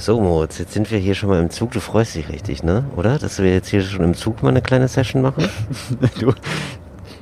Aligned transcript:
So, 0.00 0.20
Moritz, 0.20 0.58
jetzt 0.58 0.74
sind 0.74 0.92
wir 0.92 0.98
hier 0.98 1.16
schon 1.16 1.28
mal 1.28 1.40
im 1.40 1.50
Zug. 1.50 1.72
Du 1.72 1.80
freust 1.80 2.14
dich 2.14 2.28
richtig, 2.28 2.62
ne? 2.62 2.84
Oder? 2.94 3.18
Dass 3.18 3.40
wir 3.40 3.52
jetzt 3.52 3.68
hier 3.68 3.82
schon 3.82 4.04
im 4.04 4.14
Zug 4.14 4.44
mal 4.44 4.50
eine 4.50 4.62
kleine 4.62 4.86
Session 4.86 5.22
machen? 5.22 5.48
du, 6.20 6.32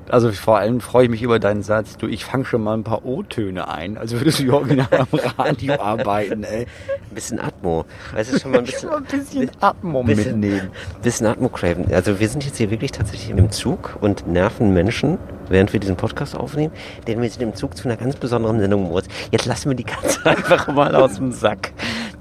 also 0.09 0.31
vor 0.33 0.59
allem 0.59 0.81
freue 0.81 1.05
ich 1.05 1.11
mich 1.11 1.23
über 1.23 1.39
deinen 1.39 1.63
Satz, 1.63 1.97
du, 1.97 2.07
ich 2.07 2.25
fange 2.25 2.45
schon 2.45 2.63
mal 2.63 2.75
ein 2.75 2.85
paar 2.85 3.05
O-Töne 3.05 3.69
ein, 3.69 3.99
also 3.99 4.21
würdest 4.21 4.39
du 4.39 4.45
hier 4.45 4.55
original 4.55 4.89
am 4.91 5.19
Radio 5.39 5.75
arbeiten, 5.81 6.45
ey. 6.45 6.67
Ein 7.11 7.15
bisschen 7.15 7.41
Atmo. 7.41 7.85
Weißt 8.15 8.33
du, 8.33 8.39
schon 8.39 8.53
mal 8.53 8.59
ein 8.59 8.65
bisschen, 8.65 8.91
ein 8.91 9.05
bisschen 9.05 9.51
Atmo 9.61 10.03
bisschen, 10.05 10.41
mitnehmen. 10.41 10.71
bisschen 11.03 11.27
Atmo 11.27 11.49
craven. 11.49 11.93
Also 11.93 12.21
wir 12.21 12.29
sind 12.29 12.45
jetzt 12.45 12.59
hier 12.59 12.71
wirklich 12.71 12.93
tatsächlich 12.93 13.31
im 13.31 13.51
Zug 13.51 13.97
und 14.01 14.29
nerven 14.29 14.73
Menschen, 14.73 15.19
während 15.49 15.73
wir 15.73 15.81
diesen 15.81 15.97
Podcast 15.97 16.37
aufnehmen, 16.37 16.73
denn 17.07 17.21
wir 17.21 17.29
sind 17.29 17.43
im 17.43 17.55
Zug 17.55 17.77
zu 17.77 17.89
einer 17.89 17.97
ganz 17.97 18.17
besonderen 18.17 18.61
Sendung, 18.61 18.85
Moritz. 18.85 19.07
Jetzt 19.33 19.47
lassen 19.47 19.71
wir 19.71 19.77
die 19.77 19.85
Katze 19.85 20.25
einfach 20.25 20.69
mal 20.69 20.95
aus 20.95 21.15
dem 21.15 21.33
Sack. 21.33 21.73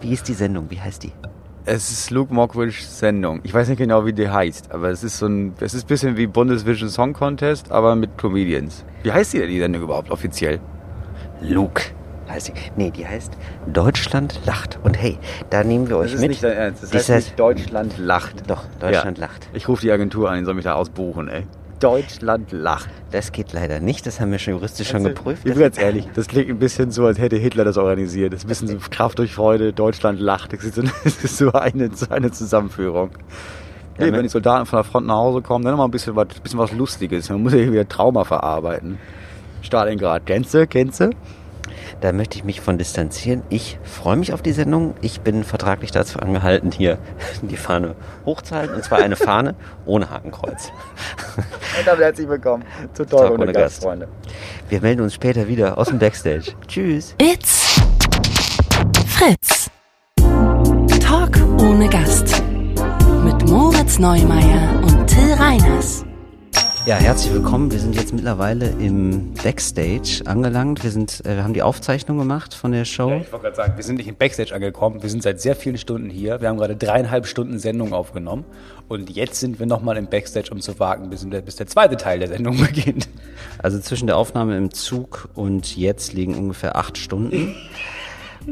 Wie 0.06 0.14
ist 0.14 0.28
die 0.28 0.34
Sendung? 0.36 0.70
Wie 0.70 0.80
heißt 0.80 1.02
die? 1.02 1.12
Es 1.66 1.90
ist 1.90 2.12
Luke 2.12 2.32
Mockridge's 2.32 3.00
Sendung. 3.00 3.40
Ich 3.42 3.52
weiß 3.56 3.70
nicht 3.70 3.80
genau, 3.80 4.06
wie 4.06 4.14
die 4.14 4.30
heißt, 4.30 4.72
aber 4.72 4.92
es 4.92 5.04
ist 5.04 5.18
so 5.18 5.26
ein, 5.26 5.54
es 5.60 5.74
ist 5.74 5.86
ein 5.86 5.88
bisschen 5.88 6.16
wie 6.16 6.28
Bundesvision 6.28 6.90
Song 6.90 7.14
Contest, 7.14 7.72
aber 7.72 7.96
mit 7.96 8.16
Comedians. 8.16 8.86
Wie 9.02 9.12
heißt 9.12 9.34
die 9.34 9.40
denn, 9.40 9.50
die 9.50 9.58
Sendung 9.58 9.82
überhaupt 9.82 10.12
offiziell? 10.12 10.60
Luke 11.42 11.82
heißt 12.30 12.50
die. 12.50 12.54
Nee, 12.76 12.92
die 12.92 13.08
heißt 13.08 13.34
Deutschland 13.74 14.40
lacht. 14.46 14.78
Und 14.84 15.02
hey, 15.02 15.18
da 15.50 15.64
nehmen 15.64 15.90
wir 15.90 15.98
euch 15.98 16.12
Das 16.12 16.14
ist 16.18 16.22
mit. 16.22 16.30
nicht 16.30 16.44
dein 16.44 16.52
Ernst. 16.56 16.84
Das 16.84 16.94
heißt 16.94 17.10
heißt- 17.10 17.14
nicht 17.16 17.40
Deutschland 17.40 17.98
lacht. 17.98 18.44
Doch, 18.48 18.66
Deutschland 18.80 19.18
Ja. 19.18 19.26
lacht. 19.26 19.50
Ich 19.54 19.68
rufe 19.68 19.82
die 19.82 19.92
Agentur 19.92 20.30
an, 20.30 20.38
die 20.38 20.46
soll 20.46 20.54
mich 20.54 20.66
da 20.66 20.76
ausbuchen, 20.76 21.30
ey. 21.30 21.48
Deutschland 21.80 22.52
lacht. 22.52 22.90
Das 23.12 23.32
geht 23.32 23.54
leider 23.54 23.80
nicht, 23.80 24.06
das 24.06 24.20
haben 24.20 24.32
wir 24.32 24.40
schon 24.40 24.54
juristisch 24.54 24.90
schon 24.90 25.04
geprüft. 25.04 25.44
Ich 25.46 25.54
bin 25.54 25.62
ganz 25.62 25.78
ehrlich, 25.78 26.08
das 26.14 26.28
klingt 26.28 26.50
ein 26.50 26.60
bisschen 26.60 26.92
so, 26.92 27.06
als 27.06 27.20
hätte 27.20 27.36
Hitler 27.38 27.64
das 27.64 27.78
organisiert. 27.78 28.34
Das 28.34 28.40
ist 28.40 28.46
ein 28.46 28.50
bisschen 28.50 28.68
so 28.68 28.78
Kraft 28.90 29.20
durch 29.20 29.34
Freude, 29.34 29.74
Deutschland 29.74 30.20
lacht. 30.20 30.54
Das 30.54 30.64
ist 30.64 31.38
so, 31.38 31.52
eine, 31.54 31.92
so 31.94 32.10
eine 32.10 32.32
Zusammenführung. 32.32 33.12
Nee, 33.98 34.08
ne? 34.08 34.14
wenn 34.14 34.24
die 34.24 34.30
Soldaten 34.30 34.66
von 34.66 34.78
der 34.78 34.84
Front 34.84 35.08
nach 35.08 35.16
Hause 35.16 35.42
kommen, 35.42 35.64
dann 35.64 35.74
noch 35.74 35.80
mal 35.80 35.86
ein 35.86 35.92
bisschen 35.92 36.16
was, 36.16 36.28
bisschen 36.28 36.60
was 36.60 36.72
Lustiges. 36.72 37.30
Man 37.30 37.44
muss 37.44 37.54
ja 37.54 37.72
wieder 37.72 37.88
Trauma 37.88 38.24
verarbeiten. 38.24 38.98
Stalingrad, 39.62 40.26
kennst 40.26 40.54
du? 40.54 40.68
Kennst 40.68 41.00
du? 41.00 41.10
Da 42.06 42.12
möchte 42.12 42.38
ich 42.38 42.44
mich 42.44 42.62
von 42.62 42.78
distanzieren. 42.78 43.42
Ich 43.50 43.80
freue 43.82 44.16
mich 44.16 44.32
auf 44.32 44.44
die 44.44 44.52
Sendung. 44.52 44.94
Ich 45.02 45.22
bin 45.22 45.44
vertraglich 45.44 45.90
dazu 45.90 46.20
angehalten, 46.20 46.72
hier 46.72 47.00
die 47.42 47.58
Fahne 47.58 47.96
hochzuhalten. 48.28 48.76
Und 48.76 48.84
zwar 48.84 49.00
eine 49.00 49.16
Fahne 49.16 49.56
ohne 49.88 50.12
Hakenkreuz. 50.12 50.72
Und 51.36 51.88
damit 51.88 52.02
herzlich 52.02 52.30
willkommen 52.30 52.64
zu 52.94 53.06
Talk 53.06 53.22
Talk 53.22 53.32
ohne 53.32 53.44
ohne 53.46 53.54
Gast. 53.54 53.78
Gast, 53.78 53.84
Freunde. 53.86 54.08
Wir 54.70 54.82
melden 54.82 55.02
uns 55.02 55.16
später 55.16 55.48
wieder 55.48 55.80
aus 55.80 55.88
dem 55.88 55.98
Backstage. 55.98 56.52
Tschüss. 56.68 57.16
It's 57.20 57.82
Fritz. 59.08 59.72
Talk 61.00 61.40
ohne 61.60 61.90
Gast. 61.90 62.44
Mit 63.24 63.50
Moritz 63.50 63.98
Neumeier 63.98 64.80
und 64.84 65.08
Till 65.08 65.34
Reiners. 65.34 66.06
Ja, 66.86 66.98
herzlich 66.98 67.34
willkommen. 67.34 67.72
Wir 67.72 67.80
sind 67.80 67.96
jetzt 67.96 68.14
mittlerweile 68.14 68.68
im 68.68 69.34
Backstage 69.34 70.22
angelangt. 70.26 70.84
Wir, 70.84 70.92
sind, 70.92 71.26
äh, 71.26 71.38
wir 71.38 71.44
haben 71.44 71.56
die 71.56 71.64
Aufzeichnung 71.64 72.20
gemacht 72.20 72.54
von 72.54 72.74
der 72.74 72.86
Show. 72.86 73.22
Ich 73.24 73.32
wollte 73.32 73.46
gerade 73.46 73.56
sagen, 73.56 73.74
wir 73.76 73.84
sind 73.84 73.96
nicht 73.96 74.08
im 74.08 74.16
Backstage 74.16 74.54
angekommen, 74.54 75.02
wir 75.02 75.10
sind 75.10 75.24
seit 75.24 75.42
sehr 75.42 75.56
vielen 75.56 75.80
Stunden 75.80 76.12
hier. 76.12 76.42
Wir 76.42 76.48
haben 76.48 76.58
gerade 76.58 76.76
dreieinhalb 76.76 77.26
Stunden 77.26 77.58
Sendung 77.58 77.92
aufgenommen 77.92 78.46
und 78.88 79.10
jetzt 79.10 79.40
sind 79.40 79.58
wir 79.58 79.66
nochmal 79.66 79.98
im 79.98 80.06
Backstage, 80.06 80.50
um 80.52 80.62
zu 80.62 80.78
warten, 80.80 81.10
bis, 81.10 81.26
bis 81.44 81.56
der 81.56 81.66
zweite 81.66 81.98
Teil 81.98 82.20
der 82.20 82.28
Sendung 82.28 82.58
beginnt. 82.64 83.10
Also 83.58 83.80
zwischen 83.80 84.06
der 84.06 84.18
Aufnahme 84.18 84.56
im 84.56 84.72
Zug 84.72 85.30
und 85.34 85.76
jetzt 85.76 86.14
liegen 86.14 86.36
ungefähr 86.36 86.76
acht 86.76 87.00
Stunden. 87.00 87.56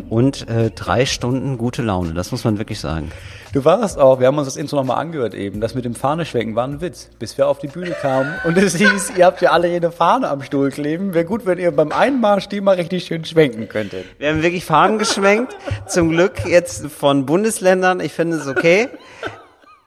Und 0.09 0.47
äh, 0.49 0.71
drei 0.71 1.05
Stunden 1.05 1.57
gute 1.57 1.81
Laune, 1.81 2.13
das 2.13 2.31
muss 2.31 2.43
man 2.43 2.57
wirklich 2.57 2.79
sagen. 2.79 3.11
Du 3.53 3.63
warst 3.65 3.99
auch, 3.99 4.19
wir 4.19 4.27
haben 4.27 4.37
uns 4.37 4.47
das 4.47 4.57
Intro 4.57 4.77
nochmal 4.77 4.97
angehört 4.97 5.35
eben, 5.35 5.61
das 5.61 5.75
mit 5.75 5.85
dem 5.85 5.93
Fahneschwenken 5.93 6.55
war 6.55 6.67
ein 6.67 6.81
Witz, 6.81 7.09
bis 7.19 7.37
wir 7.37 7.47
auf 7.47 7.59
die 7.59 7.67
Bühne 7.67 7.91
kamen 7.91 8.33
und 8.45 8.57
es 8.57 8.75
hieß, 8.75 9.13
ihr 9.15 9.25
habt 9.25 9.41
ja 9.41 9.51
alle 9.51 9.67
eine 9.67 9.91
Fahne 9.91 10.29
am 10.29 10.41
Stuhl 10.41 10.71
kleben, 10.71 11.13
wäre 11.13 11.25
gut, 11.25 11.45
wenn 11.45 11.59
ihr 11.59 11.71
beim 11.71 11.91
Einmarsch 11.91 12.47
die 12.47 12.61
mal 12.61 12.75
richtig 12.75 13.05
schön 13.05 13.23
schwenken 13.25 13.69
könntet. 13.69 14.05
Wir 14.17 14.29
haben 14.29 14.41
wirklich 14.41 14.65
Fahnen 14.65 14.97
geschwenkt. 14.97 15.55
Zum 15.87 16.09
Glück 16.09 16.45
jetzt 16.47 16.87
von 16.87 17.25
Bundesländern. 17.25 17.99
Ich 17.99 18.13
finde 18.13 18.37
es 18.37 18.47
okay. 18.47 18.89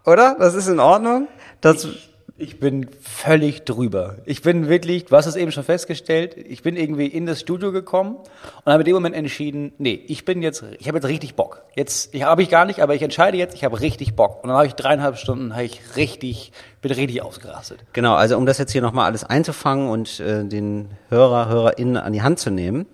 Oder? 0.04 0.36
Das 0.38 0.54
ist 0.54 0.68
in 0.68 0.78
Ordnung. 0.78 1.28
Das, 1.60 1.84
Ich 1.84 2.15
bin 2.60 2.88
völlig 3.00 3.64
drüber. 3.64 4.16
Ich 4.26 4.42
bin 4.42 4.68
wirklich, 4.68 5.06
du 5.06 5.16
hast 5.16 5.26
es 5.26 5.36
eben 5.36 5.52
schon 5.52 5.64
festgestellt, 5.64 6.36
ich 6.36 6.62
bin 6.62 6.76
irgendwie 6.76 7.06
in 7.06 7.24
das 7.24 7.40
Studio 7.40 7.72
gekommen 7.72 8.16
und 8.16 8.72
habe 8.72 8.82
in 8.82 8.86
dem 8.86 8.94
Moment 8.94 9.14
entschieden, 9.14 9.72
nee, 9.78 10.04
ich 10.06 10.26
bin 10.26 10.42
jetzt, 10.42 10.62
ich 10.78 10.86
habe 10.86 10.98
jetzt 10.98 11.06
richtig 11.06 11.34
Bock. 11.34 11.62
Jetzt, 11.74 12.14
ich 12.14 12.24
habe 12.24 12.42
ich 12.42 12.50
gar 12.50 12.66
nicht, 12.66 12.80
aber 12.80 12.94
ich 12.94 13.00
entscheide 13.00 13.38
jetzt, 13.38 13.54
ich 13.54 13.64
habe 13.64 13.80
richtig 13.80 14.14
Bock. 14.16 14.42
Und 14.42 14.48
dann 14.48 14.56
habe 14.58 14.66
ich 14.66 14.74
dreieinhalb 14.74 15.16
Stunden, 15.16 15.54
habe 15.54 15.64
ich 15.64 15.80
richtig, 15.96 16.52
bin 16.86 16.96
richtig 16.96 17.22
ausgerastet. 17.22 17.80
genau, 17.92 18.14
also 18.14 18.36
um 18.36 18.46
das 18.46 18.58
jetzt 18.58 18.72
hier 18.72 18.82
nochmal 18.82 19.06
alles 19.06 19.24
einzufangen 19.24 19.88
und 19.88 20.20
äh, 20.20 20.44
den 20.44 20.88
Hörer, 21.08 21.48
HörerInnen 21.48 21.96
an 21.96 22.12
die 22.12 22.22
Hand 22.22 22.38
zu 22.38 22.50
nehmen. 22.50 22.86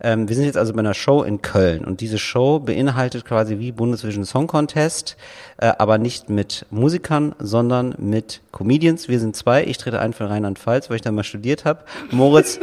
Ähm, 0.00 0.28
wir 0.28 0.36
sind 0.36 0.44
jetzt 0.44 0.56
also 0.56 0.72
bei 0.72 0.78
einer 0.80 0.94
Show 0.94 1.22
in 1.22 1.42
Köln 1.42 1.84
und 1.84 2.00
diese 2.00 2.18
Show 2.18 2.58
beinhaltet 2.58 3.24
quasi 3.24 3.58
wie 3.58 3.72
Bundesvision 3.72 4.24
Song 4.24 4.46
Contest, 4.46 5.16
äh, 5.58 5.72
aber 5.78 5.98
nicht 5.98 6.30
mit 6.30 6.66
Musikern, 6.70 7.34
sondern 7.38 7.94
mit 7.98 8.40
Comedians. 8.52 9.08
Wir 9.08 9.20
sind 9.20 9.36
zwei. 9.36 9.64
Ich 9.64 9.78
trete 9.78 10.00
ein 10.00 10.12
für 10.12 10.28
Rheinland-Pfalz, 10.28 10.88
weil 10.90 10.96
ich 10.96 11.02
da 11.02 11.12
mal 11.12 11.24
studiert 11.24 11.64
habe. 11.64 11.84
Moritz, 12.10 12.58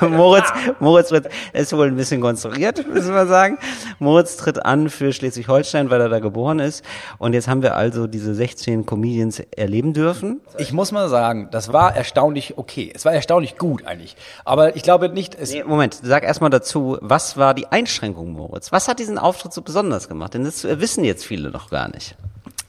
Moritz, 0.00 0.52
Moritz 0.80 1.08
tritt, 1.08 1.28
ist 1.52 1.72
wohl 1.72 1.86
ein 1.86 1.96
bisschen 1.96 2.20
konstruiert, 2.20 2.86
müssen 2.86 3.14
wir 3.14 3.26
sagen. 3.26 3.58
Moritz 3.98 4.36
tritt 4.36 4.64
an 4.64 4.90
für 4.90 5.12
Schleswig-Holstein, 5.12 5.90
weil 5.90 6.00
er 6.00 6.08
da 6.08 6.18
geboren 6.18 6.58
ist. 6.58 6.84
Und 7.18 7.32
jetzt 7.32 7.48
haben 7.48 7.62
wir 7.62 7.76
also 7.76 8.06
diese 8.06 8.34
16 8.34 8.86
Comedians 8.86 9.42
erleben 9.76 9.92
dürfen. 9.92 10.40
Ich 10.58 10.72
muss 10.72 10.90
mal 10.90 11.08
sagen, 11.08 11.48
das 11.50 11.72
war 11.72 11.94
erstaunlich 11.94 12.56
okay. 12.56 12.90
Es 12.94 13.04
war 13.04 13.12
erstaunlich 13.12 13.58
gut 13.58 13.86
eigentlich. 13.86 14.16
Aber 14.44 14.74
ich 14.74 14.82
glaube 14.82 15.10
nicht, 15.10 15.34
es, 15.34 15.52
Nee, 15.52 15.64
Moment, 15.64 15.98
sag 16.02 16.24
erstmal 16.24 16.50
dazu, 16.50 16.96
was 17.02 17.36
war 17.36 17.52
die 17.52 17.66
Einschränkung, 17.66 18.32
Moritz? 18.32 18.72
Was 18.72 18.88
hat 18.88 18.98
diesen 18.98 19.18
Auftritt 19.18 19.52
so 19.52 19.60
besonders 19.60 20.08
gemacht? 20.08 20.34
Denn 20.34 20.44
das 20.44 20.64
wissen 20.64 21.04
jetzt 21.04 21.26
viele 21.26 21.50
noch 21.50 21.68
gar 21.70 21.88
nicht. 21.88 22.16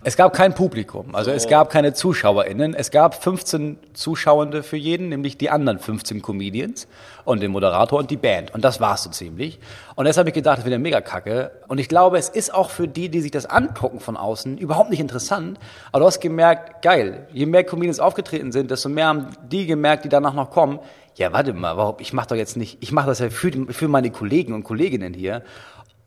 Es 0.07 0.16
gab 0.16 0.31
kein 0.31 0.56
Publikum, 0.56 1.16
also 1.16 1.31
es 1.31 1.50
gab 1.50 1.69
keine 1.69 1.94
ZuschauerInnen. 1.94 2.73
Es 2.73 2.91
gab 2.91 3.22
15 3.22 3.78
Zuschauende 3.91 4.63
für 4.63 4.78
jeden, 4.78 5.09
nämlich 5.09 5.38
die 5.38 5.50
anderen 5.50 5.79
15 5.79 6.22
Comedians 6.22 6.88
und 7.25 7.41
den 7.41 7.51
Moderator 7.51 8.00
und 8.00 8.09
die 8.09 8.16
Band. 8.16 8.53
Und 8.53 8.63
das 8.63 8.79
war's 8.79 9.03
so 9.03 9.09
ziemlich. 9.09 9.59
Und 9.95 10.06
deshalb 10.06 10.23
habe 10.23 10.29
ich 10.29 10.35
gedacht, 10.35 10.59
das 10.59 10.63
wird 10.63 10.72
ja 10.72 10.79
mega 10.79 11.01
kacke. 11.01 11.51
Und 11.68 11.79
ich 11.79 11.90
glaube, 11.90 12.18
es 12.18 12.29
ist 12.29 12.53
auch 12.53 12.69
für 12.69 12.88
die, 12.88 13.09
die 13.09 13.19
sich 13.19 13.31
das 13.31 13.47
angucken 13.47 14.00
von 14.00 14.16
außen, 14.16 14.57
überhaupt 14.57 14.91
nicht 14.91 15.01
interessant. 15.01 15.59
Aber 15.91 16.00
du 16.00 16.06
hast 16.06 16.22
gemerkt, 16.22 16.81
geil, 16.84 17.28
je 17.34 17.45
mehr 17.45 17.66
Comedians 17.66 18.00
aufgetreten 18.00 18.53
sind, 18.53 18.72
desto 18.72 18.88
mehr 18.88 19.07
haben 19.07 19.28
die 19.51 19.66
gemerkt, 19.66 20.06
die 20.06 20.09
danach 20.09 20.34
noch 20.34 20.51
kommen. 20.51 20.79
Ja, 21.16 21.34
warte 21.34 21.51
mal, 21.51 21.75
warum? 21.75 21.97
Ich 22.00 22.13
mache 22.13 22.28
doch 22.29 22.35
jetzt 22.38 22.56
nicht, 22.56 22.78
ich 22.79 22.94
mache 22.94 23.07
das 23.07 23.19
ja 23.19 23.29
für, 23.29 23.51
für 23.74 23.89
meine 23.89 24.09
Kollegen 24.12 24.53
und 24.53 24.63
Kolleginnen 24.63 25.13
hier. 25.13 25.44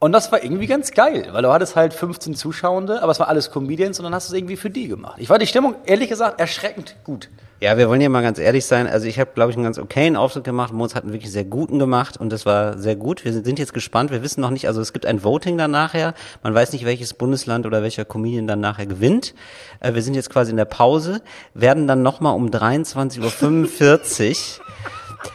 Und 0.02 0.12
das 0.12 0.32
war 0.32 0.42
irgendwie 0.42 0.66
ganz 0.66 0.92
geil, 0.92 1.28
weil 1.32 1.42
du 1.42 1.52
hattest 1.52 1.76
halt 1.76 1.92
15 1.92 2.34
Zuschauende, 2.34 3.02
aber 3.02 3.12
es 3.12 3.20
waren 3.20 3.28
alles 3.28 3.50
Comedians 3.50 3.98
und 3.98 4.04
dann 4.04 4.14
hast 4.14 4.30
du 4.30 4.32
es 4.32 4.38
irgendwie 4.38 4.56
für 4.56 4.70
die 4.70 4.88
gemacht. 4.88 5.16
Ich 5.18 5.28
fand 5.28 5.42
die 5.42 5.46
Stimmung, 5.46 5.74
ehrlich 5.84 6.08
gesagt, 6.08 6.40
erschreckend 6.40 6.96
gut. 7.04 7.28
Ja, 7.60 7.76
wir 7.76 7.86
wollen 7.90 8.00
ja 8.00 8.08
mal 8.08 8.22
ganz 8.22 8.38
ehrlich 8.38 8.64
sein. 8.64 8.86
Also 8.86 9.06
ich 9.06 9.20
habe, 9.20 9.32
glaube 9.34 9.50
ich, 9.50 9.58
einen 9.58 9.64
ganz 9.64 9.78
okayen 9.78 10.16
Auftritt 10.16 10.44
gemacht. 10.44 10.72
Moritz 10.72 10.94
hat 10.94 11.02
einen 11.02 11.12
wirklich 11.12 11.30
sehr 11.30 11.44
guten 11.44 11.78
gemacht 11.78 12.16
und 12.16 12.32
das 12.32 12.46
war 12.46 12.78
sehr 12.78 12.96
gut. 12.96 13.26
Wir 13.26 13.34
sind 13.34 13.44
sind 13.44 13.58
jetzt 13.58 13.74
gespannt. 13.74 14.10
Wir 14.10 14.22
wissen 14.22 14.40
noch 14.40 14.48
nicht, 14.48 14.66
also 14.66 14.80
es 14.80 14.94
gibt 14.94 15.04
ein 15.04 15.22
Voting 15.22 15.58
dann 15.58 15.70
nachher. 15.70 16.14
Man 16.42 16.54
weiß 16.54 16.72
nicht, 16.72 16.86
welches 16.86 17.12
Bundesland 17.12 17.66
oder 17.66 17.82
welcher 17.82 18.06
Comedian 18.06 18.46
dann 18.46 18.60
nachher 18.60 18.86
gewinnt. 18.86 19.34
Äh, 19.80 19.92
Wir 19.92 20.00
sind 20.00 20.14
jetzt 20.14 20.30
quasi 20.30 20.50
in 20.50 20.56
der 20.56 20.64
Pause, 20.64 21.20
werden 21.52 21.86
dann 21.86 22.00
nochmal 22.00 22.34
um 22.34 22.48
23.45 22.48 24.30
Uhr 24.30 24.64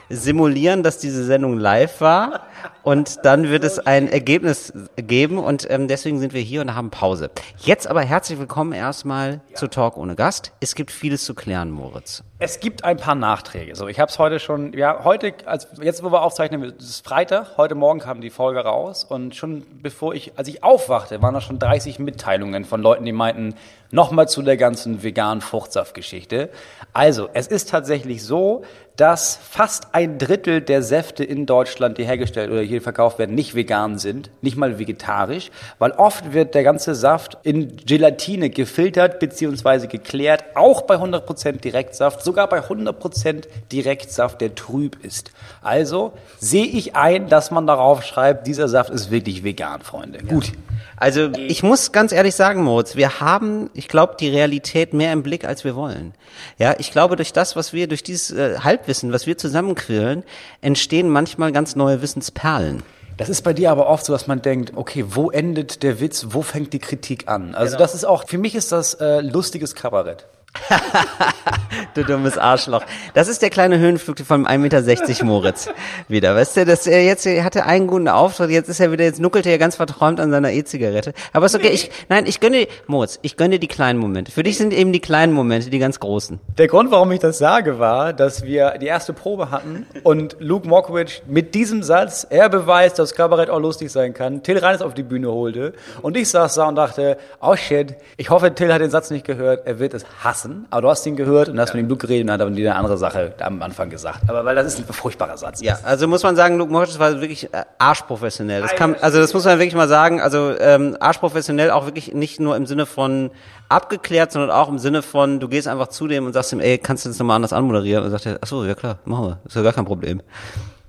simulieren, 0.09 0.83
dass 0.83 0.97
diese 0.97 1.23
Sendung 1.23 1.57
live 1.57 2.01
war 2.01 2.41
und 2.83 3.25
dann 3.25 3.49
wird 3.49 3.63
es 3.63 3.79
ein 3.79 4.07
Ergebnis 4.07 4.73
geben 4.95 5.39
und 5.39 5.67
ähm, 5.69 5.87
deswegen 5.87 6.19
sind 6.19 6.33
wir 6.33 6.41
hier 6.41 6.61
und 6.61 6.75
haben 6.75 6.91
Pause. 6.91 7.31
Jetzt 7.57 7.87
aber 7.87 8.01
herzlich 8.01 8.39
willkommen 8.39 8.73
erstmal 8.73 9.41
zu 9.55 9.67
Talk 9.67 9.97
ohne 9.97 10.15
Gast. 10.15 10.51
Es 10.59 10.75
gibt 10.75 10.91
vieles 10.91 11.25
zu 11.25 11.33
klären, 11.33 11.71
Moritz. 11.71 12.23
Es 12.37 12.59
gibt 12.59 12.83
ein 12.83 12.97
paar 12.97 13.15
Nachträge. 13.15 13.75
So, 13.75 13.87
ich 13.87 13.99
habe 13.99 14.11
es 14.11 14.19
heute 14.19 14.39
schon, 14.39 14.73
ja, 14.73 15.03
heute, 15.03 15.33
als 15.45 15.67
jetzt 15.81 16.03
wo 16.03 16.11
wir 16.11 16.21
aufzeichnen, 16.21 16.75
es 16.77 16.85
ist 16.85 17.07
Freitag, 17.07 17.57
heute 17.57 17.75
Morgen 17.75 17.99
kam 17.99 18.21
die 18.21 18.29
Folge 18.29 18.59
raus 18.59 19.03
und 19.03 19.35
schon 19.35 19.63
bevor 19.81 20.13
ich, 20.13 20.37
als 20.37 20.47
ich 20.47 20.63
aufwachte, 20.63 21.21
waren 21.21 21.33
da 21.33 21.41
schon 21.41 21.59
30 21.59 21.97
Mitteilungen 21.99 22.65
von 22.65 22.81
Leuten, 22.81 23.05
die 23.05 23.13
meinten, 23.13 23.55
nochmal 23.91 24.27
zu 24.27 24.41
der 24.41 24.57
ganzen 24.57 25.01
veganen 25.01 25.41
Fruchtsaftgeschichte. 25.41 26.49
Also, 26.93 27.29
es 27.33 27.47
ist 27.47 27.69
tatsächlich 27.69 28.23
so, 28.23 28.63
dass 28.97 29.37
fast 29.49 29.87
ein 29.93 30.17
Drittel 30.17 30.61
der 30.61 30.81
Säfte 30.81 31.23
in 31.23 31.45
Deutschland, 31.45 31.97
die 31.97 32.05
hergestellt 32.05 32.51
oder 32.51 32.61
hier 32.61 32.81
verkauft 32.81 33.19
werden, 33.19 33.35
nicht 33.35 33.55
vegan 33.55 33.97
sind, 33.97 34.29
nicht 34.41 34.55
mal 34.55 34.79
vegetarisch, 34.79 35.51
weil 35.79 35.91
oft 35.91 36.33
wird 36.33 36.55
der 36.55 36.63
ganze 36.63 36.95
Saft 36.95 37.37
in 37.43 37.75
Gelatine 37.77 38.49
gefiltert 38.49 39.19
bzw. 39.19 39.87
geklärt, 39.87 40.43
auch 40.55 40.83
bei 40.83 40.95
100% 40.95 41.59
Direktsaft, 41.59 42.23
sogar 42.23 42.47
bei 42.47 42.59
100% 42.59 43.43
Direktsaft, 43.71 44.39
der 44.41 44.55
trüb 44.55 45.03
ist. 45.03 45.31
Also 45.61 46.13
sehe 46.39 46.65
ich 46.65 46.95
ein, 46.95 47.27
dass 47.27 47.51
man 47.51 47.67
darauf 47.67 48.03
schreibt, 48.03 48.47
dieser 48.47 48.67
Saft 48.67 48.91
ist 48.91 49.11
wirklich 49.11 49.43
vegan, 49.43 49.81
Freunde. 49.81 50.19
Gut. 50.19 50.53
Also 50.97 51.29
ich 51.33 51.61
muss 51.61 51.91
ganz 51.91 52.11
ehrlich 52.11 52.35
sagen, 52.35 52.63
Moritz, 52.63 52.95
wir 52.95 53.19
haben, 53.19 53.69
ich 53.73 53.87
glaube, 53.87 54.15
die 54.19 54.29
Realität 54.29 54.93
mehr 54.93 55.11
im 55.11 55.23
Blick, 55.23 55.45
als 55.45 55.63
wir 55.63 55.75
wollen. 55.75 56.13
Ja, 56.57 56.75
ich 56.77 56.91
glaube, 56.91 57.15
durch 57.15 57.33
das, 57.33 57.55
was 57.55 57.73
wir, 57.73 57.87
durch 57.87 58.03
dieses 58.03 58.31
äh, 58.31 58.57
Halbwissen, 58.85 59.11
was 59.11 59.25
wir 59.25 59.37
zusammenquirlen, 59.37 60.23
entstehen 60.61 61.09
manchmal 61.09 61.51
ganz 61.51 61.75
neue 61.75 62.01
Wissensperlen. 62.01 62.83
Das 63.17 63.29
ist 63.29 63.41
bei 63.43 63.53
dir 63.53 63.71
aber 63.71 63.87
oft 63.87 64.05
so, 64.05 64.13
dass 64.13 64.27
man 64.27 64.41
denkt, 64.41 64.73
okay, 64.75 65.05
wo 65.07 65.31
endet 65.31 65.81
der 65.83 65.99
Witz, 65.99 66.27
wo 66.29 66.41
fängt 66.41 66.73
die 66.73 66.79
Kritik 66.79 67.27
an? 67.27 67.55
Also 67.55 67.77
das 67.77 67.95
ist 67.95 68.05
auch, 68.05 68.27
für 68.27 68.37
mich 68.37 68.55
ist 68.55 68.71
das 68.71 68.93
äh, 68.95 69.21
lustiges 69.21 69.73
Kabarett. 69.73 70.27
du 71.93 72.03
dummes 72.03 72.37
Arschloch. 72.37 72.83
Das 73.13 73.27
ist 73.27 73.41
der 73.41 73.49
kleine 73.49 73.79
Höhenflug 73.79 74.19
von 74.19 74.45
1,60 74.47 74.57
Meter 74.57 75.25
Moritz 75.25 75.69
wieder. 76.07 76.35
Weißt 76.35 76.57
du, 76.57 76.65
dass 76.65 76.87
er 76.87 77.03
jetzt 77.03 77.25
er 77.25 77.43
hatte 77.43 77.65
einen 77.65 77.87
guten 77.87 78.07
Auftritt, 78.07 78.49
jetzt 78.49 78.69
ist 78.69 78.79
er 78.79 78.91
wieder, 78.91 79.03
jetzt 79.03 79.19
nuckelt 79.19 79.45
er 79.45 79.53
ja 79.53 79.57
ganz 79.57 79.75
verträumt 79.75 80.19
an 80.19 80.31
seiner 80.31 80.51
E-Zigarette. 80.51 81.13
Aber 81.33 81.45
ist 81.45 81.55
okay, 81.55 81.69
ich, 81.69 81.91
nein, 82.09 82.25
ich 82.27 82.39
gönne, 82.39 82.67
Moritz, 82.87 83.19
ich 83.21 83.37
gönne 83.37 83.59
die 83.59 83.67
kleinen 83.67 83.99
Momente. 83.99 84.31
Für 84.31 84.43
dich 84.43 84.57
sind 84.57 84.73
eben 84.73 84.93
die 84.93 84.99
kleinen 84.99 85.33
Momente 85.33 85.69
die 85.69 85.79
ganz 85.79 85.99
großen. 85.99 86.39
Der 86.57 86.67
Grund, 86.67 86.91
warum 86.91 87.11
ich 87.11 87.19
das 87.19 87.37
sage, 87.37 87.79
war, 87.79 88.13
dass 88.13 88.43
wir 88.43 88.77
die 88.79 88.87
erste 88.87 89.13
Probe 89.13 89.51
hatten 89.51 89.85
und 90.03 90.37
Luke 90.39 90.67
Mockridge 90.67 91.21
mit 91.27 91.55
diesem 91.55 91.83
Satz, 91.83 92.25
er 92.29 92.49
beweist, 92.49 92.99
dass 92.99 93.15
Kabarett 93.15 93.49
auch 93.49 93.59
lustig 93.59 93.91
sein 93.91 94.13
kann, 94.13 94.43
Till 94.43 94.57
Reines 94.57 94.81
auf 94.81 94.93
die 94.93 95.03
Bühne 95.03 95.31
holte 95.31 95.73
und 96.01 96.17
ich 96.17 96.29
saß 96.29 96.55
da 96.55 96.67
und 96.67 96.75
dachte, 96.75 97.17
oh 97.41 97.55
shit, 97.55 97.95
ich 98.17 98.29
hoffe, 98.29 98.53
Till 98.53 98.73
hat 98.73 98.81
den 98.81 98.91
Satz 98.91 99.09
nicht 99.11 99.25
gehört, 99.25 99.65
er 99.65 99.79
wird 99.79 99.93
es 99.93 100.05
hassen, 100.23 100.44
aber 100.69 100.81
du 100.81 100.89
hast 100.89 101.05
ihn 101.05 101.15
gehört 101.15 101.49
und 101.49 101.59
hast 101.59 101.73
mit 101.73 101.83
ihm 101.83 101.89
Luke 101.89 102.07
geredet 102.07 102.27
und 102.27 102.33
hat 102.33 102.41
aber 102.41 102.51
die 102.51 102.67
eine 102.67 102.75
andere 102.75 102.97
Sache 102.97 103.33
am 103.39 103.61
Anfang 103.61 103.89
gesagt. 103.89 104.21
Aber 104.27 104.45
weil 104.45 104.55
das 104.55 104.67
ist 104.67 104.79
ein 104.79 104.85
furchtbarer 104.85 105.37
Satz. 105.37 105.61
Ja, 105.61 105.79
also 105.83 106.07
muss 106.07 106.23
man 106.23 106.35
sagen, 106.35 106.57
Luke 106.57 106.71
Mockridge 106.71 106.99
war 106.99 107.21
wirklich 107.21 107.53
äh, 107.53 107.63
arschprofessionell. 107.77 108.61
Das 108.61 108.75
kann, 108.75 108.95
also 109.01 109.19
das 109.19 109.33
muss 109.33 109.45
man 109.45 109.59
wirklich 109.59 109.75
mal 109.75 109.87
sagen, 109.87 110.21
also 110.21 110.53
ähm, 110.59 110.97
arschprofessionell 110.99 111.71
auch 111.71 111.85
wirklich 111.85 112.13
nicht 112.13 112.39
nur 112.39 112.55
im 112.55 112.65
Sinne 112.65 112.85
von 112.85 113.31
abgeklärt, 113.69 114.31
sondern 114.31 114.51
auch 114.51 114.69
im 114.69 114.79
Sinne 114.79 115.01
von, 115.01 115.39
du 115.39 115.47
gehst 115.47 115.67
einfach 115.67 115.87
zu 115.87 116.07
dem 116.07 116.25
und 116.25 116.33
sagst 116.33 116.53
ihm, 116.53 116.59
ey, 116.59 116.77
kannst 116.77 117.05
du 117.05 117.09
das 117.09 117.19
nochmal 117.19 117.37
anders 117.37 117.53
anmoderieren? 117.53 118.03
Und 118.03 118.11
sagt 118.11 118.25
er, 118.25 118.39
ach 118.41 118.47
so, 118.47 118.63
ja 118.65 118.75
klar, 118.75 118.99
machen 119.05 119.25
wir, 119.25 119.39
ist 119.45 119.55
ja 119.55 119.61
gar 119.61 119.73
kein 119.73 119.85
Problem. 119.85 120.21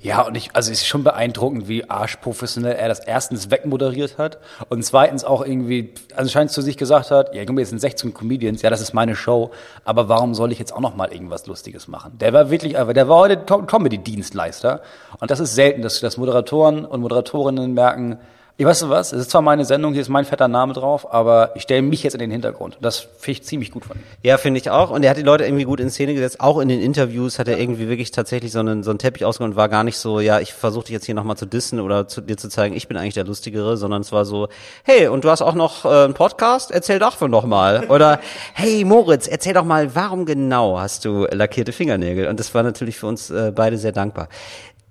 Ja, 0.06 0.22
und 0.22 0.36
ich, 0.36 0.50
also 0.54 0.70
es 0.70 0.82
ist 0.82 0.86
schon 0.86 1.02
beeindruckend, 1.02 1.66
wie 1.66 1.90
arschprofessionell 1.90 2.76
er 2.76 2.86
das 2.86 3.00
erstens 3.00 3.50
wegmoderiert 3.50 4.18
hat 4.18 4.38
und 4.68 4.84
zweitens 4.84 5.24
auch 5.24 5.44
irgendwie 5.44 5.94
anscheinend 6.14 6.52
zu 6.52 6.62
sich 6.62 6.76
gesagt 6.76 7.10
hat, 7.10 7.34
ja, 7.34 7.44
guck 7.44 7.56
mal, 7.56 7.62
jetzt 7.62 7.70
sind 7.70 7.80
16 7.80 8.14
Comedians, 8.14 8.62
ja, 8.62 8.70
das 8.70 8.80
ist 8.80 8.94
meine 8.94 9.16
Show, 9.16 9.50
aber 9.84 10.08
warum 10.08 10.36
soll 10.36 10.52
ich 10.52 10.60
jetzt 10.60 10.72
auch 10.72 10.78
noch 10.78 10.94
mal 10.94 11.12
irgendwas 11.12 11.48
Lustiges 11.48 11.88
machen? 11.88 12.16
Der 12.18 12.32
war 12.32 12.50
wirklich, 12.52 12.74
der 12.74 13.08
war 13.08 13.18
heute 13.18 13.38
Comedy-Dienstleister 13.38 14.80
und 15.18 15.32
das 15.32 15.40
ist 15.40 15.56
selten, 15.56 15.82
dass, 15.82 15.98
dass 15.98 16.16
Moderatoren 16.18 16.84
und 16.84 17.00
Moderatorinnen 17.00 17.74
merken, 17.74 18.20
ich 18.58 18.64
weißt 18.64 18.82
du 18.82 18.88
was, 18.88 19.12
es 19.12 19.20
ist 19.20 19.30
zwar 19.30 19.42
meine 19.42 19.66
Sendung, 19.66 19.92
hier 19.92 20.00
ist 20.00 20.08
mein 20.08 20.24
fetter 20.24 20.48
Name 20.48 20.72
drauf, 20.72 21.12
aber 21.12 21.50
ich 21.56 21.62
stelle 21.62 21.82
mich 21.82 22.02
jetzt 22.02 22.14
in 22.14 22.20
den 22.20 22.30
Hintergrund. 22.30 22.78
Das 22.80 23.00
finde 23.18 23.32
ich 23.32 23.42
ziemlich 23.42 23.70
gut 23.70 23.84
von 23.84 23.98
ihm. 23.98 24.02
Ja, 24.22 24.38
finde 24.38 24.58
ich 24.58 24.70
auch. 24.70 24.90
Und 24.90 25.02
er 25.02 25.10
hat 25.10 25.18
die 25.18 25.22
Leute 25.22 25.44
irgendwie 25.44 25.64
gut 25.64 25.78
in 25.78 25.90
Szene 25.90 26.14
gesetzt. 26.14 26.40
Auch 26.40 26.58
in 26.58 26.68
den 26.70 26.80
Interviews 26.80 27.38
hat 27.38 27.48
er 27.48 27.58
irgendwie 27.58 27.86
wirklich 27.86 28.12
tatsächlich 28.12 28.52
so 28.52 28.60
einen, 28.60 28.82
so 28.82 28.88
einen 28.88 28.98
Teppich 28.98 29.26
ausgeholt 29.26 29.52
und 29.52 29.56
war 29.56 29.68
gar 29.68 29.84
nicht 29.84 29.98
so, 29.98 30.20
ja, 30.20 30.40
ich 30.40 30.54
versuche 30.54 30.86
dich 30.86 30.94
jetzt 30.94 31.04
hier 31.04 31.14
nochmal 31.14 31.36
zu 31.36 31.44
dissen 31.44 31.80
oder 31.80 32.08
zu, 32.08 32.22
dir 32.22 32.38
zu 32.38 32.48
zeigen, 32.48 32.74
ich 32.74 32.88
bin 32.88 32.96
eigentlich 32.96 33.12
der 33.12 33.24
Lustigere, 33.24 33.76
sondern 33.76 34.00
es 34.00 34.10
war 34.10 34.24
so, 34.24 34.48
hey, 34.84 35.08
und 35.08 35.24
du 35.24 35.30
hast 35.30 35.42
auch 35.42 35.54
noch 35.54 35.84
äh, 35.84 35.88
einen 35.88 36.14
Podcast? 36.14 36.70
Erzähl 36.70 36.98
doch 36.98 37.16
von 37.16 37.30
doch 37.30 37.44
mal. 37.44 37.84
Oder, 37.90 38.20
hey 38.54 38.86
Moritz, 38.86 39.28
erzähl 39.28 39.52
doch 39.52 39.66
mal, 39.66 39.94
warum 39.94 40.24
genau 40.24 40.78
hast 40.78 41.04
du 41.04 41.26
lackierte 41.30 41.72
Fingernägel? 41.72 42.26
Und 42.28 42.40
das 42.40 42.54
war 42.54 42.62
natürlich 42.62 42.96
für 42.96 43.06
uns 43.06 43.28
äh, 43.28 43.52
beide 43.54 43.76
sehr 43.76 43.92
dankbar. 43.92 44.28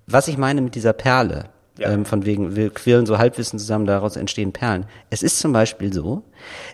Was 0.06 0.28
ich 0.28 0.38
meine 0.38 0.60
mit 0.60 0.76
dieser 0.76 0.92
Perle, 0.92 1.46
ja. 1.78 1.90
ähm, 1.90 2.04
von 2.04 2.24
wegen, 2.24 2.56
wir 2.56 2.70
quirlen 2.70 3.06
so 3.06 3.18
Halbwissen 3.18 3.58
zusammen, 3.58 3.86
daraus 3.86 4.16
entstehen 4.16 4.52
Perlen. 4.52 4.86
Es 5.10 5.22
ist 5.22 5.38
zum 5.38 5.52
Beispiel 5.52 5.92
so, 5.92 6.22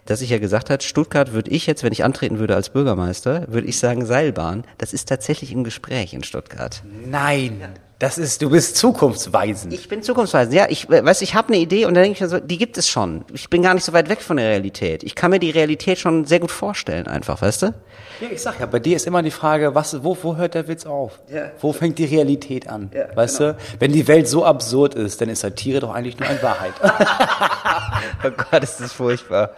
dass 0.07 0.21
ich 0.21 0.31
ja 0.31 0.39
gesagt 0.39 0.71
habe, 0.71 0.83
Stuttgart 0.83 1.33
würde 1.33 1.51
ich 1.51 1.67
jetzt, 1.67 1.83
wenn 1.83 1.93
ich 1.93 2.05
antreten 2.05 2.39
würde 2.39 2.55
als 2.55 2.71
Bürgermeister, 2.71 3.47
würde 3.49 3.67
ich 3.67 3.79
sagen 3.79 4.07
Seilbahn. 4.07 4.65
Das 4.79 4.93
ist 4.93 5.09
tatsächlich 5.09 5.53
im 5.53 5.65
Gespräch 5.65 6.15
in 6.15 6.23
Stuttgart. 6.23 6.83
Nein. 7.07 7.61
Das 8.03 8.19
ist, 8.19 8.43
du 8.43 8.51
bist 8.51 8.77
zukunftsweisend. 8.79 9.73
Ich 9.73 9.89
bin 9.89 10.03
zukunftsweisend, 10.03 10.57
ja. 10.57 10.67
Ich 10.69 10.91
äh, 10.91 11.05
weiß, 11.05 11.23
ich 11.23 11.37
habe 11.37 11.53
eine 11.53 11.59
Idee 11.59 11.85
und 11.85 11.95
dann 11.95 12.03
denke 12.03 12.17
ich 12.17 12.21
mir 12.21 12.29
so, 12.29 12.41
die 12.41 12.59
gibt 12.59 12.77
es 12.77 12.89
schon. 12.89 13.25
Ich 13.33 13.49
bin 13.49 13.63
gar 13.63 13.75
nicht 13.75 13.85
so 13.85 13.93
weit 13.93 14.09
weg 14.09 14.23
von 14.23 14.39
der 14.39 14.49
Realität. 14.49 15.05
Ich 15.05 15.15
kann 15.15 15.31
mir 15.31 15.39
die 15.39 15.51
Realität 15.51 16.01
schon 16.01 16.25
sehr 16.25 16.41
gut 16.41 16.51
vorstellen, 16.51 17.07
einfach, 17.07 17.41
weißt 17.41 17.63
du? 17.63 17.67
Ja, 18.21 18.29
ich 18.33 18.43
sag 18.43 18.59
ja, 18.59 18.67
bei 18.67 18.81
dir 18.81 18.97
ist 18.97 19.07
immer 19.07 19.23
die 19.23 19.31
Frage, 19.31 19.77
was, 19.77 20.03
wo, 20.03 20.19
wo 20.21 20.35
hört 20.35 20.55
der 20.55 20.67
Witz 20.67 20.85
auf? 20.85 21.21
Ja. 21.33 21.53
Wo 21.61 21.73
fängt 21.73 21.97
die 22.01 22.07
Realität 22.07 22.69
an? 22.69 22.91
Ja, 22.93 23.15
weißt 23.15 23.39
genau. 23.39 23.53
du? 23.53 23.59
Wenn 23.79 23.93
die 23.93 24.09
Welt 24.09 24.27
so 24.27 24.45
absurd 24.45 24.97
ist, 24.97 25.21
dann 25.21 25.29
ist 25.29 25.43
Satire 25.43 25.79
doch 25.79 25.95
eigentlich 25.95 26.19
nur 26.19 26.29
eine 26.29 26.43
Wahrheit. 26.43 26.73
oh 28.25 28.31
Gott, 28.31 28.65
ist 28.65 28.81
das 28.81 28.93
furchtbar. 28.93 29.53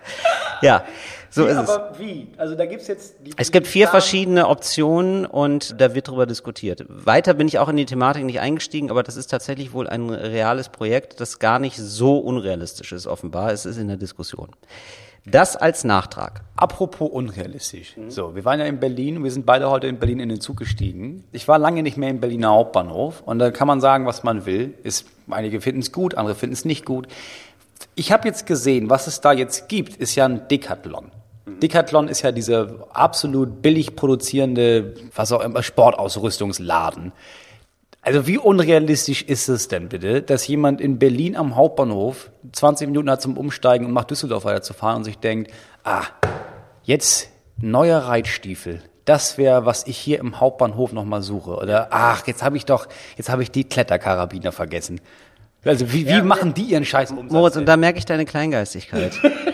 Ja. 0.61 0.85
So 1.35 1.47
wie, 1.47 1.51
ist 1.51 1.57
aber 1.57 1.91
es. 1.93 1.99
wie? 1.99 2.29
Also 2.37 2.55
da 2.55 2.65
gibt's 2.65 2.87
jetzt. 2.87 3.17
Die, 3.27 3.33
es 3.37 3.51
gibt 3.51 3.67
vier 3.67 3.89
verschiedene 3.89 4.47
Optionen 4.47 5.27
und 5.27 5.81
da 5.81 5.93
wird 5.93 6.07
drüber 6.07 6.27
diskutiert. 6.27 6.85
Weiter 6.89 7.35
bin 7.35 7.49
ich 7.49 7.59
auch 7.59 7.69
in 7.69 7.77
die 7.77 7.87
Thematik 7.87 8.25
nicht 8.25 8.39
eingestiegen, 8.39 8.89
aber 8.89 9.03
das 9.03 9.17
ist 9.17 9.33
tatsächlich 9.33 9.73
wohl 9.73 9.89
ein 9.89 10.11
reales 10.11 10.69
Projekt, 10.69 11.21
das 11.21 11.41
gar 11.41 11.59
nicht 11.59 11.77
so 11.77 12.19
unrealistisch 12.19 12.93
ist, 12.93 13.09
offenbar. 13.09 13.51
Es 13.51 13.67
ist 13.67 13.79
in 13.79 13.89
der 13.89 13.97
Diskussion. 13.97 14.51
Das 15.27 15.57
als 15.57 15.83
Nachtrag. 15.83 16.43
Apropos 16.55 17.11
unrealistisch. 17.11 17.97
Mhm. 17.97 18.11
So, 18.11 18.37
wir 18.37 18.45
waren 18.45 18.61
ja 18.61 18.67
in 18.67 18.79
Berlin, 18.79 19.25
wir 19.25 19.31
sind 19.33 19.45
beide 19.45 19.69
heute 19.71 19.89
in 19.89 19.99
Berlin 19.99 20.21
in 20.21 20.29
den 20.29 20.41
Zug 20.41 20.59
gestiegen. 20.59 21.25
Ich 21.33 21.49
war 21.49 21.59
lange 21.59 21.83
nicht 21.83 21.97
mehr 21.97 22.11
im 22.11 22.21
Berliner 22.21 22.51
Hauptbahnhof 22.51 23.23
und 23.27 23.41
da 23.41 23.51
kann 23.51 23.67
man 23.67 23.81
sagen, 23.81 24.07
was 24.07 24.23
man 24.23 24.47
will. 24.47 24.75
Ist, 24.85 25.07
einige 25.29 25.61
finden 25.61 25.81
es 25.81 25.91
gut, 25.91 26.15
andere 26.15 26.37
finden 26.37 26.53
es 26.53 26.65
nicht 26.65 26.85
gut. 26.85 27.09
Ich 27.97 28.13
habe 28.13 28.29
jetzt 28.29 28.47
gesehen, 28.47 28.89
was 28.89 29.09
es 29.09 29.21
da 29.21 29.33
jetzt 29.33 29.69
gibt, 29.69 29.97
ist 29.97 30.15
ja 30.15 30.27
ein 30.27 30.47
Decathlon. 31.47 31.61
Decathlon 31.61 32.09
ist 32.09 32.23
ja 32.23 32.33
dieser 32.33 32.87
absolut 32.93 33.61
billig 33.63 33.97
produzierende, 33.97 34.95
was 35.15 35.33
auch 35.33 35.41
immer, 35.41 35.63
Sportausrüstungsladen. 35.63 37.13
Also 38.01 38.27
wie 38.27 38.37
unrealistisch 38.37 39.23
ist 39.23 39.49
es 39.49 39.69
denn 39.69 39.89
bitte, 39.89 40.21
dass 40.21 40.47
jemand 40.47 40.81
in 40.81 40.99
Berlin 40.99 41.37
am 41.37 41.57
Hauptbahnhof 41.57 42.31
20 42.53 42.89
Minuten 42.89 43.11
hat 43.11 43.23
zum 43.23 43.39
Umsteigen 43.39 43.87
und 43.87 43.93
macht 43.93 44.11
Düsseldorf 44.11 44.45
weiterzufahren 44.45 44.99
und 44.99 45.05
sich 45.05 45.19
denkt, 45.19 45.51
ah, 45.85 46.03
jetzt 46.83 47.31
neuer 47.57 48.01
Reitstiefel. 48.01 48.83
Das 49.07 49.39
wäre, 49.39 49.65
was 49.65 49.87
ich 49.87 49.97
hier 49.97 50.19
im 50.19 50.41
Hauptbahnhof 50.41 50.93
nochmal 50.93 51.23
suche. 51.23 51.57
Oder 51.57 51.89
ach, 51.91 52.27
jetzt 52.27 52.43
habe 52.43 52.57
ich 52.57 52.67
doch, 52.67 52.89
jetzt 53.17 53.29
habe 53.31 53.43
ich 53.43 53.51
die 53.51 53.65
Kletterkarabiner 53.65 54.53
vergessen. 54.53 55.01
Also 55.65 55.91
wie, 55.93 56.07
wie 56.07 56.11
ja, 56.11 56.23
machen 56.23 56.53
die 56.53 56.65
ihren 56.65 56.85
Scheiß 56.85 57.11
Umsatz? 57.11 57.33
Moritz, 57.33 57.57
und 57.57 57.67
da 57.67 57.77
merke 57.79 57.99
ich 57.99 58.05
deine 58.05 58.27
Kleingeistigkeit. 58.27 59.13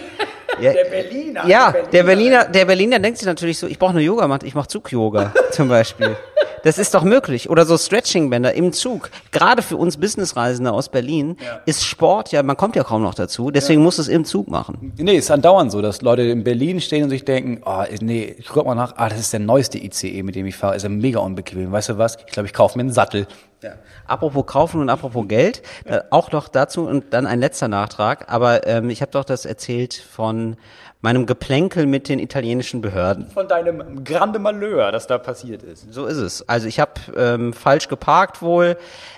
Ja, 0.61 0.73
der 0.73 0.85
Berliner. 0.85 1.47
Ja, 1.47 1.75
der 1.93 2.03
Berliner, 2.03 2.45
der 2.45 2.65
Berliner 2.65 2.99
denkt 2.99 3.19
sich 3.19 3.27
natürlich 3.27 3.59
so, 3.59 3.67
ich 3.67 3.79
brauche 3.79 3.93
eine 3.93 4.01
Yogamatte, 4.01 4.47
ich 4.47 4.55
mache 4.55 4.69
Zug-Yoga 4.69 5.33
zum 5.51 5.69
Beispiel. 5.69 6.17
Das 6.63 6.79
ist 6.79 6.95
doch 6.95 7.05
möglich. 7.05 7.49
Oder 7.49 7.65
so 7.65 7.79
Stretching-Bänder 7.79 8.53
im 8.53 8.73
Zug. 8.73 9.11
Gerade 9.33 9.63
für 9.63 9.77
uns 9.77 9.97
Businessreisende 9.97 10.73
aus 10.73 10.89
Berlin 10.89 11.37
ja. 11.43 11.61
ist 11.65 11.85
Sport, 11.85 12.33
ja, 12.33 12.43
man 12.43 12.57
kommt 12.57 12.77
ja 12.77 12.85
kaum 12.85 13.03
noch 13.03 13.15
dazu, 13.15 13.51
deswegen 13.51 13.81
ja. 13.81 13.85
muss 13.85 13.99
es 13.99 14.09
im 14.09 14.25
Zug 14.25 14.49
machen. 14.49 14.93
Nee, 14.99 15.17
ist 15.17 15.31
andauernd 15.31 15.73
so, 15.73 15.81
dass 15.81 16.03
Leute 16.03 16.23
in 16.23 16.45
Berlin 16.45 16.81
stehen 16.81 17.05
und 17.05 17.11
sich 17.11 17.25
denken, 17.25 17.63
oh, 17.65 17.85
nee, 18.01 18.35
ich 18.39 18.49
guck 18.49 18.67
mal 18.67 18.75
nach, 18.75 18.95
ah, 18.97 19.09
das 19.09 19.21
ist 19.21 19.33
der 19.33 19.41
neueste 19.41 19.79
ICE, 19.79 20.23
mit 20.23 20.35
dem 20.35 20.47
ich 20.47 20.57
fahre, 20.57 20.77
ist 20.77 20.83
ja 20.83 20.89
mega 20.89 21.21
unbequem. 21.21 21.73
Weißt 21.73 21.91
du 21.91 21.99
was? 21.99 22.19
Ich 22.27 22.33
glaube, 22.33 22.47
ich 22.47 22.53
kaufe 22.53 22.77
mir 22.77 22.83
einen 22.83 22.93
Sattel. 22.93 23.27
Ja. 23.63 23.73
Apropos 24.07 24.47
kaufen 24.47 24.81
und 24.81 24.89
apropos 24.89 25.29
Geld, 25.29 25.63
äh, 25.85 26.01
auch 26.11 26.33
noch 26.33 26.49
dazu 26.49 26.87
und 26.87 27.13
dann 27.13 27.27
ein 27.27 27.41
letzter 27.41 27.69
Nachtrag. 27.69 28.33
Aber 28.33 28.67
ähm, 28.67 28.89
ich 28.89 29.03
habe 29.03 29.13
doch 29.13 29.25
das 29.25 29.45
erzählt 29.45 29.95
von 29.95 30.57
meinem 31.03 31.27
Geplänkel 31.27 31.87
mit 31.87 32.09
den 32.09 32.19
italienischen 32.19 32.81
Behörden. 32.81 33.27
Von 33.31 33.49
deinem 33.49 34.05
Grande 34.05 34.39
Malheur, 34.39 34.93
das 34.93 35.07
da 35.07 35.19
passiert 35.19 35.63
ist. 35.63 35.93
So 35.93 36.07
ist 36.07 36.19
es. 36.19 36.49
Also 36.49 36.69
ich 36.69 36.81
habe 36.81 36.93
ähm, 37.17 37.53
falsch 37.53 37.89
geparkt 37.89 38.43
wohl, 38.43 38.77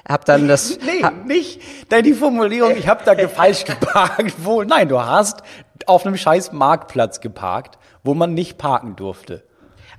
habe 0.08 0.24
dann 0.24 0.48
das... 0.48 0.78
nee, 0.78 1.04
nicht 1.26 1.60
Denn 1.90 2.04
die 2.04 2.14
Formulierung, 2.14 2.76
ich 2.76 2.88
habe 2.88 3.02
da 3.04 3.16
falsch 3.28 3.64
geparkt 3.64 4.44
wohl. 4.44 4.66
Nein, 4.66 4.88
du 4.88 5.00
hast 5.00 5.42
auf 5.86 6.06
einem 6.06 6.16
scheiß 6.16 6.52
Marktplatz 6.52 7.20
geparkt, 7.20 7.78
wo 8.04 8.14
man 8.14 8.34
nicht 8.34 8.58
parken 8.58 8.94
durfte. 8.94 9.42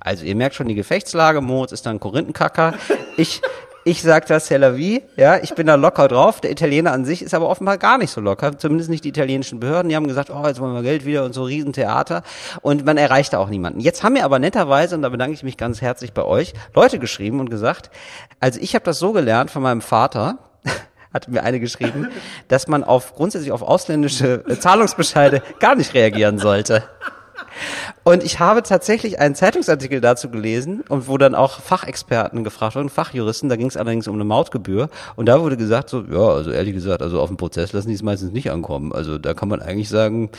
Also 0.00 0.26
ihr 0.26 0.36
merkt 0.36 0.54
schon 0.54 0.68
die 0.68 0.74
Gefechtslage, 0.74 1.40
Moritz 1.40 1.72
ist 1.72 1.86
dann 1.86 1.98
Korinthenkacker. 1.98 2.74
Ich 3.16 3.40
ich 3.84 4.02
sag 4.02 4.26
das 4.26 4.50
c'est 4.50 4.58
la 4.58 4.76
vie, 4.76 5.02
ja, 5.16 5.36
ich 5.36 5.54
bin 5.54 5.66
da 5.66 5.74
locker 5.74 6.08
drauf. 6.08 6.40
Der 6.40 6.50
Italiener 6.50 6.92
an 6.92 7.04
sich 7.04 7.22
ist 7.22 7.34
aber 7.34 7.48
offenbar 7.48 7.76
gar 7.76 7.98
nicht 7.98 8.10
so 8.10 8.20
locker, 8.20 8.56
zumindest 8.56 8.88
nicht 8.88 9.04
die 9.04 9.10
italienischen 9.10 9.60
Behörden. 9.60 9.90
Die 9.90 9.96
haben 9.96 10.08
gesagt, 10.08 10.30
oh, 10.30 10.46
jetzt 10.46 10.58
wollen 10.58 10.74
wir 10.74 10.82
Geld 10.82 11.04
wieder 11.04 11.24
und 11.24 11.34
so 11.34 11.44
Riesentheater 11.44 12.22
und 12.62 12.86
man 12.86 12.96
erreicht 12.96 13.34
auch 13.34 13.50
niemanden. 13.50 13.80
Jetzt 13.80 14.02
haben 14.02 14.14
mir 14.14 14.24
aber 14.24 14.38
netterweise, 14.38 14.96
und 14.96 15.02
da 15.02 15.10
bedanke 15.10 15.34
ich 15.34 15.42
mich 15.42 15.58
ganz 15.58 15.82
herzlich 15.82 16.14
bei 16.14 16.24
euch, 16.24 16.54
Leute 16.74 16.98
geschrieben 16.98 17.40
und 17.40 17.50
gesagt, 17.50 17.90
also 18.40 18.58
ich 18.60 18.74
habe 18.74 18.84
das 18.84 18.98
so 18.98 19.12
gelernt 19.12 19.50
von 19.50 19.62
meinem 19.62 19.82
Vater, 19.82 20.38
hat 21.12 21.28
mir 21.28 21.42
eine 21.42 21.60
geschrieben, 21.60 22.08
dass 22.48 22.68
man 22.68 22.84
auf 22.84 23.14
grundsätzlich 23.14 23.52
auf 23.52 23.62
ausländische 23.62 24.44
Zahlungsbescheide 24.60 25.42
gar 25.60 25.74
nicht 25.74 25.92
reagieren 25.92 26.38
sollte. 26.38 26.84
Und 28.02 28.22
ich 28.22 28.40
habe 28.40 28.62
tatsächlich 28.62 29.18
einen 29.18 29.34
Zeitungsartikel 29.34 30.00
dazu 30.00 30.30
gelesen 30.30 30.82
und 30.88 31.08
wo 31.08 31.18
dann 31.18 31.34
auch 31.34 31.60
Fachexperten 31.60 32.44
gefragt 32.44 32.76
wurden, 32.76 32.88
Fachjuristen, 32.88 33.48
da 33.48 33.56
ging 33.56 33.66
es 33.66 33.76
allerdings 33.76 34.08
um 34.08 34.14
eine 34.14 34.24
Mautgebühr 34.24 34.88
und 35.16 35.26
da 35.26 35.40
wurde 35.40 35.56
gesagt 35.56 35.88
so, 35.88 36.02
ja, 36.10 36.28
also 36.28 36.50
ehrlich 36.50 36.74
gesagt, 36.74 37.02
also 37.02 37.20
auf 37.20 37.28
dem 37.28 37.36
Prozess 37.36 37.72
lassen 37.72 37.88
die 37.88 37.94
es 37.94 38.02
meistens 38.02 38.32
nicht 38.32 38.50
ankommen. 38.50 38.92
Also 38.92 39.18
da 39.18 39.34
kann 39.34 39.48
man 39.48 39.60
eigentlich 39.62 39.88
sagen, 39.88 40.30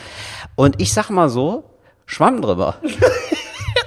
und 0.54 0.80
ich 0.80 0.92
sag 0.92 1.10
mal 1.10 1.28
so, 1.28 1.64
Schwamm 2.06 2.40
drüber. 2.40 2.76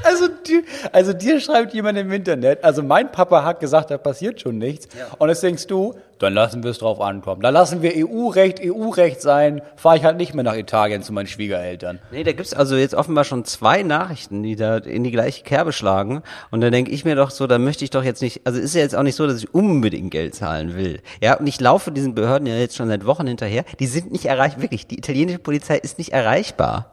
Also, 0.03 0.27
dir, 0.27 0.63
also 0.91 1.13
dir 1.13 1.39
schreibt 1.39 1.74
jemand 1.74 1.98
im 1.98 2.12
Internet, 2.12 2.63
also 2.63 2.83
mein 2.83 3.12
Papa 3.12 3.43
hat 3.43 3.59
gesagt, 3.59 3.91
da 3.91 3.98
passiert 3.98 4.39
schon 4.39 4.57
nichts. 4.57 4.88
Und 5.17 5.29
jetzt 5.29 5.43
denkst 5.43 5.67
du, 5.67 5.95
dann 6.19 6.33
lassen 6.33 6.63
wir 6.63 6.71
es 6.71 6.79
drauf 6.79 7.01
ankommen. 7.01 7.41
Dann 7.41 7.53
lassen 7.53 7.81
wir 7.81 7.93
EU-Recht 7.95 8.59
EU-Recht 8.63 9.21
sein, 9.21 9.61
fahre 9.75 9.97
ich 9.97 10.03
halt 10.03 10.17
nicht 10.17 10.33
mehr 10.33 10.43
nach 10.43 10.55
Italien 10.55 11.01
zu 11.01 11.13
meinen 11.13 11.27
Schwiegereltern. 11.27 11.99
Nee, 12.11 12.23
da 12.23 12.31
gibt's 12.33 12.53
also 12.53 12.75
jetzt 12.75 12.93
offenbar 12.93 13.23
schon 13.23 13.45
zwei 13.45 13.83
Nachrichten, 13.83 14.43
die 14.43 14.55
da 14.55 14.77
in 14.77 15.03
die 15.03 15.11
gleiche 15.11 15.43
Kerbe 15.43 15.71
schlagen. 15.71 16.21
Und 16.51 16.61
da 16.61 16.69
denke 16.69 16.91
ich 16.91 17.05
mir 17.05 17.15
doch 17.15 17.31
so, 17.31 17.47
da 17.47 17.57
möchte 17.57 17.83
ich 17.83 17.89
doch 17.89 18.03
jetzt 18.03 18.21
nicht, 18.21 18.41
also 18.45 18.59
ist 18.59 18.75
ja 18.75 18.81
jetzt 18.81 18.95
auch 18.95 19.03
nicht 19.03 19.15
so, 19.15 19.25
dass 19.27 19.38
ich 19.38 19.53
unbedingt 19.53 20.11
Geld 20.11 20.35
zahlen 20.35 20.75
will. 20.75 21.01
Ja, 21.21 21.35
und 21.38 21.47
ich 21.47 21.59
laufe 21.59 21.91
diesen 21.91 22.15
Behörden 22.15 22.47
ja 22.47 22.55
jetzt 22.55 22.75
schon 22.75 22.88
seit 22.89 23.05
Wochen 23.05 23.27
hinterher. 23.27 23.63
Die 23.79 23.88
sind 23.88 24.11
nicht 24.11 24.25
erreichbar, 24.25 24.61
wirklich, 24.61 24.88
die 24.88 24.97
italienische 24.97 25.39
Polizei 25.39 25.77
ist 25.77 25.97
nicht 25.97 26.11
erreichbar. 26.11 26.91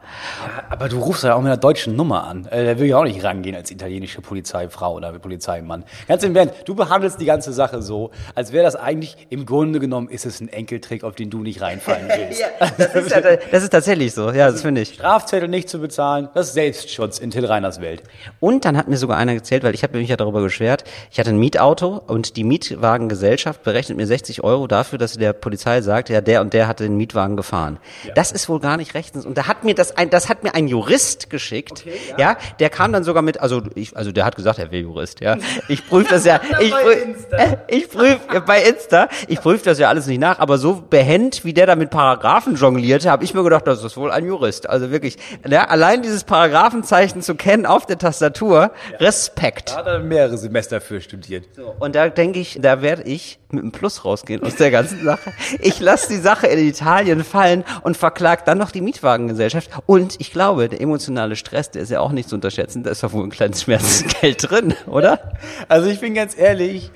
Aber 0.70 0.88
du 0.88 0.98
rufst 0.98 1.24
ja 1.24 1.34
auch 1.34 1.40
mit 1.40 1.46
einer 1.46 1.56
deutschen 1.56 1.96
Nummer 1.96 2.24
an. 2.24 2.46
Äh, 2.46 2.64
Da 2.64 2.78
will 2.78 2.86
ich 2.86 2.94
auch 2.94 3.04
nicht 3.04 3.22
rangehen 3.24 3.56
als 3.56 3.70
italienische 3.70 4.20
Polizeifrau 4.20 4.94
oder 4.94 5.12
Polizeimann. 5.18 5.84
Ganz 6.06 6.22
im 6.22 6.34
Ernst, 6.36 6.54
du 6.64 6.74
behandelst 6.74 7.20
die 7.20 7.24
ganze 7.24 7.52
Sache 7.52 7.82
so, 7.82 8.10
als 8.34 8.52
wäre 8.52 8.64
das 8.64 8.76
eigentlich, 8.76 9.15
im 9.30 9.46
Grunde 9.46 9.80
genommen 9.80 10.08
ist 10.08 10.26
es 10.26 10.40
ein 10.40 10.48
Enkeltrick, 10.48 11.04
auf 11.04 11.14
den 11.14 11.30
du 11.30 11.42
nicht 11.42 11.60
reinfallen 11.60 12.08
willst. 12.16 12.42
das, 12.78 12.94
ist 12.94 13.10
ja, 13.10 13.20
das 13.20 13.62
ist 13.62 13.70
tatsächlich 13.70 14.14
so, 14.14 14.30
ja, 14.30 14.50
das 14.50 14.62
finde 14.62 14.82
ich. 14.82 14.94
Strafzettel 14.94 15.48
nicht 15.48 15.68
zu 15.68 15.78
bezahlen, 15.80 16.28
das 16.34 16.48
ist 16.48 16.54
Selbstschutz 16.54 17.18
in 17.18 17.30
Till 17.30 17.44
Reiners 17.44 17.80
Welt. 17.80 18.02
Und 18.40 18.64
dann 18.64 18.76
hat 18.76 18.88
mir 18.88 18.96
sogar 18.96 19.16
einer 19.16 19.34
gezählt, 19.34 19.62
weil 19.62 19.74
ich 19.74 19.82
habe 19.82 19.98
mich 19.98 20.08
ja 20.08 20.16
darüber 20.16 20.40
beschwert, 20.40 20.84
ich 21.10 21.18
hatte 21.18 21.30
ein 21.30 21.38
Mietauto 21.38 22.02
und 22.06 22.36
die 22.36 22.44
Mietwagengesellschaft 22.44 23.62
berechnet 23.62 23.98
mir 23.98 24.06
60 24.06 24.44
Euro 24.44 24.66
dafür, 24.66 24.98
dass 24.98 25.14
sie 25.14 25.18
der 25.18 25.32
Polizei 25.32 25.80
sagt, 25.80 26.08
ja, 26.08 26.20
der 26.20 26.40
und 26.40 26.52
der 26.52 26.68
hat 26.68 26.80
den 26.80 26.96
Mietwagen 26.96 27.36
gefahren. 27.36 27.78
Das 28.14 28.32
ist 28.32 28.48
wohl 28.48 28.60
gar 28.60 28.76
nicht 28.76 28.94
rechtens. 28.94 29.26
Und 29.26 29.38
da 29.38 29.46
hat 29.46 29.64
mir 29.64 29.74
das 29.74 29.96
ein, 29.96 30.10
das 30.10 30.28
hat 30.28 30.42
mir 30.42 30.54
ein 30.54 30.68
Jurist 30.68 31.30
geschickt, 31.30 31.84
ja. 32.18 32.36
der 32.58 32.70
kam 32.70 32.92
dann 32.92 33.04
sogar 33.04 33.22
mit, 33.22 33.40
also 33.40 33.62
ich, 33.74 33.96
also 33.96 34.12
der 34.12 34.24
hat 34.24 34.36
gesagt, 34.36 34.58
er 34.58 34.70
will 34.70 34.80
Jurist, 34.80 35.20
ja. 35.20 35.36
Ich 35.68 35.86
prüfe 35.86 36.10
das 36.10 36.24
ja, 36.24 36.40
ich 36.60 36.70
prüfe, 36.70 37.58
ich 37.68 37.90
prüfe 37.90 38.40
bei 38.46 38.62
Insta, 38.62 39.05
ich 39.28 39.40
prüfe 39.40 39.64
das 39.64 39.78
ja 39.78 39.88
alles 39.88 40.06
nicht 40.06 40.20
nach, 40.20 40.38
aber 40.38 40.58
so 40.58 40.82
behend, 40.88 41.44
wie 41.44 41.52
der 41.52 41.66
da 41.66 41.76
mit 41.76 41.90
Paragraphen 41.90 42.56
jonglierte, 42.56 43.10
habe 43.10 43.24
ich 43.24 43.34
mir 43.34 43.42
gedacht, 43.42 43.66
das 43.66 43.82
ist 43.82 43.96
wohl 43.96 44.10
ein 44.10 44.26
Jurist. 44.26 44.68
Also 44.68 44.90
wirklich, 44.90 45.16
ja, 45.46 45.64
allein 45.64 46.02
dieses 46.02 46.24
Paragraphenzeichen 46.24 47.22
zu 47.22 47.34
kennen 47.34 47.66
auf 47.66 47.86
der 47.86 47.98
Tastatur, 47.98 48.70
Respekt. 48.98 49.70
Da 49.70 49.76
hat 49.76 49.86
er 49.86 49.98
mehrere 50.00 50.38
Semester 50.38 50.80
für 50.80 51.00
studiert. 51.00 51.46
Und 51.78 51.94
da 51.94 52.08
denke 52.08 52.40
ich, 52.40 52.58
da 52.60 52.82
werde 52.82 53.02
ich 53.02 53.38
mit 53.50 53.62
einem 53.62 53.72
Plus 53.72 54.04
rausgehen 54.04 54.42
aus 54.42 54.56
der 54.56 54.70
ganzen 54.70 55.04
Sache. 55.04 55.32
Ich 55.60 55.80
lasse 55.80 56.08
die 56.08 56.20
Sache 56.20 56.46
in 56.46 56.58
Italien 56.58 57.24
fallen 57.24 57.64
und 57.82 57.96
verklag 57.96 58.44
dann 58.44 58.58
noch 58.58 58.70
die 58.70 58.80
Mietwagengesellschaft. 58.80 59.70
Und 59.86 60.16
ich 60.18 60.32
glaube, 60.32 60.68
der 60.68 60.80
emotionale 60.80 61.36
Stress, 61.36 61.70
der 61.70 61.82
ist 61.82 61.90
ja 61.90 62.00
auch 62.00 62.12
nicht 62.12 62.28
zu 62.28 62.34
unterschätzen. 62.34 62.82
Da 62.82 62.90
ist 62.90 63.02
doch 63.02 63.12
wohl 63.12 63.24
ein 63.24 63.30
kleines 63.30 63.62
Schmerzensgeld 63.62 64.50
drin, 64.50 64.74
oder? 64.86 65.20
Also 65.68 65.88
ich 65.88 66.00
bin 66.00 66.14
ganz 66.14 66.36
ehrlich, 66.36 66.90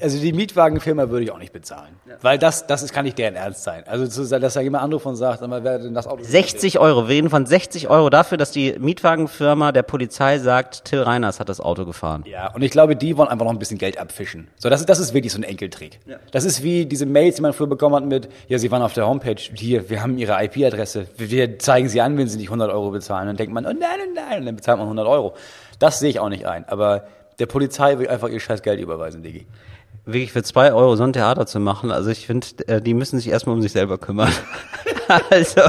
also 0.00 0.20
die 0.20 0.32
Mietwagenfirma 0.32 1.10
würde 1.10 1.24
ich 1.24 1.32
auch 1.32 1.38
nicht 1.38 1.52
bezahlen. 1.52 1.96
Weil 2.22 2.38
das, 2.38 2.66
das 2.66 2.82
ist, 2.82 2.92
kann 2.92 3.04
nicht 3.04 3.18
deren 3.18 3.34
Ernst 3.34 3.64
sein. 3.64 3.82
Also 3.86 4.06
dass 4.38 4.54
da 4.54 4.60
jemand 4.60 4.84
anruft 4.84 5.06
und 5.06 5.16
sagt, 5.16 5.42
aber 5.42 5.64
wer 5.64 5.78
denn 5.80 5.94
das 5.94 6.06
Auto... 6.06 6.22
60 6.22 6.78
Euro. 6.78 7.08
Wir 7.08 7.16
reden 7.16 7.30
von 7.30 7.44
60 7.44 7.88
Euro 7.88 8.08
dafür, 8.08 8.38
dass 8.38 8.52
die 8.52 8.76
Mietwagenfirma 8.78 9.72
der 9.72 9.82
Polizei 9.82 10.38
sagt, 10.38 10.84
Till 10.84 11.02
Reiners 11.02 11.40
hat 11.40 11.48
das 11.48 11.60
Auto 11.60 11.84
gefahren. 11.84 12.22
Ja, 12.26 12.54
und 12.54 12.62
ich 12.62 12.70
glaube, 12.70 12.94
die 12.94 13.16
wollen 13.16 13.28
einfach 13.28 13.44
noch 13.44 13.52
ein 13.52 13.58
bisschen 13.58 13.78
Geld 13.78 13.98
abfischen. 13.98 14.48
So, 14.58 14.70
das 14.70 14.80
ist, 14.80 14.88
das 14.88 15.00
ist 15.00 15.12
wirklich 15.12 15.32
so 15.32 15.40
ein 15.40 15.44
Enkeltrick. 15.44 15.98
Das 16.30 16.44
ist 16.44 16.62
wie 16.62 16.86
diese 16.86 17.06
Mails, 17.06 17.36
die 17.36 17.42
man 17.42 17.52
früher 17.52 17.66
bekommen 17.66 17.96
hat 17.96 18.04
mit, 18.04 18.28
ja, 18.46 18.58
Sie 18.58 18.70
waren 18.70 18.82
auf 18.82 18.92
der 18.92 19.08
Homepage, 19.08 19.40
hier, 19.54 19.90
wir 19.90 20.02
haben 20.02 20.18
Ihre 20.18 20.42
IP-Adresse, 20.44 21.08
wir, 21.16 21.30
wir 21.30 21.58
zeigen 21.58 21.88
Sie 21.88 22.00
an, 22.00 22.16
wenn 22.16 22.28
Sie 22.28 22.38
nicht 22.38 22.48
100 22.48 22.70
Euro 22.70 22.90
bezahlen. 22.90 23.26
dann 23.26 23.36
denkt 23.36 23.52
man, 23.52 23.66
oh 23.66 23.72
nein, 23.72 23.98
oh 24.06 24.12
nein, 24.14 24.40
und 24.40 24.46
dann 24.46 24.56
bezahlt 24.56 24.78
man 24.78 24.86
100 24.86 25.06
Euro. 25.06 25.34
Das 25.80 25.98
sehe 25.98 26.10
ich 26.10 26.20
auch 26.20 26.28
nicht 26.28 26.46
ein. 26.46 26.64
Aber 26.68 27.04
der 27.40 27.46
Polizei 27.46 27.98
will 27.98 28.08
einfach 28.08 28.28
ihr 28.28 28.38
scheiß 28.38 28.62
Geld 28.62 28.80
überweisen, 28.80 29.22
Digi. 29.22 29.46
Wirklich 30.04 30.32
für 30.32 30.42
zwei 30.42 30.72
Euro 30.72 30.96
so 30.96 31.04
ein 31.04 31.12
Theater 31.12 31.46
zu 31.46 31.60
machen, 31.60 31.90
also 31.90 32.10
ich 32.10 32.26
finde, 32.26 32.46
äh, 32.66 32.80
die 32.80 32.94
müssen 32.94 33.18
sich 33.18 33.28
erstmal 33.28 33.54
um 33.54 33.62
sich 33.62 33.72
selber 33.72 33.98
kümmern. 33.98 34.32
also 35.30 35.60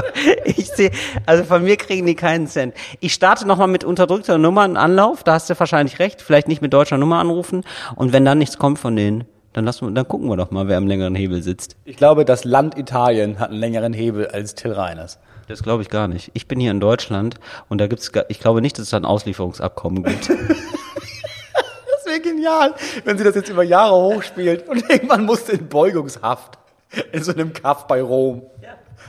ich 0.44 0.70
sehe, 0.70 0.90
also 1.26 1.44
von 1.44 1.62
mir 1.62 1.76
kriegen 1.76 2.06
die 2.06 2.14
keinen 2.14 2.46
Cent. 2.46 2.74
Ich 3.00 3.12
starte 3.12 3.46
nochmal 3.46 3.68
mit 3.68 3.84
unterdrückter 3.84 4.38
Nummer 4.38 4.62
einen 4.62 4.76
Anlauf, 4.76 5.22
da 5.22 5.34
hast 5.34 5.50
du 5.50 5.58
wahrscheinlich 5.58 5.98
recht, 5.98 6.22
vielleicht 6.22 6.48
nicht 6.48 6.62
mit 6.62 6.72
deutscher 6.72 6.98
Nummer 6.98 7.18
anrufen 7.18 7.62
und 7.94 8.12
wenn 8.12 8.24
dann 8.24 8.38
nichts 8.38 8.58
kommt 8.58 8.78
von 8.78 8.96
denen, 8.96 9.24
dann 9.52 9.64
lassen 9.64 9.86
wir, 9.86 9.92
dann 9.92 10.08
gucken 10.08 10.28
wir 10.28 10.36
doch 10.36 10.50
mal, 10.50 10.66
wer 10.68 10.78
am 10.78 10.86
längeren 10.86 11.14
Hebel 11.14 11.42
sitzt. 11.42 11.76
Ich 11.84 11.96
glaube, 11.96 12.24
das 12.24 12.44
Land 12.44 12.78
Italien 12.78 13.38
hat 13.38 13.50
einen 13.50 13.60
längeren 13.60 13.92
Hebel 13.92 14.28
als 14.28 14.54
Till 14.54 14.72
Reiners. 14.72 15.18
Das 15.48 15.62
glaube 15.62 15.82
ich 15.82 15.90
gar 15.90 16.08
nicht. 16.08 16.30
Ich 16.34 16.48
bin 16.48 16.58
hier 16.60 16.70
in 16.70 16.80
Deutschland 16.80 17.34
und 17.68 17.78
da 17.78 17.86
gibt's, 17.86 18.10
ich 18.28 18.40
glaube 18.40 18.62
nicht, 18.62 18.78
dass 18.78 18.84
es 18.84 18.90
da 18.90 18.96
ein 18.96 19.04
Auslieferungsabkommen 19.04 20.04
gibt. 20.04 20.30
Wäre 22.12 22.20
genial, 22.20 22.74
wenn 23.06 23.16
sie 23.16 23.24
das 23.24 23.34
jetzt 23.34 23.48
über 23.48 23.62
Jahre 23.62 23.94
hochspielt 23.94 24.68
und 24.68 24.84
irgendwann 24.90 25.24
musst 25.24 25.48
du 25.48 25.52
in 25.52 25.66
Beugungshaft 25.68 26.58
in 27.10 27.22
so 27.22 27.32
einem 27.32 27.54
Kaff 27.54 27.86
bei 27.86 28.02
Rom. 28.02 28.42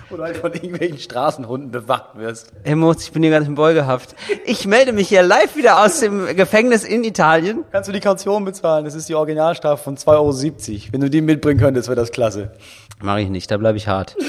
Wo 0.10 0.16
du 0.16 0.24
halt 0.24 0.38
von 0.38 0.54
irgendwelchen 0.54 1.00
Straßenhunden 1.00 1.70
bewacht 1.70 2.18
wirst. 2.18 2.54
Hey 2.64 2.76
Moritz, 2.76 3.04
ich 3.04 3.12
bin 3.12 3.22
hier 3.24 3.32
ganz 3.34 3.46
in 3.46 3.56
Beugehaft. 3.56 4.16
Ich 4.46 4.66
melde 4.66 4.94
mich 4.94 5.10
hier 5.10 5.22
live 5.22 5.58
wieder 5.58 5.84
aus 5.84 6.00
dem 6.00 6.34
Gefängnis 6.38 6.86
in 6.86 7.04
Italien. 7.04 7.66
Kannst 7.74 7.90
du 7.90 7.94
die 7.94 8.00
Kaution 8.00 8.46
bezahlen? 8.46 8.86
Das 8.86 8.96
ist 8.96 9.10
die 9.10 9.16
Originalstrafe 9.16 9.84
von 9.84 9.98
2,70 9.98 10.08
Euro. 10.08 10.34
Wenn 10.94 11.02
du 11.02 11.10
die 11.10 11.20
mitbringen 11.22 11.60
könntest, 11.60 11.90
wäre 11.90 11.98
das 11.98 12.12
klasse. 12.12 12.52
Mache 13.02 13.20
ich 13.20 13.30
nicht, 13.30 13.52
da 13.52 13.58
bleibe 13.58 13.78
ich 13.78 13.88
hart. 13.90 14.16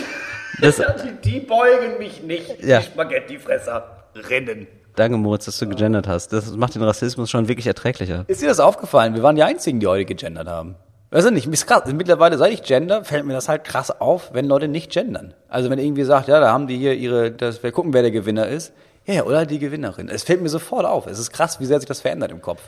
Das, 0.61 0.81
Die 1.25 1.41
beugen 1.41 1.99
mich 1.99 2.23
nicht, 2.23 2.63
Ja. 2.65 2.79
die 2.79 2.87
Spaghettifresserinnen. 2.87 4.69
Danke 4.97 5.17
Moritz, 5.17 5.45
dass 5.45 5.59
du 5.59 5.69
gegendert 5.69 6.09
hast. 6.09 6.33
Das 6.33 6.55
macht 6.57 6.75
den 6.75 6.83
Rassismus 6.83 7.31
schon 7.31 7.49
wirklich 7.49 7.67
erträglicher. 7.67 8.25
Ist 8.29 8.43
dir 8.43 8.49
das 8.49 8.61
aufgefallen? 8.61 9.15
Wir 9.15 9.23
waren 9.23 9.37
die 9.37 9.43
Einzigen, 9.43 9.81
die 9.81 9.87
heute 9.87 10.05
gegendert 10.05 10.49
haben. 10.49 10.77
Weißt 11.11 11.27
du 11.27 11.31
nicht, 11.31 11.47
ist 11.47 11.67
krass. 11.67 11.83
Mittlerweile, 11.93 12.37
seit 12.39 12.53
ich 12.53 12.63
gender, 12.63 13.05
fällt 13.05 13.25
mir 13.25 13.35
das 13.35 13.49
halt 13.49 13.63
krass 13.63 14.01
auf, 14.01 14.31
wenn 14.33 14.47
Leute 14.47 14.67
nicht 14.67 14.91
gendern. 14.91 15.33
Also 15.49 15.71
wenn 15.71 15.79
irgendwie 15.79 16.03
sagt, 16.03 16.27
ja, 16.27 16.41
da 16.41 16.53
haben 16.53 16.67
die 16.67 16.77
hier 16.77 16.95
ihre, 16.95 17.31
das, 17.31 17.63
wir 17.63 17.71
gucken, 17.71 17.93
wer 17.93 18.03
der 18.03 18.11
Gewinner 18.11 18.49
ist. 18.49 18.73
Ja, 19.07 19.23
oder 19.23 19.47
die 19.47 19.59
Gewinnerin. 19.59 20.09
Es 20.09 20.25
fällt 20.25 20.43
mir 20.43 20.49
sofort 20.49 20.87
auf. 20.87 21.07
Es 21.07 21.19
ist 21.19 21.31
krass, 21.31 21.61
wie 21.61 21.67
sehr 21.67 21.79
sich 21.79 21.87
das 21.87 22.01
verändert 22.01 22.33
im 22.33 22.43
Kopf. 22.43 22.61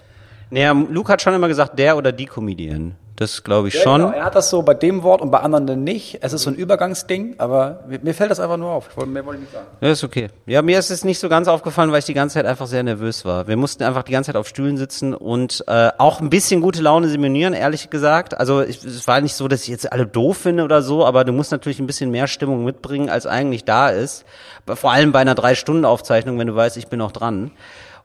Naja, 0.50 0.70
Luke 0.72 1.12
hat 1.12 1.22
schon 1.22 1.34
immer 1.34 1.48
gesagt, 1.48 1.78
der 1.78 1.96
oder 1.96 2.12
die 2.12 2.26
Comedian. 2.26 2.94
Das 3.16 3.42
glaube 3.44 3.68
ich 3.68 3.80
schon. 3.80 4.02
Genau, 4.02 4.12
er 4.12 4.24
hat 4.24 4.34
das 4.34 4.50
so 4.50 4.60
bei 4.60 4.74
dem 4.74 5.02
Wort 5.02 5.22
und 5.22 5.30
bei 5.30 5.40
anderen 5.40 5.66
dann 5.66 5.84
nicht. 5.84 6.18
Es 6.20 6.34
ist 6.34 6.42
so 6.42 6.50
ein 6.50 6.54
Übergangsding, 6.54 7.36
aber 7.38 7.84
mir, 7.88 7.98
mir 8.02 8.12
fällt 8.12 8.30
das 8.30 8.40
einfach 8.40 8.58
nur 8.58 8.70
auf. 8.70 8.94
Wollte, 8.94 9.10
mehr 9.10 9.24
wollte 9.24 9.38
ich 9.38 9.48
nicht 9.48 9.54
sagen. 9.54 9.66
Ja, 9.80 9.90
ist 9.90 10.04
okay. 10.04 10.28
Ja, 10.44 10.60
mir 10.60 10.78
ist 10.78 10.90
es 10.90 11.02
nicht 11.02 11.18
so 11.18 11.30
ganz 11.30 11.48
aufgefallen, 11.48 11.90
weil 11.92 12.00
ich 12.00 12.04
die 12.04 12.12
ganze 12.12 12.34
Zeit 12.34 12.44
einfach 12.44 12.66
sehr 12.66 12.82
nervös 12.82 13.24
war. 13.24 13.48
Wir 13.48 13.56
mussten 13.56 13.84
einfach 13.84 14.02
die 14.02 14.12
ganze 14.12 14.28
Zeit 14.28 14.36
auf 14.36 14.46
Stühlen 14.46 14.76
sitzen 14.76 15.14
und 15.14 15.64
äh, 15.66 15.90
auch 15.96 16.20
ein 16.20 16.28
bisschen 16.28 16.60
gute 16.60 16.82
Laune 16.82 17.08
simulieren, 17.08 17.54
ehrlich 17.54 17.88
gesagt. 17.88 18.38
Also 18.38 18.60
ich, 18.60 18.84
es 18.84 19.08
war 19.08 19.22
nicht 19.22 19.34
so, 19.34 19.48
dass 19.48 19.62
ich 19.62 19.68
jetzt 19.68 19.90
alle 19.90 20.06
doof 20.06 20.36
finde 20.36 20.64
oder 20.64 20.82
so, 20.82 21.06
aber 21.06 21.24
du 21.24 21.32
musst 21.32 21.52
natürlich 21.52 21.78
ein 21.78 21.86
bisschen 21.86 22.10
mehr 22.10 22.26
Stimmung 22.26 22.66
mitbringen, 22.66 23.08
als 23.08 23.26
eigentlich 23.26 23.64
da 23.64 23.88
ist. 23.88 24.26
Vor 24.66 24.92
allem 24.92 25.12
bei 25.12 25.20
einer 25.20 25.34
Drei-Stunden-Aufzeichnung, 25.34 26.38
wenn 26.38 26.48
du 26.48 26.54
weißt, 26.54 26.76
ich 26.76 26.88
bin 26.88 26.98
noch 26.98 27.12
dran. 27.12 27.50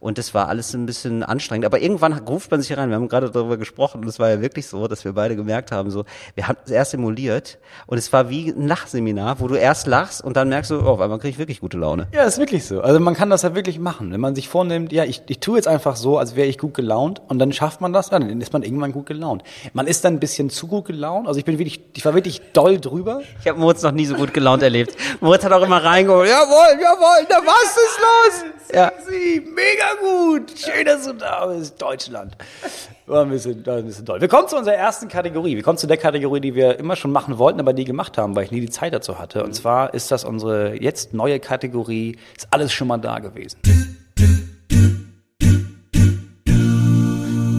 Und 0.02 0.18
das 0.18 0.34
war 0.34 0.50
alles 0.50 0.74
ein 0.74 0.88
bisschen 0.88 1.22
anstrengend. 1.22 1.64
Aber 1.64 1.80
irgendwann 1.80 2.14
ruft 2.14 2.50
man 2.50 2.60
sich 2.62 2.76
rein. 2.76 2.90
Wir 2.90 2.96
haben 2.96 3.08
gerade 3.08 3.30
darüber 3.30 3.58
gesprochen. 3.58 4.02
Und 4.02 4.08
es 4.08 4.18
war 4.18 4.30
ja 4.30 4.42
wirklich 4.42 4.68
so, 4.68 4.88
dass 4.88 5.06
wir 5.06 5.14
beide 5.14 5.36
gemerkt 5.36 5.72
haben, 5.72 5.92
so, 5.92 6.06
wir 6.34 6.48
haben 6.48 6.58
es 6.66 6.72
erst 6.72 6.92
simuliert. 6.92 7.60
Und 7.86 8.00
es 8.00 8.12
war 8.12 8.30
wie 8.30 8.50
ein 8.50 8.68
Lachseminar, 8.68 9.40
wo 9.40 9.48
du 9.48 9.56
erst 9.56 9.86
lachst 9.86 10.24
und 10.24 10.36
dann 10.36 10.50
merkst 10.50 10.72
du, 10.72 10.82
oh, 10.82 10.88
auf 10.88 11.00
einmal 11.00 11.20
kriege 11.20 11.30
ich 11.30 11.38
wirklich 11.38 11.60
gute 11.60 11.78
Laune. 11.78 12.08
Ja, 12.14 12.24
ist 12.24 12.40
wirklich 12.40 12.66
so. 12.66 12.82
Also 12.82 13.00
man 13.00 13.14
kann 13.14 13.30
das 13.30 13.44
ja 13.44 13.54
wirklich 13.54 13.78
machen. 13.78 14.12
Wenn 14.12 14.20
man 14.20 14.34
sich 14.34 14.50
vornimmt, 14.50 14.92
ja, 14.92 15.04
ich, 15.04 15.22
ich 15.28 15.40
tue 15.40 15.58
jetzt 15.58 15.68
einfach 15.68 15.96
so, 15.96 16.18
als 16.18 16.36
wäre 16.36 16.48
ich 16.48 16.58
gut 16.58 16.74
gelaunt 16.74 17.22
und 17.28 17.38
dann 17.38 17.54
schafft 17.54 17.80
man 17.80 17.94
das, 17.94 18.10
ja, 18.10 18.18
dann 18.18 18.42
ist 18.42 18.54
man 18.54 18.64
irgendwann 18.64 18.94
gut 18.94 19.06
gelaunt. 19.06 19.44
Man 19.74 19.86
ist 19.86 20.04
dann 20.04 20.16
ein 20.16 20.20
bisschen 20.20 20.50
zu 20.50 20.66
gut 20.66 20.86
gelaunt. 20.86 21.28
Also 21.28 21.38
ich 21.38 21.46
bin 21.46 21.60
wirklich, 21.60 21.80
ich 21.96 22.04
war 22.06 22.16
wirklich 22.16 22.42
doll 22.54 22.80
drüber. 22.80 23.22
Ich 23.40 23.48
habe 23.48 23.60
Moritz 23.60 23.84
noch 23.84 23.92
nie 23.92 24.08
so 24.08 24.16
gut 24.16 24.34
gelaunt 24.34 24.64
erlebt. 24.64 24.96
Moritz 25.20 25.46
hat 25.46 25.52
auch 25.52 25.62
immer 25.62 25.84
reingeholt, 25.84 26.28
jawohl, 26.28 26.82
jawohl, 26.82 27.28
na 27.30 27.38
was 27.46 27.78
ist 27.78 28.00
los? 28.00 28.52
Ja. 28.74 28.92
Sie, 29.08 29.42
mega 29.42 29.91
gut. 30.00 30.52
Schön, 30.58 30.86
dass 30.86 31.06
du 31.06 31.14
da 31.14 31.46
bist. 31.48 31.82
Deutschland. 31.82 32.36
War 33.08 33.24
ein 33.24 33.30
bisschen, 33.30 33.66
war 33.66 33.78
ein 33.78 33.86
bisschen 33.86 34.06
toll. 34.06 34.22
Wir 34.22 34.28
kommen 34.28 34.48
zu 34.48 34.58
unserer 34.58 34.76
ersten 34.76 35.08
Kategorie. 35.08 35.56
Wir 35.56 35.64
kommen 35.64 35.78
zu 35.78 35.88
der 35.88 35.98
Kategorie, 35.98 36.40
die 36.40 36.56
wir 36.56 36.80
immer 36.80 36.96
schon 36.96 37.12
machen 37.12 37.38
wollten, 37.38 37.60
aber 37.60 37.74
nie 37.74 37.86
gemacht 37.86 38.18
haben, 38.18 38.36
weil 38.36 38.46
ich 38.46 38.52
nie 38.52 38.62
die 38.62 38.70
Zeit 38.70 38.94
dazu 38.94 39.20
hatte. 39.20 39.44
Und 39.44 39.54
zwar 39.54 39.94
ist 39.94 40.12
das 40.12 40.24
unsere 40.24 40.82
jetzt 40.82 41.14
neue 41.14 41.40
Kategorie. 41.40 42.18
Ist 42.38 42.48
alles 42.52 42.72
schon 42.72 42.88
mal 42.88 42.98
da 42.98 43.20
gewesen. 43.20 43.58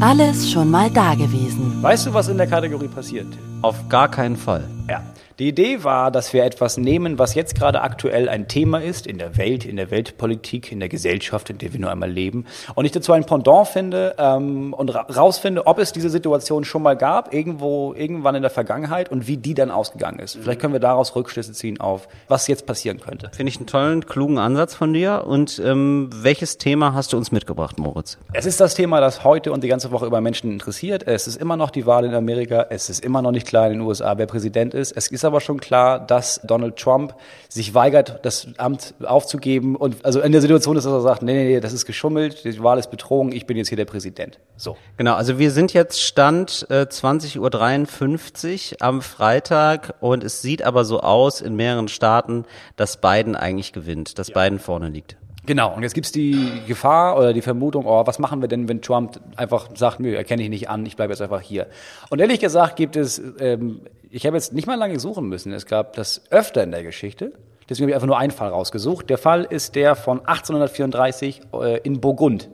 Alles 0.00 0.50
schon 0.50 0.68
mal 0.68 0.90
dagewesen. 0.90 1.80
Weißt 1.80 2.06
du, 2.06 2.14
was 2.14 2.28
in 2.28 2.36
der 2.36 2.48
Kategorie 2.48 2.88
passiert? 2.88 3.28
Auf 3.62 3.88
gar 3.88 4.10
keinen 4.10 4.36
Fall. 4.36 4.68
Ja. 4.88 5.00
Die 5.38 5.48
Idee 5.48 5.82
war, 5.82 6.10
dass 6.10 6.34
wir 6.34 6.44
etwas 6.44 6.76
nehmen, 6.76 7.18
was 7.18 7.34
jetzt 7.34 7.54
gerade 7.54 7.80
aktuell 7.80 8.28
ein 8.28 8.48
Thema 8.48 8.82
ist 8.82 9.06
in 9.06 9.16
der 9.16 9.38
Welt, 9.38 9.64
in 9.64 9.76
der 9.76 9.90
Weltpolitik, 9.90 10.70
in 10.70 10.78
der 10.78 10.90
Gesellschaft, 10.90 11.48
in 11.48 11.58
der 11.58 11.72
wir 11.72 11.80
nur 11.80 11.90
einmal 11.90 12.10
leben. 12.10 12.44
Und 12.74 12.84
ich 12.84 12.92
dazu 12.92 13.12
ein 13.12 13.24
Pendant 13.24 13.66
finde 13.68 14.14
ähm, 14.18 14.74
und 14.74 14.94
ra 14.94 15.02
rausfinde, 15.02 15.66
ob 15.66 15.78
es 15.78 15.92
diese 15.92 16.10
Situation 16.10 16.64
schon 16.64 16.82
mal 16.82 16.96
gab, 16.96 17.32
irgendwo, 17.32 17.94
irgendwann 17.94 18.34
in 18.34 18.42
der 18.42 18.50
Vergangenheit 18.50 19.10
und 19.10 19.26
wie 19.26 19.36
die 19.36 19.54
dann 19.54 19.70
ausgegangen 19.70 20.18
ist. 20.18 20.36
Vielleicht 20.36 20.60
können 20.60 20.74
wir 20.74 20.80
daraus 20.80 21.16
Rückschlüsse 21.16 21.52
ziehen 21.52 21.80
auf, 21.80 22.08
was 22.28 22.46
jetzt 22.46 22.66
passieren 22.66 23.00
könnte. 23.00 23.30
Finde 23.32 23.50
ich 23.50 23.56
einen 23.56 23.66
tollen, 23.66 24.06
klugen 24.06 24.38
Ansatz 24.38 24.74
von 24.74 24.92
dir. 24.92 25.24
Und 25.26 25.60
ähm, 25.64 26.10
welches 26.12 26.58
Thema 26.58 26.94
hast 26.94 27.12
du 27.12 27.16
uns 27.16 27.32
mitgebracht, 27.32 27.78
Moritz? 27.78 28.18
Es 28.32 28.46
ist 28.46 28.60
das 28.60 28.74
Thema, 28.74 29.00
das 29.00 29.24
heute 29.24 29.50
und 29.50 29.64
die 29.64 29.68
ganze 29.68 29.90
Woche 29.90 30.06
über 30.06 30.20
Menschen 30.20 30.52
interessiert. 30.52 31.06
Es 31.06 31.26
ist 31.26 31.36
immer 31.36 31.56
noch 31.56 31.70
die 31.70 31.86
Wahl 31.86 32.04
in 32.04 32.14
Amerika. 32.14 32.66
Es 32.70 32.90
ist 32.90 33.04
immer 33.04 33.22
noch 33.22 33.32
nicht 33.32 33.46
klar 33.46 33.66
in 33.66 33.72
den 33.72 33.80
USA, 33.80 34.18
wer 34.18 34.26
Präsident 34.26 34.74
ist. 34.74 34.92
Es 34.92 35.08
ist 35.08 35.24
aber 35.24 35.31
schon 35.40 35.60
klar, 35.60 35.98
dass 35.98 36.40
Donald 36.44 36.76
Trump 36.76 37.14
sich 37.48 37.74
weigert, 37.74 38.20
das 38.22 38.48
Amt 38.56 38.94
aufzugeben 39.02 39.76
und 39.76 40.04
also 40.04 40.20
in 40.20 40.32
der 40.32 40.40
Situation 40.40 40.76
ist, 40.76 40.84
dass 40.84 40.92
er 40.92 41.00
sagt, 41.00 41.22
nee, 41.22 41.34
nee, 41.34 41.44
nee, 41.44 41.60
das 41.60 41.72
ist 41.72 41.86
geschummelt, 41.86 42.44
die 42.44 42.62
Wahl 42.62 42.78
ist 42.78 42.90
Betrogen, 42.90 43.32
ich 43.32 43.46
bin 43.46 43.56
jetzt 43.56 43.68
hier 43.68 43.76
der 43.76 43.84
Präsident. 43.84 44.38
So. 44.56 44.76
Genau, 44.96 45.14
also 45.14 45.38
wir 45.38 45.50
sind 45.50 45.72
jetzt 45.72 46.00
Stand 46.02 46.66
äh, 46.70 46.86
20.53 46.88 48.72
Uhr 48.72 48.76
am 48.80 49.02
Freitag 49.02 49.94
und 50.00 50.24
es 50.24 50.42
sieht 50.42 50.62
aber 50.62 50.84
so 50.84 51.00
aus 51.00 51.40
in 51.40 51.56
mehreren 51.56 51.88
Staaten, 51.88 52.44
dass 52.76 53.00
Biden 53.00 53.36
eigentlich 53.36 53.72
gewinnt, 53.72 54.18
dass 54.18 54.30
Biden 54.30 54.58
vorne 54.58 54.88
liegt. 54.88 55.16
Genau, 55.44 55.74
und 55.74 55.82
jetzt 55.82 55.94
gibt's 55.94 56.12
die 56.12 56.62
Gefahr 56.68 57.18
oder 57.18 57.32
die 57.32 57.42
Vermutung, 57.42 57.84
oh, 57.86 58.06
was 58.06 58.18
machen 58.20 58.40
wir 58.40 58.48
denn, 58.48 58.68
wenn 58.68 58.80
Trump 58.80 59.20
einfach 59.36 59.68
sagt, 59.74 59.98
nö, 59.98 60.14
erkenne 60.14 60.42
ich 60.42 60.48
nicht 60.48 60.68
an, 60.70 60.86
ich 60.86 60.94
bleibe 60.94 61.12
jetzt 61.12 61.20
einfach 61.20 61.40
hier. 61.40 61.66
Und 62.10 62.20
ehrlich 62.20 62.38
gesagt 62.38 62.76
gibt 62.76 62.94
es, 62.94 63.20
ähm, 63.40 63.80
ich 64.10 64.24
habe 64.24 64.36
jetzt 64.36 64.52
nicht 64.52 64.66
mal 64.66 64.76
lange 64.76 65.00
suchen 65.00 65.28
müssen, 65.28 65.52
es 65.52 65.66
gab 65.66 65.94
das 65.94 66.22
öfter 66.30 66.62
in 66.62 66.70
der 66.70 66.84
Geschichte, 66.84 67.32
deswegen 67.68 67.86
habe 67.86 67.90
ich 67.90 67.94
einfach 67.96 68.06
nur 68.06 68.18
einen 68.18 68.30
Fall 68.30 68.50
rausgesucht. 68.50 69.10
Der 69.10 69.18
Fall 69.18 69.42
ist 69.42 69.74
der 69.74 69.96
von 69.96 70.20
1834 70.20 71.40
äh, 71.54 71.80
in 71.80 72.00
Burgund. 72.00 72.48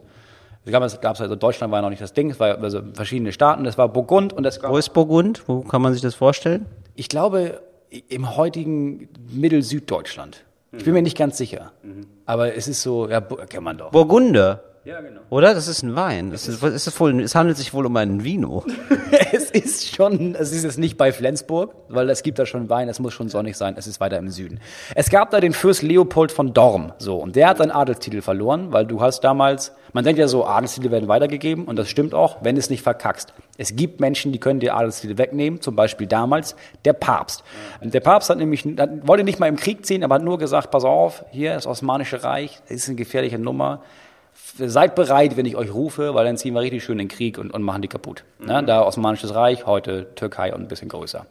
Es 0.64 0.72
gab 0.72 0.82
es 0.82 1.20
also 1.20 1.36
Deutschland 1.36 1.70
war 1.70 1.78
ja 1.78 1.82
noch 1.82 1.90
nicht 1.90 2.02
das 2.02 2.12
Ding, 2.12 2.30
es 2.30 2.40
war 2.40 2.58
also 2.58 2.80
verschiedene 2.94 3.32
Staaten, 3.32 3.66
es 3.66 3.76
war 3.76 3.88
Burgund 3.88 4.32
und 4.32 4.44
es 4.46 4.60
gab, 4.60 4.70
Wo 4.70 4.76
ist 4.76 4.90
Burgund? 4.94 5.42
Wo 5.46 5.60
kann 5.60 5.82
man 5.82 5.92
sich 5.92 6.02
das 6.02 6.14
vorstellen? 6.14 6.66
ich 6.98 7.08
glaube, 7.08 7.60
im 8.08 8.36
heutigen 8.36 9.08
Mittel-Süddeutschland. 9.30 10.44
Ich 10.72 10.84
bin 10.84 10.92
mir 10.92 11.02
nicht 11.02 11.16
ganz 11.16 11.38
sicher. 11.38 11.72
Aber 12.26 12.54
es 12.54 12.68
ist 12.68 12.82
so, 12.82 13.08
ja, 13.08 13.20
kennt 13.20 13.64
man 13.64 13.78
doch. 13.78 13.90
Burgunder. 13.90 14.64
Ja, 14.88 15.02
genau. 15.02 15.20
Oder? 15.28 15.52
Das 15.52 15.68
ist 15.68 15.82
ein 15.82 15.96
Wein. 15.96 16.30
Das 16.30 16.48
ist, 16.48 16.62
ist 16.62 16.86
es, 16.86 16.98
wohl, 16.98 17.20
es 17.20 17.34
handelt 17.34 17.58
sich 17.58 17.74
wohl 17.74 17.84
um 17.84 17.94
einen 17.96 18.24
Vino. 18.24 18.64
Es 19.30 19.50
ist 19.50 19.94
schon, 19.94 20.34
es 20.34 20.52
ist 20.52 20.64
jetzt 20.64 20.78
nicht 20.78 20.96
bei 20.96 21.12
Flensburg, 21.12 21.74
weil 21.88 22.08
es 22.10 22.22
gibt 22.22 22.38
da 22.38 22.46
schon 22.46 22.68
Wein, 22.68 22.88
es 22.88 22.98
muss 22.98 23.12
schon 23.12 23.28
sonnig 23.28 23.56
sein, 23.56 23.74
es 23.76 23.86
ist 23.86 24.00
weiter 24.00 24.18
im 24.18 24.30
Süden. 24.30 24.60
Es 24.94 25.10
gab 25.10 25.30
da 25.30 25.40
den 25.40 25.52
Fürst 25.52 25.82
Leopold 25.82 26.32
von 26.32 26.54
Dorm, 26.54 26.92
so, 26.98 27.16
und 27.16 27.36
der 27.36 27.48
hat 27.48 27.58
seinen 27.58 27.70
Adelstitel 27.70 28.20
verloren, 28.20 28.72
weil 28.72 28.86
du 28.86 29.00
hast 29.00 29.20
damals, 29.20 29.72
man 29.92 30.04
denkt 30.04 30.18
ja 30.18 30.28
so, 30.28 30.46
Adelstitel 30.46 30.90
werden 30.90 31.08
weitergegeben, 31.08 31.64
und 31.64 31.76
das 31.76 31.88
stimmt 31.88 32.14
auch, 32.14 32.38
wenn 32.42 32.56
es 32.56 32.68
nicht 32.68 32.82
verkackst. 32.82 33.32
Es 33.56 33.76
gibt 33.76 34.00
Menschen, 34.00 34.32
die 34.32 34.40
können 34.40 34.60
dir 34.60 34.74
Adelstitel 34.74 35.18
wegnehmen, 35.18 35.60
zum 35.60 35.76
Beispiel 35.76 36.06
damals 36.06 36.56
der 36.84 36.94
Papst. 36.94 37.44
Der 37.82 38.00
Papst 38.00 38.30
hat 38.30 38.38
nämlich, 38.38 38.64
wollte 39.02 39.24
nicht 39.24 39.38
mal 39.38 39.48
im 39.48 39.56
Krieg 39.56 39.86
ziehen, 39.86 40.04
aber 40.04 40.16
hat 40.16 40.22
nur 40.22 40.38
gesagt, 40.38 40.70
pass 40.70 40.84
auf, 40.84 41.24
hier 41.30 41.54
das 41.54 41.66
Osmanische 41.66 42.22
Reich, 42.22 42.60
das 42.68 42.78
ist 42.78 42.88
eine 42.88 42.96
gefährliche 42.96 43.38
Nummer, 43.38 43.82
seid 44.58 44.94
bereit, 44.94 45.36
wenn 45.36 45.46
ich 45.46 45.56
euch 45.56 45.72
rufe, 45.72 46.14
weil 46.14 46.24
dann 46.24 46.36
ziehen 46.36 46.54
wir 46.54 46.60
richtig 46.60 46.84
schön 46.84 46.98
den 46.98 47.08
Krieg 47.08 47.38
und, 47.38 47.52
und 47.52 47.62
machen 47.62 47.82
die 47.82 47.88
kaputt. 47.88 48.24
Ne? 48.38 48.62
Da 48.64 48.82
Osmanisches 48.82 49.34
Reich, 49.34 49.66
heute 49.66 50.14
Türkei 50.14 50.52
und 50.54 50.62
ein 50.62 50.68
bisschen 50.68 50.88
größer. 50.88 51.26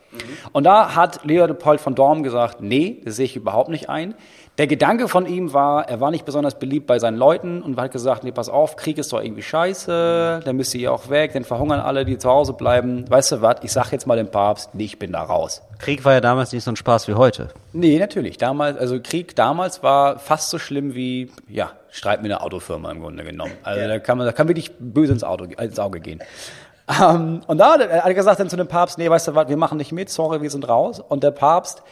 Und 0.53 0.63
da 0.63 0.95
hat 0.95 1.25
Leopold 1.25 1.81
von 1.81 1.95
Dorm 1.95 2.23
gesagt, 2.23 2.61
nee, 2.61 3.01
das 3.03 3.17
sehe 3.17 3.25
ich 3.25 3.35
überhaupt 3.35 3.69
nicht 3.69 3.89
ein. 3.89 4.15
Der 4.57 4.65
Gedanke 4.65 5.07
von 5.07 5.27
ihm 5.27 5.53
war, 5.53 5.87
er 5.87 5.99
war 5.99 6.09
nicht 6.09 6.25
besonders 6.25 6.57
beliebt 6.57 6.87
bei 6.87 6.97
seinen 6.97 7.17
Leuten 7.17 7.61
und 7.61 7.77
hat 7.79 7.91
gesagt, 7.91 8.23
nee, 8.23 8.31
pass 8.31 8.49
auf, 8.49 8.75
Krieg 8.75 8.97
ist 8.97 9.13
doch 9.13 9.21
irgendwie 9.21 9.43
scheiße, 9.43 10.41
dann 10.43 10.55
müsst 10.55 10.73
ihr 10.73 10.91
auch 10.91 11.09
weg, 11.09 11.33
dann 11.33 11.43
verhungern 11.43 11.79
alle, 11.79 12.05
die 12.05 12.17
zu 12.17 12.27
Hause 12.27 12.53
bleiben. 12.53 13.05
Weißt 13.07 13.33
du 13.33 13.41
was, 13.43 13.57
ich 13.61 13.71
sag 13.71 13.91
jetzt 13.91 14.07
mal 14.07 14.17
dem 14.17 14.31
Papst, 14.31 14.73
nee, 14.73 14.85
ich 14.85 14.97
bin 14.97 15.11
da 15.11 15.21
raus. 15.21 15.61
Krieg 15.77 16.03
war 16.05 16.13
ja 16.13 16.21
damals 16.21 16.53
nicht 16.53 16.63
so 16.63 16.71
ein 16.71 16.75
Spaß 16.75 17.07
wie 17.07 17.13
heute. 17.13 17.49
Nee, 17.71 17.99
natürlich. 17.99 18.37
Damals, 18.37 18.79
also 18.79 18.99
Krieg 18.99 19.35
damals 19.35 19.83
war 19.83 20.17
fast 20.17 20.49
so 20.49 20.57
schlimm 20.57 20.95
wie, 20.95 21.29
ja, 21.47 21.73
Streit 21.97 22.21
mit 22.21 22.31
einer 22.31 22.43
Autofirma 22.43 22.91
im 22.91 23.01
Grunde 23.01 23.23
genommen. 23.23 23.53
Also 23.63 23.87
da 23.87 23.99
kann 23.99 24.17
man, 24.17 24.27
da 24.27 24.31
kann 24.31 24.47
wirklich 24.47 24.71
böse 24.79 25.13
ins, 25.13 25.23
Auto, 25.23 25.45
ins 25.45 25.79
Auge 25.79 25.99
gehen. 25.99 26.21
Ähm, 26.87 27.41
und 27.47 27.57
da 27.57 27.73
hat 27.73 27.81
er 27.81 27.97
hat 27.97 28.05
er 28.05 28.13
gesagt 28.13 28.39
dann 28.39 28.49
zu 28.49 28.55
dem 28.55 28.67
Papst, 28.67 28.97
nee, 28.97 29.09
weißt 29.09 29.29
du 29.29 29.35
was, 29.35 29.49
wir 29.49 29.57
machen 29.57 29.77
nicht 29.77 29.91
mit, 29.91 30.09
sorry, 30.09 30.41
wir 30.41 30.49
sind 30.49 30.67
raus. 30.69 30.99
Und 30.99 31.23
der 31.23 31.31
Papst, 31.31 31.83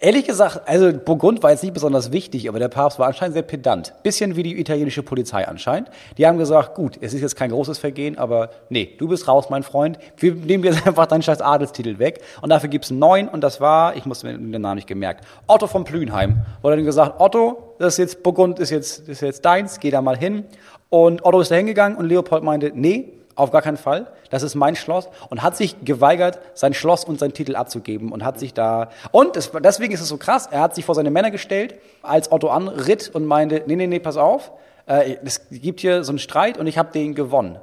ehrlich 0.00 0.26
gesagt, 0.26 0.62
also 0.66 0.92
Burgund 0.92 1.42
war 1.42 1.50
jetzt 1.50 1.62
nicht 1.62 1.74
besonders 1.74 2.12
wichtig, 2.12 2.48
aber 2.48 2.58
der 2.58 2.68
Papst 2.68 2.98
war 2.98 3.06
anscheinend 3.06 3.34
sehr 3.34 3.42
pedant. 3.42 3.94
Bisschen 4.02 4.36
wie 4.36 4.42
die 4.42 4.60
italienische 4.60 5.02
Polizei 5.02 5.46
anscheinend. 5.46 5.90
Die 6.16 6.26
haben 6.26 6.38
gesagt, 6.38 6.74
gut, 6.74 6.98
es 7.00 7.14
ist 7.14 7.20
jetzt 7.20 7.36
kein 7.36 7.50
großes 7.50 7.78
Vergehen, 7.78 8.18
aber 8.18 8.50
nee, 8.68 8.94
du 8.98 9.08
bist 9.08 9.28
raus, 9.28 9.50
mein 9.50 9.62
Freund. 9.62 9.98
Wir 10.16 10.34
nehmen 10.34 10.64
jetzt 10.64 10.86
einfach 10.86 11.06
deinen 11.06 11.22
scheiß 11.22 11.40
Adelstitel 11.40 11.98
weg. 11.98 12.20
Und 12.40 12.50
dafür 12.50 12.68
gibt's 12.68 12.90
einen 12.90 13.00
neuen 13.00 13.28
und 13.28 13.42
das 13.42 13.60
war, 13.60 13.96
ich 13.96 14.06
muss 14.06 14.22
mir 14.22 14.36
den 14.36 14.60
Namen 14.60 14.76
nicht 14.76 14.88
gemerkt, 14.88 15.24
Otto 15.46 15.66
von 15.66 15.84
Plünheim. 15.84 16.42
Wurde 16.62 16.76
dann 16.76 16.84
gesagt, 16.84 17.20
Otto, 17.20 17.74
das 17.78 17.94
ist 17.94 17.98
jetzt 17.98 18.22
Burgund, 18.22 18.58
ist 18.58 18.70
jetzt, 18.70 19.08
ist 19.08 19.20
jetzt 19.20 19.44
deins, 19.44 19.80
geh 19.80 19.90
da 19.90 20.02
mal 20.02 20.16
hin. 20.16 20.44
Und 20.90 21.24
Otto 21.24 21.40
ist 21.40 21.50
da 21.50 21.56
hingegangen 21.56 21.98
und 21.98 22.06
Leopold 22.06 22.42
meinte, 22.42 22.72
nee, 22.74 23.12
auf 23.38 23.50
gar 23.50 23.62
keinen 23.62 23.76
Fall. 23.76 24.08
Das 24.30 24.42
ist 24.42 24.54
mein 24.54 24.76
Schloss 24.76 25.08
und 25.30 25.42
hat 25.42 25.56
sich 25.56 25.84
geweigert, 25.84 26.38
sein 26.54 26.74
Schloss 26.74 27.04
und 27.04 27.18
seinen 27.18 27.32
Titel 27.32 27.56
abzugeben 27.56 28.12
und 28.12 28.24
hat 28.24 28.38
sich 28.38 28.54
da 28.54 28.90
und 29.12 29.36
es, 29.36 29.50
deswegen 29.62 29.92
ist 29.92 30.00
es 30.00 30.08
so 30.08 30.16
krass. 30.16 30.48
Er 30.50 30.60
hat 30.60 30.74
sich 30.74 30.84
vor 30.84 30.94
seine 30.94 31.10
Männer 31.10 31.30
gestellt, 31.30 31.76
als 32.02 32.32
Otto 32.32 32.48
anritt 32.48 33.10
und 33.14 33.26
meinte: 33.26 33.62
Nee, 33.66 33.76
nee, 33.76 33.86
nee, 33.86 34.00
pass 34.00 34.16
auf. 34.16 34.52
Äh, 34.86 35.16
es 35.24 35.48
gibt 35.50 35.80
hier 35.80 36.04
so 36.04 36.12
einen 36.12 36.18
Streit 36.18 36.58
und 36.58 36.66
ich 36.66 36.78
habe 36.78 36.92
den 36.92 37.14
gewonnen. 37.14 37.58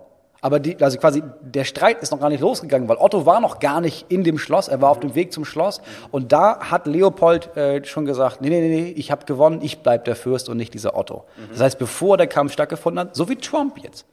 Aber 0.46 0.60
die, 0.60 0.80
also 0.80 1.00
quasi 1.00 1.24
der 1.42 1.64
Streit 1.64 2.04
ist 2.04 2.12
noch 2.12 2.20
gar 2.20 2.30
nicht 2.30 2.42
losgegangen, 2.42 2.88
weil 2.88 2.98
Otto 2.98 3.26
war 3.26 3.40
noch 3.40 3.58
gar 3.58 3.82
nicht 3.82 4.06
in 4.10 4.24
dem 4.24 4.38
Schloss, 4.38 4.68
er 4.68 4.80
war 4.80 4.92
auf 4.92 5.00
dem 5.00 5.16
Weg 5.16 5.34
zum 5.34 5.44
Schloss 5.44 5.82
und 6.12 6.32
da 6.32 6.60
hat 6.60 6.86
Leopold 6.86 7.58
äh, 7.58 7.84
schon 7.84 8.06
gesagt, 8.06 8.42
nee, 8.42 8.50
nee, 8.50 8.62
nee, 8.62 8.82
nee, 8.82 8.94
ich 8.96 9.10
habe 9.10 9.26
gewonnen, 9.26 9.62
ich 9.64 9.80
bleib 9.80 10.06
der 10.06 10.16
Fürst 10.16 10.48
und 10.48 10.58
nicht 10.58 10.76
dieser 10.76 10.96
Otto. 10.96 11.24
Das 11.50 11.62
heißt, 11.62 11.80
bevor 11.80 12.18
der 12.18 12.28
Kampf 12.28 12.54
stattgefunden 12.54 13.00
hat, 13.00 13.16
so 13.16 13.28
wie 13.28 13.38
Trump 13.38 13.80
jetzt, 13.80 14.06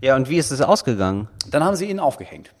Ja, 0.00 0.16
und 0.16 0.28
wie 0.28 0.38
ist 0.38 0.50
es 0.50 0.60
ausgegangen? 0.60 1.28
dann 1.50 1.64
haben 1.64 1.76
sie 1.76 1.90
ihn 1.90 2.00
aufgehängt. 2.00 2.50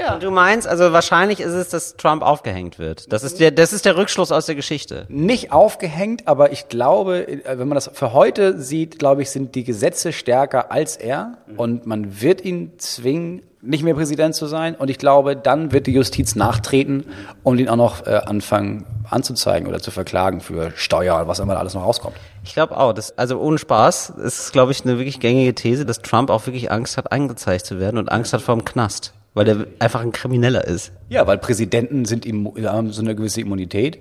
Das 0.00 0.14
Und 0.14 0.22
du 0.22 0.30
meinst, 0.30 0.66
also 0.66 0.92
wahrscheinlich 0.92 1.40
ist 1.40 1.52
es, 1.52 1.68
dass 1.68 1.96
Trump 1.96 2.22
aufgehängt 2.22 2.78
wird. 2.78 3.12
Das 3.12 3.22
ist 3.22 3.40
der, 3.40 3.50
das 3.50 3.72
ist 3.72 3.84
der 3.84 3.96
Rückschluss 3.96 4.32
aus 4.32 4.46
der 4.46 4.54
Geschichte. 4.54 5.06
nicht 5.08 5.52
aufgehängt, 5.52 6.26
aber 6.26 6.52
ich 6.52 6.68
glaube, 6.68 7.26
wenn 7.44 7.68
man 7.68 7.74
das 7.74 7.90
für 7.92 8.12
heute 8.12 8.60
sieht, 8.60 8.98
glaube 8.98 9.22
ich, 9.22 9.30
sind 9.30 9.54
die 9.54 9.64
Gesetze 9.64 10.12
stärker 10.12 10.70
als 10.70 10.96
er 10.96 11.38
und 11.56 11.86
man 11.86 12.20
wird 12.20 12.44
ihn 12.44 12.72
zwingen, 12.78 13.42
nicht 13.60 13.82
mehr 13.82 13.94
Präsident 13.94 14.34
zu 14.34 14.46
sein 14.46 14.74
und 14.74 14.90
ich 14.90 14.98
glaube, 14.98 15.36
dann 15.36 15.72
wird 15.72 15.86
die 15.86 15.92
Justiz 15.92 16.34
nachtreten 16.34 17.06
und 17.42 17.58
ihn 17.58 17.68
auch 17.68 17.76
noch 17.76 18.06
äh, 18.06 18.20
anfangen 18.26 18.84
anzuzeigen 19.08 19.68
oder 19.68 19.80
zu 19.80 19.90
verklagen 19.90 20.40
für 20.40 20.72
Steuer 20.76 21.16
oder 21.16 21.28
was 21.28 21.38
immer 21.38 21.54
da 21.54 21.60
alles 21.60 21.74
noch 21.74 21.84
rauskommt. 21.84 22.16
Ich 22.44 22.54
glaube 22.54 22.76
auch, 22.76 22.92
das, 22.92 23.16
also 23.16 23.38
ohne 23.38 23.58
Spaß, 23.58 24.14
es 24.18 24.40
ist, 24.40 24.52
glaube 24.52 24.72
ich, 24.72 24.84
eine 24.84 24.98
wirklich 24.98 25.20
gängige 25.20 25.54
These, 25.54 25.86
dass 25.86 26.02
Trump 26.02 26.30
auch 26.30 26.46
wirklich 26.46 26.70
Angst 26.70 26.96
hat, 26.96 27.12
angezeigt 27.12 27.64
zu 27.64 27.78
werden 27.78 27.98
und 27.98 28.10
Angst 28.10 28.32
hat 28.32 28.42
vor 28.42 28.54
dem 28.54 28.64
Knast, 28.64 29.14
weil 29.34 29.44
der 29.44 29.66
einfach 29.80 30.00
ein 30.00 30.12
Krimineller 30.12 30.64
ist. 30.66 30.92
Ja, 31.08 31.26
weil 31.26 31.38
Präsidenten 31.38 32.04
sind 32.04 32.24
haben 32.26 32.92
so 32.92 33.02
eine 33.02 33.14
gewisse 33.14 33.40
Immunität, 33.40 33.98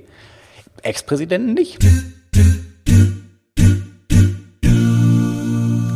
Ex-Präsidenten 0.82 1.54
nicht. 1.54 1.80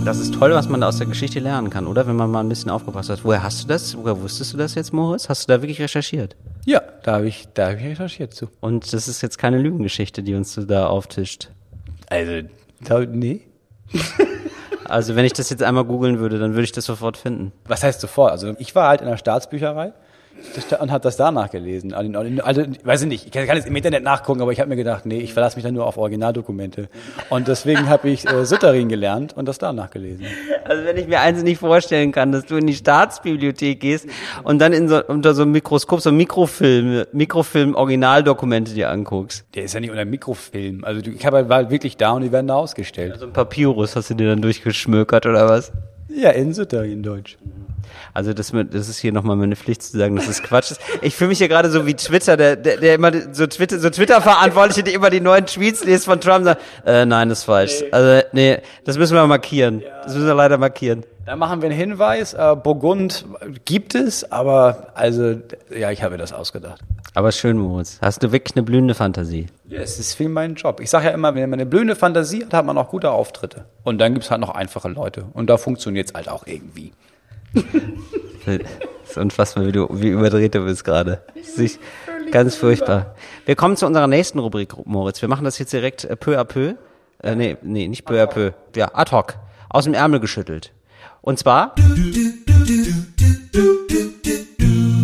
Das 0.05 0.19
ist 0.19 0.35
toll, 0.35 0.51
was 0.51 0.69
man 0.69 0.79
da 0.79 0.87
aus 0.87 0.99
der 0.99 1.07
Geschichte 1.07 1.39
lernen 1.39 1.69
kann, 1.69 1.85
oder? 1.85 2.07
Wenn 2.07 2.15
man 2.15 2.31
mal 2.31 2.39
ein 2.39 2.47
bisschen 2.47 2.71
aufgepasst 2.71 3.09
hat. 3.09 3.25
Woher 3.25 3.43
hast 3.43 3.63
du 3.63 3.67
das? 3.67 3.97
Woher 3.97 4.21
wusstest 4.21 4.53
du 4.53 4.57
das 4.57 4.73
jetzt, 4.75 4.93
Moritz? 4.93 5.27
Hast 5.27 5.43
du 5.43 5.53
da 5.53 5.61
wirklich 5.61 5.81
recherchiert? 5.81 6.37
Ja, 6.65 6.81
da 7.03 7.15
habe 7.15 7.27
ich, 7.27 7.49
da 7.53 7.67
habe 7.67 7.77
ich 7.77 7.83
recherchiert 7.83 8.33
zu. 8.33 8.47
Und 8.61 8.93
das 8.93 9.09
ist 9.09 9.21
jetzt 9.21 9.37
keine 9.37 9.57
Lügengeschichte, 9.57 10.23
die 10.23 10.33
uns 10.35 10.57
da 10.65 10.87
auftischt. 10.87 11.49
Also, 12.09 12.47
nee. 13.11 13.41
Also 14.89 15.15
wenn 15.15 15.25
ich 15.25 15.33
das 15.33 15.49
jetzt 15.49 15.63
einmal 15.63 15.83
googeln 15.83 16.19
würde, 16.19 16.39
dann 16.39 16.51
würde 16.51 16.63
ich 16.63 16.71
das 16.71 16.85
sofort 16.85 17.17
finden. 17.17 17.51
Was 17.65 17.83
heißt 17.83 18.01
sofort? 18.01 18.31
Also 18.31 18.55
ich 18.57 18.75
war 18.75 18.87
halt 18.87 19.01
in 19.01 19.07
der 19.07 19.17
Staatsbücherei 19.17 19.93
und 20.79 20.91
habe 20.91 21.03
das 21.03 21.17
da 21.17 21.31
nachgelesen. 21.31 21.93
Also, 21.93 22.61
ich 22.61 22.85
weiß 22.85 23.01
ich 23.03 23.07
nicht, 23.07 23.25
ich 23.25 23.31
kann 23.31 23.55
jetzt 23.55 23.67
im 23.67 23.75
Internet 23.75 24.03
nachgucken, 24.03 24.41
aber 24.41 24.51
ich 24.51 24.59
habe 24.59 24.69
mir 24.69 24.75
gedacht, 24.75 25.05
nee, 25.05 25.19
ich 25.19 25.33
verlasse 25.33 25.55
mich 25.55 25.63
dann 25.63 25.73
nur 25.73 25.85
auf 25.85 25.97
Originaldokumente. 25.97 26.89
Und 27.29 27.47
deswegen 27.47 27.89
habe 27.89 28.09
ich 28.09 28.27
äh, 28.27 28.45
Sütterin 28.45 28.89
gelernt 28.89 29.35
und 29.35 29.47
das 29.47 29.57
da 29.57 29.73
nachgelesen. 29.73 30.25
Also 30.63 30.83
wenn 30.83 30.97
ich 30.97 31.07
mir 31.07 31.21
eins 31.21 31.43
nicht 31.43 31.59
vorstellen 31.59 32.11
kann, 32.11 32.31
dass 32.31 32.45
du 32.45 32.57
in 32.57 32.67
die 32.67 32.75
Staatsbibliothek 32.75 33.79
gehst 33.79 34.07
und 34.43 34.59
dann 34.59 34.73
in 34.73 34.89
so, 34.89 35.03
unter 35.05 35.33
so 35.33 35.43
einem 35.43 35.51
Mikroskop 35.51 36.01
so 36.01 36.11
Mikrofilm, 36.11 37.05
Mikrofilm-Originaldokumente 37.11 38.73
dir 38.73 38.89
anguckst. 38.89 39.45
Der 39.55 39.63
ist 39.63 39.73
ja 39.73 39.79
nicht 39.79 39.91
unter 39.91 40.05
Mikrofilm. 40.05 40.83
Also 40.83 41.01
ich 41.09 41.25
habe 41.25 41.47
war 41.49 41.69
wirklich 41.69 41.97
da 41.97 42.11
und 42.11 42.23
die 42.23 42.31
werden 42.31 42.47
da 42.47 42.55
ausgestellt. 42.55 43.15
So 43.19 43.25
ein 43.25 43.33
Papyrus 43.33 43.95
hast 43.95 44.09
du 44.09 44.15
dir 44.15 44.29
dann 44.29 44.41
durchgeschmökert 44.41 45.25
oder 45.25 45.47
was? 45.47 45.71
Ja, 46.09 46.31
Insider 46.31 46.83
in 46.85 47.03
Deutsch. 47.03 47.37
Also 48.13 48.33
das, 48.33 48.51
das 48.71 48.89
ist 48.89 48.99
hier 48.99 49.11
nochmal 49.11 49.35
meine 49.35 49.55
Pflicht 49.55 49.83
zu 49.83 49.97
sagen, 49.97 50.15
dass 50.15 50.27
es 50.27 50.41
Quatsch 50.41 50.71
ist. 50.71 50.81
Ich 51.01 51.15
fühle 51.15 51.29
mich 51.29 51.37
hier 51.37 51.47
gerade 51.47 51.69
so 51.69 51.85
wie 51.85 51.93
Twitter, 51.93 52.37
der, 52.37 52.55
der, 52.55 52.77
der 52.77 52.95
immer 52.95 53.11
so 53.33 53.47
Twitter, 53.47 53.79
so 53.79 53.89
Twitter-Verantwortliche, 53.89 54.83
die 54.83 54.93
immer 54.93 55.09
die 55.09 55.19
neuen 55.19 55.45
Tweets 55.45 55.83
liest 55.83 56.05
von 56.05 56.19
Trump 56.19 56.39
und 56.39 56.45
sagt, 56.45 56.61
äh, 56.85 57.05
nein, 57.05 57.29
das 57.29 57.39
ist 57.39 57.43
falsch. 57.45 57.83
Also 57.91 58.27
nee, 58.31 58.59
das 58.85 58.97
müssen 58.97 59.15
wir 59.15 59.25
markieren. 59.27 59.83
Das 60.03 60.13
müssen 60.13 60.27
wir 60.27 60.35
leider 60.35 60.57
markieren. 60.57 61.03
Da 61.27 61.35
machen 61.35 61.61
wir 61.61 61.69
einen 61.69 61.77
Hinweis. 61.77 62.33
Äh, 62.33 62.55
Burgund 62.55 63.25
gibt 63.65 63.95
es, 63.95 64.31
aber 64.31 64.93
also, 64.93 65.35
ja, 65.77 65.91
ich 65.91 66.01
habe 66.01 66.13
mir 66.13 66.17
das 66.19 66.31
ausgedacht. 66.31 66.79
Aber 67.15 67.33
schön, 67.33 67.57
Moritz. 67.57 67.97
Hast 68.01 68.23
du 68.23 68.31
wirklich 68.31 68.55
eine 68.55 68.63
blühende 68.63 68.95
Fantasie? 68.95 69.47
Es 69.69 69.99
ist 69.99 70.13
viel 70.13 70.29
mein 70.29 70.55
Job. 70.55 70.79
Ich 70.79 70.89
sage 70.89 71.07
ja 71.07 71.11
immer, 71.11 71.35
wenn 71.35 71.49
man 71.49 71.59
eine 71.59 71.65
blühende 71.65 71.97
Fantasie 71.97 72.45
hat, 72.45 72.53
hat 72.53 72.65
man 72.65 72.77
auch 72.77 72.87
gute 72.87 73.11
Auftritte. 73.11 73.65
Und 73.83 73.97
dann 73.97 74.13
gibt's 74.13 74.31
halt 74.31 74.39
noch 74.39 74.51
einfache 74.51 74.87
Leute. 74.87 75.25
Und 75.33 75.49
da 75.49 75.57
funktioniert's 75.57 76.13
halt 76.13 76.29
auch 76.29 76.47
irgendwie. 76.47 76.93
Das 78.45 78.59
ist 79.09 79.17
unfassbar, 79.17 79.65
wie, 79.65 79.73
du, 79.73 79.89
wie 79.91 80.07
überdreht 80.07 80.55
du 80.55 80.63
bist 80.63 80.85
gerade. 80.85 81.23
Ganz 82.31 82.55
furchtbar. 82.55 83.15
Wir 83.45 83.57
kommen 83.57 83.75
zu 83.75 83.85
unserer 83.85 84.07
nächsten 84.07 84.39
Rubrik, 84.39 84.75
Moritz. 84.85 85.21
Wir 85.21 85.27
machen 85.27 85.43
das 85.43 85.59
jetzt 85.59 85.73
direkt 85.73 86.05
äh, 86.05 86.15
peu 86.15 86.39
à 86.39 86.45
peu. 86.45 86.75
Äh, 87.21 87.35
nee, 87.35 87.57
nee, 87.63 87.89
nicht 87.89 88.05
peu 88.05 88.23
à 88.23 88.27
peu. 88.27 88.53
Ja, 88.77 88.91
ad 88.93 89.11
hoc. 89.11 89.35
Aus 89.69 89.83
dem 89.83 89.93
Ärmel 89.93 90.21
geschüttelt. 90.21 90.71
Und 91.21 91.39
zwar, 91.39 91.75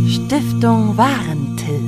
Stiftung 0.08 0.98
Warentil. 0.98 1.80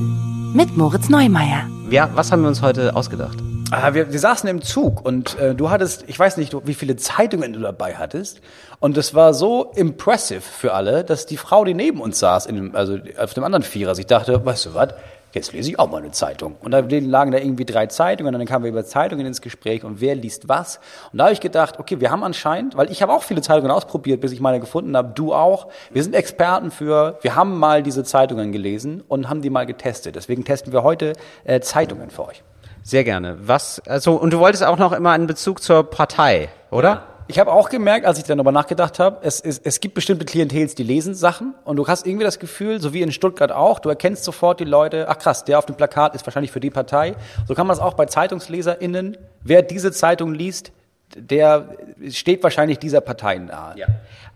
Mit 0.54 0.78
Moritz 0.78 1.10
Neumeier. 1.10 1.68
ja, 1.90 2.10
was 2.16 2.32
haben 2.32 2.42
wir 2.42 2.48
uns 2.48 2.62
heute 2.62 2.96
ausgedacht? 2.96 3.38
Ah, 3.72 3.94
wir, 3.94 4.12
wir 4.12 4.20
saßen 4.20 4.48
im 4.48 4.62
Zug 4.62 5.04
und 5.04 5.38
äh, 5.40 5.56
du 5.56 5.70
hattest, 5.70 6.04
ich 6.08 6.18
weiß 6.18 6.38
nicht, 6.38 6.56
wie 6.66 6.76
viele 6.76 6.96
Zeitungen 6.96 7.54
du 7.54 7.60
dabei 7.60 7.96
hattest. 7.96 8.42
Und 8.80 8.96
das 8.96 9.16
war 9.16 9.34
so 9.34 9.72
impressive 9.76 10.42
für 10.42 10.74
alle, 10.74 11.04
dass 11.04 11.26
die 11.26 11.38
Frau, 11.38 11.66
die 11.66 11.74
neben 11.74 12.00
uns 12.00 12.20
saß, 12.20 12.46
in 12.46 12.56
dem, 12.56 12.76
also 12.76 12.98
auf 13.18 13.34
dem 13.34 13.44
anderen 13.44 13.64
Vierer, 13.64 13.96
sich 13.96 14.06
dachte, 14.06 14.46
weißt 14.46 14.68
du 14.68 14.74
was, 14.76 14.90
jetzt 15.36 15.54
lese 15.54 15.70
ich 15.70 15.78
auch 15.78 15.92
mal 15.92 16.02
eine 16.02 16.12
Zeitung. 16.12 16.56
Und 16.62 16.72
da 16.72 16.80
lagen 16.80 17.32
da 17.32 17.38
irgendwie 17.38 17.66
drei 17.66 17.86
Zeitungen 17.88 18.34
und 18.34 18.40
dann 18.40 18.48
kamen 18.48 18.64
wir 18.64 18.72
über 18.72 18.86
Zeitungen 18.86 19.26
ins 19.26 19.42
Gespräch 19.42 19.84
und 19.84 20.02
wer 20.02 20.16
liest 20.16 20.50
was. 20.50 20.80
Und 21.12 21.20
da 21.20 21.26
habe 21.26 21.34
ich 21.34 21.42
gedacht, 21.42 21.80
okay, 21.80 22.00
wir 22.00 22.10
haben 22.10 22.24
anscheinend, 22.24 22.76
weil 22.76 22.90
ich 22.90 23.02
habe 23.02 23.14
auch 23.14 23.22
viele 23.22 23.42
Zeitungen 23.42 23.70
ausprobiert, 23.70 24.22
bis 24.22 24.32
ich 24.32 24.40
meine 24.40 24.60
gefunden 24.60 24.98
habe, 24.98 25.12
du 25.14 25.34
auch. 25.34 25.68
Wir 25.92 26.02
sind 26.02 26.16
Experten 26.16 26.72
für, 26.72 27.20
wir 27.22 27.36
haben 27.36 27.60
mal 27.60 27.84
diese 27.84 28.04
Zeitungen 28.04 28.52
gelesen 28.52 29.04
und 29.08 29.30
haben 29.30 29.42
die 29.42 29.52
mal 29.52 29.66
getestet. 29.66 30.16
Deswegen 30.16 30.44
testen 30.44 30.74
wir 30.74 30.84
heute 30.84 31.14
äh, 31.44 31.60
Zeitungen 31.60 32.10
für 32.10 32.28
euch. 32.28 32.44
Sehr 32.82 33.04
gerne. 33.04 33.38
Was, 33.42 33.80
also, 33.88 34.14
und 34.14 34.32
du 34.32 34.40
wolltest 34.40 34.64
auch 34.64 34.78
noch 34.78 34.94
immer 34.94 35.12
einen 35.12 35.28
Bezug 35.28 35.62
zur 35.62 35.84
Partei, 35.84 36.50
oder? 36.72 37.15
Ich 37.28 37.40
habe 37.40 37.52
auch 37.52 37.70
gemerkt, 37.70 38.06
als 38.06 38.20
ich 38.20 38.24
dann 38.24 38.38
darüber 38.38 38.52
nachgedacht 38.52 39.00
habe, 39.00 39.18
es, 39.24 39.42
es, 39.42 39.58
es 39.58 39.80
gibt 39.80 39.96
bestimmte 39.96 40.26
Klientels, 40.26 40.76
die 40.76 40.84
lesen 40.84 41.16
Sachen 41.16 41.56
und 41.64 41.78
du 41.78 41.88
hast 41.88 42.06
irgendwie 42.06 42.24
das 42.24 42.38
Gefühl, 42.38 42.80
so 42.80 42.94
wie 42.94 43.02
in 43.02 43.12
Stuttgart 43.12 43.52
auch, 43.52 43.80
du 43.80 43.90
erkennst 43.90 44.24
sofort 44.24 44.60
die 44.60 44.66
Leute, 44.66 45.08
ach 45.10 45.18
krass, 45.18 45.44
der 45.44 45.58
auf 45.58 45.66
dem 45.66 45.76
Plakat 45.76 46.14
ist 46.14 46.26
wahrscheinlich 46.28 46.52
für 46.52 46.60
die 46.60 46.70
Partei. 46.70 47.16
So 47.48 47.56
kann 47.56 47.66
man 47.66 47.76
es 47.76 47.82
auch 47.82 47.96
bei 47.96 48.06
ZeitungsleserInnen, 48.06 49.18
wer 49.42 49.64
diese 49.64 49.92
Zeitung 49.92 50.34
liest, 50.34 50.72
der 51.16 51.70
steht 52.10 52.44
wahrscheinlich 52.44 52.78
dieser 52.78 53.02
Partei 53.02 53.38
nahe. 53.38 53.76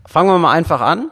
Fangen 0.06 0.30
wir 0.30 0.38
mal 0.38 0.52
einfach 0.52 0.80
an. 0.80 1.10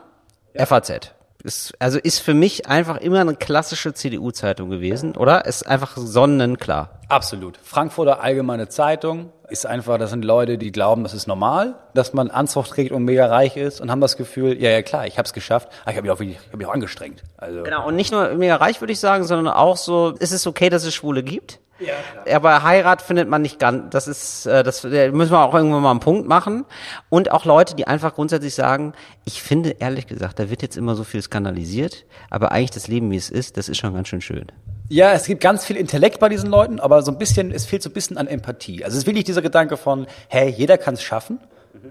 FAZ. 0.55 1.13
Ist, 1.45 1.73
also 1.79 1.99
ist 1.99 2.19
für 2.19 2.35
mich 2.35 2.67
einfach 2.67 2.97
immer 2.97 3.21
eine 3.21 3.37
klassische 3.37 3.95
CDU-Zeitung 3.95 4.71
gewesen, 4.71 5.17
oder? 5.17 5.45
Ist 5.45 5.67
einfach 5.69 5.97
sonnenklar. 5.97 7.01
Absolut. 7.09 7.59
Frankfurter 7.63 8.21
Allgemeine 8.21 8.69
Zeitung 8.69 9.33
ist 9.49 9.65
einfach, 9.65 9.99
das 9.99 10.11
sind 10.11 10.25
Leute, 10.25 10.59
die 10.59 10.73
glauben, 10.73 11.05
das 11.05 11.15
ist 11.15 11.27
normal, 11.27 11.77
dass 11.95 12.13
man 12.13 12.31
Anzug 12.31 12.67
trägt 12.67 12.93
und 12.93 13.05
mega 13.05 13.27
reich 13.27 13.57
ist 13.57 13.81
und 13.81 13.91
haben 13.91 14.01
das 14.01 14.17
Gefühl, 14.17 14.61
ja, 14.61 14.71
ja 14.71 14.83
klar, 14.83 15.07
ich 15.07 15.17
habe 15.17 15.27
es 15.27 15.33
geschafft, 15.33 15.69
aber 15.83 15.93
ich 15.93 15.97
habe 15.97 16.09
mich 16.09 16.11
auch, 16.11 16.21
ich 16.21 16.53
hab 16.53 16.59
mich 16.59 16.67
auch 16.67 16.75
angestrengt. 16.75 17.23
Also 17.37 17.63
Genau, 17.63 17.87
und 17.87 17.97
nicht 17.97 18.13
nur 18.13 18.35
mega 18.35 18.57
reich, 18.57 18.81
würde 18.81 18.93
ich 18.93 19.01
sagen, 19.01 19.25
sondern 19.25 19.55
auch 19.55 19.77
so, 19.77 20.11
ist 20.19 20.33
es 20.33 20.47
okay, 20.47 20.69
dass 20.69 20.85
es 20.85 20.95
Schwule 20.95 21.23
gibt? 21.23 21.61
Ja, 21.81 21.95
klar. 22.25 22.37
Aber 22.37 22.63
Heirat 22.63 23.03
findet 23.03 23.29
man 23.29 23.43
nicht 23.43 23.59
ganz, 23.59 23.91
das 23.91 24.09
ist, 24.09 24.47
äh, 24.47 24.63
das 24.63 24.83
da 24.83 24.89
müssen 25.11 25.33
wir 25.33 25.41
auch 25.41 25.55
irgendwann 25.55 25.83
mal 25.83 25.91
einen 25.93 26.01
Punkt 26.01 26.27
machen. 26.27 26.65
Und 27.09 27.31
auch 27.31 27.45
Leute, 27.45 27.77
die 27.77 27.87
einfach 27.87 28.15
grundsätzlich 28.15 28.55
sagen, 28.55 28.95
ich 29.25 29.43
finde, 29.43 29.77
ehrlich 29.79 30.07
gesagt, 30.07 30.39
da 30.39 30.51
wird 30.51 30.63
jetzt 30.63 30.77
immer 30.77 30.95
so 30.95 31.05
viel 31.05 31.23
skandalisiert, 31.23 32.05
aber 32.31 32.53
eigentlich 32.53 32.73
das 32.73 32.89
Leben, 32.89 33.11
wie 33.11 33.17
es 33.17 33.31
ist, 33.31 33.57
das 33.57 33.69
ist 33.69 33.79
schon 33.79 33.95
ganz 33.95 34.09
schön 34.09 34.21
schön. 34.21 34.47
Ja, 34.89 35.13
es 35.13 35.27
gibt 35.27 35.43
ganz 35.43 35.65
viel 35.65 35.77
Intellekt 35.77 36.19
bei 36.19 36.29
diesen 36.29 36.49
Leuten, 36.49 36.81
aber 36.81 37.03
so 37.03 37.13
ein 37.13 37.19
bisschen, 37.19 37.53
es 37.53 37.67
fehlt 37.67 37.83
so 37.83 37.91
ein 37.91 37.93
bisschen 37.93 38.17
an 38.17 38.27
Empathie. 38.27 38.85
Also 38.85 38.97
es 38.97 39.03
ist 39.03 39.07
wirklich 39.07 39.25
dieser 39.25 39.43
Gedanke 39.43 39.77
von, 39.77 40.07
hey, 40.29 40.49
jeder 40.49 40.79
kann 40.79 40.95
es 40.95 41.03
schaffen. 41.03 41.39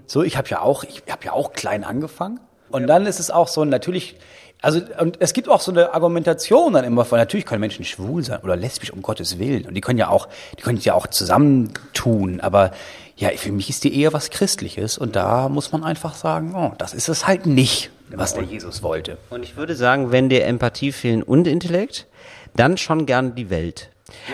So, 0.06 0.22
ich 0.22 0.36
habe 0.36 0.48
ja 0.48 0.60
auch, 0.60 0.84
ich 0.84 1.02
habe 1.08 1.24
ja 1.24 1.32
auch 1.32 1.52
klein 1.52 1.84
angefangen. 1.84 2.40
Und 2.70 2.86
dann 2.86 3.06
ist 3.06 3.20
es 3.20 3.30
auch 3.30 3.48
so, 3.48 3.64
natürlich, 3.64 4.16
also 4.60 4.80
und 4.98 5.16
es 5.20 5.32
gibt 5.32 5.48
auch 5.48 5.60
so 5.60 5.70
eine 5.70 5.94
Argumentation 5.94 6.72
dann 6.72 6.84
immer 6.84 7.04
von, 7.04 7.18
natürlich 7.18 7.46
können 7.46 7.60
Menschen 7.60 7.84
schwul 7.84 8.22
sein 8.22 8.40
oder 8.42 8.56
lesbisch 8.56 8.92
um 8.92 9.02
Gottes 9.02 9.38
Willen. 9.38 9.66
Und 9.66 9.74
die 9.74 9.80
können 9.80 9.98
ja 9.98 10.08
auch, 10.08 10.28
die 10.58 10.62
können 10.62 10.78
ja 10.78 10.94
auch 10.94 11.06
zusammentun. 11.06 12.40
Aber 12.40 12.72
ja, 13.16 13.30
für 13.30 13.52
mich 13.52 13.68
ist 13.68 13.84
die 13.84 13.94
Ehe 13.94 14.12
was 14.12 14.30
Christliches. 14.30 14.98
Und 14.98 15.16
da 15.16 15.48
muss 15.48 15.72
man 15.72 15.84
einfach 15.84 16.14
sagen, 16.14 16.54
oh, 16.54 16.72
das 16.78 16.94
ist 16.94 17.08
es 17.08 17.26
halt 17.26 17.46
nicht, 17.46 17.90
was 18.10 18.34
der 18.34 18.44
Jesus 18.44 18.82
wollte. 18.82 19.18
Und 19.30 19.42
ich 19.42 19.56
würde 19.56 19.74
sagen, 19.74 20.12
wenn 20.12 20.28
dir 20.28 20.44
Empathie 20.44 20.92
fehlen 20.92 21.22
und 21.22 21.46
Intellekt, 21.46 22.06
dann 22.54 22.76
schon 22.76 23.06
gern 23.06 23.34
die 23.34 23.50
Welt. 23.50 23.90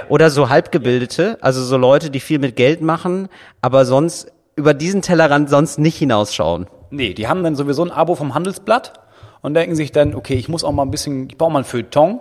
Oder 0.09 0.31
so 0.31 0.49
Halbgebildete, 0.49 1.38
also 1.40 1.62
so 1.62 1.77
Leute, 1.77 2.11
die 2.11 2.20
viel 2.20 2.38
mit 2.38 2.57
Geld 2.57 2.81
machen, 2.81 3.29
aber 3.61 3.85
sonst 3.85 4.31
über 4.57 4.73
diesen 4.73 5.03
Tellerrand 5.03 5.51
sonst 5.51 5.79
nicht 5.79 5.97
hinausschauen. 5.97 6.66
Nee, 6.95 7.15
die 7.15 7.27
haben 7.29 7.43
dann 7.43 7.57
sowieso 7.57 7.83
ein 7.85 7.91
Abo 7.91 8.15
vom 8.15 8.35
Handelsblatt 8.35 8.93
und 9.43 9.55
denken 9.55 9.75
sich 9.75 9.93
dann, 9.93 10.15
okay, 10.15 10.35
ich 10.35 10.49
muss 10.49 10.65
auch 10.65 10.73
mal 10.73 10.83
ein 10.83 10.91
bisschen, 10.91 11.29
ich 11.29 11.37
brauche 11.37 11.53
mal 11.53 11.61
ein 11.61 11.65
Feuilleton. 11.65 12.21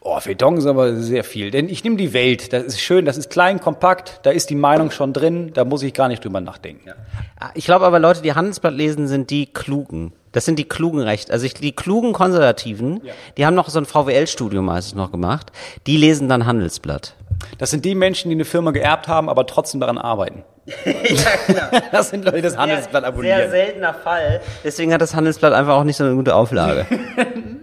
Oh, 0.00 0.18
Feuilleton 0.18 0.56
ist 0.56 0.66
aber 0.66 0.96
sehr 0.96 1.22
viel. 1.24 1.50
Denn 1.50 1.68
ich 1.68 1.84
nehme 1.84 1.96
die 1.96 2.12
Welt, 2.12 2.52
das 2.52 2.64
ist 2.64 2.80
schön, 2.80 3.04
das 3.04 3.16
ist 3.16 3.30
klein, 3.30 3.60
kompakt, 3.60 4.20
da 4.24 4.30
ist 4.30 4.50
die 4.50 4.56
Meinung 4.56 4.90
schon 4.90 5.12
drin, 5.12 5.52
da 5.54 5.64
muss 5.64 5.82
ich 5.82 5.94
gar 5.94 6.08
nicht 6.08 6.24
drüber 6.24 6.40
nachdenken. 6.40 6.90
Ah, 7.38 7.50
Ich 7.54 7.66
glaube 7.66 7.84
aber, 7.86 7.98
Leute, 8.00 8.22
die 8.22 8.32
Handelsblatt 8.34 8.74
lesen, 8.74 9.06
sind 9.06 9.30
die 9.30 9.46
Klugen. 9.46 10.12
Das 10.32 10.44
sind 10.44 10.58
die 10.58 10.64
klugen 10.64 11.00
Recht. 11.00 11.30
Also 11.30 11.46
ich, 11.46 11.54
die 11.54 11.72
klugen 11.72 12.12
Konservativen, 12.12 13.02
die 13.36 13.46
haben 13.46 13.54
noch 13.54 13.68
so 13.68 13.78
ein 13.78 13.86
VWL-Studium 13.86 14.64
meistens 14.64 14.94
noch 14.94 15.12
gemacht, 15.12 15.52
die 15.86 15.96
lesen 15.96 16.28
dann 16.28 16.46
Handelsblatt. 16.46 17.14
Das 17.58 17.70
sind 17.70 17.84
die 17.84 17.94
Menschen, 17.94 18.30
die 18.30 18.36
eine 18.36 18.44
Firma 18.44 18.70
geerbt 18.70 19.08
haben, 19.08 19.28
aber 19.28 19.46
trotzdem 19.46 19.80
daran 19.80 19.98
arbeiten. 19.98 20.44
Das 21.92 22.10
sind 22.10 22.24
Leute, 22.24 22.36
die 22.36 22.42
das 22.42 22.56
Handelsblatt 22.56 23.04
abonnieren. 23.04 23.50
seltener 23.50 23.94
Fall. 23.94 24.40
Deswegen 24.64 24.92
hat 24.92 25.00
das 25.00 25.14
Handelsblatt 25.14 25.52
einfach 25.52 25.74
auch 25.74 25.84
nicht 25.84 25.96
so 25.96 26.04
eine 26.04 26.14
gute 26.14 26.34
Auflage. 26.34 26.86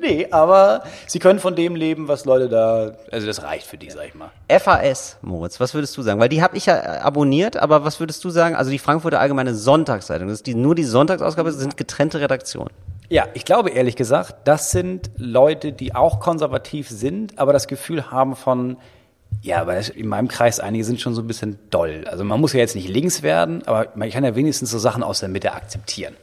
Nee, 0.01 0.27
aber 0.31 0.83
sie 1.07 1.19
können 1.19 1.39
von 1.39 1.55
dem 1.55 1.75
leben, 1.75 2.07
was 2.07 2.23
Leute 2.23 2.47
da, 2.47 2.93
also 3.11 3.27
das 3.27 3.43
reicht 3.43 3.67
für 3.67 3.77
die, 3.77 3.89
sag 3.89 4.07
ich 4.07 4.15
mal. 4.15 4.31
FAS, 4.49 5.17
Moritz, 5.21 5.59
was 5.59 5.73
würdest 5.73 5.97
du 5.97 6.01
sagen? 6.01 6.19
Weil 6.21 6.29
die 6.29 6.41
habe 6.41 6.55
ich 6.55 6.67
ja 6.67 6.77
äh, 6.77 6.99
abonniert, 6.99 7.57
aber 7.57 7.83
was 7.83 7.99
würdest 7.99 8.23
du 8.23 8.29
sagen? 8.29 8.55
Also 8.55 8.71
die 8.71 8.79
Frankfurter 8.79 9.19
Allgemeine 9.19 9.53
Sonntagszeitung, 9.53 10.29
das 10.29 10.37
ist 10.37 10.47
die, 10.47 10.55
nur 10.55 10.73
die 10.73 10.85
Sonntagsausgabe, 10.85 11.49
das 11.49 11.59
sind 11.59 11.75
getrennte 11.75 12.21
Redaktionen. 12.21 12.58
Ja, 13.09 13.27
ich 13.33 13.43
glaube 13.43 13.71
ehrlich 13.71 13.95
gesagt, 13.95 14.35
das 14.47 14.71
sind 14.71 15.09
Leute, 15.17 15.71
die 15.71 15.95
auch 15.95 16.19
konservativ 16.19 16.89
sind, 16.89 17.39
aber 17.39 17.53
das 17.53 17.67
Gefühl 17.67 18.11
haben 18.11 18.35
von, 18.35 18.77
ja, 19.41 19.61
aber 19.61 19.77
in 19.95 20.07
meinem 20.07 20.27
Kreis 20.27 20.59
einige 20.59 20.83
sind 20.83 21.01
schon 21.01 21.15
so 21.15 21.21
ein 21.21 21.27
bisschen 21.27 21.57
doll. 21.71 22.05
Also 22.07 22.23
man 22.23 22.39
muss 22.39 22.53
ja 22.53 22.59
jetzt 22.59 22.75
nicht 22.75 22.87
links 22.87 23.23
werden, 23.23 23.65
aber 23.65 23.87
man 23.95 24.11
kann 24.11 24.23
ja 24.23 24.35
wenigstens 24.35 24.69
so 24.69 24.77
Sachen 24.77 25.01
aus 25.01 25.21
der 25.21 25.29
Mitte 25.29 25.53
akzeptieren. 25.53 26.15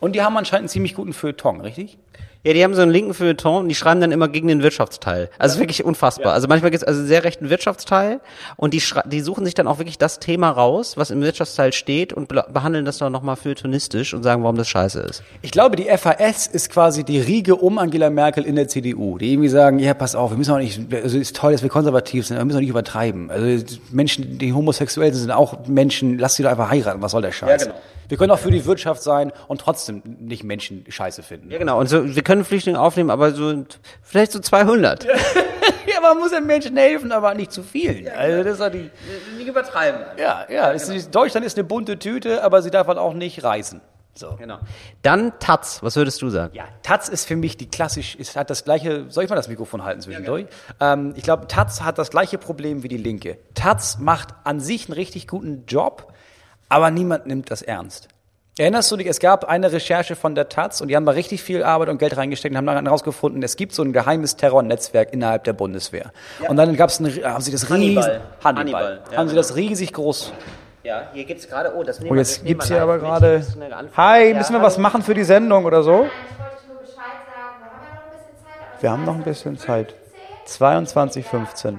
Und 0.00 0.14
die 0.14 0.22
haben 0.22 0.36
anscheinend 0.36 0.62
einen 0.62 0.68
ziemlich 0.68 0.94
guten 0.94 1.12
Feuilleton, 1.12 1.60
richtig? 1.60 1.98
Ja, 2.44 2.52
die 2.52 2.62
haben 2.62 2.74
so 2.74 2.82
einen 2.82 2.90
linken 2.92 3.14
Feuilleton 3.14 3.62
und 3.62 3.68
die 3.68 3.74
schreiben 3.74 4.00
dann 4.02 4.12
immer 4.12 4.28
gegen 4.28 4.48
den 4.48 4.62
Wirtschaftsteil. 4.62 5.30
Also 5.38 5.58
wirklich 5.58 5.82
unfassbar. 5.84 6.34
Also 6.34 6.46
manchmal 6.46 6.70
gibt 6.70 6.82
es 6.82 6.86
also 6.86 7.00
einen 7.00 7.08
sehr 7.08 7.24
rechten 7.24 7.48
Wirtschaftsteil 7.48 8.20
und 8.56 8.74
die, 8.74 8.82
die 9.06 9.20
suchen 9.22 9.44
sich 9.46 9.54
dann 9.54 9.66
auch 9.66 9.78
wirklich 9.78 9.96
das 9.96 10.18
Thema 10.20 10.50
raus, 10.50 10.96
was 10.98 11.10
im 11.10 11.22
Wirtschaftsteil 11.22 11.72
steht 11.72 12.12
und 12.12 12.28
be- 12.28 12.44
behandeln 12.52 12.84
das 12.84 12.98
dann 12.98 13.12
nochmal 13.12 13.36
feuilletonistisch 13.36 14.12
und 14.12 14.22
sagen, 14.22 14.42
warum 14.42 14.56
das 14.56 14.68
scheiße 14.68 15.00
ist. 15.00 15.22
Ich 15.40 15.52
glaube, 15.52 15.76
die 15.76 15.84
FAS 15.96 16.46
ist 16.46 16.68
quasi 16.70 17.02
die 17.02 17.18
Riege 17.18 17.56
um 17.56 17.78
Angela 17.78 18.10
Merkel 18.10 18.44
in 18.44 18.56
der 18.56 18.68
CDU, 18.68 19.16
die 19.16 19.32
irgendwie 19.32 19.48
sagen, 19.48 19.78
ja, 19.78 19.94
pass 19.94 20.14
auf, 20.14 20.30
wir 20.30 20.36
müssen 20.36 20.52
auch 20.52 20.58
nicht, 20.58 20.80
also 20.92 21.16
ist 21.16 21.34
toll, 21.36 21.52
dass 21.52 21.62
wir 21.62 21.70
konservativ 21.70 22.26
sind, 22.26 22.36
aber 22.36 22.42
wir 22.42 22.46
müssen 22.46 22.56
auch 22.58 22.60
nicht 22.60 22.68
übertreiben. 22.70 23.30
Also 23.30 23.64
Menschen, 23.90 24.36
die 24.38 24.52
homosexuell 24.52 25.12
sind, 25.12 25.22
sind 25.22 25.30
auch 25.30 25.66
Menschen, 25.66 26.18
lass 26.18 26.34
sie 26.34 26.42
doch 26.42 26.50
einfach 26.50 26.68
heiraten, 26.70 27.00
was 27.00 27.12
soll 27.12 27.22
der 27.22 27.32
Scheiß? 27.32 27.62
Ja, 27.62 27.68
genau. 27.68 27.80
Wir 28.08 28.18
können 28.18 28.30
auch 28.30 28.38
für 28.38 28.50
die 28.50 28.64
Wirtschaft 28.64 29.02
sein 29.02 29.32
und 29.48 29.60
trotzdem 29.60 30.02
nicht 30.20 30.44
Menschen 30.44 30.84
scheiße 30.88 31.22
finden. 31.22 31.50
Ja, 31.50 31.58
genau. 31.58 31.78
Und 31.80 31.88
so, 31.88 32.14
wir 32.14 32.22
können 32.22 32.44
Flüchtlinge 32.44 32.80
aufnehmen, 32.80 33.10
aber 33.10 33.32
so, 33.32 33.64
vielleicht 34.02 34.32
so 34.32 34.40
200. 34.40 35.06
Ja, 35.86 36.00
man 36.00 36.18
muss 36.18 36.30
den 36.32 36.46
Menschen 36.46 36.76
helfen, 36.76 37.12
aber 37.12 37.34
nicht 37.34 37.52
zu 37.52 37.62
vielen. 37.62 38.08
Also 38.08 38.42
das 38.42 38.58
ist 38.60 38.74
die, 38.74 38.90
Nicht 39.38 39.48
übertreiben. 39.48 40.00
ja, 40.18 40.44
ja, 40.50 40.72
es 40.72 40.88
ist, 40.88 41.14
Deutschland 41.14 41.46
ist 41.46 41.56
eine 41.56 41.64
bunte 41.64 41.98
Tüte, 41.98 42.42
aber 42.42 42.62
sie 42.62 42.70
darf 42.70 42.86
halt 42.86 42.98
auch 42.98 43.14
nicht 43.14 43.44
reißen. 43.44 43.80
So. 44.14 44.36
Genau. 44.36 44.58
Dann 45.02 45.32
Taz, 45.40 45.82
was 45.82 45.96
würdest 45.96 46.20
du 46.22 46.28
sagen? 46.30 46.54
Ja, 46.54 46.64
Taz 46.82 47.08
ist 47.08 47.26
für 47.26 47.36
mich 47.36 47.56
die 47.56 47.68
klassisch, 47.68 48.14
ist, 48.16 48.36
hat 48.36 48.48
das 48.50 48.64
gleiche, 48.64 49.06
soll 49.10 49.24
ich 49.24 49.30
mal 49.30 49.36
das 49.36 49.48
Mikrofon 49.48 49.84
halten 49.84 50.00
zwischendurch? 50.00 50.46
ähm, 50.80 51.12
ich 51.16 51.22
glaube, 51.22 51.46
Taz 51.48 51.82
hat 51.82 51.98
das 51.98 52.10
gleiche 52.10 52.38
Problem 52.38 52.82
wie 52.82 52.88
die 52.88 52.96
Linke. 52.96 53.38
Taz 53.54 53.98
macht 53.98 54.28
an 54.44 54.60
sich 54.60 54.86
einen 54.88 54.94
richtig 54.94 55.26
guten 55.28 55.64
Job, 55.66 56.12
aber 56.74 56.90
niemand 56.90 57.26
nimmt 57.26 57.50
das 57.50 57.62
ernst. 57.62 58.08
Erinnerst 58.58 58.90
du 58.92 58.96
dich, 58.96 59.06
es 59.08 59.18
gab 59.20 59.44
eine 59.44 59.70
Recherche 59.72 60.14
von 60.16 60.34
der 60.34 60.48
Taz 60.48 60.80
und 60.80 60.88
die 60.88 60.94
haben 60.96 61.06
da 61.06 61.12
richtig 61.12 61.42
viel 61.42 61.62
Arbeit 61.64 61.88
und 61.88 61.98
Geld 61.98 62.16
reingesteckt 62.16 62.52
und 62.52 62.56
haben 62.56 62.66
dann 62.66 62.84
herausgefunden, 62.86 63.42
es 63.42 63.56
gibt 63.56 63.72
so 63.74 63.82
ein 63.82 63.92
geheimes 63.92 64.36
Terrornetzwerk 64.36 65.12
innerhalb 65.12 65.42
der 65.44 65.52
Bundeswehr. 65.54 66.12
Und 66.48 66.56
dann 66.56 66.76
gab 66.76 66.90
es 66.90 67.00
ein, 67.00 67.06
haben 67.24 67.40
sie 67.42 67.50
das 67.52 67.68
Hannibal. 67.68 68.04
riesig, 68.04 68.20
Hannibal, 68.44 68.82
Hannibal, 68.84 69.02
ja, 69.10 69.18
haben 69.18 69.28
sie 69.28 69.34
genau. 69.34 69.46
das 69.46 69.56
riesig 69.56 69.92
groß. 69.92 70.32
Ja, 70.84 71.08
hier 71.12 71.24
gibt's 71.24 71.48
gerade, 71.48 71.74
oh, 71.74 71.82
das 71.82 71.98
nehmen 71.98 72.10
Und 72.10 72.16
wir- 72.16 72.22
jetzt 72.22 72.38
nehmen 72.42 72.48
gibt's 72.48 72.68
wir 72.70 72.76
hier 72.76 72.82
aber 72.82 72.98
gerade, 72.98 73.44
hi, 73.96 74.28
Ja, 74.30 74.36
müssen 74.36 74.52
wir 74.52 74.58
hallo. 74.58 74.66
was 74.66 74.78
machen 74.78 75.02
für 75.02 75.14
die 75.14 75.24
Sendung 75.24 75.64
oder 75.64 75.82
so? 75.82 75.92
Ich 75.92 76.38
wollte 76.38 76.66
nur 76.68 76.76
Bescheid 76.80 76.96
sagen, 77.26 78.80
Wir 78.80 78.90
haben 78.90 79.00
ja 79.00 79.06
noch 79.06 79.16
ein 79.16 79.22
bisschen 79.24 79.56
Zeit. 79.56 79.94
aber 80.48 80.70
haben 80.70 80.84
noch 80.84 80.94
ein 80.94 80.94
bisschen 80.94 81.14
Zeit. 81.18 81.24
22.15 81.24 81.78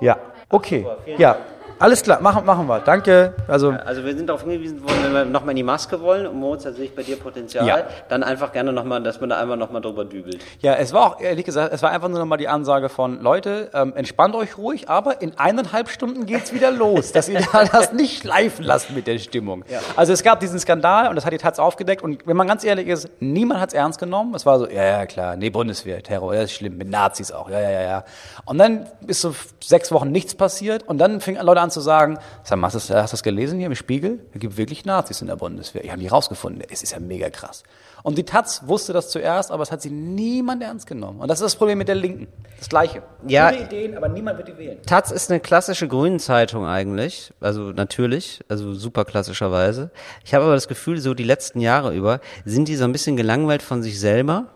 Ja, 0.00 0.18
okay, 0.50 0.86
ja, 1.18 1.36
alles 1.80 2.02
klar, 2.02 2.20
machen, 2.20 2.44
machen 2.44 2.66
wir, 2.68 2.78
danke. 2.80 3.34
Also, 3.48 3.70
Also 3.84 4.04
wir 4.04 4.14
sind 4.14 4.28
darauf 4.28 4.42
hingewiesen 4.42 4.82
worden, 4.82 4.98
wenn 5.02 5.12
wir 5.12 5.24
nochmal 5.24 5.50
in 5.52 5.56
die 5.56 5.62
Maske 5.62 6.00
wollen, 6.00 6.26
und 6.26 6.38
Moritz, 6.38 6.62
da 6.64 6.72
sehe 6.72 6.84
ich 6.84 6.94
bei 6.94 7.02
dir 7.02 7.16
Potenzial, 7.16 7.66
Ja. 7.66 7.78
dann 8.08 8.22
einfach 8.22 8.52
gerne 8.52 8.72
nochmal, 8.72 9.02
dass 9.02 9.20
man 9.20 9.30
da 9.30 9.38
einmal 9.38 9.56
nochmal 9.56 9.80
drüber 9.80 10.04
dübelt. 10.04 10.40
Ja, 10.60 10.74
es 10.74 10.92
war 10.92 11.06
auch, 11.06 11.20
ehrlich 11.20 11.44
gesagt, 11.44 11.72
es 11.72 11.82
war 11.82 11.90
einfach 11.90 12.08
nur 12.08 12.18
nochmal 12.18 12.38
die 12.38 12.48
Ansage 12.48 12.88
von, 12.90 13.20
Leute, 13.22 13.70
ähm, 13.74 13.94
entspannt 13.96 14.34
euch 14.34 14.58
ruhig, 14.58 14.88
aber 14.90 15.22
in 15.22 15.38
eineinhalb 15.38 15.88
Stunden 15.88 16.26
geht's 16.26 16.52
wieder 16.52 16.70
los, 16.70 17.12
dass 17.12 17.28
ihr 17.28 17.40
da 17.52 17.64
das 17.72 17.92
nicht 17.92 18.20
schleifen 18.22 18.64
lasst 18.64 18.90
mit 18.90 19.06
der 19.06 19.18
Stimmung. 19.18 19.64
Also 19.96 20.12
es 20.12 20.22
gab 20.22 20.40
diesen 20.40 20.58
Skandal 20.58 21.08
und 21.08 21.16
das 21.16 21.24
hat 21.24 21.32
die 21.32 21.38
Taz 21.38 21.58
aufgedeckt 21.58 22.02
und 22.02 22.26
wenn 22.26 22.36
man 22.36 22.46
ganz 22.46 22.62
ehrlich 22.62 22.88
ist, 22.88 23.08
niemand 23.20 23.58
hat's 23.60 23.72
ernst 23.74 23.98
genommen. 23.98 24.34
Es 24.34 24.44
war 24.44 24.58
so, 24.58 24.68
ja, 24.68 24.84
ja, 24.84 25.06
klar, 25.06 25.36
nee, 25.36 25.48
Bundeswehr, 25.48 26.02
Terror, 26.02 26.34
das 26.34 26.44
ist 26.44 26.52
schlimm, 26.52 26.76
mit 26.76 26.90
Nazis 26.90 27.32
auch, 27.32 27.48
ja, 27.48 27.58
ja, 27.60 27.70
ja, 27.70 27.82
ja. 27.82 28.04
Und 28.44 28.58
dann 28.58 28.86
ist 29.06 29.22
so 29.22 29.34
sechs 29.62 29.90
Wochen 29.92 30.10
nichts 30.12 30.34
passiert 30.34 30.82
und 30.86 30.98
dann 30.98 31.20
fingen 31.20 31.42
Leute 31.44 31.60
an 31.60 31.69
zu 31.70 31.80
sagen, 31.80 32.18
sag 32.42 32.60
hast 32.60 32.74
du 32.74 32.78
das, 32.78 32.90
hast 32.90 33.12
du 33.12 33.14
das 33.14 33.22
gelesen 33.22 33.58
hier 33.58 33.66
im 33.66 33.74
Spiegel? 33.74 34.20
Es 34.32 34.40
gibt 34.40 34.56
wirklich 34.56 34.84
Nazis 34.84 35.20
in 35.20 35.26
der 35.26 35.36
Bundeswehr. 35.36 35.84
Ich 35.84 35.90
habe 35.90 36.00
die 36.00 36.08
rausgefunden. 36.08 36.62
Es 36.70 36.82
ist 36.82 36.92
ja 36.92 37.00
mega 37.00 37.30
krass. 37.30 37.62
Und 38.02 38.16
die 38.16 38.24
Taz 38.24 38.62
wusste 38.66 38.92
das 38.92 39.10
zuerst, 39.10 39.50
aber 39.50 39.62
es 39.62 39.70
hat 39.70 39.82
sie 39.82 39.90
niemand 39.90 40.62
ernst 40.62 40.86
genommen. 40.86 41.20
Und 41.20 41.28
das 41.28 41.40
ist 41.40 41.44
das 41.44 41.56
Problem 41.56 41.78
mit 41.78 41.88
der 41.88 41.94
Linken. 41.94 42.28
Das 42.58 42.68
Gleiche. 42.68 43.02
Ja. 43.26 43.50
Gute 43.50 43.64
Ideen, 43.64 43.96
aber 43.96 44.08
niemand 44.08 44.38
wird 44.38 44.48
die 44.48 44.58
wählen. 44.58 44.82
Taz 44.82 45.10
ist 45.10 45.30
eine 45.30 45.40
klassische 45.40 45.88
Grünen-Zeitung 45.88 46.66
eigentlich, 46.66 47.32
also 47.40 47.72
natürlich, 47.72 48.40
also 48.48 48.74
super 48.74 49.04
klassischerweise. 49.04 49.90
Ich 50.24 50.34
habe 50.34 50.44
aber 50.44 50.54
das 50.54 50.68
Gefühl, 50.68 51.00
so 51.00 51.14
die 51.14 51.24
letzten 51.24 51.60
Jahre 51.60 51.94
über 51.94 52.20
sind 52.44 52.68
die 52.68 52.76
so 52.76 52.84
ein 52.84 52.92
bisschen 52.92 53.16
gelangweilt 53.16 53.62
von 53.62 53.82
sich 53.82 53.98
selber 54.00 54.46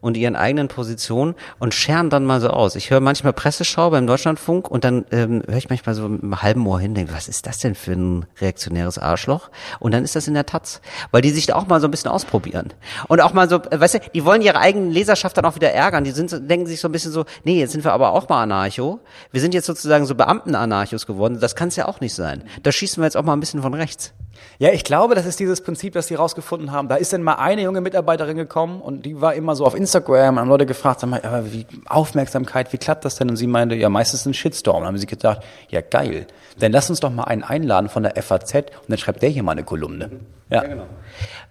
und 0.00 0.16
ihren 0.16 0.36
eigenen 0.36 0.68
Positionen 0.68 1.34
und 1.58 1.74
scheren 1.74 2.10
dann 2.10 2.24
mal 2.24 2.40
so 2.40 2.50
aus. 2.50 2.76
Ich 2.76 2.90
höre 2.90 3.00
manchmal 3.00 3.32
Presseschau 3.32 3.90
beim 3.90 4.06
Deutschlandfunk 4.06 4.70
und 4.70 4.84
dann 4.84 5.04
ähm, 5.10 5.42
höre 5.46 5.58
ich 5.58 5.68
manchmal 5.68 5.94
so 5.94 6.04
einem 6.04 6.42
halben 6.42 6.66
Ohr 6.66 6.80
hin, 6.80 6.94
denke, 6.94 7.12
was 7.12 7.28
ist 7.28 7.46
das 7.46 7.58
denn 7.58 7.74
für 7.74 7.92
ein 7.92 8.26
reaktionäres 8.40 8.98
Arschloch? 8.98 9.50
Und 9.80 9.92
dann 9.92 10.04
ist 10.04 10.16
das 10.16 10.28
in 10.28 10.34
der 10.34 10.46
Taz, 10.46 10.80
weil 11.10 11.22
die 11.22 11.30
sich 11.30 11.46
da 11.46 11.56
auch 11.56 11.66
mal 11.66 11.80
so 11.80 11.88
ein 11.88 11.90
bisschen 11.90 12.10
ausprobieren 12.10 12.72
und 13.08 13.20
auch 13.20 13.32
mal 13.32 13.48
so, 13.48 13.56
äh, 13.56 13.80
weißt 13.80 13.94
du, 13.94 13.98
die 14.14 14.24
wollen 14.24 14.42
ihre 14.42 14.58
eigene 14.58 14.90
Leserschaft 14.90 15.36
dann 15.36 15.44
auch 15.44 15.54
wieder 15.54 15.72
ärgern. 15.72 16.04
Die 16.04 16.10
sind, 16.10 16.30
denken 16.50 16.66
sich 16.66 16.80
so 16.80 16.88
ein 16.88 16.92
bisschen 16.92 17.12
so, 17.12 17.24
nee, 17.44 17.58
jetzt 17.58 17.72
sind 17.72 17.84
wir 17.84 17.92
aber 17.92 18.12
auch 18.12 18.28
mal 18.28 18.42
Anarcho. 18.42 19.00
Wir 19.30 19.40
sind 19.40 19.54
jetzt 19.54 19.66
sozusagen 19.66 20.06
so 20.06 20.14
Beamten-Anarchos 20.14 21.06
geworden. 21.06 21.38
Das 21.40 21.56
kann 21.56 21.68
es 21.68 21.76
ja 21.76 21.86
auch 21.86 22.00
nicht 22.00 22.14
sein. 22.14 22.44
Da 22.62 22.72
schießen 22.72 23.00
wir 23.00 23.06
jetzt 23.06 23.16
auch 23.16 23.24
mal 23.24 23.32
ein 23.32 23.40
bisschen 23.40 23.62
von 23.62 23.74
rechts. 23.74 24.14
Ja, 24.58 24.70
ich 24.70 24.82
glaube, 24.84 25.14
das 25.14 25.26
ist 25.26 25.38
dieses 25.38 25.60
Prinzip, 25.60 25.92
das 25.94 26.08
die 26.08 26.14
rausgefunden 26.14 26.72
haben. 26.72 26.88
Da 26.88 26.96
ist 26.96 27.12
dann 27.12 27.22
mal 27.22 27.34
eine 27.34 27.62
junge 27.62 27.80
Mitarbeiterin 27.80 28.36
gekommen 28.36 28.80
und 28.80 29.06
die 29.06 29.20
war 29.20 29.34
immer 29.34 29.54
so 29.54 29.64
auf 29.64 29.74
Instagram 29.74 30.34
und 30.34 30.40
haben 30.40 30.48
Leute 30.48 30.66
gefragt, 30.66 31.00
sag 31.00 31.10
mal, 31.10 31.22
aber 31.22 31.52
wie 31.52 31.66
Aufmerksamkeit, 31.86 32.72
wie 32.72 32.78
klappt 32.78 33.04
das 33.04 33.16
denn? 33.16 33.30
Und 33.30 33.36
sie 33.36 33.46
meinte, 33.46 33.74
ja, 33.76 33.88
meistens 33.88 34.26
ein 34.26 34.34
Shitstorm. 34.34 34.78
Dann 34.78 34.88
haben 34.88 34.98
sie 34.98 35.06
gedacht, 35.06 35.42
ja, 35.68 35.80
geil. 35.80 36.26
Dann 36.58 36.72
lass 36.72 36.90
uns 36.90 37.00
doch 37.00 37.10
mal 37.10 37.24
einen 37.24 37.44
einladen 37.44 37.88
von 37.88 38.02
der 38.02 38.20
FAZ 38.20 38.54
und 38.54 38.64
dann 38.88 38.98
schreibt 38.98 39.22
der 39.22 39.28
hier 39.28 39.42
mal 39.42 39.52
eine 39.52 39.64
Kolumne. 39.64 40.10
Ja, 40.50 40.64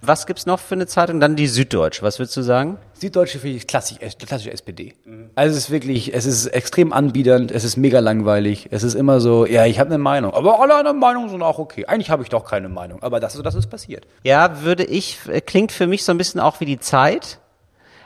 Was 0.02 0.26
gibt's 0.26 0.46
noch 0.46 0.60
für 0.60 0.76
eine 0.76 0.88
Zeitung? 0.88 1.20
Dann 1.20 1.36
die 1.36 1.48
Süddeutsche. 1.48 2.02
Was 2.02 2.20
würdest 2.20 2.36
du 2.36 2.42
sagen? 2.42 2.78
Süddeutsche 3.00 3.40
finde 3.40 3.58
ich 3.58 3.68
klassisch, 3.68 3.98
äh, 4.00 4.10
klassische 4.10 4.52
SPD. 4.52 4.94
Also 5.36 5.58
es 5.58 5.66
ist 5.66 5.72
wirklich, 5.72 6.14
es 6.14 6.26
ist 6.26 6.48
extrem 6.48 6.94
anbiedernd, 6.94 7.52
es 7.52 7.64
ist 7.64 7.78
mega 7.78 8.00
langweilig, 8.00 8.68
es 8.72 8.84
ist 8.84 8.96
immer 8.96 9.20
so, 9.20 9.46
ja, 9.46 9.66
ich 9.66 9.80
habe 9.80 9.90
eine 9.90 9.98
Meinung, 9.98 10.34
aber 10.34 10.60
alle 10.60 10.76
anderen 10.76 11.00
Meinungen 11.00 11.30
sind 11.30 11.42
auch 11.42 11.60
okay. 11.60 11.86
Eigentlich 11.86 12.10
habe 12.10 12.24
ich 12.24 12.30
doch 12.30 12.46
keine 12.46 12.70
Meinung, 12.70 13.02
aber 13.04 13.20
das 13.20 13.36
ist, 13.36 13.46
das 13.46 13.56
ist 13.56 13.68
passiert. 13.68 14.08
Ja, 14.24 14.64
würde 14.64 14.84
ich, 14.84 15.20
äh, 15.28 15.42
klingt 15.42 15.72
für 15.72 15.88
mich 15.88 16.04
so 16.04 16.12
ein 16.12 16.18
bisschen 16.18 16.42
auch 16.42 16.60
wie 16.60 16.66
die 16.66 16.80
Zeit. 16.80 17.40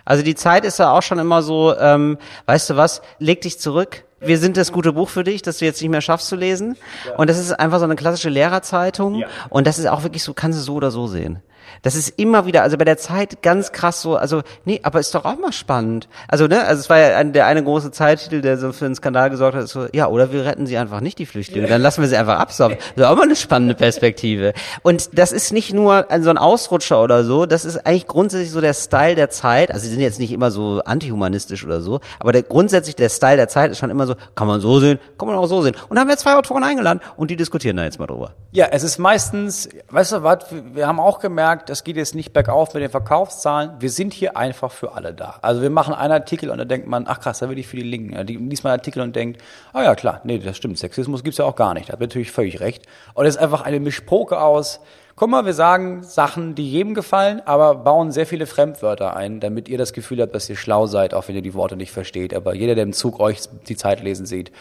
Also 0.03 0.23
die 0.23 0.35
Zeit 0.35 0.65
ist 0.65 0.79
ja 0.79 0.91
auch 0.91 1.03
schon 1.03 1.19
immer 1.19 1.41
so, 1.41 1.77
ähm, 1.77 2.17
weißt 2.47 2.71
du 2.71 2.75
was, 2.75 3.01
leg 3.19 3.41
dich 3.41 3.59
zurück. 3.59 4.03
Wir 4.19 4.37
sind 4.37 4.55
das 4.55 4.71
gute 4.71 4.93
Buch 4.93 5.09
für 5.09 5.23
dich, 5.23 5.41
das 5.41 5.57
du 5.57 5.65
jetzt 5.65 5.81
nicht 5.81 5.89
mehr 5.89 6.01
schaffst 6.01 6.27
zu 6.27 6.35
lesen. 6.35 6.77
Und 7.17 7.29
das 7.29 7.39
ist 7.39 7.53
einfach 7.53 7.79
so 7.79 7.85
eine 7.85 7.95
klassische 7.95 8.29
Lehrerzeitung. 8.29 9.23
Und 9.49 9.65
das 9.65 9.79
ist 9.79 9.87
auch 9.87 10.03
wirklich 10.03 10.23
so, 10.23 10.33
kannst 10.33 10.59
du 10.59 10.63
so 10.63 10.75
oder 10.75 10.91
so 10.91 11.07
sehen. 11.07 11.41
Das 11.81 11.95
ist 11.95 12.19
immer 12.19 12.45
wieder, 12.45 12.63
also 12.63 12.77
bei 12.77 12.85
der 12.85 12.97
Zeit 12.97 13.41
ganz 13.41 13.71
krass 13.71 14.01
so, 14.01 14.15
also 14.15 14.41
nee, 14.65 14.79
aber 14.83 14.99
ist 14.99 15.13
doch 15.15 15.25
auch 15.25 15.37
mal 15.37 15.51
spannend. 15.51 16.07
Also 16.27 16.47
ne, 16.47 16.63
also 16.65 16.79
es 16.79 16.89
war 16.89 16.97
ja 16.99 17.17
ein, 17.17 17.33
der 17.33 17.45
eine 17.45 17.63
große 17.63 17.91
Zeittitel, 17.91 18.41
der 18.41 18.57
so 18.57 18.71
für 18.71 18.85
einen 18.85 18.95
Skandal 18.95 19.29
gesorgt 19.29 19.55
hat, 19.55 19.67
so, 19.67 19.87
ja, 19.93 20.07
oder 20.07 20.31
wir 20.31 20.45
retten 20.45 20.65
sie 20.67 20.77
einfach 20.77 21.01
nicht, 21.01 21.17
die 21.19 21.25
Flüchtlinge, 21.25 21.67
dann 21.67 21.81
lassen 21.81 22.01
wir 22.01 22.07
sie 22.09 22.17
einfach 22.17 22.39
absaufen. 22.39 22.77
Das 22.95 23.05
ist 23.05 23.11
auch 23.11 23.15
mal 23.15 23.23
eine 23.23 23.35
spannende 23.35 23.75
Perspektive. 23.75 24.53
Und 24.83 25.17
das 25.17 25.31
ist 25.31 25.51
nicht 25.53 25.73
nur 25.73 26.09
ein- 26.11 26.23
so 26.23 26.29
ein 26.29 26.37
Ausrutscher 26.37 27.01
oder 27.01 27.23
so, 27.23 27.45
das 27.45 27.65
ist 27.65 27.85
eigentlich 27.85 28.07
grundsätzlich 28.07 28.51
so 28.51 28.61
der 28.61 28.73
Style 28.73 29.15
der 29.15 29.29
Zeit. 29.29 29.71
Also 29.71 29.83
sie 29.85 29.91
sind 29.91 30.01
jetzt 30.01 30.19
nicht 30.19 30.31
immer 30.31 30.51
so 30.51 30.81
antihumanistisch 30.85 31.65
oder 31.65 31.81
so, 31.81 31.99
aber 32.19 32.31
der, 32.31 32.43
grundsätzlich 32.43 32.95
der 32.95 33.09
Style 33.09 33.37
der 33.37 33.47
Zeit 33.47 33.71
ist 33.71 33.77
schon 33.79 33.89
immer 33.89 34.07
so, 34.07 34.15
kann 34.35 34.47
man 34.47 34.61
so 34.61 34.79
sehen, 34.79 34.99
kann 35.17 35.27
man 35.27 35.37
auch 35.37 35.47
so 35.47 35.61
sehen. 35.61 35.75
Und 35.89 35.95
da 35.95 36.01
haben 36.01 36.07
wir 36.09 36.17
zwei 36.17 36.35
Autoren 36.35 36.63
eingeladen 36.63 36.99
und 37.17 37.31
die 37.31 37.35
diskutieren 37.35 37.77
da 37.77 37.83
jetzt 37.83 37.99
mal 37.99 38.07
drüber. 38.07 38.31
Ja, 38.51 38.67
es 38.71 38.83
ist 38.83 38.97
meistens, 38.97 39.69
weißt 39.89 40.11
du 40.13 40.23
was, 40.23 40.39
wir 40.73 40.87
haben 40.87 40.99
auch 40.99 41.19
gemerkt, 41.19 41.60
das 41.65 41.83
geht 41.83 41.95
jetzt 41.95 42.15
nicht 42.15 42.33
bergauf 42.33 42.73
mit 42.73 42.83
den 42.83 42.89
Verkaufszahlen. 42.89 43.71
Wir 43.79 43.89
sind 43.89 44.13
hier 44.13 44.37
einfach 44.37 44.71
für 44.71 44.93
alle 44.93 45.13
da. 45.13 45.39
Also 45.41 45.61
wir 45.61 45.69
machen 45.69 45.93
einen 45.93 46.13
Artikel 46.13 46.49
und 46.49 46.57
da 46.57 46.65
denkt 46.65 46.87
man, 46.87 47.05
ach 47.07 47.19
krass, 47.19 47.39
da 47.39 47.49
will 47.49 47.57
ich 47.57 47.67
für 47.67 47.77
die 47.77 47.83
Linken. 47.83 48.25
Die 48.25 48.37
liest 48.37 48.63
mal 48.63 48.71
einen 48.71 48.79
Artikel 48.79 49.01
und 49.01 49.15
denkt, 49.15 49.41
ah 49.73 49.83
ja 49.83 49.95
klar, 49.95 50.21
nee, 50.23 50.39
das 50.39 50.57
stimmt, 50.57 50.77
Sexismus 50.77 51.23
gibt's 51.23 51.37
ja 51.37 51.45
auch 51.45 51.55
gar 51.55 51.73
nicht. 51.73 51.89
Da 51.89 51.93
hat 51.93 51.99
natürlich 51.99 52.31
völlig 52.31 52.59
recht. 52.59 52.85
Und 53.13 53.25
es 53.25 53.35
ist 53.35 53.41
einfach 53.41 53.61
eine 53.61 53.79
Mischpoke 53.79 54.39
aus, 54.39 54.79
guck 55.15 55.29
mal, 55.29 55.45
wir 55.45 55.53
sagen 55.53 56.03
Sachen, 56.03 56.55
die 56.55 56.69
jedem 56.69 56.93
gefallen, 56.93 57.41
aber 57.45 57.75
bauen 57.75 58.11
sehr 58.11 58.25
viele 58.25 58.45
Fremdwörter 58.45 59.15
ein, 59.15 59.39
damit 59.39 59.69
ihr 59.69 59.77
das 59.77 59.93
Gefühl 59.93 60.21
habt, 60.21 60.33
dass 60.33 60.49
ihr 60.49 60.55
schlau 60.55 60.87
seid, 60.87 61.13
auch 61.13 61.27
wenn 61.27 61.35
ihr 61.35 61.41
die 61.41 61.53
Worte 61.53 61.75
nicht 61.75 61.91
versteht. 61.91 62.33
Aber 62.33 62.55
jeder, 62.55 62.75
der 62.75 62.83
im 62.83 62.93
Zug 62.93 63.19
euch 63.19 63.41
die 63.67 63.75
Zeit 63.75 64.01
lesen 64.01 64.25
sieht, 64.25 64.51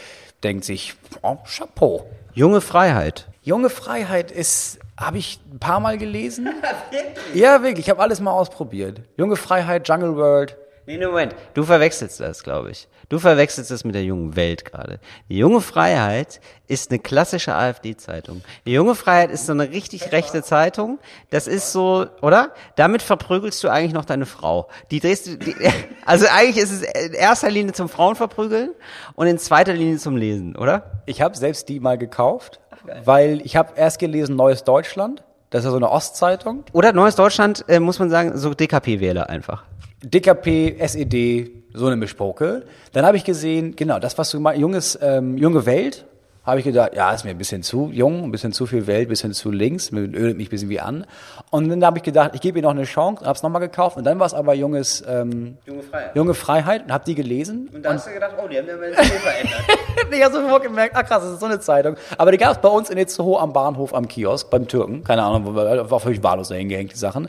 denkt 0.42 0.64
sich, 0.64 0.94
oh, 1.22 1.36
Chapeau. 1.44 2.04
Junge 2.32 2.60
Freiheit. 2.60 3.26
Junge 3.42 3.70
Freiheit 3.70 4.30
ist, 4.30 4.78
habe 5.00 5.18
ich 5.18 5.40
ein 5.50 5.58
paar 5.58 5.80
Mal 5.80 5.98
gelesen. 5.98 6.48
ja, 7.34 7.62
wirklich, 7.62 7.86
ich 7.86 7.90
habe 7.90 8.02
alles 8.02 8.20
mal 8.20 8.32
ausprobiert. 8.32 9.00
Junge 9.16 9.36
Freiheit, 9.36 9.88
Jungle 9.88 10.14
World. 10.16 10.56
Nee, 10.90 10.98
nee, 10.98 11.06
Moment. 11.06 11.36
Du 11.54 11.62
verwechselst 11.62 12.18
das, 12.18 12.42
glaube 12.42 12.72
ich. 12.72 12.88
Du 13.08 13.20
verwechselst 13.20 13.70
das 13.70 13.84
mit 13.84 13.94
der 13.94 14.02
jungen 14.02 14.34
Welt 14.34 14.64
gerade. 14.64 14.98
Die 15.28 15.38
junge 15.38 15.60
Freiheit 15.60 16.40
ist 16.66 16.90
eine 16.90 16.98
klassische 16.98 17.54
AfD-Zeitung. 17.54 18.42
Die 18.66 18.72
junge 18.72 18.96
Freiheit 18.96 19.30
ist 19.30 19.46
so 19.46 19.52
eine 19.52 19.70
richtig 19.70 20.10
rechte 20.10 20.42
Zeitung. 20.42 20.98
Das 21.30 21.46
ist 21.46 21.70
so, 21.70 22.06
oder? 22.22 22.52
Damit 22.74 23.02
verprügelst 23.02 23.62
du 23.62 23.68
eigentlich 23.68 23.92
noch 23.92 24.04
deine 24.04 24.26
Frau. 24.26 24.68
Die 24.90 24.98
drehst 24.98 25.28
du, 25.28 25.38
die, 25.38 25.54
also 26.06 26.26
eigentlich 26.26 26.56
ist 26.56 26.72
es 26.72 26.82
in 26.82 27.12
erster 27.12 27.52
Linie 27.52 27.72
zum 27.72 27.88
Frauenverprügeln 27.88 28.70
und 29.14 29.28
in 29.28 29.38
zweiter 29.38 29.74
Linie 29.74 29.98
zum 29.98 30.16
Lesen, 30.16 30.56
oder? 30.56 31.02
Ich 31.06 31.22
habe 31.22 31.36
selbst 31.36 31.68
die 31.68 31.78
mal 31.78 31.98
gekauft, 31.98 32.58
weil 33.04 33.42
ich 33.44 33.54
habe 33.54 33.74
erst 33.76 34.00
gelesen 34.00 34.34
Neues 34.34 34.64
Deutschland. 34.64 35.22
Das 35.50 35.60
ist 35.60 35.66
ja 35.66 35.70
so 35.70 35.76
eine 35.76 35.90
Ostzeitung. 35.90 36.64
Oder 36.72 36.92
Neues 36.92 37.14
Deutschland, 37.14 37.64
äh, 37.68 37.78
muss 37.78 38.00
man 38.00 38.10
sagen, 38.10 38.36
so 38.36 38.54
DKP-Wähler 38.54 39.30
einfach. 39.30 39.62
DKP, 40.02 40.76
SED, 40.78 41.14
E 41.14 41.50
so 41.72 41.86
eine 41.86 41.96
Mischpoke. 41.96 42.64
Dann 42.92 43.04
habe 43.06 43.16
ich 43.16 43.24
gesehen, 43.24 43.76
genau, 43.76 43.98
das, 43.98 44.18
was 44.18 44.30
du 44.30 44.40
mal, 44.40 44.58
junges, 44.58 44.98
ähm, 45.00 45.36
junge 45.36 45.66
Welt, 45.66 46.04
habe 46.44 46.58
ich 46.58 46.64
gedacht, 46.64 46.94
ja, 46.94 47.12
ist 47.12 47.24
mir 47.24 47.30
ein 47.30 47.38
bisschen 47.38 47.62
zu 47.62 47.90
jung, 47.92 48.24
ein 48.24 48.30
bisschen 48.32 48.52
zu 48.52 48.66
viel 48.66 48.86
Welt, 48.86 49.06
ein 49.06 49.10
bisschen 49.10 49.34
zu 49.34 49.50
links, 49.50 49.92
ödet 49.92 50.36
mich 50.36 50.48
ein 50.48 50.50
bisschen 50.50 50.70
wie 50.70 50.80
an. 50.80 51.06
Und 51.50 51.68
dann 51.68 51.84
habe 51.84 51.98
ich 51.98 52.02
gedacht, 52.02 52.30
ich 52.34 52.40
gebe 52.40 52.58
ihr 52.58 52.62
noch 52.62 52.70
eine 52.70 52.84
Chance, 52.84 53.24
habe 53.24 53.36
es 53.36 53.42
nochmal 53.42 53.60
gekauft 53.60 53.98
und 53.98 54.04
dann 54.04 54.18
war 54.18 54.26
es 54.26 54.34
aber 54.34 54.54
junges, 54.54 55.04
ähm, 55.06 55.58
Junge 55.66 55.82
Freiheit. 55.82 56.16
junge 56.16 56.34
Freiheit 56.34 56.84
und 56.84 56.92
habe 56.92 57.04
die 57.04 57.14
gelesen. 57.14 57.68
Und 57.72 57.84
da 57.84 57.92
hast 57.92 58.06
du 58.06 58.12
gedacht, 58.12 58.34
oh, 58.42 58.48
die 58.48 58.56
haben 58.58 58.66
ja 58.66 58.76
mal 58.76 58.92
verändert. 58.94 59.62
ich 60.12 60.24
habe 60.24 60.34
sofort 60.34 60.62
gemerkt, 60.62 60.94
ach 60.96 61.04
krass, 61.04 61.22
das 61.22 61.34
ist 61.34 61.40
so 61.40 61.46
eine 61.46 61.60
Zeitung. 61.60 61.96
Aber 62.16 62.32
die 62.32 62.38
gab 62.38 62.52
es 62.52 62.58
bei 62.58 62.68
uns 62.68 62.88
in 62.88 62.96
Itzehoe 62.96 63.38
am 63.38 63.52
Bahnhof 63.52 63.94
am 63.94 64.08
Kiosk, 64.08 64.48
beim 64.50 64.66
Türken. 64.66 65.04
Keine 65.04 65.22
Ahnung, 65.22 65.54
war 65.54 66.00
völlig 66.00 66.22
wahllos 66.22 66.48
dahin 66.48 66.70
gehängt, 66.70 66.92
die 66.92 66.96
Sachen. 66.98 67.28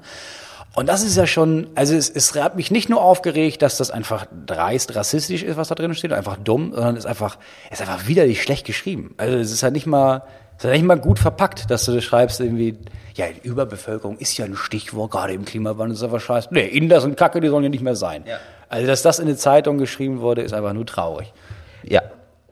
Und 0.73 0.87
das 0.87 1.03
ist 1.03 1.17
ja 1.17 1.27
schon, 1.27 1.69
also 1.75 1.93
es, 1.95 2.09
es 2.09 2.33
hat 2.35 2.55
mich 2.55 2.71
nicht 2.71 2.87
nur 2.87 3.01
aufgeregt, 3.01 3.61
dass 3.61 3.77
das 3.77 3.91
einfach 3.91 4.25
dreist 4.45 4.95
rassistisch 4.95 5.43
ist, 5.43 5.57
was 5.57 5.67
da 5.67 5.75
drin 5.75 5.93
steht, 5.93 6.13
einfach 6.13 6.37
dumm, 6.37 6.71
sondern 6.73 6.95
es 6.95 7.03
ist 7.03 7.09
einfach, 7.09 7.37
es 7.69 7.81
ist 7.81 7.89
einfach 7.89 8.07
widerlich 8.07 8.41
schlecht 8.41 8.65
geschrieben. 8.65 9.13
Also 9.17 9.37
es 9.37 9.51
ist 9.51 9.63
halt 9.63 9.73
nicht 9.73 9.85
mal, 9.85 10.23
es 10.57 10.63
ist 10.63 10.69
halt 10.69 10.75
nicht 10.75 10.85
mal 10.85 10.99
gut 10.99 11.19
verpackt, 11.19 11.69
dass 11.69 11.83
du 11.85 11.91
das 11.93 12.03
schreibst 12.05 12.39
irgendwie, 12.39 12.77
ja, 13.15 13.25
Überbevölkerung 13.43 14.17
ist 14.17 14.37
ja 14.37 14.45
ein 14.45 14.55
Stichwort, 14.55 15.11
gerade 15.11 15.33
im 15.33 15.43
Klimawandel 15.43 15.95
ist 15.95 16.03
einfach 16.03 16.21
scheiße. 16.21 16.49
Nee, 16.51 16.67
Inder 16.67 17.01
sind 17.01 17.17
Kacke, 17.17 17.41
die 17.41 17.49
sollen 17.49 17.63
ja 17.63 17.69
nicht 17.69 17.83
mehr 17.83 17.97
sein. 17.97 18.23
Ja. 18.25 18.37
Also 18.69 18.87
dass 18.87 19.01
das 19.01 19.19
in 19.19 19.27
eine 19.27 19.35
Zeitung 19.35 19.77
geschrieben 19.77 20.21
wurde, 20.21 20.41
ist 20.41 20.53
einfach 20.53 20.71
nur 20.71 20.85
traurig. 20.85 21.33
Ja. 21.83 22.01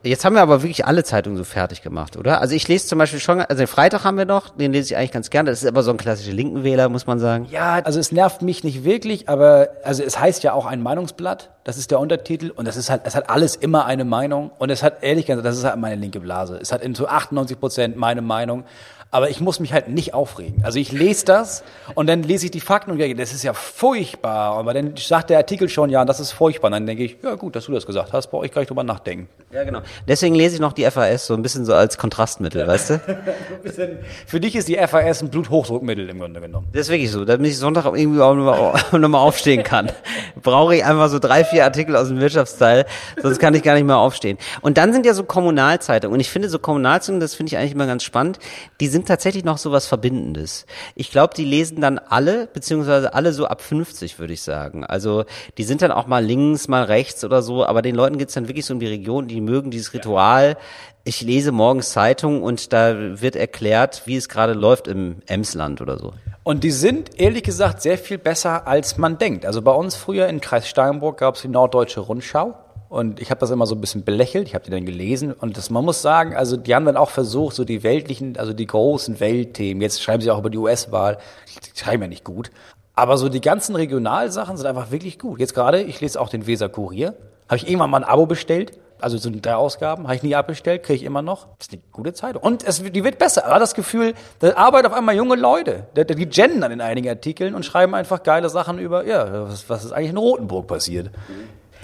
Jetzt 0.02 0.24
haben 0.24 0.34
wir 0.34 0.42
aber 0.42 0.64
wirklich 0.64 0.86
alle 0.86 1.04
Zeitungen 1.04 1.38
so 1.38 1.44
fertig 1.44 1.82
gemacht, 1.82 2.16
oder? 2.16 2.40
Also 2.40 2.56
ich 2.56 2.66
lese 2.70 2.88
zum 2.88 3.00
Beispiel 3.00 3.20
schon, 3.20 3.42
also 3.42 3.58
den 3.58 3.68
Freitag 3.68 4.06
haben 4.06 4.18
wir 4.18 4.24
noch, 4.24 4.50
den 4.56 4.72
lese 4.72 4.94
ich 4.94 4.98
eigentlich 4.98 5.12
ganz 5.12 5.30
gerne. 5.30 5.50
Das 5.50 5.62
ist 5.62 5.68
aber 5.68 5.84
so 5.84 5.92
ein 5.92 5.98
klassischer 5.98 6.32
Linkenwähler, 6.32 6.88
muss 6.88 7.06
man 7.06 7.20
sagen. 7.20 7.48
Ja, 7.52 7.80
also 7.84 8.00
es 8.00 8.14
nervt 8.14 8.42
mich 8.42 8.64
nicht 8.64 8.86
wirklich, 8.86 9.28
aber 9.28 9.68
also 9.84 10.02
es 10.02 10.18
heißt 10.18 10.44
ja 10.44 10.54
auch 10.54 10.66
ein 10.66 10.82
Meinungsblatt, 10.82 11.50
das 11.66 11.78
ist 11.78 11.92
der 11.92 12.00
Untertitel 12.00 12.50
und 12.50 12.66
das 12.66 12.78
ist 12.78 12.90
halt, 12.90 13.02
es 13.04 13.14
hat 13.14 13.30
alles 13.30 13.58
immer 13.58 13.86
eine 13.86 14.06
Meinung 14.06 14.52
und 14.58 14.70
es 14.70 14.84
hat 14.84 15.04
ehrlich 15.04 15.26
gesagt, 15.26 15.46
das 15.46 15.58
ist 15.58 15.66
halt 15.66 15.78
meine 15.78 15.96
linke 15.96 16.22
Blase. 16.22 16.58
Es 16.62 16.72
hat 16.72 16.82
in 16.82 16.96
zu 16.96 17.10
98 17.10 17.60
Prozent 17.60 17.98
meine 17.98 18.22
Meinung. 18.22 18.64
Aber 19.12 19.32
ich 19.32 19.42
muss 19.42 19.60
mich 19.60 19.74
halt 19.74 19.88
nicht 19.88 20.14
aufregen. 20.14 20.64
Also 20.64 20.78
ich 20.78 20.92
lese 20.92 21.26
das 21.26 21.64
und 21.96 22.08
dann 22.08 22.22
lese 22.22 22.46
ich 22.46 22.52
die 22.52 22.60
Fakten 22.60 22.92
und 22.92 23.00
denke, 23.00 23.16
das 23.16 23.34
ist 23.34 23.44
ja 23.44 23.54
furchtbar. 23.54 24.56
Aber 24.56 24.76
dann 24.76 24.96
sagt 24.98 25.32
der 25.32 25.38
Artikel 25.38 25.68
schon, 25.68 25.90
ja, 25.90 26.06
das 26.06 26.20
ist 26.20 26.32
furchtbar. 26.32 26.68
Und 26.68 26.74
dann 26.74 26.86
denke 26.86 27.04
ich, 27.04 27.18
ja 27.24 27.34
gut, 27.34 27.56
dass 27.56 27.66
du 27.66 27.72
das 27.72 27.88
gesagt 27.88 28.14
hast, 28.14 28.28
brauche 28.28 28.46
ich 28.46 28.52
gar 28.52 28.62
nicht 28.62 28.70
drüber 28.70 28.84
nachdenken. 28.84 29.28
Ja, 29.52 29.64
genau. 29.64 29.82
Deswegen 30.08 30.36
lese 30.36 30.56
ich 30.56 30.62
noch 30.62 30.74
die 30.74 30.84
FAS 30.84 31.26
so 31.26 31.34
ein 31.34 31.42
bisschen 31.42 31.66
so 31.66 31.74
als 31.74 31.98
Kontrastmittel, 31.98 32.68
weißt 32.68 32.90
du? 32.92 33.00
Für 34.28 34.40
dich 34.40 34.56
ist 34.56 34.68
die 34.68 34.76
FAS 34.76 35.24
ein 35.24 35.30
Bluthochdruckmittel 35.30 36.08
im 36.08 36.20
Grunde 36.20 36.40
genommen. 36.40 36.68
Das 36.72 36.82
ist 36.82 36.90
wirklich 36.90 37.10
so, 37.10 37.26
damit 37.26 37.48
ich 37.50 37.58
Sonntag 37.58 37.88
auch 37.88 37.96
irgendwie 37.96 38.22
auch 38.22 38.36
nochmal 38.36 38.80
noch 39.10 39.20
aufstehen 39.20 39.64
kann. 39.64 39.92
Brauche 40.40 40.76
ich 40.76 40.86
einfach 40.86 41.10
so 41.10 41.18
drei, 41.18 41.44
vier 41.44 41.64
Artikel 41.64 41.96
aus 41.96 42.10
dem 42.10 42.20
Wirtschaftsteil, 42.20 42.86
sonst 43.20 43.40
kann 43.40 43.56
ich 43.56 43.64
gar 43.64 43.74
nicht 43.74 43.86
mehr 43.86 43.98
aufstehen. 43.98 44.38
Und 44.62 44.78
dann 44.78 44.94
sind 44.94 45.08
ja 45.08 45.16
so 45.16 45.24
Kommunalzeitungen. 45.24 46.14
Und 46.14 46.20
ich 46.20 46.30
finde 46.30 46.48
so 46.48 46.60
Kommunalzeitungen, 46.60 47.22
das 47.22 47.34
finde 47.34 47.50
ich 47.50 47.58
eigentlich 47.58 47.72
immer 47.72 47.88
ganz 47.88 48.04
spannend, 48.04 48.38
die 48.80 48.88
sind 48.88 48.99
tatsächlich 49.06 49.44
noch 49.44 49.58
so 49.58 49.72
was 49.72 49.88
Verbindendes. 49.88 50.66
Ich 50.96 51.12
glaube, 51.12 51.34
die 51.36 51.46
lesen 51.46 51.82
dann 51.82 51.98
alle, 52.00 52.48
beziehungsweise 52.48 53.14
alle 53.14 53.34
so 53.34 53.46
ab 53.46 53.62
50, 53.62 54.20
würde 54.20 54.34
ich 54.34 54.42
sagen. 54.42 54.84
Also 54.84 55.26
die 55.58 55.64
sind 55.64 55.82
dann 55.82 55.92
auch 55.92 56.08
mal 56.08 56.24
links, 56.24 56.68
mal 56.68 56.84
rechts 56.84 57.24
oder 57.24 57.42
so, 57.42 57.66
aber 57.66 57.82
den 57.82 57.96
Leuten 57.96 58.18
geht's 58.18 58.34
dann 58.34 58.48
wirklich 58.48 58.66
so 58.66 58.74
um 58.74 58.80
die 58.80 58.88
Region, 58.88 59.28
die 59.28 59.42
mögen 59.42 59.72
dieses 59.72 59.94
Ritual. 59.94 60.58
Ich 61.04 61.22
lese 61.22 61.52
morgens 61.52 61.92
Zeitung 61.92 62.44
und 62.44 62.74
da 62.74 63.22
wird 63.22 63.36
erklärt, 63.36 64.04
wie 64.06 64.16
es 64.16 64.30
gerade 64.30 64.54
läuft 64.54 64.88
im 64.88 65.18
Emsland 65.28 65.82
oder 65.82 65.98
so. 65.98 66.14
Und 66.44 66.64
die 66.64 66.72
sind 66.72 67.20
ehrlich 67.20 67.44
gesagt 67.44 67.82
sehr 67.82 67.98
viel 67.98 68.18
besser, 68.18 68.68
als 68.68 68.98
man 68.98 69.18
denkt. 69.18 69.46
Also 69.46 69.62
bei 69.62 69.72
uns 69.72 69.96
früher 69.96 70.28
in 70.28 70.42
Kreis 70.42 70.68
Steinburg 70.68 71.18
gab 71.18 71.36
es 71.36 71.42
die 71.42 71.48
Norddeutsche 71.48 72.00
Rundschau. 72.00 72.56
Und 72.90 73.22
ich 73.22 73.30
habe 73.30 73.40
das 73.40 73.52
immer 73.52 73.68
so 73.68 73.76
ein 73.76 73.82
bisschen 73.82 74.04
belächelt, 74.04 74.48
ich 74.48 74.56
habe 74.56 74.66
die 74.66 74.72
dann 74.72 74.84
gelesen 74.84 75.32
und 75.32 75.58
das, 75.58 75.70
man 75.70 75.86
muss 75.86 76.02
sagen, 76.02 76.36
also 76.36 76.58
die 76.58 76.74
haben 76.74 76.86
dann 76.86 76.98
auch 76.98 77.12
versucht, 77.12 77.56
so 77.56 77.64
die 77.64 77.84
weltlichen, 77.84 78.36
also 78.38 78.52
die 78.52 78.66
großen 78.66 79.20
Weltthemen, 79.20 79.80
jetzt 79.82 80.02
schreiben 80.02 80.24
sie 80.24 80.32
auch 80.32 80.40
über 80.40 80.50
die 80.50 80.58
US-Wahl, 80.58 81.20
die 81.48 81.80
schreiben 81.80 82.02
ja 82.02 82.10
nicht 82.10 82.24
gut, 82.24 82.50
aber 82.96 83.20
so 83.20 83.30
die 83.30 83.42
ganzen 83.42 83.76
Regionalsachen 83.76 84.58
sind 84.58 84.66
einfach 84.66 84.90
wirklich 84.90 85.20
gut. 85.20 85.40
Jetzt 85.40 85.54
gerade, 85.54 85.82
ich 85.82 86.02
lese 86.02 86.20
auch 86.20 86.30
den 86.30 86.48
Weser 86.48 86.68
Kurier, 86.68 87.14
habe 87.48 87.58
ich 87.58 87.68
irgendwann 87.68 87.92
mal 87.92 87.98
ein 87.98 88.04
Abo 88.04 88.26
bestellt, 88.26 88.80
also 89.00 89.18
so 89.18 89.30
drei 89.34 89.56
Ausgaben, 89.56 90.04
habe 90.04 90.16
ich 90.16 90.24
nie 90.24 90.36
abbestellt, 90.36 90.84
kriege 90.84 90.98
ich 90.98 91.04
immer 91.04 91.22
noch. 91.22 91.48
Das 91.58 91.68
ist 91.68 91.74
eine 91.74 91.82
gute 91.92 92.14
Zeitung. 92.14 92.42
Und 92.42 92.64
es, 92.64 92.84
die 92.84 93.04
wird 93.04 93.18
besser. 93.18 93.46
Aber 93.46 93.60
das 93.60 93.74
Gefühl, 93.74 94.14
da 94.40 94.56
arbeiten 94.56 94.88
auf 94.88 94.94
einmal 94.94 95.16
junge 95.16 95.36
Leute. 95.36 95.88
Die, 95.96 96.26
gendern 96.26 96.72
in 96.72 96.82
einigen 96.82 97.08
Artikeln 97.08 97.56
und 97.56 97.64
schreiben 97.64 97.96
einfach 97.96 98.24
geile 98.24 98.50
Sachen 98.50 98.80
über, 98.80 99.06
ja, 99.06 99.48
was, 99.48 99.70
was 99.70 99.86
ist 99.86 99.94
eigentlich 99.94 100.10
in 100.10 100.18
Rotenburg 100.18 100.68
passiert. 100.68 101.12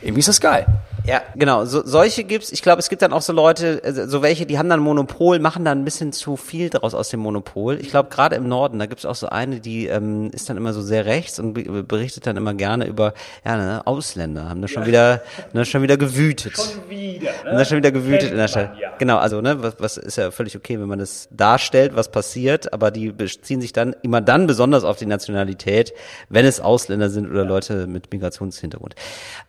Irgendwie 0.01 0.19
ist 0.19 0.27
das 0.27 0.41
geil. 0.41 0.65
Ja, 1.05 1.21
genau. 1.35 1.65
So, 1.65 1.85
solche 1.85 2.23
gibt's. 2.23 2.51
Ich 2.51 2.61
glaube, 2.61 2.79
es 2.79 2.89
gibt 2.89 3.01
dann 3.01 3.13
auch 3.13 3.21
so 3.21 3.31
Leute, 3.31 3.83
äh, 3.83 4.07
so 4.07 4.21
welche, 4.21 4.45
die 4.45 4.57
haben 4.57 4.69
dann 4.69 4.79
Monopol, 4.79 5.39
machen 5.39 5.63
dann 5.63 5.81
ein 5.81 5.85
bisschen 5.85 6.11
zu 6.11 6.35
viel 6.35 6.69
daraus 6.69 6.95
aus 6.95 7.09
dem 7.09 7.19
Monopol. 7.19 7.79
Ich 7.79 7.89
glaube, 7.89 8.09
gerade 8.09 8.35
im 8.35 8.47
Norden, 8.47 8.79
da 8.79 8.87
gibt's 8.87 9.05
auch 9.05 9.15
so 9.15 9.27
eine, 9.27 9.59
die 9.59 9.85
ähm, 9.87 10.31
ist 10.33 10.49
dann 10.49 10.57
immer 10.57 10.73
so 10.73 10.81
sehr 10.81 11.05
rechts 11.05 11.39
und 11.39 11.53
be- 11.53 11.83
berichtet 11.83 12.25
dann 12.25 12.37
immer 12.37 12.53
gerne 12.55 12.87
über 12.87 13.13
ja, 13.45 13.55
ne, 13.55 13.85
Ausländer, 13.85 14.49
haben 14.49 14.61
da 14.61 14.67
schon 14.67 14.85
wieder, 14.87 15.21
ne, 15.53 15.63
schon 15.65 15.83
wieder 15.83 15.97
gewütet. 15.97 16.55
Schon 16.55 16.89
wieder, 16.89 17.31
ne? 17.31 17.49
Haben 17.51 17.57
da 17.57 17.65
schon 17.65 17.77
wieder 17.77 17.91
gewütet 17.91 18.31
in 18.31 18.37
der 18.37 18.47
Stadt. 18.47 18.71
Genau, 18.97 19.17
also 19.17 19.41
ne, 19.41 19.61
was, 19.61 19.75
was 19.79 19.97
ist 19.97 20.17
ja 20.17 20.31
völlig 20.31 20.55
okay, 20.55 20.79
wenn 20.79 20.87
man 20.87 20.99
das 20.99 21.27
darstellt, 21.31 21.95
was 21.95 22.09
passiert, 22.09 22.73
aber 22.73 22.89
die 22.89 23.11
beziehen 23.11 23.61
sich 23.61 23.73
dann 23.73 23.95
immer 24.01 24.21
dann 24.21 24.47
besonders 24.47 24.83
auf 24.83 24.97
die 24.97 25.05
Nationalität, 25.05 25.93
wenn 26.29 26.45
es 26.45 26.59
Ausländer 26.59 27.09
sind 27.09 27.29
oder 27.29 27.45
Leute 27.45 27.85
mit 27.85 28.11
Migrationshintergrund. 28.11 28.95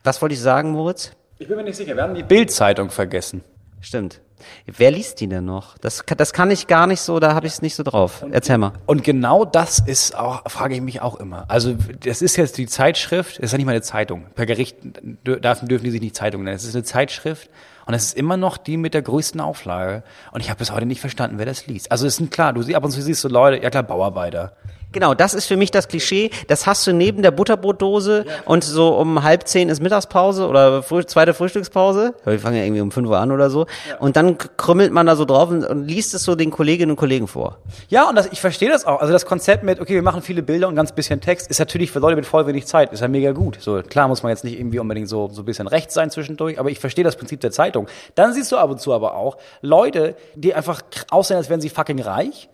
Was 0.04 0.20
wollte 0.20 0.34
ich 0.34 0.40
sagen, 0.40 0.72
Moritz? 0.72 1.12
Ich 1.38 1.48
bin 1.48 1.56
mir 1.56 1.64
nicht 1.64 1.76
sicher, 1.76 1.94
wir 1.96 2.02
haben 2.02 2.14
die 2.14 2.22
Bild-Zeitung 2.22 2.90
vergessen. 2.90 3.42
Stimmt. 3.80 4.20
Wer 4.66 4.90
liest 4.90 5.20
die 5.20 5.28
denn 5.28 5.44
noch? 5.44 5.78
Das, 5.78 6.04
kann- 6.06 6.18
das 6.18 6.32
kann 6.32 6.50
ich 6.50 6.66
gar 6.66 6.86
nicht 6.86 7.00
so, 7.00 7.18
da 7.20 7.34
habe 7.34 7.46
ich 7.46 7.54
es 7.54 7.62
nicht 7.62 7.74
so 7.74 7.82
drauf. 7.82 8.24
Erzähl 8.30 8.58
mal. 8.58 8.72
Und 8.86 9.02
genau 9.02 9.44
das 9.44 9.78
ist 9.78 10.16
auch, 10.16 10.42
frage 10.50 10.74
ich 10.74 10.80
mich 10.80 11.00
auch 11.00 11.16
immer. 11.16 11.44
Also 11.48 11.74
das 12.04 12.22
ist 12.22 12.36
jetzt 12.36 12.58
die 12.58 12.66
Zeitschrift, 12.66 13.38
das 13.38 13.44
ist 13.46 13.52
ja 13.52 13.58
nicht 13.58 13.66
mal 13.66 13.72
eine 13.72 13.82
Zeitung. 13.82 14.26
Per 14.34 14.46
Gericht 14.46 14.76
dür- 15.24 15.40
dürfen, 15.40 15.68
dürfen 15.68 15.84
die 15.84 15.90
sich 15.90 16.00
nicht 16.00 16.16
Zeitung 16.16 16.44
nennen. 16.44 16.56
Es 16.56 16.64
ist 16.64 16.74
eine 16.74 16.84
Zeitschrift 16.84 17.50
und 17.86 17.94
es 17.94 18.04
ist 18.04 18.16
immer 18.16 18.36
noch 18.36 18.56
die 18.58 18.76
mit 18.76 18.94
der 18.94 19.02
größten 19.02 19.40
Auflage. 19.40 20.02
Und 20.32 20.40
ich 20.40 20.48
habe 20.50 20.58
bis 20.58 20.70
heute 20.70 20.86
nicht 20.86 21.00
verstanden, 21.00 21.38
wer 21.38 21.46
das 21.46 21.66
liest. 21.66 21.90
Also 21.90 22.06
es 22.06 22.16
sind 22.16 22.30
klar, 22.30 22.52
du 22.52 22.62
siehst 22.62 22.76
ab 22.76 22.84
und 22.84 22.90
zu 22.90 23.00
siehst 23.02 23.22
du 23.24 23.28
Leute, 23.28 23.62
ja 23.62 23.70
klar, 23.70 23.82
Bauarbeiter. 23.84 24.52
Genau, 24.92 25.14
das 25.14 25.34
ist 25.34 25.46
für 25.46 25.56
mich 25.56 25.70
das 25.70 25.88
Klischee. 25.88 26.30
Das 26.48 26.66
hast 26.66 26.86
du 26.86 26.92
neben 26.92 27.22
der 27.22 27.30
Butterbrotdose 27.30 28.24
und 28.44 28.64
so 28.64 28.96
um 28.96 29.22
halb 29.22 29.46
zehn 29.46 29.68
ist 29.68 29.82
Mittagspause 29.82 30.48
oder 30.48 30.82
früh, 30.82 31.04
zweite 31.04 31.34
Frühstückspause. 31.34 32.14
Ja, 32.24 32.32
Wir 32.32 32.38
fangen 32.38 32.56
ja 32.56 32.64
irgendwie 32.64 32.80
um 32.80 32.90
fünf 32.90 33.08
Uhr 33.08 33.18
an 33.18 33.30
oder 33.32 33.50
so. 33.50 33.66
Und 33.98 34.16
dann 34.16 34.38
krümmelt 34.56 34.92
man 34.92 35.06
da 35.06 35.16
so 35.16 35.24
drauf 35.24 35.50
und, 35.50 35.64
und 35.64 35.86
liest 35.86 36.14
es 36.14 36.24
so 36.24 36.34
den 36.34 36.50
Kolleginnen 36.50 36.92
und 36.92 36.96
Kollegen 36.96 37.26
vor. 37.28 37.58
Ja, 37.88 38.08
und 38.08 38.14
das, 38.16 38.28
ich 38.32 38.40
verstehe 38.40 38.70
das 38.70 38.86
auch. 38.86 39.00
Also 39.00 39.12
das 39.12 39.26
Konzept 39.26 39.64
mit, 39.64 39.80
okay, 39.80 39.94
wir 39.94 40.02
machen 40.02 40.22
viele 40.22 40.42
Bilder 40.42 40.68
und 40.68 40.76
ganz 40.76 40.92
bisschen 40.92 41.20
Text, 41.20 41.50
ist 41.50 41.58
natürlich 41.58 41.90
für 41.90 41.98
Leute 41.98 42.16
mit 42.16 42.26
voll 42.26 42.46
wenig 42.46 42.66
Zeit, 42.66 42.92
ist 42.92 43.00
ja 43.00 43.08
mega 43.08 43.32
gut. 43.32 43.58
So, 43.60 43.82
klar 43.82 44.08
muss 44.08 44.22
man 44.22 44.30
jetzt 44.30 44.44
nicht 44.44 44.58
irgendwie 44.58 44.78
unbedingt 44.78 45.08
so, 45.08 45.28
so 45.30 45.42
ein 45.42 45.44
bisschen 45.44 45.66
rechts 45.66 45.94
sein 45.94 46.10
zwischendurch, 46.10 46.58
aber 46.58 46.70
ich 46.70 46.78
verstehe 46.78 47.04
das 47.04 47.16
Prinzip 47.16 47.40
der 47.40 47.50
Zeitung. 47.50 47.86
Dann 48.14 48.32
siehst 48.32 48.50
du 48.52 48.56
ab 48.56 48.70
und 48.70 48.80
zu 48.80 48.92
aber 48.92 49.14
auch 49.14 49.36
Leute, 49.60 50.16
die 50.34 50.54
einfach 50.54 50.82
aussehen, 51.10 51.36
als 51.36 51.50
wären 51.50 51.60
sie 51.60 51.68
fucking 51.68 52.00
reich, 52.00 52.48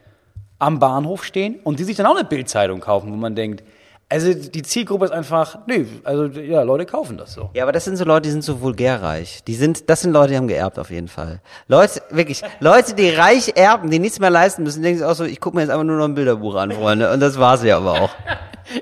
am 0.63 0.79
Bahnhof 0.79 1.25
stehen 1.25 1.59
und 1.65 1.81
die 1.81 1.85
sich 1.85 1.97
dann 1.97 2.07
auch 2.07 2.15
eine 2.15 2.25
Bildzeitung 2.25 2.81
kaufen, 2.81 3.11
wo 3.13 3.17
man 3.17 3.35
denkt, 3.35 3.65
also 4.09 4.33
die 4.33 4.63
Zielgruppe 4.63 5.07
ist 5.07 5.11
einfach, 5.11 5.59
nee, 5.67 5.87
also 6.05 6.27
ja, 6.27 6.63
Leute 6.63 6.87
kaufen 6.87 7.17
das 7.17 7.33
so. 7.33 7.51
Ja, 7.55 7.65
aber 7.65 7.73
das 7.73 7.85
sind 7.85 7.97
so 7.97 8.05
Leute, 8.05 8.23
die 8.23 8.31
sind 8.31 8.45
so 8.45 8.61
vulgärreich. 8.61 9.43
Die 9.45 9.55
sind, 9.55 9.89
das 9.89 10.03
sind 10.03 10.13
Leute, 10.13 10.33
die 10.33 10.37
haben 10.37 10.49
geerbt 10.49 10.79
auf 10.79 10.91
jeden 10.91 11.09
Fall. 11.09 11.41
Leute, 11.67 12.03
wirklich, 12.11 12.43
Leute, 12.61 12.95
die 12.95 13.09
reich 13.09 13.55
erben, 13.57 13.91
die 13.91 13.99
nichts 13.99 14.21
mehr 14.21 14.31
leisten 14.31 14.63
müssen, 14.63 14.83
denken 14.83 14.99
sich 14.99 15.07
auch 15.07 15.15
so, 15.15 15.25
ich 15.25 15.41
gucke 15.41 15.57
mir 15.57 15.63
jetzt 15.63 15.71
einfach 15.71 15.85
nur 15.85 15.97
noch 15.97 16.05
ein 16.05 16.15
Bilderbuch 16.15 16.55
an, 16.55 16.71
Freunde. 16.71 17.11
Und 17.11 17.21
das 17.21 17.39
war's 17.41 17.65
ja 17.65 17.79
aber 17.79 18.03
auch. 18.03 18.11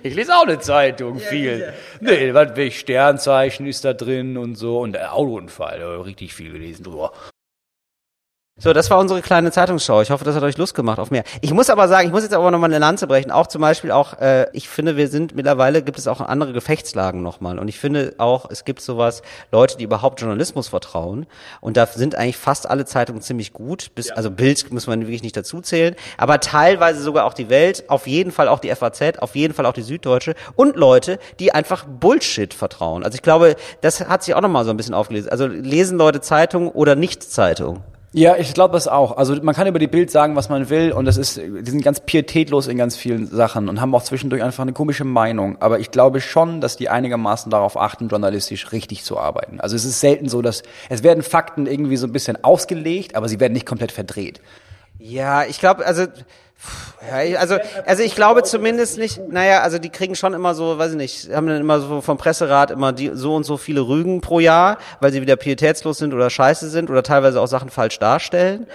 Ich 0.03 0.15
lese 0.15 0.37
auch 0.37 0.47
eine 0.47 0.59
Zeitung, 0.61 1.19
viel. 1.19 1.73
Nee, 2.01 2.35
was 2.35 2.55
will 2.55 2.67
ich, 2.67 2.79
Sternzeichen 2.79 3.67
ist 3.67 3.85
da 3.85 3.95
drin 3.95 4.37
und 4.37 4.55
so 4.55 4.79
und 4.79 4.93
der 4.93 5.15
Autounfall, 5.15 5.81
da 5.81 5.87
hab 5.87 6.01
ich 6.01 6.07
richtig 6.07 6.35
viel 6.35 6.53
gelesen 6.53 6.85
drüber. 6.85 7.13
So, 8.63 8.75
das 8.75 8.91
war 8.91 8.99
unsere 8.99 9.23
kleine 9.23 9.51
Zeitungsschau. 9.51 10.03
Ich 10.03 10.11
hoffe, 10.11 10.23
das 10.23 10.37
hat 10.37 10.43
euch 10.43 10.59
Lust 10.59 10.75
gemacht 10.75 10.99
auf 10.99 11.11
mehr. 11.11 11.25
Ich 11.41 11.55
muss 11.55 11.71
aber 11.71 11.89
sagen, 11.89 12.09
ich 12.09 12.13
muss 12.13 12.25
jetzt 12.25 12.35
aber 12.35 12.51
nochmal 12.51 12.69
eine 12.69 12.79
Lanze 12.79 13.07
brechen. 13.07 13.31
Auch 13.31 13.47
zum 13.47 13.63
Beispiel 13.63 13.91
auch, 13.91 14.19
äh, 14.21 14.49
ich 14.53 14.69
finde, 14.69 14.99
wir 14.99 15.09
sind 15.09 15.35
mittlerweile, 15.35 15.81
gibt 15.83 15.99
es 15.99 16.07
auch 16.07 16.21
andere 16.21 16.53
Gefechtslagen 16.53 17.23
nochmal. 17.23 17.59
Und 17.59 17.69
ich 17.69 17.79
finde 17.79 18.13
auch, 18.19 18.51
es 18.51 18.67
gibt 18.67 18.83
sowas, 18.83 19.23
Leute, 19.51 19.79
die 19.79 19.85
überhaupt 19.85 20.21
Journalismus 20.21 20.69
vertrauen. 20.69 21.25
Und 21.63 21.79
da 21.79 21.87
sind 21.87 22.17
eigentlich 22.17 22.37
fast 22.37 22.69
alle 22.69 22.85
Zeitungen 22.85 23.23
ziemlich 23.23 23.55
gut. 23.55 23.95
Bis, 23.95 24.11
Also 24.11 24.31
Bild 24.31 24.71
muss 24.71 24.87
man 24.87 25.01
wirklich 25.01 25.23
nicht 25.23 25.39
dazu 25.39 25.63
zählen. 25.63 25.97
Aber 26.19 26.39
teilweise 26.41 27.01
sogar 27.01 27.25
auch 27.25 27.33
die 27.33 27.49
Welt, 27.49 27.85
auf 27.89 28.07
jeden 28.07 28.31
Fall 28.31 28.47
auch 28.47 28.59
die 28.59 28.69
FAZ, 28.75 29.21
auf 29.21 29.37
jeden 29.37 29.55
Fall 29.55 29.65
auch 29.65 29.73
die 29.73 29.81
Süddeutsche. 29.81 30.35
Und 30.55 30.77
Leute, 30.77 31.19
die 31.39 31.55
einfach 31.55 31.87
Bullshit 31.87 32.53
vertrauen. 32.53 33.05
Also 33.05 33.15
ich 33.15 33.23
glaube, 33.23 33.57
das 33.81 34.07
hat 34.07 34.23
sich 34.23 34.35
auch 34.35 34.43
nochmal 34.43 34.67
so 34.67 34.71
ein 34.71 34.77
bisschen 34.77 34.93
aufgelesen. 34.93 35.31
Also 35.31 35.47
lesen 35.47 35.97
Leute 35.97 36.21
Zeitung 36.21 36.69
oder 36.69 36.95
nicht 36.95 37.23
Zeitung? 37.23 37.83
Ja, 38.13 38.37
ich 38.37 38.55
glaube 38.55 38.73
das 38.73 38.89
auch. 38.89 39.17
Also 39.17 39.37
man 39.41 39.55
kann 39.55 39.69
über 39.69 39.79
die 39.79 39.87
Bild 39.87 40.11
sagen, 40.11 40.35
was 40.35 40.49
man 40.49 40.69
will 40.69 40.91
und 40.91 41.05
das 41.05 41.17
ist, 41.17 41.37
die 41.37 41.71
sind 41.71 41.85
ganz 41.85 42.01
pietätlos 42.01 42.67
in 42.67 42.77
ganz 42.77 42.97
vielen 42.97 43.29
Sachen 43.29 43.69
und 43.69 43.81
haben 43.81 43.95
auch 43.95 44.03
zwischendurch 44.03 44.43
einfach 44.43 44.63
eine 44.63 44.73
komische 44.73 45.05
Meinung. 45.05 45.59
Aber 45.61 45.79
ich 45.79 45.93
glaube 45.93 46.21
schon, 46.21 46.61
dass 46.61 46.77
die 46.77 46.89
einigermaßen 46.89 47.51
darauf 47.51 47.77
achten, 47.77 48.09
journalistisch 48.09 48.73
richtig 48.73 49.05
zu 49.05 49.17
arbeiten. 49.17 49.61
Also 49.61 49.77
es 49.77 49.85
ist 49.85 50.01
selten 50.01 50.29
so, 50.29 50.43
dass 50.43 50.65
es 50.89 51.05
werden 51.05 51.23
Fakten 51.23 51.67
irgendwie 51.67 51.97
so 51.97 52.09
ein 52.09 52.13
bisschen 52.13 52.43
ausgelegt, 52.43 53.15
aber 53.15 53.29
sie 53.29 53.39
werden 53.39 53.53
nicht 53.53 53.67
komplett 53.67 53.93
verdreht. 53.93 54.41
Ja, 54.99 55.45
ich 55.45 55.61
glaube, 55.61 55.87
also, 55.87 56.07
ja, 57.09 57.39
also, 57.39 57.57
also 57.87 58.03
ich 58.03 58.15
glaube 58.15 58.43
zumindest 58.43 58.99
nicht, 58.99 59.21
naja, 59.31 59.61
also 59.63 59.79
die 59.79 59.89
kriegen 59.89 60.15
schon 60.15 60.35
immer 60.35 60.55
so, 60.55 60.79
weiß 60.79 60.93
ich 60.93 60.97
nicht, 60.97 61.31
haben 61.33 61.47
dann 61.47 61.61
immer 61.61 61.81
so 61.81 62.01
vom 62.01 62.19
Presserat 62.19 62.71
immer 62.71 62.93
die, 62.93 63.11
so 63.15 63.35
und 63.35 63.45
so 63.45 63.57
viele 63.57 63.81
Rügen 63.81 64.21
pro 64.21 64.41
Jahr, 64.41 64.79
weil 65.01 65.13
sie 65.13 65.23
wieder 65.23 65.37
pietätslos 65.37 65.99
sind 65.99 66.13
oder 66.13 66.29
scheiße 66.29 66.69
sind 66.69 66.91
oder 66.91 67.03
teilweise 67.03 67.41
auch 67.41 67.47
Sachen 67.47 67.71
falsch 67.71 67.99
darstellen. 67.99 68.67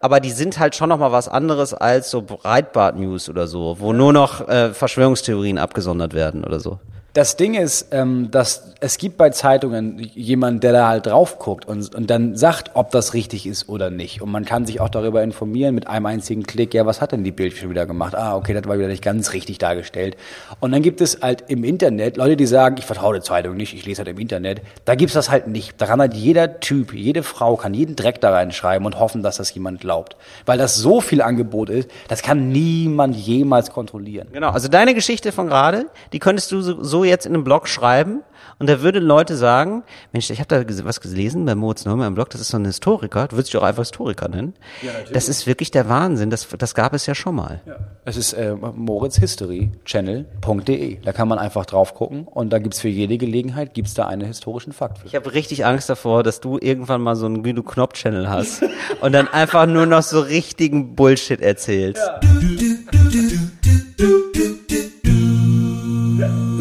Aber 0.00 0.20
die 0.20 0.30
sind 0.30 0.58
halt 0.58 0.74
schon 0.74 0.88
noch 0.88 0.98
mal 0.98 1.12
was 1.12 1.28
anderes 1.28 1.74
als 1.74 2.10
so 2.10 2.22
Breitbart-News 2.22 3.28
oder 3.28 3.46
so, 3.46 3.76
wo 3.78 3.92
nur 3.92 4.12
noch 4.12 4.48
äh, 4.48 4.72
Verschwörungstheorien 4.72 5.58
abgesondert 5.58 6.14
werden 6.14 6.44
oder 6.44 6.60
so. 6.60 6.78
Das 7.14 7.36
Ding 7.36 7.54
ist, 7.54 7.86
ähm, 7.92 8.32
dass 8.32 8.74
es 8.80 8.98
gibt 8.98 9.16
bei 9.16 9.30
Zeitungen 9.30 10.00
jemanden, 10.00 10.58
der 10.58 10.72
da 10.72 10.88
halt 10.88 11.06
drauf 11.06 11.38
guckt 11.38 11.64
und, 11.64 11.94
und 11.94 12.10
dann 12.10 12.36
sagt, 12.36 12.72
ob 12.74 12.90
das 12.90 13.14
richtig 13.14 13.46
ist 13.46 13.68
oder 13.68 13.88
nicht. 13.88 14.20
Und 14.20 14.32
man 14.32 14.44
kann 14.44 14.66
sich 14.66 14.80
auch 14.80 14.88
darüber 14.88 15.22
informieren 15.22 15.76
mit 15.76 15.86
einem 15.86 16.06
einzigen 16.06 16.42
Klick. 16.42 16.74
Ja, 16.74 16.86
was 16.86 17.00
hat 17.00 17.12
denn 17.12 17.22
die 17.22 17.30
Bild 17.30 17.56
schon 17.56 17.70
wieder 17.70 17.86
gemacht? 17.86 18.16
Ah, 18.16 18.34
okay, 18.34 18.52
das 18.52 18.66
war 18.66 18.76
wieder 18.78 18.88
nicht 18.88 19.04
ganz 19.04 19.32
richtig 19.32 19.58
dargestellt. 19.58 20.16
Und 20.58 20.72
dann 20.72 20.82
gibt 20.82 21.00
es 21.00 21.20
halt 21.22 21.44
im 21.46 21.62
Internet 21.62 22.16
Leute, 22.16 22.36
die 22.36 22.46
sagen, 22.46 22.78
ich 22.80 22.84
vertraue 22.84 23.12
der 23.12 23.22
Zeitung 23.22 23.56
nicht, 23.56 23.74
ich 23.74 23.86
lese 23.86 23.98
halt 23.98 24.08
im 24.08 24.18
Internet. 24.18 24.60
Da 24.84 24.96
gibt's 24.96 25.14
das 25.14 25.30
halt 25.30 25.46
nicht. 25.46 25.80
Daran 25.80 26.02
hat 26.02 26.14
jeder 26.14 26.58
Typ, 26.58 26.92
jede 26.92 27.22
Frau 27.22 27.54
kann 27.54 27.74
jeden 27.74 27.94
Dreck 27.94 28.20
da 28.20 28.32
reinschreiben 28.32 28.84
und 28.84 28.98
hoffen, 28.98 29.22
dass 29.22 29.36
das 29.36 29.54
jemand 29.54 29.80
glaubt. 29.80 30.16
Weil 30.46 30.58
das 30.58 30.74
so 30.74 31.00
viel 31.00 31.22
Angebot 31.22 31.70
ist, 31.70 31.88
das 32.08 32.22
kann 32.22 32.48
niemand 32.48 33.14
jemals 33.14 33.70
kontrollieren. 33.70 34.26
Genau, 34.32 34.50
also 34.50 34.66
deine 34.66 34.94
Geschichte 34.94 35.30
von 35.30 35.46
gerade, 35.46 35.86
die 36.12 36.18
könntest 36.18 36.50
du 36.50 36.60
so, 36.60 37.03
jetzt 37.04 37.26
in 37.26 37.34
einem 37.34 37.44
Blog 37.44 37.68
schreiben 37.68 38.22
und 38.58 38.68
da 38.68 38.82
würden 38.82 39.04
Leute 39.04 39.36
sagen, 39.36 39.84
Mensch, 40.12 40.30
ich 40.30 40.40
habe 40.40 40.48
da 40.48 40.64
was 40.84 41.00
gelesen 41.00 41.44
bei 41.44 41.54
Moritz 41.54 41.84
Neumann 41.84 42.08
im 42.08 42.14
Blog, 42.14 42.30
das 42.30 42.40
ist 42.40 42.48
so 42.48 42.56
ein 42.56 42.64
Historiker, 42.64 43.28
du 43.28 43.36
würdest 43.36 43.52
dich 43.52 43.60
auch 43.60 43.64
einfach 43.64 43.82
Historiker 43.82 44.28
nennen. 44.28 44.54
das 45.12 45.28
ist 45.28 45.46
wirklich 45.46 45.70
der 45.70 45.86
Wahnsinn, 45.88 46.30
das, 46.30 46.48
das 46.56 46.74
gab 46.74 46.94
es 46.94 47.04
ja 47.06 47.14
schon 47.14 47.34
mal. 47.34 47.60
Es 48.04 48.16
ist 48.16 48.32
äh, 48.34 48.54
moritzhistorychannel.de. 48.54 51.00
Da 51.00 51.12
kann 51.12 51.28
man 51.28 51.38
einfach 51.38 51.66
drauf 51.66 51.94
gucken 51.94 52.26
und 52.28 52.52
da 52.52 52.58
gibt's 52.58 52.80
für 52.80 52.88
jede 52.88 53.18
Gelegenheit 53.18 53.74
gibt's 53.74 53.94
da 53.94 54.06
einen 54.06 54.26
historischen 54.26 54.72
Fakt 54.72 54.98
für. 54.98 55.06
Ich 55.06 55.14
habe 55.14 55.32
richtig 55.32 55.64
Angst 55.64 55.88
davor, 55.88 56.22
dass 56.22 56.40
du 56.40 56.58
irgendwann 56.60 57.00
mal 57.00 57.16
so 57.16 57.24
einen 57.26 57.42
Guido 57.42 57.62
Knopp-Channel 57.62 58.28
hast 58.28 58.62
und 59.00 59.12
dann 59.12 59.28
einfach 59.28 59.66
nur 59.66 59.86
noch 59.86 60.02
so 60.02 60.20
richtigen 60.20 60.94
Bullshit 60.94 61.40
erzählst. 61.40 62.02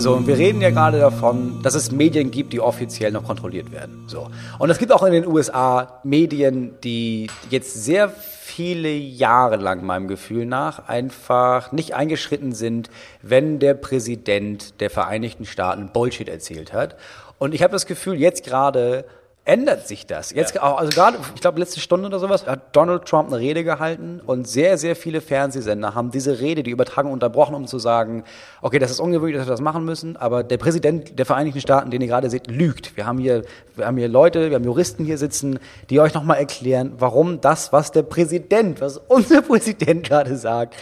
So, 0.04 0.16
und 0.16 0.28
wir 0.28 0.38
reden 0.38 0.60
ja 0.60 0.70
gerade 0.70 1.00
davon, 1.00 1.62
dass 1.64 1.76
es 1.76 1.94
Medien 1.94 2.30
gibt, 2.30 2.52
die 2.52 2.60
offiziell 2.60 3.14
noch 3.14 3.24
kontrolliert 3.24 3.72
werden. 3.72 4.04
So. 4.08 4.30
Und 4.60 4.70
es 4.70 4.78
gibt 4.78 4.92
auch 4.92 5.04
in 5.04 5.14
den 5.14 5.26
USA 5.26 6.02
Medien, 6.04 6.74
die 6.84 7.28
jetzt 7.50 7.86
sehr 7.86 8.10
viele 8.10 8.90
Jahre 8.90 9.56
lang 9.56 9.86
meinem 9.86 10.10
Gefühl 10.10 10.46
nach 10.46 10.90
einfach 10.90 11.72
nicht 11.72 11.96
eingeschritten 11.96 12.52
sind, 12.52 12.90
wenn 13.22 13.60
der 13.60 13.76
Präsident 13.76 14.82
der 14.82 14.90
Vereinigten 14.90 15.46
Staaten 15.46 15.92
Bullshit 15.94 16.28
erzählt 16.28 16.74
hat. 16.74 16.98
Und 17.40 17.54
ich 17.54 17.64
habe 17.64 17.72
das 17.72 17.86
Gefühl, 17.86 18.16
jetzt 18.16 18.44
gerade 18.44 19.06
ändert 19.46 19.88
sich 19.88 20.06
das. 20.08 20.32
Jetzt 20.32 20.62
auch, 20.62 20.78
also 20.78 20.92
gerade, 20.92 21.18
ich 21.36 21.42
glaube, 21.42 21.60
letzte 21.60 21.82
Stunde 21.82 22.08
oder 22.08 22.20
sowas 22.20 22.48
hat 22.48 22.74
Donald 22.74 23.06
Trump 23.06 23.28
eine 23.28 23.40
Rede 23.40 23.66
gehalten 23.66 24.22
und 24.26 24.48
sehr, 24.48 24.78
sehr 24.78 24.96
viele 24.96 25.20
Fernsehsender 25.20 25.96
haben 25.96 26.12
diese 26.12 26.40
Rede, 26.40 26.64
die 26.64 26.72
Übertragung 26.72 27.12
unterbrochen, 27.12 27.54
um 27.54 27.68
zu 27.68 27.78
sagen, 27.78 28.24
okay, 28.62 28.80
das 28.80 28.90
ist 28.90 29.02
ungewöhnlich, 29.02 29.38
dass 29.38 29.48
wir 29.48 29.52
das 29.52 29.60
machen 29.60 29.84
müssen, 29.84 30.16
aber 30.16 30.44
der 30.44 30.58
Präsident 30.58 31.20
der 31.20 31.26
Vereinigten 31.26 31.60
Staaten, 31.60 31.92
den 31.92 32.02
ihr 32.02 32.08
gerade 32.08 32.30
seht, 32.30 32.48
lügt. 32.48 32.96
Wir 32.96 33.06
haben 33.06 33.18
hier, 33.18 33.44
wir 33.76 33.86
haben 33.86 33.98
hier 33.98 34.08
Leute, 34.08 34.50
wir 34.50 34.56
haben 34.56 34.64
Juristen 34.64 35.04
hier 35.04 35.18
sitzen, 35.18 35.60
die 35.90 36.00
euch 36.00 36.14
nochmal 36.14 36.38
erklären, 36.38 36.94
warum 36.98 37.42
das, 37.42 37.74
was 37.74 37.92
der 37.92 38.04
Präsident, 38.04 38.80
was 38.80 38.98
unser 38.98 39.42
Präsident 39.42 40.08
gerade 40.08 40.38
sagt, 40.38 40.76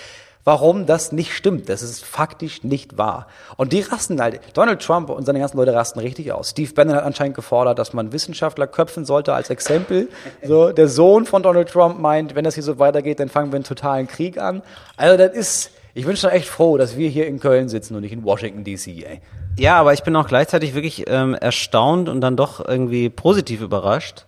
warum 0.43 0.85
das 0.85 1.11
nicht 1.11 1.33
stimmt. 1.33 1.69
Das 1.69 1.81
ist 1.81 2.03
faktisch 2.03 2.63
nicht 2.63 2.97
wahr. 2.97 3.27
Und 3.57 3.73
die 3.73 3.81
rasten 3.81 4.21
halt. 4.21 4.39
Donald 4.53 4.81
Trump 4.81 5.09
und 5.09 5.25
seine 5.25 5.39
ganzen 5.39 5.57
Leute 5.57 5.73
rasten 5.73 5.99
richtig 5.99 6.31
aus. 6.31 6.51
Steve 6.51 6.73
Bannon 6.73 6.95
hat 6.95 7.03
anscheinend 7.03 7.35
gefordert, 7.35 7.79
dass 7.79 7.93
man 7.93 8.11
Wissenschaftler 8.11 8.67
köpfen 8.67 9.05
sollte 9.05 9.33
als 9.33 9.49
Exempel. 9.49 10.09
So, 10.43 10.71
der 10.71 10.87
Sohn 10.87 11.25
von 11.25 11.43
Donald 11.43 11.69
Trump 11.69 11.99
meint, 11.99 12.35
wenn 12.35 12.43
das 12.43 12.55
hier 12.55 12.63
so 12.63 12.79
weitergeht, 12.79 13.19
dann 13.19 13.29
fangen 13.29 13.51
wir 13.51 13.57
einen 13.57 13.63
totalen 13.63 14.07
Krieg 14.07 14.37
an. 14.37 14.63
Also 14.97 15.17
das 15.17 15.33
ist, 15.33 15.71
ich 15.93 16.05
bin 16.05 16.17
schon 16.17 16.31
echt 16.31 16.47
froh, 16.47 16.77
dass 16.77 16.97
wir 16.97 17.09
hier 17.09 17.27
in 17.27 17.39
Köln 17.39 17.69
sitzen 17.69 17.95
und 17.95 18.01
nicht 18.01 18.11
in 18.11 18.23
Washington 18.23 18.63
DC, 18.63 18.87
ey. 18.87 19.21
Ja, 19.57 19.77
aber 19.77 19.93
ich 19.93 20.03
bin 20.03 20.15
auch 20.15 20.27
gleichzeitig 20.27 20.73
wirklich 20.73 21.05
ähm, 21.07 21.35
erstaunt 21.35 22.09
und 22.09 22.21
dann 22.21 22.35
doch 22.35 22.65
irgendwie 22.65 23.09
positiv 23.09 23.61
überrascht, 23.61 24.25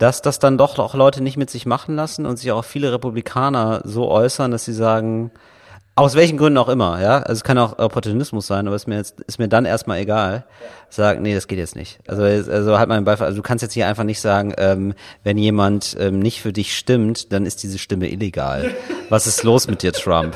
dass 0.00 0.22
das 0.22 0.38
dann 0.38 0.58
doch 0.58 0.78
auch 0.78 0.94
Leute 0.94 1.22
nicht 1.22 1.36
mit 1.36 1.50
sich 1.50 1.66
machen 1.66 1.94
lassen 1.94 2.24
und 2.26 2.38
sich 2.38 2.50
auch 2.50 2.64
viele 2.64 2.92
Republikaner 2.92 3.82
so 3.84 4.10
äußern, 4.10 4.50
dass 4.50 4.64
sie 4.64 4.72
sagen, 4.72 5.30
aus 5.94 6.14
welchen 6.14 6.38
Gründen 6.38 6.56
auch 6.56 6.70
immer, 6.70 7.02
ja, 7.02 7.18
also 7.18 7.34
es 7.34 7.44
kann 7.44 7.58
auch 7.58 7.78
Opportunismus 7.78 8.46
sein, 8.46 8.66
aber 8.66 8.76
ist 8.76 8.86
mir 8.86 8.96
jetzt 8.96 9.20
ist 9.20 9.38
mir 9.38 9.48
dann 9.48 9.66
erstmal 9.66 9.98
egal. 9.98 10.46
Sagen, 10.88 11.20
nee, 11.20 11.34
das 11.34 11.46
geht 11.46 11.58
jetzt 11.58 11.76
nicht. 11.76 11.98
Also 12.08 12.22
also 12.22 12.78
halt 12.78 12.88
mal 12.88 12.96
einen 12.96 13.04
Beifall. 13.04 13.26
Also 13.26 13.36
du 13.36 13.42
kannst 13.42 13.60
jetzt 13.62 13.74
hier 13.74 13.86
einfach 13.86 14.04
nicht 14.04 14.20
sagen, 14.20 14.54
ähm, 14.56 14.94
wenn 15.22 15.36
jemand 15.36 15.96
ähm, 16.00 16.18
nicht 16.18 16.40
für 16.40 16.54
dich 16.54 16.74
stimmt, 16.74 17.32
dann 17.32 17.44
ist 17.44 17.62
diese 17.62 17.78
Stimme 17.78 18.10
illegal. 18.10 18.70
Was 19.10 19.26
ist 19.26 19.42
los 19.42 19.68
mit 19.68 19.82
dir, 19.82 19.92
Trump? 19.92 20.34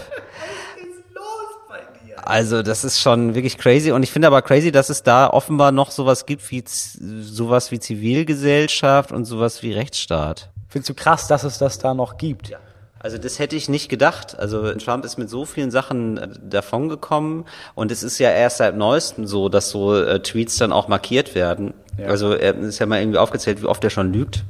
Also 2.27 2.62
das 2.62 2.85
ist 2.85 3.01
schon 3.01 3.35
wirklich 3.35 3.59
crazy 3.59 3.93
und 3.93 4.03
ich 4.03 4.11
finde 4.11 4.29
aber 4.29 4.41
crazy, 4.41 4.72
dass 4.72 4.89
es 4.89 5.03
da 5.03 5.29
offenbar 5.29 5.72
noch 5.72 5.91
sowas 5.91 6.25
gibt 6.25 6.51
wie 6.51 6.64
sowas 6.66 7.70
wie 7.70 7.79
Zivilgesellschaft 7.79 9.12
und 9.12 9.27
sowas 9.27 9.62
wie 9.62 9.72
Rechtsstaat. 9.72 10.49
Findest 10.68 10.89
du 10.89 10.95
krass, 10.95 11.27
dass 11.29 11.45
es 11.45 11.59
das 11.59 11.79
da 11.79 11.93
noch 11.93 12.16
gibt? 12.16 12.53
Also 12.99 13.18
das 13.18 13.39
hätte 13.39 13.57
ich 13.57 13.68
nicht 13.68 13.91
gedacht. 13.91 14.39
Also 14.39 14.72
Trump 14.72 15.05
ist 15.05 15.18
mit 15.18 15.29
so 15.29 15.45
vielen 15.45 15.70
Sachen 15.70 16.16
äh, 16.16 16.29
davongekommen 16.49 17.45
und 17.75 17.93
es 17.93 18.03
ist 18.03 18.18
ja 18.18 18.31
erst 18.31 18.57
seit 18.57 18.75
neuestem 18.75 19.27
so, 19.27 19.51
dass 19.51 19.68
so 19.68 19.95
äh, 19.95 20.20
Tweets 20.20 20.57
dann 20.57 20.72
auch 20.72 20.89
markiert 20.89 21.35
werden. 21.35 21.75
Also 22.07 22.33
er 22.33 22.57
ist 22.57 22.79
ja 22.79 22.87
mal 22.87 23.01
irgendwie 23.01 23.18
aufgezählt, 23.18 23.61
wie 23.61 23.66
oft 23.66 23.85
er 23.85 23.91
schon 23.91 24.12
lügt. 24.12 24.45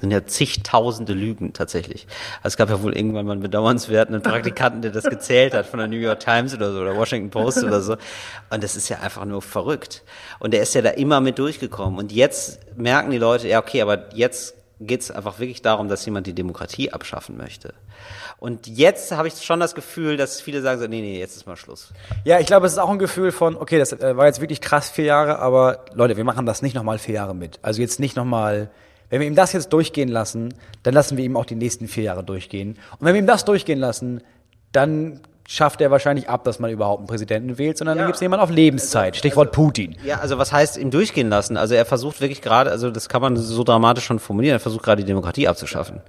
Sind 0.00 0.10
ja 0.10 0.24
zigtausende 0.24 1.12
Lügen 1.12 1.52
tatsächlich. 1.52 2.06
Es 2.42 2.56
gab 2.56 2.70
ja 2.70 2.82
wohl 2.82 2.96
irgendwann 2.96 3.26
mal 3.26 3.32
einen 3.32 3.42
bedauernswerten 3.42 4.20
Praktikanten, 4.22 4.82
der 4.82 4.92
das 4.92 5.04
gezählt 5.04 5.54
hat 5.54 5.66
von 5.66 5.78
der 5.78 5.88
New 5.88 5.96
York 5.96 6.20
Times 6.20 6.54
oder 6.54 6.72
so 6.72 6.80
oder 6.80 6.96
Washington 6.96 7.30
Post 7.30 7.64
oder 7.64 7.80
so. 7.80 7.96
Und 8.50 8.62
das 8.62 8.76
ist 8.76 8.88
ja 8.88 9.00
einfach 9.00 9.24
nur 9.24 9.42
verrückt. 9.42 10.04
Und 10.38 10.54
er 10.54 10.62
ist 10.62 10.74
ja 10.74 10.82
da 10.82 10.90
immer 10.90 11.20
mit 11.20 11.38
durchgekommen. 11.38 11.98
Und 11.98 12.12
jetzt 12.12 12.60
merken 12.76 13.10
die 13.10 13.18
Leute, 13.18 13.48
ja 13.48 13.60
okay, 13.60 13.82
aber 13.82 14.14
jetzt 14.14 14.54
geht 14.80 15.00
es 15.00 15.10
einfach 15.10 15.38
wirklich 15.38 15.62
darum, 15.62 15.88
dass 15.88 16.04
jemand 16.06 16.26
die 16.26 16.34
Demokratie 16.34 16.92
abschaffen 16.92 17.36
möchte. 17.36 17.74
Und 18.38 18.68
jetzt 18.68 19.10
habe 19.10 19.26
ich 19.26 19.34
schon 19.42 19.58
das 19.58 19.74
Gefühl, 19.74 20.16
dass 20.16 20.40
viele 20.40 20.62
sagen 20.62 20.80
so, 20.80 20.86
nee, 20.86 21.00
nee, 21.00 21.18
jetzt 21.18 21.36
ist 21.36 21.46
mal 21.46 21.56
Schluss. 21.56 21.92
Ja, 22.24 22.38
ich 22.38 22.46
glaube, 22.46 22.66
es 22.66 22.72
ist 22.72 22.78
auch 22.78 22.90
ein 22.90 23.00
Gefühl 23.00 23.32
von, 23.32 23.56
okay, 23.56 23.78
das 23.78 23.92
äh, 23.92 24.16
war 24.16 24.26
jetzt 24.26 24.40
wirklich 24.40 24.60
krass 24.60 24.88
vier 24.88 25.06
Jahre, 25.06 25.40
aber 25.40 25.84
Leute, 25.94 26.16
wir 26.16 26.24
machen 26.24 26.46
das 26.46 26.62
nicht 26.62 26.74
nochmal 26.74 26.98
vier 26.98 27.16
Jahre 27.16 27.34
mit. 27.34 27.58
Also 27.62 27.80
jetzt 27.80 27.98
nicht 27.98 28.16
nochmal, 28.16 28.70
wenn 29.10 29.20
wir 29.20 29.26
ihm 29.26 29.34
das 29.34 29.52
jetzt 29.52 29.72
durchgehen 29.72 30.08
lassen, 30.08 30.54
dann 30.82 30.94
lassen 30.94 31.16
wir 31.16 31.24
ihm 31.24 31.36
auch 31.36 31.46
die 31.46 31.54
nächsten 31.54 31.88
vier 31.88 32.04
Jahre 32.04 32.24
durchgehen. 32.24 32.78
Und 32.98 33.06
wenn 33.06 33.14
wir 33.14 33.20
ihm 33.20 33.26
das 33.26 33.44
durchgehen 33.44 33.78
lassen, 33.78 34.22
dann 34.72 35.20
schafft 35.50 35.80
er 35.80 35.90
wahrscheinlich 35.90 36.28
ab, 36.28 36.44
dass 36.44 36.58
man 36.58 36.70
überhaupt 36.70 37.00
einen 37.00 37.06
Präsidenten 37.06 37.56
wählt, 37.56 37.78
sondern 37.78 37.96
dann 37.96 38.06
gibt 38.06 38.16
es 38.16 38.20
jemanden 38.20 38.42
auf 38.44 38.50
Lebenszeit. 38.50 39.16
Stichwort 39.16 39.50
Putin. 39.50 39.96
Ja, 40.04 40.18
also 40.18 40.36
was 40.36 40.52
heißt 40.52 40.76
ihm 40.76 40.90
durchgehen 40.90 41.30
lassen? 41.30 41.56
Also 41.56 41.74
er 41.74 41.86
versucht 41.86 42.20
wirklich 42.20 42.42
gerade, 42.42 42.70
also 42.70 42.90
das 42.90 43.08
kann 43.08 43.22
man 43.22 43.34
so 43.34 43.64
dramatisch 43.64 44.04
schon 44.04 44.18
formulieren, 44.18 44.56
er 44.56 44.60
versucht 44.60 44.84
gerade 44.84 45.02
die 45.02 45.06
Demokratie 45.06 45.48
abzuschaffen. 45.48 46.02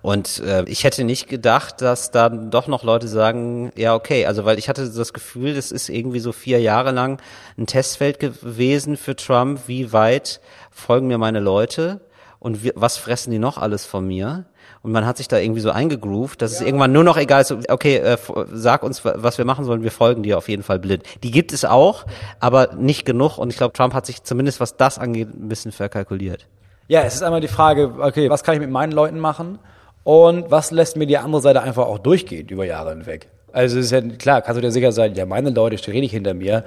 Und 0.00 0.40
äh, 0.40 0.64
ich 0.64 0.84
hätte 0.84 1.04
nicht 1.04 1.28
gedacht, 1.28 1.82
dass 1.82 2.12
dann 2.12 2.50
doch 2.50 2.66
noch 2.66 2.82
Leute 2.82 3.08
sagen, 3.08 3.72
ja 3.76 3.94
okay, 3.94 4.24
also 4.24 4.46
weil 4.46 4.58
ich 4.58 4.70
hatte 4.70 4.88
das 4.88 5.12
Gefühl, 5.12 5.54
das 5.54 5.70
ist 5.70 5.90
irgendwie 5.90 6.20
so 6.20 6.32
vier 6.32 6.58
Jahre 6.58 6.90
lang 6.90 7.20
ein 7.58 7.66
Testfeld 7.66 8.18
gewesen 8.18 8.96
für 8.96 9.14
Trump, 9.14 9.60
wie 9.66 9.92
weit 9.92 10.40
folgen 10.70 11.08
mir 11.08 11.18
meine 11.18 11.40
Leute 11.40 12.00
und 12.40 12.62
wie, 12.62 12.72
was 12.74 12.96
fressen 12.96 13.30
die 13.30 13.38
noch 13.38 13.58
alles 13.58 13.84
von 13.86 14.06
mir? 14.06 14.46
Und 14.82 14.92
man 14.92 15.06
hat 15.06 15.16
sich 15.16 15.26
da 15.28 15.38
irgendwie 15.38 15.60
so 15.60 15.70
eingegroovt, 15.70 16.40
dass 16.40 16.52
es 16.52 16.60
irgendwann 16.60 16.92
nur 16.92 17.02
noch 17.02 17.16
egal 17.16 17.40
ist, 17.40 17.52
okay, 17.70 17.96
äh, 17.96 18.16
sag 18.52 18.82
uns, 18.84 19.04
wa- 19.04 19.14
was 19.16 19.36
wir 19.38 19.44
machen 19.44 19.64
sollen, 19.64 19.82
wir 19.82 19.90
folgen 19.90 20.22
dir 20.22 20.38
auf 20.38 20.48
jeden 20.48 20.62
Fall 20.62 20.78
blind. 20.78 21.02
Die 21.24 21.30
gibt 21.32 21.52
es 21.52 21.64
auch, 21.64 22.06
aber 22.38 22.74
nicht 22.74 23.04
genug. 23.04 23.38
Und 23.38 23.50
ich 23.50 23.56
glaube, 23.56 23.72
Trump 23.72 23.92
hat 23.92 24.06
sich 24.06 24.22
zumindest, 24.22 24.60
was 24.60 24.76
das 24.76 24.98
angeht, 24.98 25.28
ein 25.34 25.48
bisschen 25.48 25.72
verkalkuliert. 25.72 26.46
Ja, 26.86 27.02
es 27.02 27.14
ist 27.16 27.22
einmal 27.22 27.40
die 27.40 27.48
Frage, 27.48 27.94
okay, 27.98 28.30
was 28.30 28.44
kann 28.44 28.54
ich 28.54 28.60
mit 28.60 28.70
meinen 28.70 28.92
Leuten 28.92 29.18
machen 29.18 29.58
und 30.04 30.50
was 30.50 30.70
lässt 30.70 30.96
mir 30.96 31.06
die 31.06 31.18
andere 31.18 31.42
Seite 31.42 31.60
einfach 31.62 31.86
auch 31.86 31.98
durchgehen 31.98 32.48
über 32.48 32.64
Jahre 32.64 32.90
hinweg. 32.90 33.28
Also 33.52 33.78
es 33.78 33.86
ist 33.86 33.90
ja 33.92 34.00
klar, 34.00 34.42
kannst 34.42 34.58
du 34.58 34.62
dir 34.62 34.70
sicher 34.70 34.92
sein, 34.92 35.14
ja, 35.14 35.26
meine 35.26 35.50
Leute 35.50 35.76
stehen 35.78 36.00
nicht 36.00 36.12
hinter 36.12 36.34
mir 36.34 36.64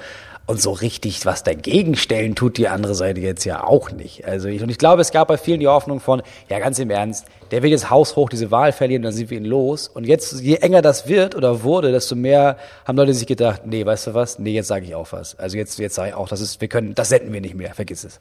und 0.47 0.61
so 0.61 0.71
richtig 0.71 1.25
was 1.25 1.43
dagegen 1.43 1.95
stellen 1.95 2.35
tut 2.35 2.57
die 2.57 2.67
andere 2.67 2.95
Seite 2.95 3.21
jetzt 3.21 3.45
ja 3.45 3.63
auch 3.63 3.91
nicht. 3.91 4.25
Also 4.25 4.49
ich, 4.49 4.61
und 4.61 4.69
ich 4.69 4.77
glaube, 4.77 5.01
es 5.01 5.11
gab 5.11 5.27
bei 5.27 5.37
vielen 5.37 5.59
die 5.59 5.67
Hoffnung 5.67 5.99
von, 5.99 6.21
ja, 6.49 6.59
ganz 6.59 6.77
im 6.79 6.89
Ernst, 6.89 7.25
der 7.51 7.63
wird 7.63 7.71
jetzt 7.71 7.89
haushoch 7.89 8.29
diese 8.29 8.51
Wahl 8.51 8.71
verlieren, 8.71 9.01
dann 9.03 9.13
sind 9.13 9.29
wir 9.29 9.37
ihn 9.37 9.45
los. 9.45 9.87
Und 9.87 10.05
jetzt, 10.05 10.41
je 10.41 10.55
enger 10.55 10.81
das 10.81 11.07
wird 11.07 11.35
oder 11.35 11.63
wurde, 11.63 11.91
desto 11.91 12.15
mehr 12.15 12.57
haben 12.85 12.97
Leute 12.97 13.13
sich 13.13 13.27
gedacht, 13.27 13.61
nee, 13.65 13.85
weißt 13.85 14.07
du 14.07 14.13
was, 14.13 14.39
nee, 14.39 14.53
jetzt 14.53 14.67
sage 14.67 14.85
ich 14.85 14.95
auch 14.95 15.11
was. 15.11 15.37
Also 15.37 15.57
jetzt, 15.57 15.79
jetzt 15.79 15.95
sage 15.95 16.09
ich 16.09 16.15
auch, 16.15 16.27
das 16.27 16.41
ist, 16.41 16.59
wir 16.59 16.67
können, 16.67 16.95
das 16.95 17.09
senden 17.09 17.31
wir 17.31 17.41
nicht 17.41 17.55
mehr, 17.55 17.73
vergiss 17.73 18.03
es. 18.03 18.19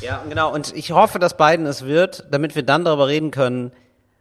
Ja, 0.00 0.22
genau. 0.28 0.52
Und 0.52 0.76
ich 0.76 0.92
hoffe, 0.92 1.18
dass 1.18 1.36
Biden 1.36 1.66
es 1.66 1.84
wird, 1.84 2.24
damit 2.30 2.54
wir 2.54 2.62
dann 2.62 2.84
darüber 2.84 3.08
reden 3.08 3.30
können, 3.30 3.72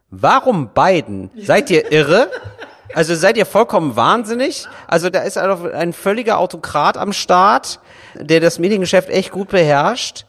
warum 0.09 0.69
Biden? 0.69 1.29
Seid 1.37 1.69
ihr 1.69 1.91
irre? 1.91 2.29
Also 2.93 3.15
seid 3.15 3.37
ihr 3.37 3.45
vollkommen 3.45 3.95
wahnsinnig? 3.95 4.67
Also 4.87 5.09
da 5.09 5.21
ist 5.21 5.37
einfach 5.37 5.71
ein 5.73 5.93
völliger 5.93 6.37
Autokrat 6.39 6.97
am 6.97 7.13
Start, 7.13 7.79
der 8.15 8.39
das 8.39 8.59
Mediengeschäft 8.59 9.09
echt 9.09 9.31
gut 9.31 9.49
beherrscht. 9.49 10.25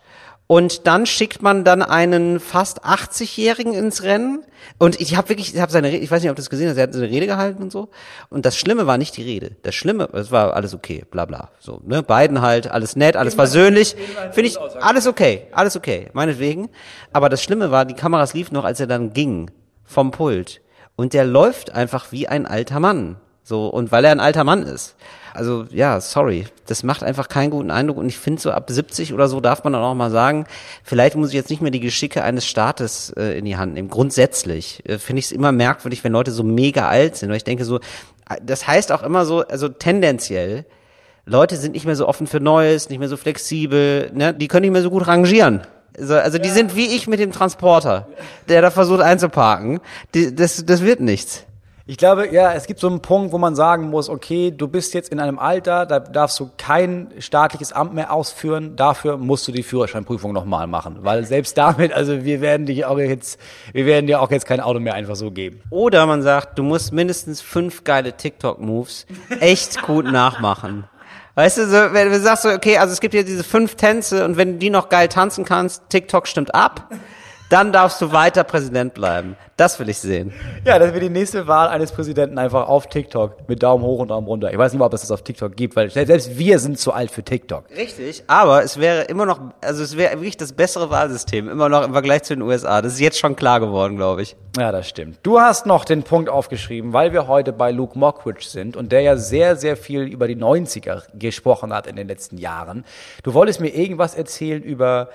Und 0.47 0.87
dann 0.87 1.07
schickt 1.07 1.41
man 1.41 1.65
dann 1.65 1.83
einen 1.83 2.39
fast 2.39 2.85
80-Jährigen 2.85 3.73
ins 3.73 4.03
Rennen. 4.03 4.45
Und 4.79 5.01
ich 5.01 5.17
habe 5.17 5.31
wirklich, 5.31 5.55
ich 5.55 5.61
habe 5.61 5.73
seine, 5.73 5.89
Rede, 5.89 5.99
ich 5.99 6.11
weiß 6.11 6.23
nicht, 6.23 6.31
ob 6.31 6.37
du 6.37 6.43
das 6.43 6.51
gesehen 6.51 6.69
hast, 6.69 6.77
er 6.77 6.83
hat 6.85 6.93
seine 6.93 7.09
Rede 7.09 7.27
gehalten 7.27 7.62
und 7.62 7.73
so. 7.73 7.89
Und 8.29 8.45
das 8.45 8.59
Schlimme 8.59 8.87
war 8.87 8.99
nicht 8.99 9.17
die 9.17 9.23
Rede. 9.23 9.53
Das 9.62 9.75
Schlimme, 9.75 10.09
es 10.12 10.31
war 10.31 10.55
alles 10.55 10.75
okay, 10.75 11.05
bla 11.11 11.25
bla. 11.25 11.49
So, 11.61 11.81
ne, 11.87 12.03
beiden 12.03 12.43
halt, 12.43 12.71
alles 12.71 12.95
nett, 12.95 13.17
alles 13.17 13.35
versöhnlich. 13.35 13.97
Finde 14.33 14.49
ich, 14.49 14.59
alles 14.59 15.07
okay, 15.07 15.47
alles 15.53 15.77
okay, 15.77 16.11
meinetwegen. 16.12 16.69
Aber 17.12 17.31
das 17.31 17.43
Schlimme 17.43 17.71
war, 17.71 17.87
die 17.87 17.95
Kameras 17.95 18.35
liefen 18.35 18.55
noch, 18.55 18.65
als 18.65 18.81
er 18.81 18.87
dann 18.87 19.15
ging 19.15 19.51
vom 19.85 20.11
Pult. 20.11 20.61
Und 20.97 21.12
der 21.12 21.24
läuft 21.24 21.74
einfach 21.74 22.12
wie 22.12 22.28
ein 22.28 22.47
alter 22.47 22.80
Mann. 22.80 23.16
So, 23.42 23.66
und 23.66 23.92
weil 23.92 24.05
er 24.05 24.12
ein 24.12 24.20
alter 24.20 24.45
Mann 24.45 24.62
ist. 24.62 24.97
Also 25.34 25.66
ja, 25.70 26.01
sorry, 26.01 26.47
das 26.66 26.84
macht 26.84 27.03
einfach 27.03 27.28
keinen 27.28 27.51
guten 27.51 27.72
Eindruck 27.72 27.99
und 27.99 28.07
ich 28.07 28.18
finde 28.18 28.40
so 28.40 28.53
ab 28.53 28.70
70 28.70 29.12
oder 29.12 29.28
so 29.28 29.40
darf 29.40 29.64
man 29.64 29.72
dann 29.72 29.82
auch 29.82 29.95
mal 29.95 30.11
sagen, 30.11 30.47
vielleicht 30.84 31.16
muss 31.16 31.30
ich 31.30 31.34
jetzt 31.34 31.51
nicht 31.51 31.61
mehr 31.61 31.72
die 31.72 31.80
Geschicke 31.80 32.22
eines 32.22 32.47
Staates 32.47 33.12
äh, 33.16 33.36
in 33.36 33.45
die 33.45 33.57
Hand 33.57 33.74
nehmen. 33.74 33.88
Grundsätzlich 33.88 34.88
äh, 34.88 34.99
finde 34.99 35.18
ich 35.18 35.26
es 35.26 35.32
immer 35.32 35.51
merkwürdig, 35.51 36.05
wenn 36.05 36.12
Leute 36.12 36.30
so 36.30 36.45
mega 36.45 36.88
alt 36.88 37.16
sind, 37.16 37.30
weil 37.30 37.36
ich 37.36 37.45
denke 37.45 37.64
so, 37.64 37.78
äh, 38.30 38.36
das 38.42 38.68
heißt 38.68 38.92
auch 38.92 39.03
immer 39.03 39.26
so, 39.26 39.40
also 39.40 39.68
tendenziell, 39.68 40.64
Leute 41.26 41.57
sind 41.57 41.72
nicht 41.72 41.84
mehr 41.84 41.97
so 41.97 42.07
offen 42.07 42.28
für 42.28 42.40
Neues, 42.40 42.88
nicht 42.88 43.01
mehr 43.01 43.09
so 43.09 43.16
flexibel, 43.16 44.11
ne? 44.14 44.32
die 44.32 44.47
können 44.47 44.62
nicht 44.62 44.72
mehr 44.72 44.82
so 44.82 44.90
gut 44.90 45.07
rangieren. 45.07 45.62
So, 45.97 46.14
also 46.14 46.38
die 46.38 46.49
sind 46.49 46.74
wie 46.76 46.95
ich 46.95 47.07
mit 47.07 47.20
dem 47.20 47.32
Transporter, 47.32 48.09
der 48.49 48.62
da 48.62 48.70
versucht 48.70 49.01
einzuparken. 49.01 49.80
Die, 50.14 50.34
das, 50.34 50.64
das 50.66 50.82
wird 50.82 51.01
nichts. 51.01 51.45
Ich 51.86 51.99
glaube, 51.99 52.32
ja, 52.32 52.55
es 52.55 52.66
gibt 52.66 52.80
so 52.80 52.88
einen 52.88 53.01
Punkt, 53.01 53.32
wo 53.32 53.36
man 53.36 53.55
sagen 53.55 53.90
muss, 53.90 54.09
okay, 54.09 54.51
du 54.51 54.68
bist 54.68 54.95
jetzt 54.95 55.11
in 55.11 55.20
einem 55.20 55.38
Alter, 55.38 55.84
da 55.84 56.01
darfst 56.01 56.40
du 56.40 56.51
kein 56.57 57.09
staatliches 57.18 57.74
Amt 57.74 57.92
mehr 57.92 58.11
ausführen, 58.11 58.74
dafür 58.74 59.18
musst 59.18 59.47
du 59.47 59.53
die 59.53 59.62
Führerscheinprüfung 59.62 60.32
nochmal 60.32 60.66
machen. 60.66 61.01
Weil 61.03 61.26
selbst 61.26 61.59
damit, 61.59 61.92
also 61.92 62.24
wir 62.24 62.40
werden 62.40 62.64
dich 62.64 62.86
auch 62.86 62.99
jetzt, 62.99 63.38
wir 63.74 63.84
werden 63.84 64.07
dir 64.07 64.22
auch 64.22 64.30
jetzt 64.30 64.47
kein 64.47 64.61
Auto 64.61 64.80
mehr 64.80 64.95
einfach 64.95 65.14
so 65.14 65.30
geben. 65.30 65.61
Oder 65.68 66.07
man 66.07 66.22
sagt, 66.22 66.59
du 66.59 66.62
musst 66.62 66.95
mindestens 66.95 67.42
fünf 67.42 67.84
geile 67.84 68.14
TikTok-Moves 68.14 69.05
echt 69.40 69.82
gut 69.82 70.07
nachmachen. 70.11 70.84
Weißt 71.35 71.59
du, 71.59 71.66
so, 71.66 71.93
wenn 71.93 72.11
du 72.11 72.20
sagst 72.20 72.45
so, 72.45 72.51
okay, 72.51 72.78
also 72.78 72.93
es 72.93 73.01
gibt 73.01 73.12
hier 73.12 73.24
diese 73.24 73.43
fünf 73.43 73.74
Tänze 73.74 74.24
und 74.24 74.37
wenn 74.37 74.53
du 74.53 74.59
die 74.59 74.70
noch 74.70 74.89
geil 74.89 75.09
tanzen 75.09 75.45
kannst, 75.45 75.82
TikTok 75.89 76.28
stimmt 76.28 76.55
ab, 76.55 76.89
dann 77.55 77.71
darfst 77.71 78.03
du 78.03 78.11
weiter 78.11 78.43
Präsident 78.43 78.95
bleiben. 78.95 79.37
Das 79.57 79.79
will 79.79 79.89
ich 79.89 79.99
sehen. 79.99 80.33
Ja, 80.65 80.77
das 80.81 80.93
wird 80.93 81.05
die 81.05 81.09
nächste 81.09 81.47
Wahl 81.47 81.69
eines 81.69 81.93
Präsidenten 81.93 82.37
einfach 82.37 82.69
auf 82.69 82.89
TikTok 82.89 83.49
mit 83.49 83.63
Daumen 83.63 83.85
hoch 83.85 84.01
und 84.01 84.09
Daumen 84.09 84.27
runter. 84.27 84.51
Ich 84.51 84.59
weiß 84.59 84.73
nicht 84.73 84.81
mal, 84.81 84.87
ob 84.87 84.93
es 84.93 85.03
das 85.03 85.13
auf 85.13 85.23
TikTok 85.23 85.55
gibt, 85.55 85.77
weil 85.77 85.89
selbst 85.89 86.37
wir 86.37 86.59
sind 86.59 86.81
zu 86.81 86.93
alt 86.93 87.13
für 87.13 87.23
TikTok. 87.23 87.67
Richtig, 87.71 88.25
aber 88.27 88.65
es 88.65 88.81
wäre 88.81 89.03
immer 89.03 89.25
noch, 89.25 89.39
also 89.61 89.85
es 89.85 89.97
wäre 89.97 90.15
wirklich 90.15 90.37
das 90.37 90.53
bessere 90.53 90.91
Wahlsystem, 90.91 91.49
immer 91.49 91.69
noch 91.69 91.85
im 91.85 91.93
Vergleich 91.93 92.25
zu 92.25 92.35
den 92.35 92.43
USA. 92.43 92.83
Das 92.83 92.95
ist 92.95 92.99
jetzt 92.99 93.21
schon 93.21 93.37
klar 93.37 93.61
geworden, 93.61 93.95
glaube 93.95 94.23
ich. 94.23 94.35
Ja, 94.59 94.73
das 94.73 94.89
stimmt. 94.89 95.21
Du 95.23 95.39
hast 95.39 95.65
noch 95.65 95.85
den 95.85 96.03
Punkt 96.03 96.29
aufgeschrieben, 96.29 96.93
weil 96.93 97.13
wir 97.13 97.29
heute 97.29 97.53
bei 97.53 97.71
Luke 97.71 97.97
Mockridge 97.97 98.47
sind 98.49 98.77
und 98.77 98.91
der 98.91 99.03
ja 99.03 99.17
sehr, 99.17 99.55
sehr 99.55 99.77
viel 99.77 100.03
über 100.03 100.27
die 100.27 100.37
90er 100.37 101.03
gesprochen 101.15 101.73
hat 101.73 101.87
in 101.87 101.95
den 101.95 102.09
letzten 102.09 102.37
Jahren. 102.37 102.85
Du 103.23 103.33
wolltest 103.33 103.61
mir 103.61 103.69
irgendwas 103.69 104.17
erzählen 104.17 104.61
über 104.61 105.11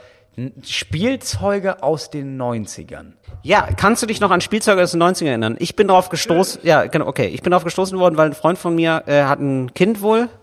Spielzeuge 0.65 1.83
aus 1.83 2.09
den 2.09 2.39
90ern. 2.41 3.13
Ja, 3.41 3.67
kannst 3.75 4.03
du 4.03 4.07
dich 4.07 4.19
noch 4.19 4.31
an 4.31 4.41
Spielzeuge 4.41 4.81
aus 4.83 4.91
den 4.91 5.01
90ern 5.01 5.27
erinnern? 5.27 5.55
Ich 5.59 5.75
bin 5.75 5.87
drauf 5.87 6.09
gestoßen, 6.09 6.61
ja, 6.63 6.85
genau, 6.85 7.07
okay. 7.07 7.27
Ich 7.27 7.41
bin 7.41 7.51
drauf 7.51 7.63
gestoßen 7.63 7.97
worden, 7.99 8.17
weil 8.17 8.27
ein 8.27 8.33
Freund 8.33 8.57
von 8.57 8.75
mir 8.75 9.03
äh, 9.07 9.23
hat 9.23 9.39
ein 9.39 9.73
Kind 9.73 10.01
wohl. 10.01 10.29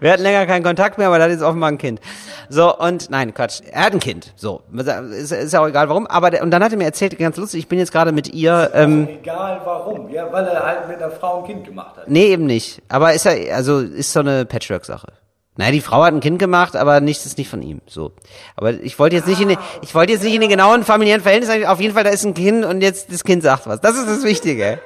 Wir 0.00 0.12
hatten 0.12 0.22
länger 0.22 0.46
keinen 0.46 0.62
Kontakt 0.62 0.98
mehr, 0.98 1.06
aber 1.06 1.16
der 1.16 1.24
hat 1.26 1.32
jetzt 1.32 1.42
offenbar 1.42 1.70
ein 1.70 1.78
Kind. 1.78 2.00
So, 2.48 2.76
und 2.76 3.10
nein, 3.10 3.32
Quatsch, 3.34 3.62
er 3.70 3.86
hat 3.86 3.92
ein 3.94 4.00
Kind. 4.00 4.32
So, 4.36 4.62
ist, 5.12 5.32
ist 5.32 5.52
ja 5.52 5.60
auch 5.62 5.68
egal 5.68 5.88
warum. 5.88 6.06
Aber 6.06 6.30
der, 6.30 6.42
und 6.42 6.50
dann 6.50 6.62
hat 6.62 6.72
er 6.72 6.78
mir 6.78 6.84
erzählt, 6.84 7.18
ganz 7.18 7.36
lustig, 7.36 7.60
ich 7.60 7.68
bin 7.68 7.78
jetzt 7.78 7.92
gerade 7.92 8.12
mit 8.12 8.32
ihr. 8.32 8.70
Ähm, 8.74 9.08
Egal 9.08 9.60
warum, 9.64 10.10
ja, 10.10 10.30
weil 10.32 10.44
er 10.46 10.64
halt 10.64 10.88
mit 10.88 10.98
einer 10.98 11.10
Frau 11.10 11.40
ein 11.40 11.46
Kind 11.46 11.64
gemacht 11.64 11.96
hat. 11.96 12.08
nee, 12.08 12.26
eben 12.26 12.44
nicht. 12.46 12.82
Aber 12.88 13.14
ist 13.14 13.24
ja, 13.24 13.32
also 13.54 13.80
ist 13.80 14.12
so 14.12 14.20
eine 14.20 14.44
Patchwork-Sache. 14.44 15.08
Naja, 15.56 15.72
die 15.72 15.80
Frau 15.80 16.02
hat 16.02 16.12
ein 16.12 16.20
Kind 16.20 16.38
gemacht, 16.38 16.76
aber 16.76 17.00
nichts 17.00 17.24
ist 17.24 17.38
nicht 17.38 17.48
von 17.48 17.62
ihm. 17.62 17.80
So. 17.86 18.12
Aber 18.56 18.72
ich 18.72 18.98
wollte 18.98 19.16
jetzt 19.16 19.26
nicht 19.26 19.40
in 19.40 19.48
den, 19.48 19.58
ich 19.82 19.94
wollte 19.94 20.12
jetzt 20.12 20.22
nicht 20.22 20.34
in 20.34 20.40
den 20.40 20.50
genauen 20.50 20.84
familiären 20.84 21.22
Verhältnissen, 21.22 21.64
auf 21.64 21.80
jeden 21.80 21.94
Fall, 21.94 22.04
da 22.04 22.10
ist 22.10 22.24
ein 22.24 22.34
Kind 22.34 22.64
und 22.64 22.82
jetzt 22.82 23.12
das 23.12 23.24
Kind 23.24 23.42
sagt 23.42 23.66
was. 23.66 23.80
Das 23.80 23.96
ist 23.96 24.06
das 24.06 24.22
Wichtige. 24.24 24.80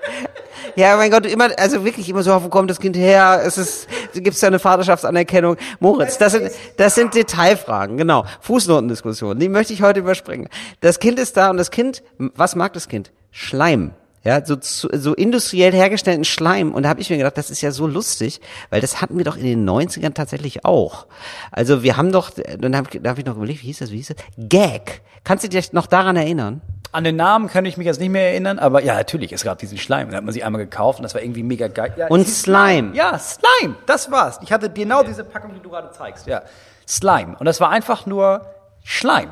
Ja, 0.76 0.96
mein 0.96 1.10
Gott, 1.10 1.26
immer, 1.26 1.48
also 1.58 1.84
wirklich 1.84 2.08
immer 2.08 2.22
so, 2.22 2.44
wo 2.44 2.48
kommt 2.48 2.70
das 2.70 2.78
Kind 2.78 2.96
her? 2.96 3.42
Es 3.44 3.58
ist, 3.58 3.88
gibt's 4.14 4.40
da 4.40 4.46
eine 4.46 4.58
Vaterschaftsanerkennung? 4.58 5.56
Moritz, 5.80 6.18
das 6.18 6.32
sind, 6.32 6.50
das 6.76 6.94
sind 6.94 7.14
Detailfragen, 7.14 7.96
genau. 7.96 8.24
Fußnotendiskussionen, 8.40 9.38
die 9.38 9.48
möchte 9.48 9.72
ich 9.72 9.82
heute 9.82 10.00
überspringen. 10.00 10.48
Das 10.80 11.00
Kind 11.00 11.18
ist 11.18 11.36
da 11.36 11.50
und 11.50 11.56
das 11.56 11.70
Kind, 11.70 12.02
was 12.18 12.54
mag 12.54 12.72
das 12.74 12.88
Kind? 12.88 13.10
Schleim. 13.32 13.92
Ja, 14.22 14.44
so, 14.44 14.56
so 14.60 15.14
industriell 15.14 15.72
hergestellten 15.72 16.24
Schleim. 16.24 16.74
Und 16.74 16.82
da 16.82 16.90
habe 16.90 17.00
ich 17.00 17.08
mir 17.08 17.16
gedacht, 17.16 17.38
das 17.38 17.50
ist 17.50 17.62
ja 17.62 17.70
so 17.70 17.86
lustig, 17.86 18.40
weil 18.68 18.82
das 18.82 19.00
hatten 19.00 19.16
wir 19.16 19.24
doch 19.24 19.36
in 19.36 19.44
den 19.44 19.68
90ern 19.68 20.12
tatsächlich 20.12 20.64
auch. 20.64 21.06
Also 21.50 21.82
wir 21.82 21.96
haben 21.96 22.12
doch, 22.12 22.30
dann 22.30 22.76
habe 22.76 22.90
hab 23.08 23.18
ich 23.18 23.24
noch 23.24 23.36
überlegt, 23.36 23.62
wie 23.62 23.66
hieß 23.68 23.78
das, 23.78 23.90
wie 23.90 23.96
hieß 23.96 24.08
das? 24.08 24.16
Gag. 24.36 25.00
Kannst 25.24 25.44
du 25.44 25.48
dich 25.48 25.72
noch 25.72 25.86
daran 25.86 26.16
erinnern? 26.16 26.60
An 26.92 27.04
den 27.04 27.16
Namen 27.16 27.48
kann 27.48 27.64
ich 27.64 27.76
mich 27.76 27.86
jetzt 27.86 28.00
nicht 28.00 28.10
mehr 28.10 28.30
erinnern, 28.30 28.58
aber 28.58 28.82
ja, 28.82 28.94
natürlich, 28.94 29.32
es 29.32 29.44
gab 29.44 29.58
diesen 29.58 29.78
Schleim. 29.78 30.08
Den 30.08 30.16
hat 30.16 30.24
man 30.24 30.34
sich 30.34 30.44
einmal 30.44 30.60
gekauft 30.60 30.98
und 30.98 31.04
das 31.04 31.14
war 31.14 31.22
irgendwie 31.22 31.44
mega 31.44 31.68
geil. 31.68 31.94
Ja, 31.96 32.08
Und 32.08 32.26
Slime. 32.26 32.94
Ja, 32.94 33.18
Slime, 33.18 33.76
das 33.86 34.10
war's. 34.10 34.40
Ich 34.42 34.52
hatte 34.52 34.68
genau 34.70 35.02
diese 35.02 35.24
Packung, 35.24 35.54
die 35.54 35.60
du 35.60 35.70
gerade 35.70 35.92
zeigst. 35.92 36.26
Ja, 36.26 36.42
Slime. 36.86 37.36
Und 37.38 37.46
das 37.46 37.60
war 37.60 37.70
einfach 37.70 38.06
nur 38.06 38.44
Schleim. 38.82 39.30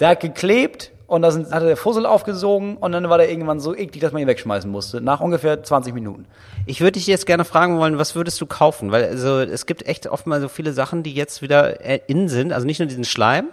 Der 0.00 0.08
hat 0.08 0.20
geklebt 0.20 0.90
und 1.08 1.22
da 1.22 1.30
sind, 1.30 1.50
hatte 1.50 1.64
der 1.64 1.78
Fussel 1.78 2.04
aufgesogen 2.04 2.76
und 2.76 2.92
dann 2.92 3.08
war 3.08 3.16
der 3.16 3.30
irgendwann 3.30 3.60
so 3.60 3.74
eklig, 3.74 4.02
dass 4.02 4.12
man 4.12 4.20
ihn 4.20 4.28
wegschmeißen 4.28 4.70
musste. 4.70 5.00
Nach 5.00 5.20
ungefähr 5.20 5.62
20 5.62 5.94
Minuten. 5.94 6.26
Ich 6.66 6.82
würde 6.82 6.92
dich 6.92 7.06
jetzt 7.06 7.24
gerne 7.24 7.46
fragen 7.46 7.78
wollen, 7.78 7.98
was 7.98 8.14
würdest 8.14 8.38
du 8.42 8.46
kaufen? 8.46 8.92
Weil 8.92 9.04
also 9.04 9.40
es 9.40 9.64
gibt 9.64 9.86
echt 9.86 10.06
oft 10.06 10.26
mal 10.26 10.38
so 10.42 10.48
viele 10.48 10.74
Sachen, 10.74 11.02
die 11.02 11.14
jetzt 11.14 11.40
wieder 11.40 11.82
äh, 11.82 12.00
in 12.06 12.28
sind. 12.28 12.52
Also 12.52 12.66
nicht 12.66 12.78
nur 12.78 12.88
diesen 12.88 13.04
Schleim, 13.04 13.48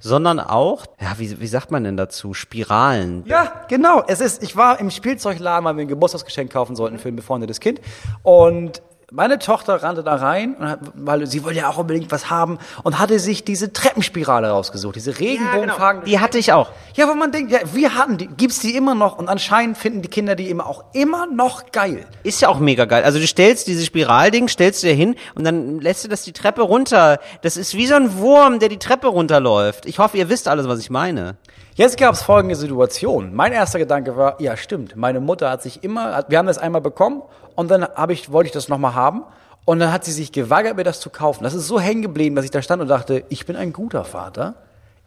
sondern 0.00 0.40
auch, 0.40 0.86
ja, 0.98 1.12
wie, 1.18 1.40
wie 1.40 1.46
sagt 1.46 1.70
man 1.70 1.84
denn 1.84 1.98
dazu? 1.98 2.32
Spiralen. 2.32 3.22
Ja, 3.26 3.66
genau. 3.68 4.02
Es 4.06 4.22
ist, 4.22 4.42
ich 4.42 4.56
war 4.56 4.80
im 4.80 4.90
Spielzeugladen, 4.90 5.66
weil 5.66 5.76
wir 5.76 5.82
ein 5.82 5.88
Geburtstagsgeschenk 5.88 6.50
kaufen 6.50 6.74
sollten 6.74 6.98
für 6.98 7.08
ein 7.08 7.16
befreundetes 7.16 7.60
Kind. 7.60 7.82
Und 8.22 8.80
meine 9.14 9.38
Tochter 9.38 9.80
rannte 9.80 10.02
da 10.02 10.16
rein, 10.16 10.56
hat, 10.58 10.80
weil 10.94 11.24
sie 11.28 11.44
wollte 11.44 11.60
ja 11.60 11.68
auch 11.68 11.78
unbedingt 11.78 12.10
was 12.10 12.30
haben 12.30 12.58
und 12.82 12.98
hatte 12.98 13.20
sich 13.20 13.44
diese 13.44 13.72
Treppenspirale 13.72 14.48
rausgesucht, 14.50 14.96
diese 14.96 15.20
Regenbogenfarben. 15.20 16.04
Die 16.04 16.18
hatte 16.18 16.36
ich 16.36 16.52
auch. 16.52 16.70
Ja, 16.96 17.08
wo 17.08 17.14
man 17.14 17.30
denkt, 17.30 17.52
ja, 17.52 17.60
wir 17.72 17.94
hatten 17.94 18.18
die, 18.18 18.26
gibt's 18.26 18.58
die 18.58 18.74
immer 18.74 18.96
noch 18.96 19.16
und 19.16 19.28
anscheinend 19.28 19.78
finden 19.78 20.02
die 20.02 20.08
Kinder 20.08 20.34
die 20.34 20.50
immer 20.50 20.66
auch 20.66 20.82
immer 20.94 21.28
noch 21.28 21.70
geil. 21.70 22.06
Ist 22.24 22.40
ja 22.40 22.48
auch 22.48 22.58
mega 22.58 22.86
geil. 22.86 23.04
Also 23.04 23.20
du 23.20 23.26
stellst 23.28 23.68
diese 23.68 23.84
Spiralding, 23.84 24.48
stellst 24.48 24.82
du 24.82 24.88
dir 24.88 24.94
hin 24.94 25.14
und 25.36 25.44
dann 25.44 25.80
lässt 25.80 26.02
du 26.02 26.08
das 26.08 26.24
die 26.24 26.32
Treppe 26.32 26.62
runter. 26.62 27.20
Das 27.42 27.56
ist 27.56 27.74
wie 27.74 27.86
so 27.86 27.94
ein 27.94 28.18
Wurm, 28.18 28.58
der 28.58 28.68
die 28.68 28.80
Treppe 28.80 29.06
runterläuft. 29.06 29.86
Ich 29.86 30.00
hoffe, 30.00 30.18
ihr 30.18 30.28
wisst 30.28 30.48
alles, 30.48 30.66
was 30.66 30.80
ich 30.80 30.90
meine. 30.90 31.36
Jetzt 31.76 31.98
gab 31.98 32.14
es 32.14 32.22
folgende 32.22 32.54
Situation. 32.54 33.34
Mein 33.34 33.52
erster 33.52 33.80
Gedanke 33.80 34.16
war, 34.16 34.40
ja 34.40 34.56
stimmt, 34.56 34.94
meine 34.94 35.18
Mutter 35.18 35.50
hat 35.50 35.60
sich 35.60 35.82
immer, 35.82 36.24
wir 36.28 36.38
haben 36.38 36.46
das 36.46 36.58
einmal 36.58 36.80
bekommen 36.80 37.22
und 37.54 37.70
dann 37.70 37.84
habe 37.84 38.12
ich, 38.12 38.32
wollte 38.32 38.48
ich 38.48 38.52
das 38.52 38.68
nochmal 38.68 38.94
haben 38.94 39.24
und 39.64 39.78
dann 39.78 39.92
hat 39.92 40.04
sie 40.04 40.12
sich 40.12 40.32
geweigert, 40.32 40.76
mir 40.76 40.84
das 40.84 41.00
zu 41.00 41.10
kaufen. 41.10 41.44
Das 41.44 41.54
ist 41.54 41.66
so 41.66 41.80
hängen 41.80 42.02
geblieben, 42.02 42.36
dass 42.36 42.44
ich 42.44 42.50
da 42.50 42.62
stand 42.62 42.82
und 42.82 42.88
dachte, 42.88 43.24
ich 43.28 43.46
bin 43.46 43.56
ein 43.56 43.72
guter 43.72 44.04
Vater, 44.04 44.54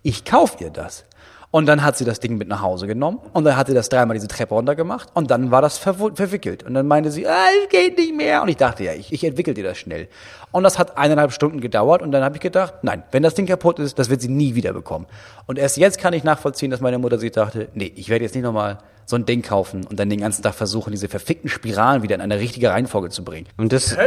ich 0.03 0.25
kauf 0.25 0.59
ihr 0.59 0.69
das. 0.69 1.05
Und 1.49 1.65
dann 1.65 1.81
hat 1.81 1.97
sie 1.97 2.03
das 2.03 2.19
Ding 2.19 2.37
mit 2.37 2.49
nach 2.49 2.61
Hause 2.61 2.87
genommen 2.87 3.19
und 3.31 3.45
dann 3.45 3.55
hat 3.55 3.67
sie 3.67 3.73
das 3.73 3.87
dreimal 3.87 4.15
diese 4.15 4.27
Treppe 4.27 4.53
runter 4.53 4.75
gemacht 4.75 5.09
und 5.13 5.31
dann 5.31 5.49
war 5.49 5.61
das 5.61 5.77
verwickelt. 5.77 6.63
Und 6.63 6.73
dann 6.73 6.87
meinte 6.87 7.09
sie, 7.09 7.25
ah, 7.25 7.47
es 7.63 7.69
geht 7.69 7.97
nicht 7.97 8.13
mehr. 8.13 8.41
Und 8.41 8.49
ich 8.49 8.57
dachte, 8.57 8.83
ja, 8.83 8.91
ich, 8.93 9.13
ich 9.13 9.23
entwickel 9.23 9.53
dir 9.53 9.63
das 9.63 9.77
schnell. 9.77 10.09
Und 10.51 10.63
das 10.63 10.77
hat 10.77 10.97
eineinhalb 10.97 11.31
Stunden 11.31 11.61
gedauert 11.61 12.01
und 12.01 12.11
dann 12.11 12.21
habe 12.23 12.35
ich 12.35 12.41
gedacht, 12.41 12.73
nein, 12.81 13.03
wenn 13.11 13.23
das 13.23 13.33
Ding 13.33 13.45
kaputt 13.45 13.79
ist, 13.79 13.97
das 13.97 14.09
wird 14.09 14.21
sie 14.21 14.27
nie 14.27 14.55
wieder 14.55 14.73
bekommen. 14.73 15.05
Und 15.45 15.57
erst 15.57 15.77
jetzt 15.77 15.99
kann 15.99 16.13
ich 16.13 16.25
nachvollziehen, 16.25 16.69
dass 16.69 16.81
meine 16.81 16.99
Mutter 16.99 17.17
sich 17.17 17.31
dachte, 17.31 17.69
nee, 17.73 17.93
ich 17.95 18.09
werde 18.09 18.25
jetzt 18.25 18.35
nicht 18.35 18.43
nochmal 18.43 18.79
so 19.07 19.15
ein 19.15 19.25
Ding 19.25 19.41
kaufen 19.41 19.87
und 19.87 19.99
dann 19.99 20.09
den 20.09 20.19
ganzen 20.19 20.43
Tag 20.43 20.53
versuchen, 20.53 20.91
diese 20.91 21.07
verfickten 21.07 21.49
Spiralen 21.49 22.03
wieder 22.03 22.13
in 22.13 22.21
eine 22.21 22.39
richtige 22.39 22.69
Reihenfolge 22.69 23.09
zu 23.09 23.23
bringen. 23.23 23.47
Und 23.55 23.71
das. 23.71 23.97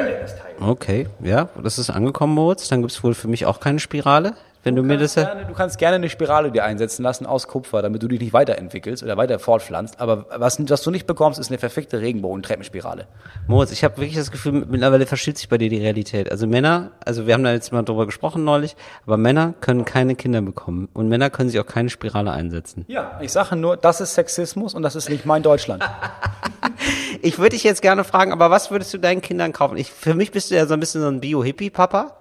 Okay, 0.61 1.09
ja, 1.23 1.49
das 1.63 1.79
ist 1.79 1.89
angekommen, 1.89 2.35
Moritz. 2.35 2.69
Dann 2.69 2.83
gibt's 2.83 3.03
wohl 3.03 3.15
für 3.15 3.27
mich 3.27 3.47
auch 3.47 3.61
keine 3.61 3.79
Spirale. 3.79 4.35
Wenn 4.63 4.77
du, 4.77 4.83
mir 4.83 4.99
das. 4.99 5.15
Gerne, 5.15 5.47
du 5.47 5.55
kannst 5.55 5.79
gerne 5.79 5.97
eine 5.97 6.11
Spirale 6.11 6.51
dir 6.51 6.65
einsetzen 6.65 7.03
lassen 7.03 7.25
aus 7.25 7.49
Kupfer, 7.49 7.81
damit 7.81 8.03
du 8.03 8.09
dich 8.09 8.21
nicht 8.21 8.33
weiterentwickelst 8.33 9.03
oder 9.03 9.17
weiter 9.17 9.39
fortpflanzt. 9.39 9.99
Aber 10.01 10.27
was, 10.37 10.59
was 10.69 10.83
du 10.83 10.91
nicht 10.91 11.07
bekommst, 11.07 11.41
ist 11.41 11.51
eine 11.51 11.59
perfekte 11.59 12.01
Regenbogen-Treppenspirale. 12.01 13.07
Moritz, 13.47 13.73
ich 13.73 13.85
habe 13.85 13.97
wirklich 13.97 14.17
das 14.17 14.31
Gefühl, 14.31 14.53
mittlerweile 14.69 15.07
verschiebt 15.07 15.39
sich 15.39 15.49
bei 15.49 15.57
dir 15.57 15.71
die 15.71 15.79
Realität. 15.79 16.31
Also 16.31 16.47
Männer, 16.47 16.91
also 17.05 17.27
wir 17.27 17.35
haben 17.35 17.45
da 17.45 17.53
jetzt 17.53 17.73
mal 17.73 17.83
drüber 17.83 18.05
gesprochen 18.07 18.45
neulich, 18.45 18.77
aber 19.07 19.17
Männer 19.17 19.55
können 19.61 19.85
keine 19.85 20.15
Kinder 20.15 20.43
bekommen 20.43 20.89
und 20.93 21.09
Männer 21.09 21.31
können 21.31 21.49
sich 21.49 21.59
auch 21.59 21.67
keine 21.67 21.89
Spirale 21.89 22.31
einsetzen. 22.31 22.85
Ja, 22.89 23.19
ich 23.23 23.33
sage 23.33 23.57
nur, 23.57 23.77
das 23.77 24.01
ist 24.01 24.15
Sexismus 24.15 24.75
und 24.75 24.83
das 24.83 24.95
ist 24.95 25.09
nicht 25.09 25.25
mein 25.25 25.43
Deutschland. 25.43 25.83
Ich 27.23 27.39
würde 27.39 27.51
dich 27.51 27.65
jetzt 27.65 27.83
gerne 27.83 28.05
fragen, 28.05 28.33
aber 28.33 28.51
was 28.51 28.71
würdest 28.71 28.95
du 28.95 28.99
deinen 28.99 29.21
Kindern 29.21 29.53
kaufen? 29.53 29.77
Ich, 29.77 29.93
für 29.93 30.15
mich 30.15 30.31
bist 30.31 30.51
du 30.51 30.55
ja 30.55 30.67
so 30.67 30.75
ein 30.75 30.81
bisschen 30.81 31.03
so 31.03 31.09
ein 31.09 31.21
Bio-Hippie-Papa. 31.21 32.17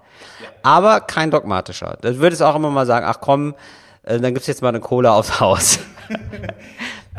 Aber 0.63 1.01
kein 1.01 1.31
dogmatischer. 1.31 1.97
Da 2.01 2.17
würde 2.17 2.33
es 2.33 2.41
auch 2.41 2.55
immer 2.55 2.69
mal 2.69 2.85
sagen, 2.85 3.05
ach 3.07 3.19
komm, 3.21 3.55
äh, 4.03 4.19
dann 4.19 4.33
gibt's 4.33 4.47
jetzt 4.47 4.61
mal 4.61 4.69
eine 4.69 4.79
Cola 4.79 5.15
aufs 5.15 5.39
Haus. 5.39 5.79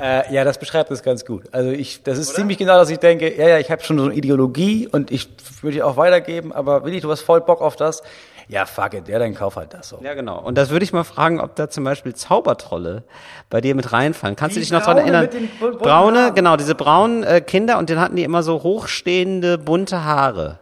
Äh, 0.01 0.33
ja, 0.33 0.45
das 0.45 0.59
beschreibt 0.59 0.91
es 0.91 1.03
ganz 1.03 1.27
gut. 1.27 1.45
Also 1.53 1.71
ich, 1.71 2.03
das 2.03 2.17
ist 2.17 2.35
ziemlich 2.35 2.57
genau, 2.57 2.79
dass 2.79 2.89
ich 2.89 2.99
denke, 2.99 3.37
ja, 3.37 3.49
ja, 3.49 3.59
ich 3.59 3.71
habe 3.71 3.83
schon 3.83 3.99
so 3.99 4.05
eine 4.05 4.15
Ideologie 4.15 4.89
und 4.89 5.11
ich 5.11 5.29
würde 5.61 5.75
die 5.75 5.83
auch 5.83 5.99
weitergeben, 5.99 6.53
aber 6.53 6.85
Willi, 6.85 7.01
du 7.01 7.11
hast 7.11 7.21
voll 7.21 7.43
Bock 7.43 7.61
auf 7.61 7.77
das. 7.77 8.03
Ja, 8.49 8.65
fuck 8.65 8.95
it, 8.95 9.09
ja, 9.09 9.19
dann 9.19 9.35
kauf 9.35 9.57
halt 9.57 9.75
das 9.75 9.91
so. 9.91 10.01
Ja, 10.03 10.15
genau. 10.15 10.41
Und 10.41 10.57
das 10.57 10.71
würde 10.71 10.85
ich 10.85 10.93
mal 10.93 11.05
fragen, 11.05 11.39
ob 11.39 11.55
da 11.55 11.69
zum 11.69 11.85
Beispiel 11.85 12.15
Zaubertrolle 12.15 13.03
bei 13.51 13.61
dir 13.61 13.75
mit 13.75 13.93
reinfallen. 13.93 14.37
Kannst 14.37 14.57
du 14.57 14.61
Die 14.61 14.65
dich 14.65 14.73
noch 14.73 14.83
dran 14.83 14.97
erinnern? 14.97 15.29
den 15.31 15.51
Braune, 15.79 16.33
genau, 16.35 16.57
diese 16.57 16.75
braunen 16.75 17.23
äh, 17.23 17.43
Kinder 17.43 17.77
und 17.79 17.91
dann 17.91 18.01
hatten 18.01 18.17
die 18.17 18.25
immer 18.25 18.43
so 18.43 18.63
hochstehende, 18.63 19.59
bunte 19.59 20.03
Haare. 20.03 20.60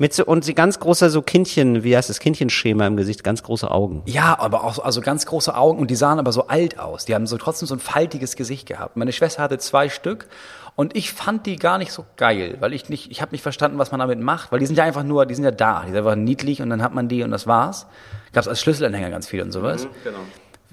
Mit 0.00 0.14
so, 0.14 0.24
und 0.24 0.46
sie 0.46 0.54
ganz 0.54 0.80
großer 0.80 1.10
so 1.10 1.20
Kindchen, 1.20 1.84
wie 1.84 1.94
heißt 1.94 2.08
das, 2.08 2.20
Kindchenschema 2.20 2.86
im 2.86 2.96
Gesicht, 2.96 3.22
ganz 3.22 3.42
große 3.42 3.70
Augen. 3.70 4.00
Ja, 4.06 4.38
aber 4.40 4.64
auch 4.64 4.72
so- 4.72 4.82
also 4.82 5.02
ganz 5.02 5.26
große 5.26 5.54
Augen 5.54 5.78
und 5.78 5.90
die 5.90 5.94
sahen 5.94 6.18
aber 6.18 6.32
so 6.32 6.46
alt 6.46 6.78
aus. 6.78 7.04
Die 7.04 7.14
haben 7.14 7.26
so 7.26 7.36
trotzdem 7.36 7.68
so 7.68 7.74
ein 7.74 7.80
faltiges 7.80 8.34
Gesicht 8.34 8.66
gehabt. 8.66 8.96
Meine 8.96 9.12
Schwester 9.12 9.42
hatte 9.42 9.58
zwei 9.58 9.90
Stück 9.90 10.26
und 10.74 10.96
ich 10.96 11.12
fand 11.12 11.44
die 11.44 11.56
gar 11.56 11.76
nicht 11.76 11.92
so 11.92 12.06
geil, 12.16 12.56
weil 12.60 12.72
ich 12.72 12.88
nicht, 12.88 13.10
ich 13.10 13.20
habe 13.20 13.32
nicht 13.32 13.42
verstanden, 13.42 13.76
was 13.76 13.90
man 13.90 14.00
damit 14.00 14.18
macht, 14.20 14.50
weil 14.52 14.58
die 14.58 14.64
sind 14.64 14.76
ja 14.76 14.84
einfach 14.84 15.02
nur, 15.02 15.26
die 15.26 15.34
sind 15.34 15.44
ja 15.44 15.50
da, 15.50 15.82
die 15.82 15.88
sind 15.88 15.98
einfach 15.98 16.16
niedlich 16.16 16.62
und 16.62 16.70
dann 16.70 16.82
hat 16.82 16.94
man 16.94 17.08
die 17.08 17.22
und 17.22 17.30
das 17.30 17.46
war's. 17.46 17.86
Gab's 18.32 18.48
als 18.48 18.58
Schlüsselanhänger 18.62 19.10
ganz 19.10 19.26
viel 19.26 19.42
und 19.42 19.52
sowas. 19.52 19.86
genau. 20.02 20.20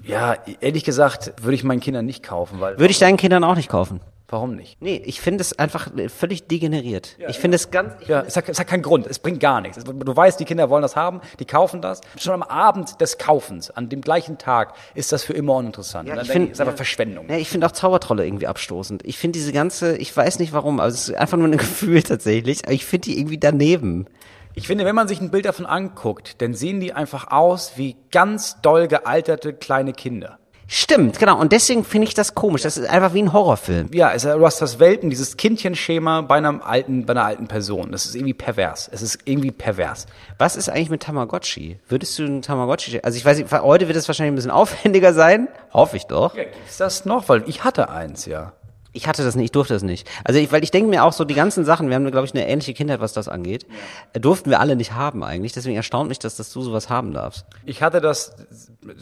Ja, 0.04 0.36
ehrlich 0.60 0.84
gesagt 0.84 1.34
würde 1.42 1.54
ich 1.54 1.64
meinen 1.64 1.80
Kindern 1.80 2.06
nicht 2.06 2.22
kaufen, 2.22 2.60
weil 2.60 2.78
Würde 2.78 2.92
ich 2.92 2.98
deinen 2.98 3.18
Kindern 3.18 3.44
auch 3.44 3.56
nicht 3.56 3.68
kaufen. 3.68 4.00
Warum 4.28 4.54
nicht? 4.54 4.76
Nee, 4.80 5.02
ich 5.04 5.20
finde 5.20 5.40
es 5.42 5.58
einfach 5.58 5.94
äh, 5.96 6.08
völlig 6.08 6.46
degeneriert. 6.46 7.16
ich 7.28 7.38
finde 7.38 7.56
es 7.56 7.70
ganz, 7.70 7.94
Ja, 8.06 8.20
es 8.22 8.36
hat, 8.36 8.48
es 8.48 8.58
hat 8.60 8.66
keinen 8.66 8.82
Grund, 8.82 9.06
es 9.06 9.18
bringt 9.18 9.40
gar 9.40 9.60
nichts. 9.60 9.82
Du 9.82 10.16
weißt, 10.16 10.38
die 10.38 10.44
Kinder 10.44 10.70
wollen 10.70 10.82
das 10.82 10.96
haben, 10.96 11.20
die 11.38 11.44
kaufen 11.44 11.80
das. 11.82 12.00
Schon 12.18 12.34
am 12.34 12.42
Abend 12.42 13.00
des 13.00 13.18
Kaufens, 13.18 13.70
an 13.70 13.88
dem 13.88 14.00
gleichen 14.00 14.38
Tag, 14.38 14.74
ist 14.94 15.12
das 15.12 15.24
für 15.24 15.32
immer 15.32 15.54
uninteressant. 15.56 16.08
Ja, 16.08 16.14
ich 16.14 16.20
denke 16.22 16.32
find- 16.32 16.44
ich, 16.46 16.52
ist 16.52 16.60
einfach 16.60 16.72
ja. 16.74 16.76
Verschwendung. 16.76 17.28
Ja, 17.28 17.36
ich 17.36 17.48
finde 17.48 17.66
auch 17.66 17.72
Zaubertrolle 17.72 18.24
irgendwie 18.26 18.46
abstoßend. 18.46 19.04
Ich 19.04 19.18
finde 19.18 19.38
diese 19.38 19.52
ganze, 19.52 19.96
ich 19.96 20.16
weiß 20.16 20.38
nicht 20.38 20.52
warum, 20.52 20.80
aber 20.80 20.88
es 20.88 21.08
ist 21.08 21.14
einfach 21.16 21.36
nur 21.38 21.48
ein 21.48 21.56
Gefühl 21.56 22.02
tatsächlich, 22.02 22.64
aber 22.64 22.72
ich 22.74 22.84
finde 22.86 23.06
die 23.10 23.18
irgendwie 23.18 23.38
daneben. 23.38 24.06
Ich 24.54 24.66
finde, 24.66 24.84
wenn 24.84 24.94
man 24.96 25.06
sich 25.06 25.20
ein 25.20 25.30
Bild 25.30 25.44
davon 25.44 25.66
anguckt, 25.66 26.42
dann 26.42 26.52
sehen 26.52 26.80
die 26.80 26.92
einfach 26.92 27.30
aus 27.30 27.72
wie 27.76 27.96
ganz 28.10 28.60
doll 28.60 28.88
gealterte 28.88 29.52
kleine 29.52 29.92
Kinder. 29.92 30.38
Stimmt, 30.70 31.18
genau. 31.18 31.40
Und 31.40 31.52
deswegen 31.52 31.82
finde 31.82 32.08
ich 32.08 32.14
das 32.14 32.34
komisch. 32.34 32.60
Das 32.60 32.76
ist 32.76 32.86
einfach 32.86 33.14
wie 33.14 33.22
ein 33.22 33.32
Horrorfilm. 33.32 33.88
Ja, 33.94 34.12
es, 34.12 34.22
du 34.24 34.44
hast 34.44 34.60
das 34.60 34.78
Welpen, 34.78 35.08
dieses 35.08 35.38
Kindchenschema 35.38 36.20
bei 36.20 36.36
einem 36.36 36.60
alten, 36.60 37.06
bei 37.06 37.12
einer 37.12 37.24
alten 37.24 37.48
Person. 37.48 37.90
Das 37.90 38.04
ist 38.04 38.14
irgendwie 38.14 38.34
pervers. 38.34 38.86
Es 38.92 39.00
ist 39.00 39.20
irgendwie 39.24 39.50
pervers. 39.50 40.04
Was 40.36 40.56
ist 40.56 40.68
eigentlich 40.68 40.90
mit 40.90 41.02
Tamagotchi? 41.02 41.78
Würdest 41.88 42.18
du 42.18 42.24
ein 42.24 42.42
Tamagotchi, 42.42 43.00
also 43.02 43.16
ich 43.16 43.24
weiß 43.24 43.38
nicht, 43.38 43.50
heute 43.50 43.88
wird 43.88 43.96
es 43.96 44.08
wahrscheinlich 44.08 44.32
ein 44.32 44.36
bisschen 44.36 44.50
aufwendiger 44.50 45.14
sein. 45.14 45.48
Hoffe 45.72 45.96
ich 45.96 46.04
doch. 46.04 46.34
Ist 46.68 46.80
das 46.80 47.06
noch? 47.06 47.30
Weil 47.30 47.44
ich 47.46 47.64
hatte 47.64 47.88
eins, 47.88 48.26
ja. 48.26 48.52
Ich 48.92 49.06
hatte 49.06 49.22
das 49.22 49.36
nicht, 49.36 49.46
ich 49.46 49.52
durfte 49.52 49.74
das 49.74 49.82
nicht. 49.82 50.08
Also 50.24 50.40
ich, 50.40 50.50
weil 50.50 50.64
ich 50.64 50.70
denke 50.70 50.90
mir 50.90 51.04
auch 51.04 51.12
so 51.12 51.24
die 51.24 51.34
ganzen 51.34 51.64
Sachen, 51.64 51.88
wir 51.88 51.94
haben 51.94 52.10
glaube 52.10 52.26
ich 52.26 52.34
eine 52.34 52.48
ähnliche 52.48 52.74
Kindheit, 52.74 53.00
was 53.00 53.12
das 53.12 53.28
angeht, 53.28 53.64
äh, 54.12 54.20
durften 54.20 54.50
wir 54.50 54.60
alle 54.60 54.76
nicht 54.76 54.92
haben 54.92 55.22
eigentlich. 55.22 55.52
Deswegen 55.52 55.76
erstaunt 55.76 56.08
mich, 56.08 56.18
dass, 56.18 56.36
dass 56.36 56.52
du 56.52 56.62
sowas 56.62 56.90
haben 56.90 57.12
darfst. 57.12 57.46
Ich 57.64 57.82
hatte 57.82 58.00
das 58.00 58.32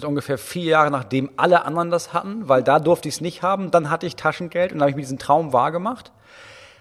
ungefähr 0.02 0.38
vier 0.38 0.64
Jahre, 0.64 0.90
nachdem 0.90 1.30
alle 1.36 1.64
anderen 1.64 1.90
das 1.90 2.12
hatten, 2.12 2.48
weil 2.48 2.62
da 2.62 2.78
durfte 2.78 3.08
ich 3.08 3.16
es 3.16 3.20
nicht 3.20 3.42
haben. 3.42 3.70
Dann 3.70 3.90
hatte 3.90 4.06
ich 4.06 4.16
Taschengeld 4.16 4.72
und 4.72 4.80
habe 4.80 4.90
ich 4.90 4.96
mir 4.96 5.02
diesen 5.02 5.18
Traum 5.18 5.52
wahrgemacht. 5.52 6.12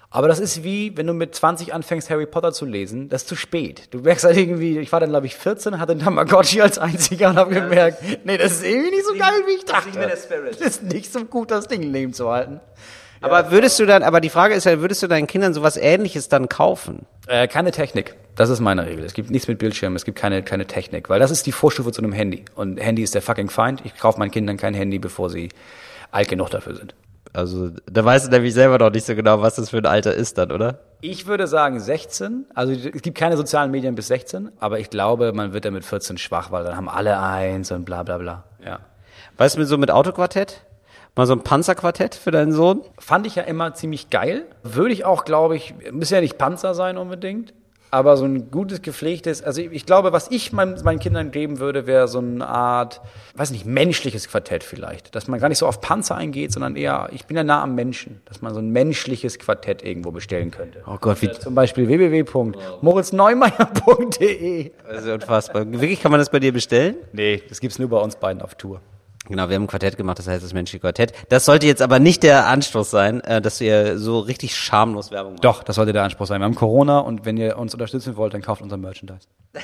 Aber 0.09 0.29
das 0.29 0.39
ist 0.39 0.63
wie, 0.63 0.95
wenn 0.95 1.07
du 1.07 1.13
mit 1.13 1.35
20 1.35 1.73
anfängst, 1.73 2.09
Harry 2.09 2.25
Potter 2.25 2.53
zu 2.53 2.63
lesen, 2.65 3.09
das 3.09 3.23
ist 3.23 3.27
zu 3.27 3.35
spät. 3.35 3.93
Du 3.93 3.99
merkst 3.99 4.23
halt 4.23 4.37
irgendwie, 4.37 4.79
ich 4.79 4.91
war 4.93 5.01
dann, 5.01 5.09
glaube 5.09 5.25
ich, 5.25 5.35
14, 5.35 5.77
hatte 5.77 5.91
einen 5.91 6.01
Tamagotchi 6.01 6.61
als 6.61 6.77
einziger 6.77 7.31
und 7.31 7.35
habe 7.35 7.53
gemerkt, 7.53 8.01
nee, 8.23 8.37
das 8.37 8.53
ist 8.53 8.65
irgendwie 8.65 8.91
nicht 8.91 9.05
so 9.05 9.13
geil, 9.13 9.43
wie 9.45 9.55
ich 9.57 9.65
dachte. 9.65 9.99
Das 9.99 10.61
ist 10.61 10.83
nicht 10.83 11.11
so 11.11 11.25
gut, 11.25 11.51
das 11.51 11.67
Ding 11.67 11.83
im 11.83 11.91
Leben 11.91 12.13
zu 12.13 12.29
halten. 12.29 12.61
Aber 13.25 13.51
würdest 13.51 13.79
du 13.79 13.85
dann, 13.85 14.03
aber 14.03 14.21
die 14.21 14.29
Frage 14.29 14.53
ist 14.53 14.65
ja, 14.65 14.79
würdest 14.79 15.01
du 15.01 15.07
deinen 15.07 15.25
Kindern 15.25 15.53
sowas 15.53 15.77
ähnliches 15.77 16.29
dann 16.29 16.47
kaufen? 16.47 17.07
Äh, 17.27 17.47
keine 17.47 17.71
Technik. 17.71 18.15
Das 18.35 18.49
ist 18.49 18.59
meine 18.59 18.85
Regel. 18.85 19.03
Es 19.03 19.13
gibt 19.13 19.31
nichts 19.31 19.47
mit 19.47 19.57
Bildschirm, 19.57 19.95
es 19.95 20.05
gibt 20.05 20.17
keine, 20.17 20.43
keine 20.43 20.67
Technik, 20.67 21.09
weil 21.09 21.19
das 21.19 21.31
ist 21.31 21.45
die 21.45 21.51
Vorstufe 21.51 21.91
zu 21.91 22.01
einem 22.01 22.11
Handy. 22.13 22.45
Und 22.55 22.77
Handy 22.77 23.01
ist 23.01 23.15
der 23.15 23.23
fucking 23.23 23.49
Feind. 23.49 23.81
Ich 23.83 23.97
kaufe 23.97 24.19
meinen 24.19 24.31
Kindern 24.31 24.57
kein 24.57 24.75
Handy, 24.75 24.99
bevor 24.99 25.29
sie 25.29 25.49
alt 26.11 26.27
genug 26.27 26.49
dafür 26.51 26.75
sind. 26.75 26.93
Also, 27.33 27.71
da 27.91 28.05
weißt 28.05 28.27
du 28.27 28.31
nämlich 28.31 28.53
selber 28.53 28.77
noch 28.77 28.91
nicht 28.91 29.05
so 29.05 29.15
genau, 29.15 29.41
was 29.41 29.55
das 29.55 29.71
für 29.71 29.77
ein 29.77 29.85
Alter 29.85 30.13
ist 30.13 30.37
dann, 30.37 30.51
oder? 30.51 30.79
Ich 31.01 31.25
würde 31.25 31.47
sagen 31.47 31.79
16. 31.79 32.45
Also 32.53 32.73
es 32.73 33.01
gibt 33.01 33.17
keine 33.17 33.35
sozialen 33.35 33.71
Medien 33.71 33.95
bis 33.95 34.07
16, 34.07 34.51
aber 34.59 34.79
ich 34.79 34.89
glaube, 34.89 35.33
man 35.33 35.51
wird 35.51 35.65
dann 35.65 35.73
mit 35.73 35.83
14 35.83 36.17
schwach, 36.17 36.51
weil 36.51 36.63
dann 36.63 36.77
haben 36.77 36.87
alle 36.87 37.19
eins 37.19 37.71
und 37.71 37.85
bla 37.85 38.03
bla 38.03 38.19
bla. 38.19 38.43
Ja. 38.63 38.79
Weißt 39.37 39.57
du, 39.57 39.65
so 39.65 39.77
mit 39.77 39.91
Autoquartett? 39.91 40.61
Mal 41.15 41.27
so 41.27 41.33
ein 41.33 41.43
Panzerquartett 41.43 42.13
für 42.13 42.31
deinen 42.31 42.51
Sohn? 42.51 42.81
Fand 42.99 43.25
ich 43.25 43.35
ja 43.35 43.43
immer 43.43 43.73
ziemlich 43.73 44.09
geil. 44.09 44.45
Würde 44.63 44.93
ich 44.93 45.05
auch, 45.05 45.23
glaube 45.23 45.55
ich, 45.55 45.73
müssen 45.91 46.13
ja 46.13 46.19
nicht 46.21 46.37
Panzer 46.37 46.75
sein 46.75 46.97
unbedingt, 46.97 47.53
aber 47.89 48.17
so 48.17 48.25
ein 48.25 48.51
gutes, 48.51 48.81
gepflegtes, 48.81 49.41
also 49.41 49.61
ich, 49.61 49.71
ich 49.71 49.85
glaube, 49.85 50.11
was 50.11 50.29
ich 50.29 50.51
meinen, 50.51 50.75
meinen 50.83 50.99
Kindern 50.99 51.31
geben 51.31 51.59
würde, 51.59 51.87
wäre 51.87 52.09
so 52.09 52.19
eine 52.19 52.45
Art, 52.45 52.99
weiß 53.35 53.51
nicht, 53.51 53.65
menschliches 53.65 54.27
Quartett 54.27 54.65
vielleicht. 54.65 55.15
Dass 55.15 55.29
man 55.29 55.39
gar 55.39 55.47
nicht 55.47 55.59
so 55.59 55.67
auf 55.67 55.79
Panzer 55.79 56.15
eingeht, 56.15 56.51
sondern 56.51 56.75
eher, 56.75 57.07
ich 57.13 57.25
bin 57.25 57.37
ja 57.37 57.45
nah 57.45 57.63
am 57.63 57.75
Menschen, 57.75 58.19
dass 58.25 58.41
man 58.41 58.53
so 58.53 58.59
ein 58.59 58.71
menschliches 58.71 59.39
Quartett 59.39 59.85
irgendwo 59.85 60.11
bestellen 60.11 60.51
könnte. 60.51 60.83
Oh 60.85 60.97
Gott, 60.99 61.21
wie, 61.21 61.31
Zum 61.31 61.55
Beispiel 61.55 61.87
www.moritzneumeier.de. 61.87 64.71
also 64.85 65.13
unfassbar. 65.13 65.65
Wirklich, 65.71 66.01
kann 66.01 66.11
man 66.11 66.19
das 66.19 66.29
bei 66.29 66.39
dir 66.39 66.51
bestellen? 66.51 66.97
Nee, 67.13 67.41
das 67.47 67.61
gibt's 67.61 67.79
nur 67.79 67.87
bei 67.87 67.99
uns 67.99 68.17
beiden 68.17 68.41
auf 68.41 68.55
Tour. 68.55 68.81
Genau, 69.27 69.49
wir 69.49 69.55
haben 69.55 69.63
ein 69.63 69.67
Quartett 69.67 69.97
gemacht, 69.97 70.19
das 70.19 70.27
heißt 70.27 70.43
das 70.43 70.53
menschliche 70.53 70.81
Quartett. 70.81 71.13
Das 71.29 71.45
sollte 71.45 71.65
jetzt 71.65 71.81
aber 71.81 71.99
nicht 71.99 72.23
der 72.23 72.47
Anstoß 72.47 72.89
sein, 72.91 73.21
äh, 73.21 73.41
dass 73.41 73.59
ihr 73.59 73.97
so 73.97 74.19
richtig 74.19 74.55
schamlos 74.55 75.11
Werbung 75.11 75.33
macht. 75.33 75.43
Doch, 75.43 75.63
das 75.63 75.75
sollte 75.75 75.93
der 75.93 76.03
Anspruch 76.03 76.27
sein. 76.27 76.41
Wir 76.41 76.45
haben 76.45 76.55
Corona 76.55 76.99
und 76.99 77.25
wenn 77.25 77.37
ihr 77.37 77.57
uns 77.57 77.73
unterstützen 77.73 78.17
wollt, 78.17 78.33
dann 78.33 78.41
kauft 78.41 78.61
unser 78.61 78.77
Merchandise. 78.77 79.27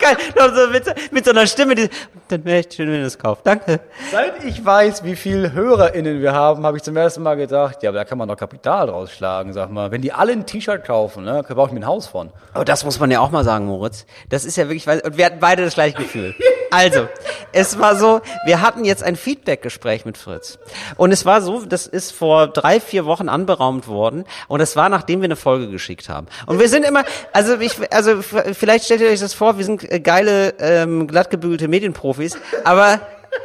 Geil, 0.00 0.16
noch 0.36 0.54
so 0.54 0.66
mit, 0.68 1.12
mit 1.12 1.24
so 1.24 1.30
einer 1.30 1.46
Stimme, 1.46 1.74
die, 1.74 1.90
dann 2.28 2.44
wäre 2.44 2.58
echt 2.58 2.74
schön, 2.74 2.88
wenn 2.88 2.96
ihr 2.96 3.04
das 3.04 3.18
kauft. 3.18 3.46
Danke. 3.46 3.80
Seit 4.10 4.42
ich 4.44 4.64
weiß, 4.64 5.04
wie 5.04 5.14
viel 5.14 5.52
HörerInnen 5.52 6.22
wir 6.22 6.32
haben, 6.32 6.64
habe 6.64 6.78
ich 6.78 6.82
zum 6.82 6.96
ersten 6.96 7.22
Mal 7.22 7.36
gedacht, 7.36 7.82
ja, 7.82 7.90
aber 7.90 7.98
da 7.98 8.04
kann 8.04 8.16
man 8.16 8.28
doch 8.28 8.36
Kapital 8.36 8.86
draus 8.86 9.12
schlagen, 9.12 9.52
sag 9.52 9.70
mal. 9.70 9.90
Wenn 9.90 10.00
die 10.00 10.12
alle 10.12 10.32
ein 10.32 10.46
T-Shirt 10.46 10.84
kaufen, 10.84 11.24
ne, 11.24 11.44
brauche 11.46 11.68
ich 11.68 11.72
mir 11.72 11.80
ein 11.80 11.86
Haus 11.86 12.06
von. 12.06 12.30
Aber 12.54 12.64
das 12.64 12.84
muss 12.84 12.98
man 12.98 13.10
ja 13.10 13.20
auch 13.20 13.30
mal 13.30 13.44
sagen, 13.44 13.66
Moritz. 13.66 14.06
Das 14.30 14.44
ist 14.44 14.56
ja 14.56 14.68
wirklich, 14.68 14.86
und 14.88 15.16
wir 15.16 15.26
hatten 15.26 15.40
beide 15.40 15.64
das 15.64 15.74
gleiche 15.74 15.98
Gefühl. 15.98 16.34
Also, 16.70 17.08
es 17.52 17.78
war 17.80 17.96
so, 17.96 18.20
wir 18.44 18.60
hatten 18.60 18.84
jetzt 18.84 19.02
ein 19.02 19.16
Feedback-Gespräch 19.16 20.04
mit 20.04 20.16
Fritz. 20.16 20.58
Und 20.96 21.10
es 21.10 21.26
war 21.26 21.42
so, 21.42 21.64
das 21.64 21.86
ist 21.88 22.12
vor 22.12 22.46
drei, 22.46 22.78
vier 22.78 23.06
Wochen 23.06 23.28
anberaumt 23.28 23.88
worden. 23.88 24.24
Und 24.46 24.60
es 24.60 24.76
war, 24.76 24.88
nachdem 24.88 25.20
wir 25.20 25.26
eine 25.26 25.36
Folge 25.36 25.68
geschickt 25.68 26.08
haben. 26.08 26.28
Und 26.46 26.60
wir 26.60 26.68
sind 26.68 26.84
immer, 26.84 27.04
also 27.32 27.58
ich, 27.58 27.72
also 27.92 28.22
vielleicht 28.22 28.84
stellt 28.84 29.00
ihr 29.00 29.08
euch 29.08 29.20
das 29.20 29.34
vor, 29.34 29.58
wir 29.58 29.64
sind 29.64 29.82
geile, 29.98 30.54
ähm, 30.60 31.08
glattgebügelte 31.08 31.66
Medienprofis, 31.66 32.38
aber 32.62 33.00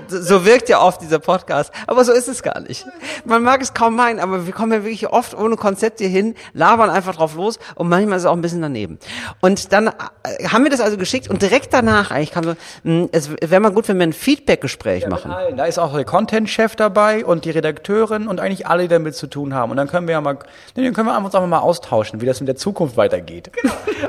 so- 0.07 0.45
wirkt 0.45 0.69
ja 0.69 0.81
oft 0.81 1.01
dieser 1.01 1.19
Podcast, 1.19 1.71
aber 1.88 2.03
so 2.05 2.11
ist 2.11 2.27
es 2.27 2.43
gar 2.43 2.59
nicht. 2.61 2.86
Man 3.25 3.43
mag 3.43 3.61
es 3.61 3.73
kaum 3.73 3.95
meinen, 3.95 4.19
aber 4.19 4.45
wir 4.45 4.53
kommen 4.53 4.71
ja 4.71 4.79
wirklich 4.83 5.07
oft 5.09 5.36
ohne 5.38 5.55
Konzept 5.55 5.99
hier 5.99 6.09
hin, 6.09 6.36
labern 6.53 6.89
einfach 6.89 7.15
drauf 7.15 7.36
los 7.36 7.59
und 7.75 7.89
manchmal 7.89 8.17
ist 8.17 8.23
es 8.23 8.27
auch 8.27 8.33
ein 8.33 8.41
bisschen 8.41 8.61
daneben. 8.61 8.99
Und 9.41 9.71
dann 9.73 9.88
äh, 9.88 10.47
haben 10.47 10.63
wir 10.63 10.71
das 10.71 10.81
also 10.81 10.97
geschickt 10.97 11.29
und 11.29 11.41
direkt 11.41 11.73
danach 11.73 12.11
eigentlich 12.11 12.31
kam 12.31 12.43
so, 12.43 12.55
mh, 12.83 13.09
es 13.11 13.29
wäre 13.31 13.59
mal 13.59 13.71
gut, 13.71 13.88
wenn 13.88 13.97
wir 13.97 14.05
ein 14.07 14.13
Feedback-Gespräch 14.13 15.07
machen. 15.07 15.29
Mit 15.29 15.38
allen. 15.38 15.57
Da 15.57 15.65
ist 15.65 15.79
auch 15.79 15.93
der 15.93 16.05
Content-Chef 16.05 16.75
dabei 16.75 17.25
und 17.25 17.45
die 17.45 17.51
Redakteurin 17.51 18.27
und 18.27 18.39
eigentlich 18.39 18.67
alle, 18.67 18.83
die 18.83 18.89
damit 18.89 19.15
zu 19.15 19.27
tun 19.27 19.53
haben. 19.53 19.71
Und 19.71 19.77
dann 19.77 19.88
können 19.88 20.07
wir 20.07 20.13
ja 20.13 20.21
mal, 20.21 20.38
nee, 20.75 20.83
dann 20.83 20.93
können 20.93 21.07
wir 21.07 21.17
uns 21.17 21.33
einfach 21.36 21.47
mal 21.47 21.59
austauschen, 21.59 22.21
wie 22.21 22.25
das 22.25 22.39
in 22.39 22.45
der 22.45 22.55
Zukunft 22.55 22.97
weitergeht. 22.97 23.51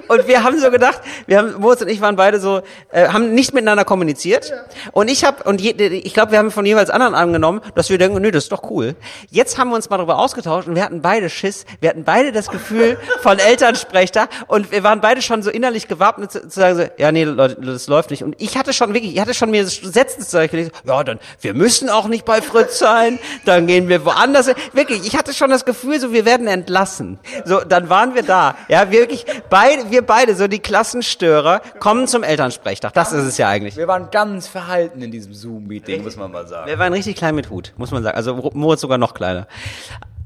Und 0.08 0.26
wir 0.28 0.42
haben 0.44 0.58
so 0.58 0.70
gedacht, 0.70 1.00
wir 1.26 1.38
haben, 1.38 1.54
Moritz 1.58 1.82
und 1.82 1.88
ich 1.88 2.00
waren 2.00 2.16
beide 2.16 2.38
so, 2.40 2.62
äh, 2.92 3.08
haben 3.08 3.34
nicht 3.34 3.54
miteinander 3.54 3.84
kommuniziert. 3.84 4.52
Und 4.92 5.08
ich 5.10 5.24
habe, 5.24 5.42
und 5.44 5.60
je, 5.66 5.86
ich 5.86 6.14
glaube, 6.14 6.32
wir 6.32 6.38
haben 6.38 6.50
von 6.50 6.64
jeweils 6.64 6.90
anderen 6.90 7.14
angenommen, 7.14 7.60
dass 7.74 7.90
wir 7.90 7.98
denken, 7.98 8.20
nö, 8.20 8.30
das 8.30 8.44
ist 8.44 8.52
doch 8.52 8.70
cool. 8.70 8.94
Jetzt 9.30 9.58
haben 9.58 9.70
wir 9.70 9.76
uns 9.76 9.90
mal 9.90 9.96
darüber 9.96 10.18
ausgetauscht 10.18 10.68
und 10.68 10.74
wir 10.74 10.84
hatten 10.84 11.02
beide 11.02 11.30
Schiss. 11.30 11.66
Wir 11.80 11.90
hatten 11.90 12.04
beide 12.04 12.32
das 12.32 12.48
Gefühl 12.48 12.98
von 13.22 13.38
Elternsprecher 13.38 14.28
und 14.46 14.70
wir 14.70 14.82
waren 14.82 15.00
beide 15.00 15.22
schon 15.22 15.42
so 15.42 15.50
innerlich 15.50 15.88
gewappnet 15.88 16.32
zu, 16.32 16.48
zu 16.48 16.60
sagen 16.60 16.76
so, 16.76 16.84
ja, 16.98 17.12
nee, 17.12 17.24
Leute, 17.24 17.60
das 17.60 17.86
läuft 17.88 18.10
nicht. 18.10 18.22
Und 18.22 18.36
ich 18.38 18.56
hatte 18.56 18.72
schon 18.72 18.94
wirklich, 18.94 19.14
ich 19.14 19.20
hatte 19.20 19.34
schon 19.34 19.50
mir 19.50 19.66
Sätze 19.66 20.20
zurechtgelegt, 20.20 20.72
ja, 20.84 21.02
dann, 21.04 21.18
wir 21.40 21.54
müssen 21.54 21.88
auch 21.88 22.08
nicht 22.08 22.24
bei 22.24 22.42
Fritz 22.42 22.78
sein, 22.78 23.18
dann 23.44 23.66
gehen 23.66 23.88
wir 23.88 24.04
woanders. 24.04 24.46
hin. 24.46 24.56
Wirklich, 24.72 25.06
ich 25.06 25.16
hatte 25.16 25.34
schon 25.34 25.50
das 25.50 25.64
Gefühl, 25.64 26.00
so, 26.00 26.12
wir 26.12 26.24
werden 26.24 26.46
entlassen. 26.46 27.18
So, 27.44 27.60
dann 27.60 27.88
waren 27.88 28.14
wir 28.14 28.22
da. 28.22 28.56
Ja, 28.68 28.90
wirklich, 28.90 29.24
beide, 29.50 29.90
wir 29.90 30.02
beide, 30.02 30.34
so 30.34 30.48
die 30.48 30.58
Klassenstörer, 30.58 31.60
kommen 31.78 32.06
zum 32.06 32.22
Elternsprechtag. 32.22 32.92
Das 32.94 33.12
ist 33.12 33.24
es 33.24 33.38
ja 33.38 33.48
eigentlich. 33.48 33.76
Wir 33.76 33.88
waren 33.88 34.10
ganz 34.10 34.46
verhalten 34.46 35.02
in 35.02 35.10
diesem 35.10 35.34
Zoom-Meeting, 35.56 36.02
muss 36.02 36.16
man 36.16 36.30
mal 36.30 36.46
sagen. 36.46 36.68
Wir 36.68 36.78
waren 36.78 36.92
richtig 36.92 37.16
klein 37.16 37.34
mit 37.34 37.50
Hut, 37.50 37.72
muss 37.76 37.90
man 37.90 38.02
sagen. 38.02 38.16
Also 38.16 38.50
Moritz 38.54 38.80
sogar 38.80 38.98
noch 38.98 39.14
kleiner. 39.14 39.46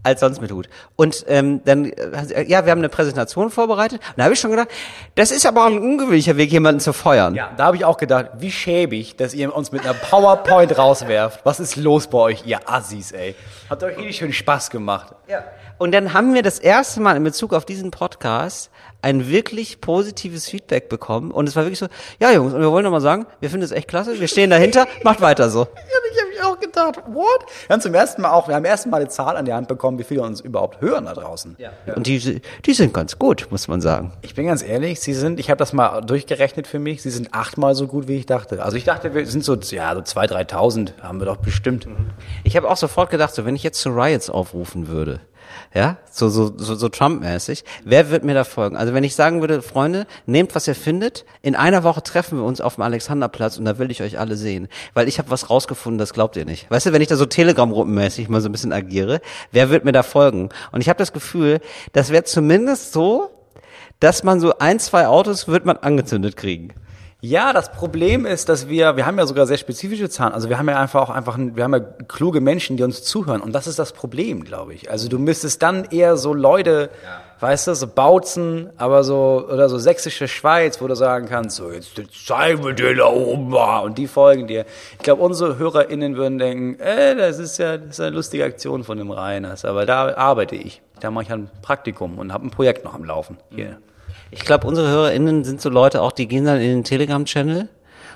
als 0.02 0.20
sonst 0.20 0.40
mit 0.40 0.50
Hut. 0.50 0.68
Und 0.96 1.24
ähm, 1.28 1.62
dann, 1.64 1.84
äh, 1.84 2.44
ja, 2.48 2.64
wir 2.64 2.72
haben 2.72 2.78
eine 2.78 2.88
Präsentation 2.88 3.50
vorbereitet. 3.50 4.00
Und 4.00 4.18
da 4.18 4.24
habe 4.24 4.34
ich 4.34 4.40
schon 4.40 4.50
gedacht, 4.50 4.68
das 5.14 5.30
ist 5.30 5.44
aber 5.46 5.62
auch 5.62 5.66
ein 5.70 5.78
ungewöhnlicher 5.78 6.36
Weg, 6.36 6.50
jemanden 6.52 6.80
zu 6.80 6.92
feuern. 6.92 7.34
Ja, 7.34 7.50
da 7.56 7.66
habe 7.66 7.76
ich 7.76 7.84
auch 7.84 7.98
gedacht, 7.98 8.30
wie 8.38 8.50
schäbig, 8.50 9.16
dass 9.16 9.34
ihr 9.34 9.54
uns 9.54 9.72
mit 9.72 9.82
einer 9.82 9.94
PowerPoint 9.94 10.76
rauswerft. 10.76 11.40
Was 11.44 11.60
ist 11.60 11.76
los 11.76 12.06
bei 12.06 12.18
euch, 12.18 12.46
ihr 12.46 12.60
Assis, 12.68 13.12
ey? 13.12 13.34
Hat 13.68 13.82
euch 13.82 13.96
richtig 13.98 14.16
schön 14.16 14.32
Spaß 14.32 14.70
gemacht. 14.70 15.14
Ja. 15.28 15.44
Und 15.76 15.92
dann 15.92 16.12
haben 16.12 16.34
wir 16.34 16.42
das 16.42 16.58
erste 16.58 17.00
Mal 17.00 17.16
in 17.16 17.24
Bezug 17.24 17.52
auf 17.52 17.64
diesen 17.64 17.90
Podcast 17.90 18.70
ein 19.02 19.28
wirklich 19.28 19.80
positives 19.80 20.48
Feedback 20.48 20.88
bekommen. 20.88 21.30
Und 21.30 21.48
es 21.48 21.56
war 21.56 21.64
wirklich 21.64 21.78
so, 21.78 21.86
ja 22.20 22.32
Jungs, 22.32 22.54
und 22.54 22.60
wir 22.60 22.70
wollen 22.70 22.84
nochmal 22.84 23.00
sagen, 23.00 23.26
wir 23.40 23.50
finden 23.50 23.64
es 23.64 23.72
echt 23.72 23.88
klasse, 23.88 24.20
wir 24.20 24.28
stehen 24.28 24.50
dahinter, 24.50 24.86
macht 25.04 25.20
weiter 25.20 25.50
so. 25.50 25.60
Ja, 25.60 25.66
ich 26.12 26.20
habe 26.20 26.28
mich 26.30 26.42
auch 26.42 26.58
gedacht, 26.58 27.02
what? 27.12 27.46
Wir 27.66 27.74
haben 27.74 27.80
zum 27.80 27.94
ersten 27.94 28.22
Mal 28.22 28.30
auch, 28.30 28.48
wir 28.48 28.54
haben 28.54 28.64
ersten 28.64 28.90
Mal 28.90 28.98
eine 28.98 29.08
Zahl 29.08 29.36
an 29.36 29.44
die 29.44 29.52
Hand 29.52 29.68
bekommen, 29.68 29.98
wie 29.98 30.04
viele 30.04 30.22
uns 30.22 30.40
überhaupt 30.40 30.80
hören 30.80 31.06
da 31.06 31.14
draußen. 31.14 31.56
Ja. 31.58 31.70
Und 31.94 32.06
die, 32.06 32.42
die 32.64 32.72
sind 32.72 32.92
ganz 32.92 33.18
gut, 33.18 33.48
muss 33.50 33.68
man 33.68 33.80
sagen. 33.80 34.12
Ich 34.22 34.34
bin 34.34 34.46
ganz 34.46 34.62
ehrlich, 34.62 35.00
sie 35.00 35.14
sind, 35.14 35.40
ich 35.40 35.50
habe 35.50 35.58
das 35.58 35.72
mal 35.72 36.00
durchgerechnet 36.00 36.66
für 36.66 36.78
mich, 36.78 37.02
sie 37.02 37.10
sind 37.10 37.32
achtmal 37.32 37.74
so 37.74 37.86
gut, 37.86 38.08
wie 38.08 38.16
ich 38.16 38.26
dachte. 38.26 38.62
Also 38.62 38.76
ich 38.76 38.84
dachte, 38.84 39.14
wir 39.14 39.26
sind 39.26 39.44
so, 39.44 39.54
ja, 39.54 39.94
so 39.94 40.00
2.000, 40.00 40.50
3.000 40.50 41.02
haben 41.02 41.20
wir 41.20 41.26
doch 41.26 41.38
bestimmt. 41.38 41.86
Ich 42.44 42.56
habe 42.56 42.68
auch 42.68 42.76
sofort 42.76 43.10
gedacht, 43.10 43.34
so 43.34 43.44
wenn 43.44 43.56
ich 43.56 43.62
jetzt 43.62 43.80
zu 43.80 43.90
Riots 43.90 44.30
aufrufen 44.30 44.88
würde, 44.88 45.20
ja, 45.72 45.98
so 46.10 46.28
so 46.28 46.52
so, 46.56 46.74
so 46.74 46.88
Trump-mäßig, 46.88 47.64
wer 47.84 48.10
wird 48.10 48.24
mir 48.24 48.34
da 48.34 48.44
folgen? 48.44 48.76
Also 48.76 48.92
wenn 48.92 49.04
ich 49.04 49.14
sagen 49.14 49.40
würde, 49.40 49.62
Freunde, 49.62 50.06
nehmt 50.26 50.54
was 50.54 50.66
ihr 50.66 50.74
findet, 50.74 51.24
in 51.42 51.54
einer 51.54 51.84
Woche 51.84 52.02
treffen 52.02 52.38
wir 52.38 52.44
uns 52.44 52.60
auf 52.60 52.74
dem 52.74 52.82
Alexanderplatz 52.82 53.56
und 53.56 53.64
da 53.64 53.78
will 53.78 53.90
ich 53.90 54.02
euch 54.02 54.18
alle 54.18 54.36
sehen, 54.36 54.68
weil 54.94 55.06
ich 55.06 55.18
habe 55.18 55.30
was 55.30 55.48
rausgefunden, 55.48 55.98
das 55.98 56.12
glaubt 56.12 56.36
ihr 56.36 56.44
nicht. 56.44 56.70
Weißt 56.70 56.86
du, 56.86 56.92
wenn 56.92 57.02
ich 57.02 57.08
da 57.08 57.16
so 57.16 57.26
Telegram-Gruppenmäßig 57.26 58.28
mal 58.28 58.40
so 58.40 58.48
ein 58.48 58.52
bisschen 58.52 58.72
agiere, 58.72 59.20
wer 59.52 59.70
wird 59.70 59.84
mir 59.84 59.92
da 59.92 60.02
folgen? 60.02 60.48
Und 60.72 60.80
ich 60.80 60.88
habe 60.88 60.98
das 60.98 61.12
Gefühl, 61.12 61.60
das 61.92 62.10
wäre 62.10 62.24
zumindest 62.24 62.92
so, 62.92 63.30
dass 64.00 64.24
man 64.24 64.40
so 64.40 64.58
ein, 64.58 64.80
zwei 64.80 65.06
Autos 65.06 65.46
wird 65.46 65.66
man 65.66 65.76
angezündet 65.76 66.36
kriegen. 66.36 66.74
Ja, 67.22 67.52
das 67.52 67.70
Problem 67.70 68.24
ist, 68.24 68.48
dass 68.48 68.68
wir, 68.68 68.96
wir 68.96 69.04
haben 69.04 69.18
ja 69.18 69.26
sogar 69.26 69.46
sehr 69.46 69.58
spezifische 69.58 70.08
Zahlen. 70.08 70.32
Also 70.32 70.48
wir 70.48 70.58
haben 70.58 70.68
ja 70.68 70.78
einfach 70.78 71.02
auch 71.02 71.10
einfach, 71.10 71.36
wir 71.38 71.64
haben 71.64 71.74
ja 71.74 71.80
kluge 72.08 72.40
Menschen, 72.40 72.78
die 72.78 72.82
uns 72.82 73.02
zuhören. 73.02 73.42
Und 73.42 73.52
das 73.52 73.66
ist 73.66 73.78
das 73.78 73.92
Problem, 73.92 74.42
glaube 74.42 74.72
ich. 74.72 74.90
Also 74.90 75.08
du 75.08 75.18
müsstest 75.18 75.62
dann 75.62 75.84
eher 75.84 76.16
so 76.16 76.32
Leute, 76.32 76.88
weißt 77.40 77.66
du, 77.66 77.74
so 77.74 77.88
Bautzen, 77.88 78.70
aber 78.78 79.04
so, 79.04 79.46
oder 79.52 79.68
so 79.68 79.76
sächsische 79.76 80.28
Schweiz, 80.28 80.80
wo 80.80 80.88
du 80.88 80.96
sagen 80.96 81.26
kannst, 81.28 81.56
so 81.56 81.70
jetzt, 81.70 81.98
jetzt 81.98 82.26
zeigen 82.26 82.64
wir 82.64 82.72
dir 82.72 82.96
da 82.96 83.08
oben 83.08 83.50
mal. 83.50 83.80
Und 83.80 83.98
die 83.98 84.06
folgen 84.06 84.46
dir. 84.46 84.64
Ich 84.92 85.00
glaube, 85.00 85.20
unsere 85.20 85.58
HörerInnen 85.58 86.16
würden 86.16 86.38
denken, 86.38 86.80
äh, 86.80 87.14
das 87.16 87.38
ist 87.38 87.58
ja, 87.58 87.76
das 87.76 87.90
ist 87.90 88.00
eine 88.00 88.16
lustige 88.16 88.44
Aktion 88.46 88.82
von 88.82 88.96
dem 88.96 89.10
Reiners. 89.10 89.66
Aber 89.66 89.84
da 89.84 90.16
arbeite 90.16 90.56
ich. 90.56 90.80
Da 91.00 91.10
mache 91.10 91.24
ich 91.24 91.32
ein 91.32 91.50
Praktikum 91.60 92.18
und 92.18 92.32
habe 92.32 92.46
ein 92.46 92.50
Projekt 92.50 92.84
noch 92.84 92.94
am 92.94 93.04
Laufen. 93.04 93.36
Hier. 93.50 93.76
Ich 94.30 94.44
glaube, 94.44 94.66
unsere 94.66 94.88
HörerInnen 94.88 95.44
sind 95.44 95.60
so 95.60 95.68
Leute 95.68 96.02
auch, 96.02 96.12
die 96.12 96.28
gehen 96.28 96.44
dann 96.44 96.60
in 96.60 96.68
den 96.68 96.84
Telegram-Channel 96.84 97.68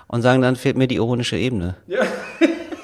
und 0.07 0.23
sagen, 0.23 0.43
dann 0.43 0.57
fehlt 0.57 0.77
mir 0.77 0.87
die 0.87 0.97
ironische 0.97 1.37
Ebene. 1.37 1.77
Ja. 1.87 2.03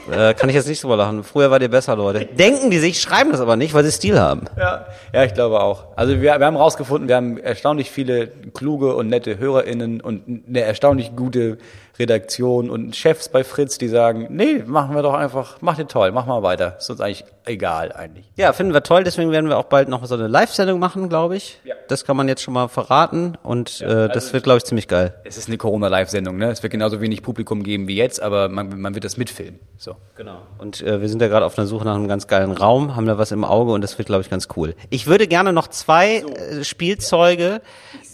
äh, 0.31 0.35
kann 0.35 0.49
ich 0.49 0.57
jetzt 0.57 0.67
nicht 0.67 0.81
so 0.81 0.93
lachen. 0.95 1.23
Früher 1.23 1.51
war 1.51 1.61
ihr 1.61 1.69
besser, 1.69 1.95
Leute. 1.95 2.27
Denken 2.27 2.71
die 2.71 2.79
sich, 2.79 3.01
schreiben 3.01 3.31
das 3.31 3.41
aber 3.41 3.57
nicht, 3.57 3.73
weil 3.73 3.85
sie 3.85 3.93
Stil 3.93 4.19
haben. 4.19 4.47
Ja, 4.59 4.87
ja 5.13 5.25
ich 5.25 5.35
glaube 5.35 5.61
auch. 5.61 5.97
Also 5.97 6.15
wir, 6.15 6.39
wir 6.39 6.47
haben 6.47 6.57
rausgefunden, 6.57 7.09
wir 7.09 7.17
haben 7.17 7.39
erstaunlich 7.39 7.91
viele 7.91 8.27
kluge 8.27 8.97
und 8.97 9.09
nette 9.09 9.39
HörerInnen 9.39 10.01
und 10.01 10.45
eine 10.49 10.61
erstaunlich 10.63 11.15
gute 11.15 11.59
Redaktion 12.01 12.71
und 12.71 12.97
Chefs 12.97 13.29
bei 13.29 13.45
Fritz, 13.45 13.79
die 13.79 13.89
sagen, 13.89 14.27
nee, 14.31 14.65
machen 14.67 14.95
wir 14.97 15.03
doch 15.03 15.15
einfach, 15.15 15.63
macht 15.63 15.79
ihr 15.79 15.87
toll, 15.87 16.11
mach 16.11 16.27
mal 16.27 16.43
weiter. 16.43 16.77
Ist 16.79 16.91
uns 16.91 17.01
eigentlich 17.01 17.25
egal 17.45 17.93
eigentlich. 17.93 18.31
Ja, 18.37 18.53
finden 18.53 18.73
wir 18.73 18.83
toll, 18.83 19.05
deswegen 19.05 19.31
werden 19.31 19.49
wir 19.49 19.59
auch 19.59 19.65
bald 19.65 19.89
noch 19.89 20.05
so 20.05 20.15
eine 20.15 20.27
Live-Sendung 20.27 20.81
machen, 20.81 21.09
glaube 21.09 21.37
ich. 21.37 21.61
Ja. 21.65 21.75
Das 21.89 22.05
kann 22.05 22.17
man 22.17 22.27
jetzt 22.29 22.43
schon 22.43 22.55
mal 22.55 22.69
verraten 22.69 23.37
und 23.43 23.81
äh, 23.83 24.09
das 24.09 24.33
wird, 24.33 24.45
glaube 24.45 24.59
ich, 24.59 24.65
ziemlich 24.65 24.89
geil. 24.89 25.15
Es 25.25 25.37
ist 25.37 25.49
eine 25.49 25.59
Corona-Live-Sendung, 25.59 26.37
ne? 26.37 26.51
Es 26.51 26.63
wird 26.63 26.73
genauso 26.73 27.01
wenig 27.01 27.23
Publikum 27.23 27.63
geben 27.63 27.87
wie 27.87 27.97
jetzt, 27.97 28.21
aber 28.21 28.49
man, 28.49 28.81
man 28.81 28.95
wird 28.95 29.05
das 29.05 29.17
mitfilmen. 29.17 29.61
So. 29.77 29.97
Genau. 30.17 30.43
Und 30.59 30.83
äh, 30.83 31.01
wir 31.01 31.09
sind 31.09 31.23
ja 31.23 31.29
gerade 31.29 31.47
auf 31.47 31.59
einer 31.59 31.67
Suche 31.67 31.85
nach 31.85 31.95
einem 31.95 32.09
ganz 32.09 32.27
geilen 32.27 32.53
Raum, 32.53 32.97
haben 32.97 33.07
da 33.07 33.19
was 33.19 33.33
im 33.33 33.45
Auge 33.45 33.73
und 33.73 33.81
das 33.83 33.97
wird, 33.99 34.07
glaube 34.07 34.23
ich, 34.23 34.31
ganz 34.31 34.49
cool. 34.57 34.75
Ich 34.91 35.07
würde 35.07 35.27
gerne 35.27 35.53
noch 35.53 35.69
zwei 35.69 36.19
äh, 36.19 36.65
Spielzeuge 36.65 37.63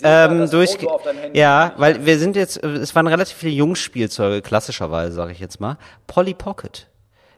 ähm, 0.03 0.51
durch. 0.51 0.77
Ja, 1.33 1.73
weil 1.77 2.05
wir 2.07 2.19
sind 2.19 2.37
jetzt, 2.37 2.63
es 2.63 2.95
waren 2.95 3.07
relativ 3.07 3.37
viele 3.37 3.53
Jungspielzeuge, 3.53 4.43
klassischerweise, 4.43 5.15
sage 5.15 5.33
ich 5.33 5.41
jetzt 5.41 5.61
mal. 5.61 5.79
Polly 6.07 6.35
Pocket. 6.35 6.89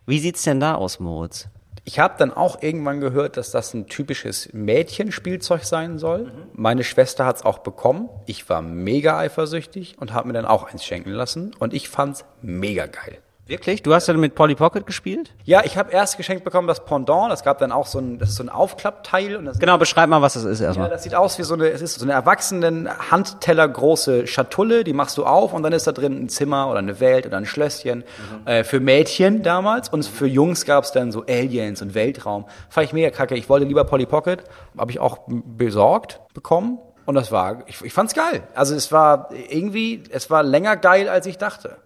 Wie 0.06 0.18
sieht's 0.18 0.42
denn 0.42 0.60
da 0.60 0.74
aus, 0.74 1.00
Moritz? 1.00 1.48
Ich 1.84 1.98
habe 1.98 2.16
dann 2.18 2.34
auch 2.34 2.62
irgendwann 2.62 3.00
gehört, 3.00 3.38
dass 3.38 3.50
das 3.50 3.72
ein 3.72 3.86
typisches 3.86 4.50
Mädchenspielzeug 4.52 5.64
sein 5.64 5.98
soll. 5.98 6.32
Meine 6.52 6.84
Schwester 6.84 7.24
hat's 7.24 7.44
auch 7.44 7.60
bekommen. 7.60 8.10
Ich 8.26 8.48
war 8.50 8.60
mega 8.60 9.18
eifersüchtig 9.18 9.96
und 9.98 10.12
habe 10.12 10.28
mir 10.28 10.34
dann 10.34 10.44
auch 10.44 10.64
eins 10.64 10.84
schenken 10.84 11.12
lassen. 11.12 11.54
Und 11.58 11.72
ich 11.72 11.88
fand's 11.88 12.26
mega 12.42 12.86
geil. 12.86 13.18
Wirklich? 13.48 13.82
Du 13.82 13.94
hast 13.94 14.06
ja 14.06 14.12
mit 14.14 14.34
Polly 14.34 14.54
Pocket 14.54 14.84
gespielt? 14.84 15.32
Ja, 15.44 15.62
ich 15.64 15.78
habe 15.78 15.90
erst 15.90 16.18
geschenkt 16.18 16.44
bekommen 16.44 16.68
das 16.68 16.84
Pendant. 16.84 17.32
Das 17.32 17.42
gab 17.42 17.58
dann 17.58 17.72
auch 17.72 17.86
so 17.86 17.98
ein, 17.98 18.18
das 18.18 18.28
ist 18.28 18.36
so 18.36 18.42
ein 18.42 18.50
Aufklappteil. 18.50 19.36
Und 19.36 19.46
das 19.46 19.58
Genau, 19.58 19.78
beschreib 19.78 20.10
mal, 20.10 20.20
was 20.20 20.34
das 20.34 20.44
ist 20.44 20.60
Ja, 20.60 20.66
erstmal. 20.66 20.90
das 20.90 21.02
sieht 21.02 21.14
aus 21.14 21.38
wie 21.38 21.44
so 21.44 21.54
eine, 21.54 21.70
es 21.70 21.80
ist 21.80 21.94
so 21.98 22.04
eine 22.04 22.12
erwachsenen 22.12 22.88
Handteller 23.10 23.66
große 23.66 24.26
Schatulle, 24.26 24.84
die 24.84 24.92
machst 24.92 25.16
du 25.16 25.24
auf 25.24 25.54
und 25.54 25.62
dann 25.62 25.72
ist 25.72 25.86
da 25.86 25.92
drin 25.92 26.24
ein 26.24 26.28
Zimmer 26.28 26.68
oder 26.68 26.78
eine 26.80 27.00
Welt 27.00 27.24
oder 27.26 27.38
ein 27.38 27.46
Schlösschen. 27.46 28.04
Äh, 28.44 28.64
für 28.64 28.80
Mädchen 28.80 29.42
damals 29.42 29.88
und 29.88 30.04
für 30.04 30.26
Jungs 30.26 30.66
gab's 30.66 30.92
dann 30.92 31.10
so 31.10 31.24
Aliens 31.26 31.80
und 31.80 31.94
Weltraum. 31.94 32.44
Fand 32.68 32.86
ich 32.86 32.92
mega 32.92 33.08
kacke. 33.08 33.34
Ich 33.34 33.48
wollte 33.48 33.64
lieber 33.64 33.84
Polly 33.84 34.04
Pocket, 34.04 34.44
habe 34.76 34.90
ich 34.90 34.98
auch 35.00 35.20
besorgt 35.26 36.20
bekommen 36.34 36.78
und 37.06 37.14
das 37.14 37.32
war, 37.32 37.62
ich, 37.66 37.82
ich 37.82 37.94
fand's 37.94 38.12
geil. 38.12 38.42
Also 38.54 38.74
es 38.74 38.92
war 38.92 39.30
irgendwie, 39.48 40.02
es 40.10 40.28
war 40.28 40.42
länger 40.42 40.76
geil, 40.76 41.08
als 41.08 41.24
ich 41.26 41.38
dachte. 41.38 41.76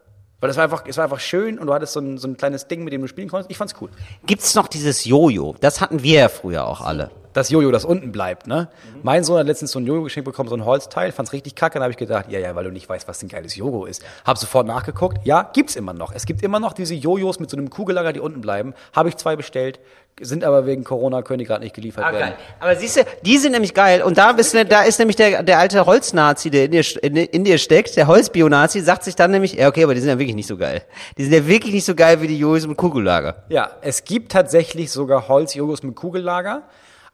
Weil 0.42 0.50
es 0.50 0.56
war 0.56 0.64
einfach, 0.64 0.82
es 0.88 0.96
war 0.96 1.04
einfach 1.04 1.20
schön 1.20 1.56
und 1.56 1.68
du 1.68 1.72
hattest 1.72 1.92
so 1.92 2.00
ein, 2.00 2.18
so 2.18 2.26
ein 2.26 2.36
kleines 2.36 2.66
Ding, 2.66 2.82
mit 2.82 2.92
dem 2.92 3.00
du 3.00 3.06
spielen 3.06 3.28
konntest. 3.28 3.48
Ich 3.52 3.56
fand's 3.56 3.76
cool. 3.80 3.90
Gibt's 4.26 4.56
noch 4.56 4.66
dieses 4.66 5.04
Jojo? 5.04 5.54
Das 5.60 5.80
hatten 5.80 6.02
wir 6.02 6.18
ja 6.18 6.28
früher 6.28 6.66
auch 6.66 6.80
alle. 6.80 7.12
Das 7.32 7.50
Jojo, 7.50 7.70
das 7.70 7.84
unten 7.84 8.12
bleibt, 8.12 8.46
ne? 8.46 8.68
Mein 9.02 9.24
Sohn 9.24 9.38
hat 9.38 9.46
letztens 9.46 9.72
so 9.72 9.78
ein 9.78 9.86
Jojo 9.86 10.02
geschenkt 10.02 10.24
bekommen, 10.26 10.48
so 10.48 10.54
ein 10.56 10.64
Holzteil, 10.64 11.12
fand's 11.12 11.32
richtig 11.32 11.54
kacke, 11.54 11.74
dann 11.74 11.82
habe 11.84 11.90
ich 11.92 11.96
gedacht, 11.96 12.26
ja, 12.28 12.38
ja, 12.38 12.54
weil 12.54 12.64
du 12.64 12.70
nicht 12.70 12.88
weißt, 12.88 13.08
was 13.08 13.22
ein 13.22 13.28
geiles 13.28 13.56
Jojo 13.56 13.84
ist. 13.86 14.02
Hab 14.24 14.38
sofort 14.38 14.66
nachgeguckt, 14.66 15.18
ja, 15.24 15.48
gibt's 15.52 15.76
immer 15.76 15.92
noch. 15.92 16.12
Es 16.14 16.26
gibt 16.26 16.42
immer 16.42 16.60
noch 16.60 16.72
diese 16.72 16.94
Jojos 16.94 17.40
mit 17.40 17.50
so 17.50 17.56
einem 17.56 17.70
Kugellager, 17.70 18.12
die 18.12 18.20
unten 18.20 18.40
bleiben. 18.40 18.74
Habe 18.94 19.08
ich 19.08 19.16
zwei 19.16 19.36
bestellt, 19.36 19.80
sind 20.20 20.44
aber 20.44 20.66
wegen 20.66 20.84
Corona, 20.84 21.22
können 21.22 21.38
die 21.38 21.46
gerade 21.46 21.64
nicht 21.64 21.74
geliefert 21.74 22.04
werden. 22.12 22.34
Aber 22.60 22.76
siehst 22.76 22.98
du, 22.98 23.00
die 23.22 23.38
sind 23.38 23.52
nämlich 23.52 23.72
geil. 23.72 24.02
Und 24.02 24.18
da, 24.18 24.32
bist, 24.32 24.52
du- 24.52 24.64
da 24.66 24.82
ist 24.82 24.98
nämlich 24.98 25.16
der, 25.16 25.42
der 25.42 25.58
alte 25.58 25.86
Holznazi, 25.86 26.50
der 26.50 26.66
in 26.66 26.70
dir, 26.72 26.84
in, 27.02 27.16
in 27.16 27.44
dir 27.44 27.56
steckt, 27.56 27.96
der 27.96 28.06
Holzbionazi, 28.06 28.80
sagt 28.80 29.04
sich 29.04 29.16
dann 29.16 29.30
nämlich, 29.30 29.54
ja, 29.54 29.68
okay, 29.68 29.84
aber 29.84 29.94
die 29.94 30.00
sind 30.00 30.10
ja 30.10 30.18
wirklich 30.18 30.36
nicht 30.36 30.46
so 30.48 30.58
geil. 30.58 30.82
Die 31.16 31.24
sind 31.24 31.32
ja 31.32 31.46
wirklich 31.46 31.72
nicht 31.72 31.86
so 31.86 31.94
geil 31.94 32.20
wie 32.20 32.26
die 32.28 32.38
Jojos 32.38 32.66
mit 32.66 32.76
Kugellager. 32.76 33.36
Ja, 33.48 33.70
es 33.80 34.04
gibt 34.04 34.32
tatsächlich 34.32 34.90
sogar 34.92 35.28
Holzjogos 35.28 35.82
mit 35.82 35.96
Kugellager, 35.96 36.62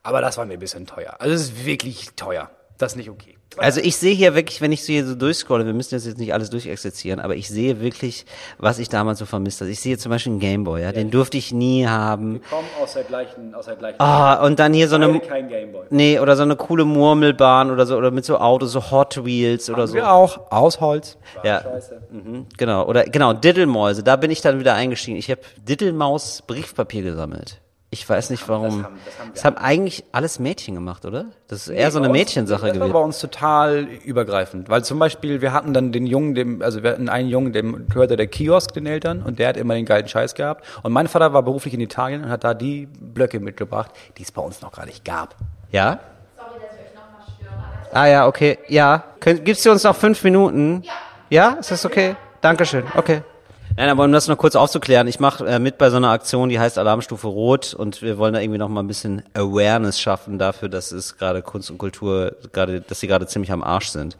aber 0.02 0.20
das 0.20 0.38
war 0.38 0.44
mir 0.44 0.54
ein 0.54 0.58
bisschen 0.58 0.86
teuer. 0.86 1.16
Also 1.18 1.34
es 1.34 1.42
ist 1.42 1.66
wirklich 1.66 2.10
teuer. 2.16 2.50
Das 2.78 2.92
ist 2.92 2.96
nicht 2.96 3.10
okay. 3.10 3.38
Also 3.56 3.80
ich 3.80 3.96
sehe 3.96 4.14
hier 4.14 4.36
wirklich, 4.36 4.60
wenn 4.60 4.70
ich 4.70 4.84
so 4.84 4.92
hier 4.92 5.04
so 5.04 5.16
durchscrolle, 5.16 5.66
wir 5.66 5.72
müssen 5.72 5.94
das 5.94 6.06
jetzt 6.06 6.18
nicht 6.18 6.32
alles 6.32 6.50
durchexerzieren, 6.50 7.18
aber 7.18 7.34
ich 7.34 7.48
sehe 7.48 7.80
wirklich, 7.80 8.24
was 8.58 8.78
ich 8.78 8.88
damals 8.88 9.18
so 9.18 9.26
vermisst 9.26 9.60
habe. 9.60 9.70
Ich 9.70 9.80
sehe 9.80 9.98
zum 9.98 10.10
Beispiel 10.10 10.32
einen 10.32 10.40
Gameboy, 10.40 10.82
ja, 10.82 10.92
den 10.92 11.10
durfte 11.10 11.38
ich 11.38 11.52
nie 11.52 11.86
haben. 11.86 12.40
Kommen 12.48 12.68
aus 12.80 12.92
der 12.92 13.04
gleichen, 13.04 13.54
aus 13.54 13.64
der 13.64 13.76
gleichen. 13.76 14.00
Ah, 14.00 14.44
und 14.44 14.60
dann 14.60 14.74
hier 14.74 14.88
so 14.88 14.94
eine, 14.94 15.18
kein 15.20 15.48
Gameboy. 15.48 15.86
nee, 15.90 16.20
oder 16.20 16.36
so 16.36 16.42
eine 16.42 16.54
coole 16.54 16.84
Murmelbahn 16.84 17.70
oder 17.70 17.84
so, 17.86 17.96
oder 17.96 18.12
mit 18.12 18.24
so 18.24 18.38
Autos, 18.38 18.70
so 18.70 18.90
Hot 18.92 19.24
Wheels 19.24 19.68
oder 19.70 19.88
so. 19.88 19.94
Wir 19.94 20.12
auch 20.12 20.52
aus 20.52 20.80
Holz. 20.80 21.16
Ja, 21.42 21.64
mhm, 22.10 22.46
genau. 22.56 22.86
Oder 22.86 23.04
genau, 23.04 23.32
Diddlemäuse, 23.32 24.04
da 24.04 24.14
bin 24.16 24.30
ich 24.30 24.40
dann 24.40 24.60
wieder 24.60 24.74
eingestiegen. 24.74 25.16
Ich 25.16 25.30
habe 25.30 25.40
Diddlemaus 25.56 26.42
Briefpapier 26.46 27.02
gesammelt. 27.02 27.60
Ich 27.90 28.06
weiß 28.06 28.28
nicht 28.28 28.46
warum. 28.50 28.84
haben- 28.84 28.98
das 29.06 29.18
haben 29.18 29.30
Das 29.32 29.44
haben 29.46 29.56
eigentlich 29.56 30.04
alles 30.12 30.38
Mädchen 30.38 30.74
gemacht, 30.74 31.06
oder? 31.06 31.24
Das 31.46 31.60
ist 31.62 31.68
eher 31.68 31.90
so 31.90 31.98
eine 31.98 32.10
Mädchensache 32.10 32.60
Das 32.66 32.68
war 32.68 32.74
gewesen. 32.74 32.92
bei 32.92 32.98
uns 32.98 33.18
total 33.18 33.84
übergreifend, 34.04 34.68
weil 34.68 34.84
zum 34.84 34.98
Beispiel 34.98 35.40
wir 35.40 35.54
hatten 35.54 35.72
dann 35.72 35.90
den 35.90 36.06
Jungen, 36.06 36.34
dem, 36.34 36.60
also 36.60 36.82
wir 36.82 36.90
hatten 36.90 37.08
einen 37.08 37.30
Jungen, 37.30 37.54
dem 37.54 37.88
gehörte 37.88 38.16
der 38.16 38.26
Kiosk 38.26 38.74
den 38.74 38.84
Eltern 38.84 39.22
und 39.22 39.38
der 39.38 39.48
hat 39.48 39.56
immer 39.56 39.72
den 39.72 39.86
geilen 39.86 40.06
Scheiß 40.06 40.34
gehabt. 40.34 40.66
Und 40.82 40.92
mein 40.92 41.08
Vater 41.08 41.32
war 41.32 41.42
beruflich 41.42 41.72
in 41.72 41.80
Italien 41.80 42.24
und 42.24 42.30
hat 42.30 42.44
da 42.44 42.52
die 42.52 42.86
Blöcke 43.00 43.40
mitgebracht, 43.40 43.90
die 44.18 44.22
es 44.22 44.32
bei 44.32 44.42
uns 44.42 44.60
noch 44.60 44.72
gar 44.72 44.84
nicht 44.84 45.02
gab. 45.06 45.34
Ja? 45.72 45.98
Sorry, 46.36 46.50
dass 46.60 46.74
ich 46.74 46.90
euch 46.90 46.94
nochmal 46.94 47.26
störe. 47.38 47.96
Ah 47.98 48.06
ja, 48.06 48.26
okay. 48.26 48.58
Ja. 48.68 49.04
Könnt, 49.18 49.46
gibst 49.46 49.64
du 49.64 49.70
uns 49.70 49.82
noch 49.84 49.96
fünf 49.96 50.22
Minuten? 50.24 50.82
Ja. 50.84 50.92
Ja? 51.30 51.50
Ist 51.58 51.70
das 51.70 51.86
okay? 51.86 52.16
Dankeschön. 52.42 52.84
Okay. 52.94 53.22
Nein, 53.78 53.90
aber 53.90 54.02
um 54.02 54.10
das 54.10 54.26
noch 54.26 54.36
kurz 54.36 54.56
aufzuklären, 54.56 55.06
ich 55.06 55.20
mache 55.20 55.46
äh, 55.46 55.60
mit 55.60 55.78
bei 55.78 55.88
so 55.88 55.98
einer 55.98 56.10
Aktion, 56.10 56.48
die 56.48 56.58
heißt 56.58 56.78
Alarmstufe 56.78 57.28
Rot 57.28 57.74
und 57.74 58.02
wir 58.02 58.18
wollen 58.18 58.34
da 58.34 58.40
irgendwie 58.40 58.58
noch 58.58 58.68
mal 58.68 58.82
ein 58.82 58.88
bisschen 58.88 59.22
Awareness 59.34 60.00
schaffen 60.00 60.36
dafür, 60.36 60.68
dass 60.68 60.90
es 60.90 61.16
gerade 61.16 61.42
Kunst 61.42 61.70
und 61.70 61.78
Kultur 61.78 62.34
gerade, 62.52 62.80
dass 62.80 62.98
sie 62.98 63.06
gerade 63.06 63.28
ziemlich 63.28 63.52
am 63.52 63.62
Arsch 63.62 63.90
sind. 63.90 64.16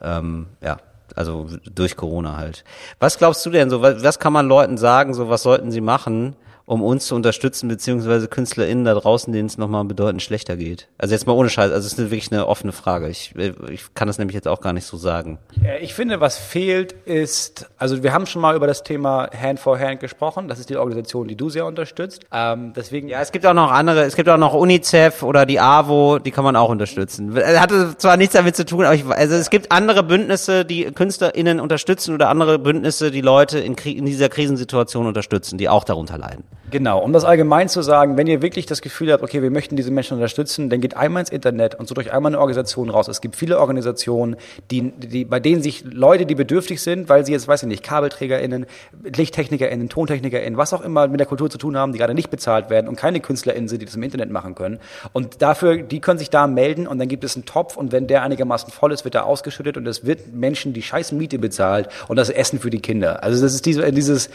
Ähm, 0.00 0.46
ja, 0.62 0.76
also 1.16 1.48
durch 1.74 1.96
Corona 1.96 2.36
halt. 2.36 2.62
Was 3.00 3.18
glaubst 3.18 3.44
du 3.44 3.50
denn 3.50 3.68
so? 3.68 3.82
Was, 3.82 4.04
was 4.04 4.20
kann 4.20 4.32
man 4.32 4.46
Leuten 4.46 4.78
sagen? 4.78 5.12
So, 5.12 5.28
was 5.28 5.42
sollten 5.42 5.72
sie 5.72 5.80
machen, 5.80 6.36
um 6.66 6.82
uns 6.82 7.06
zu 7.06 7.14
unterstützen, 7.14 7.68
beziehungsweise 7.68 8.26
KünstlerInnen 8.26 8.84
da 8.84 8.94
draußen, 8.94 9.32
denen 9.32 9.46
es 9.46 9.58
nochmal 9.58 9.84
bedeutend 9.84 10.22
schlechter 10.22 10.56
geht? 10.56 10.88
Also 10.96 11.14
jetzt 11.14 11.26
mal 11.26 11.34
ohne 11.34 11.50
Scheiß, 11.50 11.70
also 11.70 11.86
es 11.86 11.92
ist 11.92 11.98
wirklich 11.98 12.32
eine 12.32 12.46
offene 12.46 12.72
Frage. 12.72 13.08
Ich, 13.08 13.34
ich 13.70 13.94
kann 13.94 14.08
das 14.08 14.18
nämlich 14.18 14.34
jetzt 14.34 14.48
auch 14.48 14.60
gar 14.60 14.72
nicht 14.72 14.86
so 14.86 14.96
sagen. 14.96 15.38
Ich 15.82 15.92
finde, 15.92 16.20
was 16.20 16.38
fehlt 16.38 16.92
ist, 16.92 17.68
also 17.76 18.02
wir 18.02 18.12
haben 18.12 18.26
schon 18.26 18.40
mal 18.40 18.56
über 18.56 18.66
das 18.66 18.82
Thema 18.82 19.28
Hand 19.30 19.60
for 19.60 19.78
Hand 19.78 20.00
gesprochen. 20.00 20.48
Das 20.48 20.58
ist 20.58 20.70
die 20.70 20.76
Organisation, 20.76 21.28
die 21.28 21.36
du 21.36 21.50
sehr 21.50 21.66
unterstützt. 21.66 22.24
Ähm, 22.32 22.72
deswegen 22.74 23.08
Ja, 23.08 23.20
es 23.20 23.30
gibt 23.30 23.44
auch 23.44 23.54
noch 23.54 23.70
andere, 23.70 24.04
es 24.04 24.16
gibt 24.16 24.28
auch 24.28 24.38
noch 24.38 24.54
UNICEF 24.54 25.22
oder 25.22 25.44
die 25.44 25.60
AWO, 25.60 26.18
die 26.18 26.30
kann 26.30 26.44
man 26.44 26.56
auch 26.56 26.70
unterstützen. 26.70 27.36
Es 27.36 27.60
Hatte 27.60 27.94
zwar 27.98 28.16
nichts 28.16 28.32
damit 28.32 28.56
zu 28.56 28.64
tun, 28.64 28.84
aber 28.84 28.94
ich, 28.94 29.04
also 29.04 29.34
es 29.34 29.50
gibt 29.50 29.70
andere 29.70 30.02
Bündnisse, 30.02 30.64
die 30.64 30.84
KünstlerInnen 30.84 31.60
unterstützen 31.60 32.14
oder 32.14 32.30
andere 32.30 32.58
Bündnisse, 32.58 33.10
die 33.10 33.20
Leute 33.20 33.58
in, 33.58 33.74
in 33.74 34.06
dieser 34.06 34.30
Krisensituation 34.30 35.06
unterstützen, 35.06 35.58
die 35.58 35.68
auch 35.68 35.84
darunter 35.84 36.16
leiden. 36.16 36.44
Genau, 36.70 36.98
um 36.98 37.12
das 37.12 37.24
allgemein 37.24 37.68
zu 37.68 37.82
sagen, 37.82 38.16
wenn 38.16 38.26
ihr 38.26 38.40
wirklich 38.40 38.64
das 38.64 38.80
Gefühl 38.80 39.12
habt, 39.12 39.22
okay, 39.22 39.42
wir 39.42 39.50
möchten 39.50 39.76
diese 39.76 39.90
Menschen 39.90 40.14
unterstützen, 40.14 40.70
dann 40.70 40.80
geht 40.80 40.96
einmal 40.96 41.20
ins 41.20 41.30
Internet 41.30 41.74
und 41.74 41.86
sucht 41.88 41.98
euch 41.98 42.12
einmal 42.12 42.30
eine 42.30 42.40
Organisation 42.40 42.88
raus. 42.88 43.06
Es 43.06 43.20
gibt 43.20 43.36
viele 43.36 43.60
Organisationen, 43.60 44.36
die, 44.70 44.90
die, 44.92 45.24
bei 45.24 45.40
denen 45.40 45.62
sich 45.62 45.84
Leute, 45.84 46.24
die 46.24 46.34
bedürftig 46.34 46.82
sind, 46.82 47.08
weil 47.08 47.26
sie 47.26 47.32
jetzt, 47.32 47.46
weiß 47.46 47.62
ich 47.62 47.68
nicht, 47.68 47.82
KabelträgerInnen, 47.82 48.66
LichttechnikerInnen, 49.04 49.90
TontechnikerInnen, 49.90 50.56
was 50.56 50.72
auch 50.72 50.80
immer 50.80 51.06
mit 51.06 51.20
der 51.20 51.26
Kultur 51.26 51.50
zu 51.50 51.58
tun 51.58 51.76
haben, 51.76 51.92
die 51.92 51.98
gerade 51.98 52.14
nicht 52.14 52.30
bezahlt 52.30 52.70
werden 52.70 52.88
und 52.88 52.96
keine 52.96 53.20
KünstlerInnen 53.20 53.68
sind, 53.68 53.82
die 53.82 53.86
das 53.86 53.94
im 53.94 54.02
Internet 54.02 54.30
machen 54.30 54.54
können. 54.54 54.78
Und 55.12 55.42
dafür, 55.42 55.76
die 55.76 56.00
können 56.00 56.18
sich 56.18 56.30
da 56.30 56.46
melden 56.46 56.86
und 56.86 56.98
dann 56.98 57.08
gibt 57.08 57.24
es 57.24 57.36
einen 57.36 57.44
Topf 57.44 57.76
und 57.76 57.92
wenn 57.92 58.06
der 58.06 58.22
einigermaßen 58.22 58.72
voll 58.72 58.92
ist, 58.92 59.04
wird 59.04 59.14
er 59.14 59.26
ausgeschüttet 59.26 59.76
und 59.76 59.86
es 59.86 60.06
wird 60.06 60.32
Menschen 60.32 60.72
die 60.72 60.82
scheiß 60.82 61.12
Miete 61.12 61.38
bezahlt 61.38 61.88
und 62.08 62.16
das 62.16 62.30
Essen 62.30 62.58
für 62.58 62.70
die 62.70 62.80
Kinder. 62.80 63.22
Also 63.22 63.42
das 63.42 63.54
ist 63.54 63.66
diese, 63.66 63.92
dieses, 63.92 64.30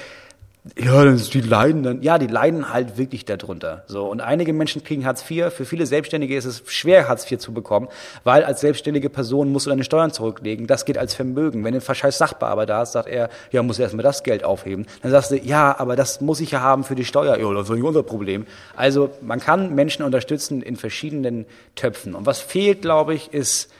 ja, 0.77 1.05
die 1.05 1.41
leiden 1.41 1.83
dann. 1.83 2.01
Ja, 2.01 2.17
die 2.17 2.27
leiden 2.27 2.73
halt 2.73 2.97
wirklich 2.97 3.23
darunter. 3.23 3.83
So. 3.87 4.05
Und 4.05 4.19
einige 4.19 4.51
Menschen 4.51 4.83
kriegen 4.83 5.05
Hartz 5.05 5.23
IV. 5.29 5.53
Für 5.53 5.63
viele 5.63 5.85
Selbstständige 5.85 6.35
ist 6.35 6.45
es 6.45 6.63
schwer, 6.67 7.07
Hartz 7.07 7.29
IV 7.31 7.39
zu 7.39 7.53
bekommen, 7.53 7.87
weil 8.25 8.43
als 8.43 8.59
selbstständige 8.59 9.09
Person 9.09 9.51
musst 9.51 9.65
du 9.65 9.69
deine 9.69 9.85
Steuern 9.85 10.11
zurücklegen. 10.11 10.67
Das 10.67 10.83
geht 10.83 10.97
als 10.97 11.13
Vermögen. 11.13 11.63
Wenn 11.63 11.73
du 11.73 11.81
einen 11.87 12.11
Sachbearbeiter 12.11 12.75
hast, 12.75 12.91
sagt 12.91 13.07
er, 13.07 13.29
ja, 13.51 13.63
muss 13.63 13.79
erstmal 13.79 14.03
das 14.03 14.23
Geld 14.23 14.43
aufheben. 14.43 14.85
Dann 15.01 15.11
sagst 15.11 15.31
du, 15.31 15.37
ja, 15.37 15.77
aber 15.79 15.95
das 15.95 16.19
muss 16.19 16.41
ich 16.41 16.51
ja 16.51 16.59
haben 16.59 16.83
für 16.83 16.95
die 16.95 17.05
Steuer. 17.05 17.37
Ja, 17.37 17.53
das 17.53 17.69
ist 17.69 17.75
nicht 17.75 17.83
unser 17.83 18.03
Problem. 18.03 18.45
Also, 18.75 19.11
man 19.21 19.39
kann 19.39 19.75
Menschen 19.75 20.03
unterstützen 20.03 20.61
in 20.61 20.75
verschiedenen 20.75 21.45
Töpfen. 21.75 22.15
Und 22.15 22.25
was 22.25 22.41
fehlt, 22.41 22.81
glaube 22.81 23.13
ich, 23.13 23.33
ist, 23.33 23.71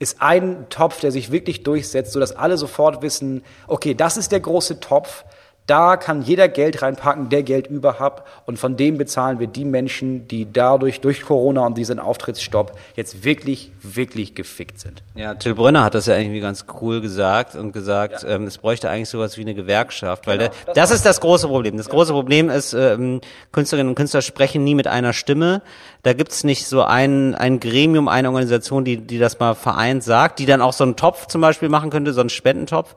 ist 0.00 0.20
ein 0.20 0.66
Topf, 0.70 1.00
der 1.00 1.12
sich 1.12 1.30
wirklich 1.30 1.62
durchsetzt, 1.62 2.12
sodass 2.12 2.34
alle 2.34 2.58
sofort 2.58 3.00
wissen, 3.02 3.44
okay, 3.68 3.94
das 3.94 4.16
ist 4.16 4.32
der 4.32 4.40
große 4.40 4.80
Topf, 4.80 5.24
da 5.66 5.96
kann 5.96 6.22
jeder 6.22 6.48
Geld 6.48 6.80
reinpacken, 6.82 7.28
der 7.28 7.42
Geld 7.42 7.66
über 7.66 7.98
hat 7.98 8.22
und 8.46 8.58
von 8.58 8.76
dem 8.76 8.98
bezahlen 8.98 9.40
wir 9.40 9.48
die 9.48 9.64
Menschen, 9.64 10.28
die 10.28 10.50
dadurch, 10.50 11.00
durch 11.00 11.22
Corona 11.22 11.66
und 11.66 11.76
diesen 11.76 11.98
Auftrittsstopp 11.98 12.78
jetzt 12.94 13.24
wirklich, 13.24 13.72
wirklich 13.82 14.36
gefickt 14.36 14.78
sind. 14.78 15.02
Ja, 15.16 15.34
Till 15.34 15.54
Brönner 15.54 15.82
hat 15.82 15.94
das 15.94 16.06
ja 16.06 16.16
irgendwie 16.16 16.38
ganz 16.38 16.66
cool 16.80 17.00
gesagt 17.00 17.56
und 17.56 17.72
gesagt, 17.72 18.24
ähm, 18.28 18.44
es 18.44 18.58
bräuchte 18.58 18.88
eigentlich 18.88 19.08
sowas 19.08 19.36
wie 19.38 19.40
eine 19.40 19.54
Gewerkschaft, 19.54 20.28
weil 20.28 20.38
der, 20.38 20.50
das, 20.74 20.92
ist 20.92 21.04
das 21.04 21.20
große 21.20 21.48
Problem. 21.48 21.76
Das 21.76 21.88
große 21.88 22.12
Problem 22.12 22.48
ist, 22.48 22.72
ähm, 22.72 23.20
Künstlerinnen 23.50 23.88
und 23.88 23.96
Künstler 23.96 24.22
sprechen 24.22 24.62
nie 24.62 24.76
mit 24.76 24.86
einer 24.86 25.12
Stimme. 25.12 25.62
Da 26.04 26.12
gibt's 26.12 26.44
nicht 26.44 26.66
so 26.68 26.82
ein, 26.82 27.34
ein 27.34 27.58
Gremium, 27.58 28.06
eine 28.06 28.28
Organisation, 28.28 28.84
die, 28.84 28.98
die 28.98 29.18
das 29.18 29.40
mal 29.40 29.54
vereint 29.54 30.04
sagt, 30.04 30.38
die 30.38 30.46
dann 30.46 30.62
auch 30.62 30.72
so 30.72 30.84
einen 30.84 30.94
Topf 30.94 31.26
zum 31.26 31.40
Beispiel 31.40 31.68
machen 31.68 31.90
könnte, 31.90 32.12
so 32.12 32.20
einen 32.20 32.30
Spendentopf. 32.30 32.94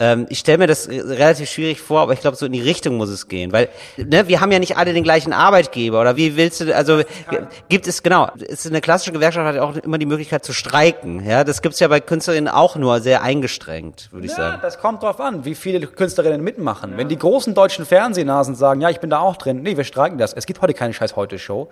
Ähm, 0.00 0.26
ich 0.28 0.40
stelle 0.40 0.58
mir 0.58 0.66
das 0.66 0.88
relativ 0.88 1.48
schwierig 1.48 1.80
vor, 1.80 2.00
aber 2.00 2.14
ich 2.14 2.20
glaube, 2.20 2.36
so 2.36 2.46
in 2.46 2.52
die 2.52 2.60
Richtung 2.60 2.96
muss 2.96 3.08
es 3.10 3.28
gehen, 3.28 3.52
weil 3.52 3.68
ne, 3.96 4.26
wir 4.26 4.40
haben 4.40 4.50
ja 4.50 4.58
nicht 4.58 4.76
alle 4.76 4.92
den 4.92 5.04
gleichen 5.04 5.32
Arbeitgeber 5.32 6.00
oder 6.00 6.16
wie 6.16 6.36
willst 6.36 6.60
du, 6.60 6.74
also 6.74 7.02
gibt 7.68 7.86
es 7.86 8.02
genau, 8.02 8.28
ist 8.36 8.66
eine 8.66 8.80
klassische 8.80 9.12
Gewerkschaft 9.12 9.46
hat 9.46 9.54
ja 9.54 9.62
auch 9.62 9.76
immer 9.76 9.98
die 9.98 10.06
Möglichkeit 10.06 10.44
zu 10.44 10.52
streiken, 10.52 11.24
ja, 11.24 11.44
das 11.44 11.62
gibt's 11.62 11.78
ja 11.78 11.86
bei 11.86 12.00
Künstlerinnen 12.00 12.48
auch 12.52 12.74
nur 12.74 13.00
sehr 13.00 13.22
eingestrengt, 13.22 14.08
würde 14.10 14.26
ich 14.26 14.32
Ja, 14.32 14.36
sagen. 14.38 14.58
das 14.62 14.78
kommt 14.80 15.00
drauf 15.04 15.20
an, 15.20 15.44
wie 15.44 15.54
viele 15.54 15.86
Künstlerinnen 15.86 16.42
mitmachen. 16.42 16.94
Wenn 16.96 17.08
die 17.08 17.18
großen 17.18 17.54
deutschen 17.54 17.86
Fernsehnasen 17.86 18.56
sagen, 18.56 18.80
ja, 18.80 18.90
ich 18.90 18.98
bin 18.98 19.10
da 19.10 19.20
auch 19.20 19.36
drin, 19.36 19.62
nee, 19.62 19.76
wir 19.76 19.84
streiken 19.84 20.18
das. 20.18 20.32
Es 20.32 20.46
gibt 20.46 20.60
heute 20.60 20.74
keine 20.74 20.92
scheiß 20.92 21.14
Heute-Show. 21.14 21.68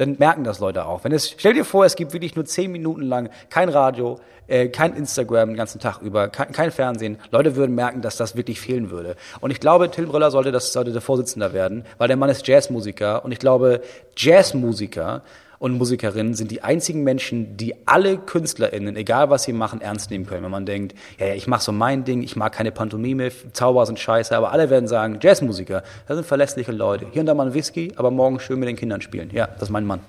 Dann 0.00 0.16
merken 0.18 0.44
das 0.44 0.60
Leute 0.60 0.86
auch. 0.86 1.04
Wenn 1.04 1.12
es, 1.12 1.34
stell 1.36 1.52
dir 1.52 1.66
vor, 1.66 1.84
es 1.84 1.94
gibt 1.94 2.14
wirklich 2.14 2.34
nur 2.34 2.46
zehn 2.46 2.72
Minuten 2.72 3.02
lang 3.02 3.28
kein 3.50 3.68
Radio, 3.68 4.18
äh, 4.46 4.68
kein 4.68 4.94
Instagram 4.94 5.50
den 5.50 5.56
ganzen 5.58 5.78
Tag 5.78 6.00
über, 6.00 6.28
kein, 6.28 6.52
kein 6.52 6.70
Fernsehen. 6.70 7.18
Leute 7.30 7.54
würden 7.54 7.74
merken, 7.74 8.00
dass 8.00 8.16
das 8.16 8.34
wirklich 8.34 8.60
fehlen 8.60 8.90
würde. 8.90 9.14
Und 9.40 9.50
ich 9.50 9.60
glaube, 9.60 9.90
Till 9.90 10.06
Brüller 10.06 10.30
sollte 10.30 10.52
das 10.52 10.72
sollte 10.72 10.92
der 10.92 11.02
Vorsitzende 11.02 11.52
werden, 11.52 11.84
weil 11.98 12.08
der 12.08 12.16
Mann 12.16 12.30
ist 12.30 12.46
Jazzmusiker 12.46 13.26
und 13.26 13.32
ich 13.32 13.38
glaube, 13.38 13.82
Jazzmusiker 14.16 15.20
und 15.60 15.76
Musikerinnen 15.76 16.32
sind 16.32 16.50
die 16.50 16.62
einzigen 16.62 17.04
Menschen, 17.04 17.58
die 17.58 17.74
alle 17.86 18.16
KünstlerInnen, 18.16 18.96
egal 18.96 19.28
was 19.28 19.42
sie 19.42 19.52
machen, 19.52 19.82
ernst 19.82 20.10
nehmen 20.10 20.26
können. 20.26 20.42
Wenn 20.42 20.50
man 20.50 20.64
denkt, 20.64 20.96
ja, 21.18 21.26
ja 21.26 21.34
ich 21.34 21.46
mache 21.46 21.62
so 21.62 21.70
mein 21.70 22.04
Ding, 22.04 22.22
ich 22.22 22.34
mag 22.34 22.52
keine 22.54 22.72
Pantomime, 22.72 23.30
Zauber 23.52 23.84
sind 23.84 23.98
scheiße, 23.98 24.34
aber 24.34 24.52
alle 24.52 24.70
werden 24.70 24.88
sagen, 24.88 25.18
Jazzmusiker, 25.20 25.82
das 26.08 26.16
sind 26.16 26.26
verlässliche 26.26 26.72
Leute. 26.72 27.06
Hier 27.12 27.20
und 27.20 27.26
da 27.26 27.34
mal 27.34 27.46
ein 27.46 27.54
Whisky, 27.54 27.92
aber 27.96 28.10
morgen 28.10 28.40
schön 28.40 28.58
mit 28.58 28.70
den 28.70 28.76
Kindern 28.76 29.02
spielen. 29.02 29.30
Ja, 29.34 29.48
das 29.48 29.64
ist 29.64 29.70
mein 29.70 29.84
Mann. 29.84 30.00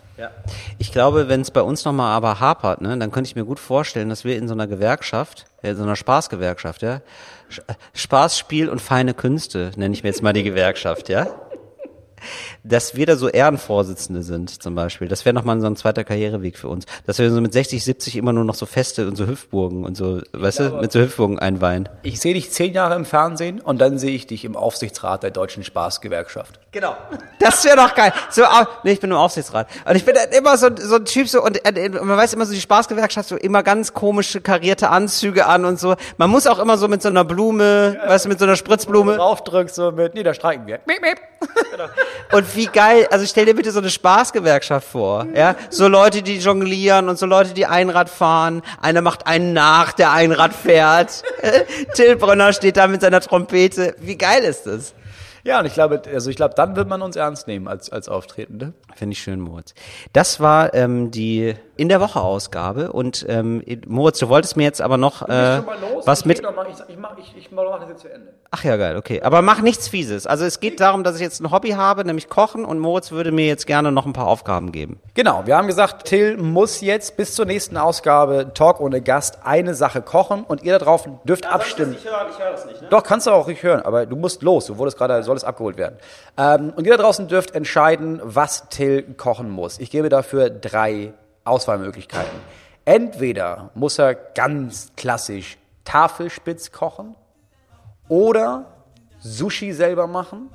Ich 0.77 0.93
glaube, 0.93 1.27
wenn 1.27 1.41
es 1.41 1.51
bei 1.51 1.61
uns 1.61 1.83
nochmal 1.83 2.15
aber 2.15 2.39
hapert, 2.39 2.79
ne, 2.79 2.97
dann 2.97 3.11
könnte 3.11 3.27
ich 3.27 3.35
mir 3.35 3.43
gut 3.43 3.59
vorstellen, 3.59 4.07
dass 4.07 4.23
wir 4.23 4.37
in 4.37 4.47
so 4.47 4.53
einer 4.53 4.67
Gewerkschaft, 4.67 5.47
äh, 5.63 5.71
in 5.71 5.75
so 5.75 5.83
einer 5.83 5.97
Spaßgewerkschaft, 5.97 6.81
ja, 6.81 6.95
äh, 6.95 7.73
Spaß, 7.93 8.39
Spiel 8.39 8.69
und 8.69 8.81
feine 8.81 9.13
Künste, 9.13 9.71
nenne 9.75 9.93
ich 9.93 10.03
mir 10.03 10.09
jetzt 10.09 10.23
mal 10.23 10.31
die 10.31 10.43
Gewerkschaft, 10.43 11.09
ja, 11.09 11.27
dass 12.63 12.95
wir 12.95 13.05
da 13.05 13.15
so 13.15 13.27
Ehrenvorsitzende 13.27 14.23
sind 14.23 14.61
zum 14.61 14.75
Beispiel. 14.75 15.07
Das 15.07 15.25
wäre 15.25 15.33
nochmal 15.33 15.59
so 15.61 15.67
ein 15.67 15.75
zweiter 15.75 16.03
Karriereweg 16.03 16.57
für 16.57 16.67
uns. 16.67 16.85
Dass 17.05 17.19
wir 17.19 17.29
so 17.31 17.41
mit 17.41 17.53
60, 17.53 17.83
70 17.83 18.15
immer 18.15 18.33
nur 18.33 18.43
noch 18.43 18.55
so 18.55 18.65
Feste 18.65 19.07
und 19.07 19.15
so 19.15 19.27
Hüpfburgen 19.27 19.85
und 19.85 19.95
so, 19.95 20.21
weißt 20.33 20.59
du, 20.59 20.69
mit 20.81 20.91
so 20.91 20.99
Hüpfburgen 20.99 21.39
einweihen. 21.39 21.89
Ich 22.03 22.19
sehe 22.19 22.33
dich 22.33 22.51
zehn 22.51 22.73
Jahre 22.73 22.95
im 22.95 23.05
Fernsehen 23.05 23.59
und 23.59 23.79
dann 23.79 23.97
sehe 23.97 24.11
ich 24.11 24.27
dich 24.27 24.45
im 24.45 24.55
Aufsichtsrat 24.55 25.23
der 25.23 25.31
Deutschen 25.31 25.63
Spaßgewerkschaft. 25.63 26.59
Genau. 26.71 26.95
Das 27.39 27.63
wäre 27.65 27.75
doch 27.75 27.93
geil. 27.95 28.13
So, 28.29 28.43
nee, 28.83 28.93
ich 28.93 28.99
bin 28.99 29.11
im 29.11 29.17
Aufsichtsrat. 29.17 29.67
Und 29.85 29.95
ich 29.95 30.05
bin 30.05 30.15
dann 30.15 30.29
immer 30.29 30.57
so, 30.57 30.69
so 30.77 30.95
ein 30.95 31.05
Typ 31.05 31.27
so, 31.27 31.43
und 31.43 31.65
äh, 31.65 31.89
man 31.89 32.17
weiß 32.17 32.33
immer 32.33 32.45
so, 32.45 32.53
die 32.53 32.61
Spaßgewerkschaft, 32.61 33.29
so 33.29 33.35
immer 33.35 33.63
ganz 33.63 33.93
komische 33.93 34.41
karierte 34.41 34.89
Anzüge 34.89 35.45
an 35.47 35.65
und 35.65 35.79
so. 35.79 35.95
Man 36.17 36.29
muss 36.29 36.47
auch 36.47 36.59
immer 36.59 36.77
so 36.77 36.87
mit 36.87 37.01
so 37.01 37.09
einer 37.09 37.25
Blume, 37.25 37.99
weißt 38.05 38.25
du, 38.25 38.29
mit 38.29 38.39
so 38.39 38.45
einer 38.45 38.55
Spritzblume. 38.55 39.15
Draufdrückst 39.15 39.75
so 39.75 39.91
mit, 39.91 40.13
nee, 40.15 40.23
da 40.23 40.33
streiken 40.33 40.67
wir. 40.67 40.79
Miep, 40.85 41.01
miep. 41.01 41.30
Und 42.31 42.55
wie 42.55 42.67
geil, 42.67 43.07
also 43.11 43.25
stell 43.25 43.45
dir 43.45 43.55
bitte 43.55 43.71
so 43.71 43.79
eine 43.79 43.89
Spaßgewerkschaft 43.89 44.87
vor, 44.87 45.27
ja? 45.33 45.55
So 45.69 45.87
Leute, 45.87 46.21
die 46.21 46.37
jonglieren 46.37 47.09
und 47.09 47.17
so 47.17 47.25
Leute, 47.25 47.53
die 47.53 47.65
Einrad 47.65 48.09
fahren. 48.09 48.61
Einer 48.81 49.01
macht 49.01 49.27
einen 49.27 49.53
nach, 49.53 49.91
der 49.91 50.11
Einrad 50.11 50.53
fährt. 50.53 51.23
Till 51.95 52.15
Brönner 52.15 52.53
steht 52.53 52.77
da 52.77 52.87
mit 52.87 53.01
seiner 53.01 53.19
Trompete. 53.19 53.95
Wie 53.99 54.17
geil 54.17 54.43
ist 54.43 54.65
das? 54.65 54.93
Ja, 55.43 55.59
und 55.59 55.65
ich 55.65 55.73
glaube, 55.73 56.01
also 56.13 56.29
ich 56.29 56.35
glaube, 56.35 56.53
dann 56.55 56.75
wird 56.75 56.87
man 56.87 57.01
uns 57.01 57.15
ernst 57.15 57.47
nehmen 57.47 57.67
als, 57.67 57.91
als 57.91 58.09
Auftretende. 58.09 58.73
Finde 58.95 59.13
ich 59.13 59.19
schön, 59.23 59.39
Moritz. 59.39 59.73
Das 60.13 60.39
war 60.39 60.73
ähm, 60.73 61.09
die 61.09 61.55
in 61.81 61.89
der 61.89 61.99
Woche 61.99 62.21
Ausgabe 62.21 62.93
und 62.93 63.25
ähm, 63.27 63.63
Moritz, 63.87 64.19
du 64.19 64.29
wolltest 64.29 64.55
mir 64.55 64.65
jetzt 64.65 64.83
aber 64.83 64.97
noch 64.97 65.27
äh, 65.27 65.63
was 66.05 66.25
mit. 66.25 66.37
Ich, 66.37 66.45
ich, 66.89 66.97
mach, 66.97 67.17
ich, 67.17 67.35
ich 67.35 67.51
mach 67.51 67.79
das 67.79 67.89
jetzt 67.89 68.01
zu 68.01 68.13
Ende. 68.13 68.33
Ach 68.51 68.63
ja, 68.63 68.77
geil, 68.77 68.97
okay. 68.97 69.23
Aber 69.23 69.41
mach 69.41 69.61
nichts 69.61 69.87
Fieses. 69.87 70.27
Also 70.27 70.45
es 70.45 70.59
geht 70.59 70.79
darum, 70.79 71.03
dass 71.03 71.15
ich 71.15 71.21
jetzt 71.21 71.41
ein 71.41 71.49
Hobby 71.49 71.69
habe, 71.71 72.05
nämlich 72.05 72.29
Kochen 72.29 72.65
und 72.65 72.77
Moritz 72.77 73.09
würde 73.09 73.31
mir 73.31 73.47
jetzt 73.47 73.65
gerne 73.65 73.91
noch 73.91 74.05
ein 74.05 74.13
paar 74.13 74.27
Aufgaben 74.27 74.71
geben. 74.71 74.99
Genau, 75.15 75.41
wir 75.47 75.57
haben 75.57 75.65
gesagt, 75.65 76.05
Till 76.05 76.37
muss 76.37 76.81
jetzt 76.81 77.17
bis 77.17 77.33
zur 77.33 77.45
nächsten 77.45 77.77
Ausgabe 77.77 78.51
Talk 78.53 78.79
ohne 78.79 79.01
Gast 79.01 79.39
eine 79.43 79.73
Sache 79.73 80.03
kochen 80.03 80.43
und 80.43 80.61
ihr 80.61 80.77
da 80.77 80.85
drauf 80.85 81.09
dürft 81.23 81.47
abstimmen. 81.47 81.95
Ich 81.97 82.05
höre 82.05 82.27
ich 82.29 82.37
hör 82.37 82.51
das 82.51 82.67
nicht, 82.67 82.83
ne? 82.83 82.89
Doch, 82.91 83.01
kannst 83.01 83.25
du 83.25 83.31
auch 83.31 83.47
nicht 83.47 83.63
hören, 83.63 83.81
aber 83.81 84.05
du 84.05 84.15
musst 84.15 84.43
los. 84.43 84.67
Du 84.67 84.77
wurdest 84.77 84.99
gerade, 84.99 85.23
solltest 85.23 85.47
abgeholt 85.47 85.77
werden. 85.77 85.97
Ähm, 86.37 86.73
und 86.75 86.85
ihr 86.85 86.95
da 86.95 87.01
draußen 87.01 87.27
dürft 87.27 87.55
entscheiden, 87.55 88.21
was 88.23 88.69
Till 88.69 89.01
kochen 89.17 89.49
muss. 89.49 89.79
Ich 89.79 89.89
gebe 89.89 90.09
dafür 90.09 90.51
drei 90.51 91.13
Auswahlmöglichkeiten. 91.43 92.37
Entweder 92.85 93.69
muss 93.75 93.99
er 93.99 94.15
ganz 94.15 94.91
klassisch 94.95 95.57
Tafelspitz 95.83 96.71
kochen 96.71 97.15
oder 98.07 98.65
Sushi 99.19 99.71
selber 99.73 100.07
machen 100.07 100.49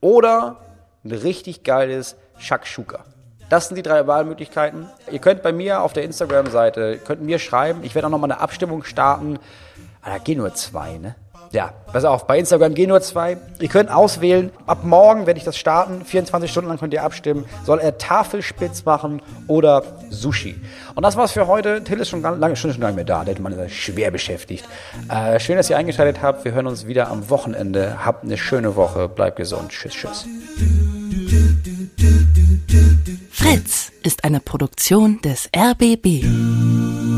oder 0.00 0.56
ein 1.04 1.12
richtig 1.12 1.62
geiles 1.62 2.16
Shakshuka. 2.38 3.04
Das 3.48 3.68
sind 3.68 3.76
die 3.76 3.82
drei 3.82 4.06
Wahlmöglichkeiten. 4.06 4.88
Ihr 5.10 5.20
könnt 5.20 5.42
bei 5.42 5.52
mir 5.52 5.82
auf 5.82 5.92
der 5.92 6.02
Instagram-Seite, 6.02 6.98
könnt 6.98 7.22
mir 7.22 7.38
schreiben, 7.38 7.84
ich 7.84 7.94
werde 7.94 8.08
auch 8.08 8.10
nochmal 8.10 8.32
eine 8.32 8.40
Abstimmung 8.40 8.82
starten. 8.82 9.38
Ah, 10.02 10.10
da 10.10 10.18
gehen 10.18 10.38
nur 10.38 10.52
zwei, 10.54 10.98
ne? 10.98 11.14
Ja, 11.52 11.72
pass 11.92 12.04
auf, 12.04 12.26
bei 12.26 12.38
Instagram 12.38 12.74
gehen 12.74 12.88
nur 12.88 13.00
zwei. 13.00 13.36
Ihr 13.60 13.68
könnt 13.68 13.90
auswählen. 13.90 14.50
Ab 14.66 14.84
morgen 14.84 15.26
werde 15.26 15.38
ich 15.38 15.44
das 15.44 15.56
starten. 15.56 16.04
24 16.04 16.50
Stunden 16.50 16.68
lang 16.68 16.78
könnt 16.78 16.92
ihr 16.92 17.02
abstimmen. 17.02 17.44
Soll 17.64 17.78
er 17.78 17.98
Tafelspitz 17.98 18.84
machen 18.84 19.22
oder 19.46 19.82
Sushi? 20.10 20.60
Und 20.94 21.02
das 21.02 21.16
war's 21.16 21.32
für 21.32 21.46
heute. 21.46 21.82
Till 21.84 22.00
ist 22.00 22.08
schon 22.08 22.22
lange, 22.22 22.56
schon, 22.56 22.72
schon 22.72 22.82
nicht 22.82 22.96
mehr 22.96 23.04
da. 23.04 23.24
Der 23.24 23.40
Mann 23.40 23.52
ist 23.52 23.74
schwer 23.74 24.10
beschäftigt. 24.10 24.64
Äh, 25.08 25.38
schön, 25.40 25.56
dass 25.56 25.70
ihr 25.70 25.76
eingeschaltet 25.76 26.22
habt. 26.22 26.44
Wir 26.44 26.52
hören 26.52 26.66
uns 26.66 26.86
wieder 26.86 27.08
am 27.08 27.30
Wochenende. 27.30 28.04
Habt 28.04 28.24
eine 28.24 28.36
schöne 28.36 28.76
Woche. 28.76 29.08
Bleibt 29.08 29.36
gesund. 29.36 29.70
Tschüss, 29.70 29.94
tschüss. 29.94 30.26
Fritz 33.30 33.92
ist 34.02 34.24
eine 34.24 34.40
Produktion 34.40 35.20
des 35.22 35.48
RBB. 35.56 37.15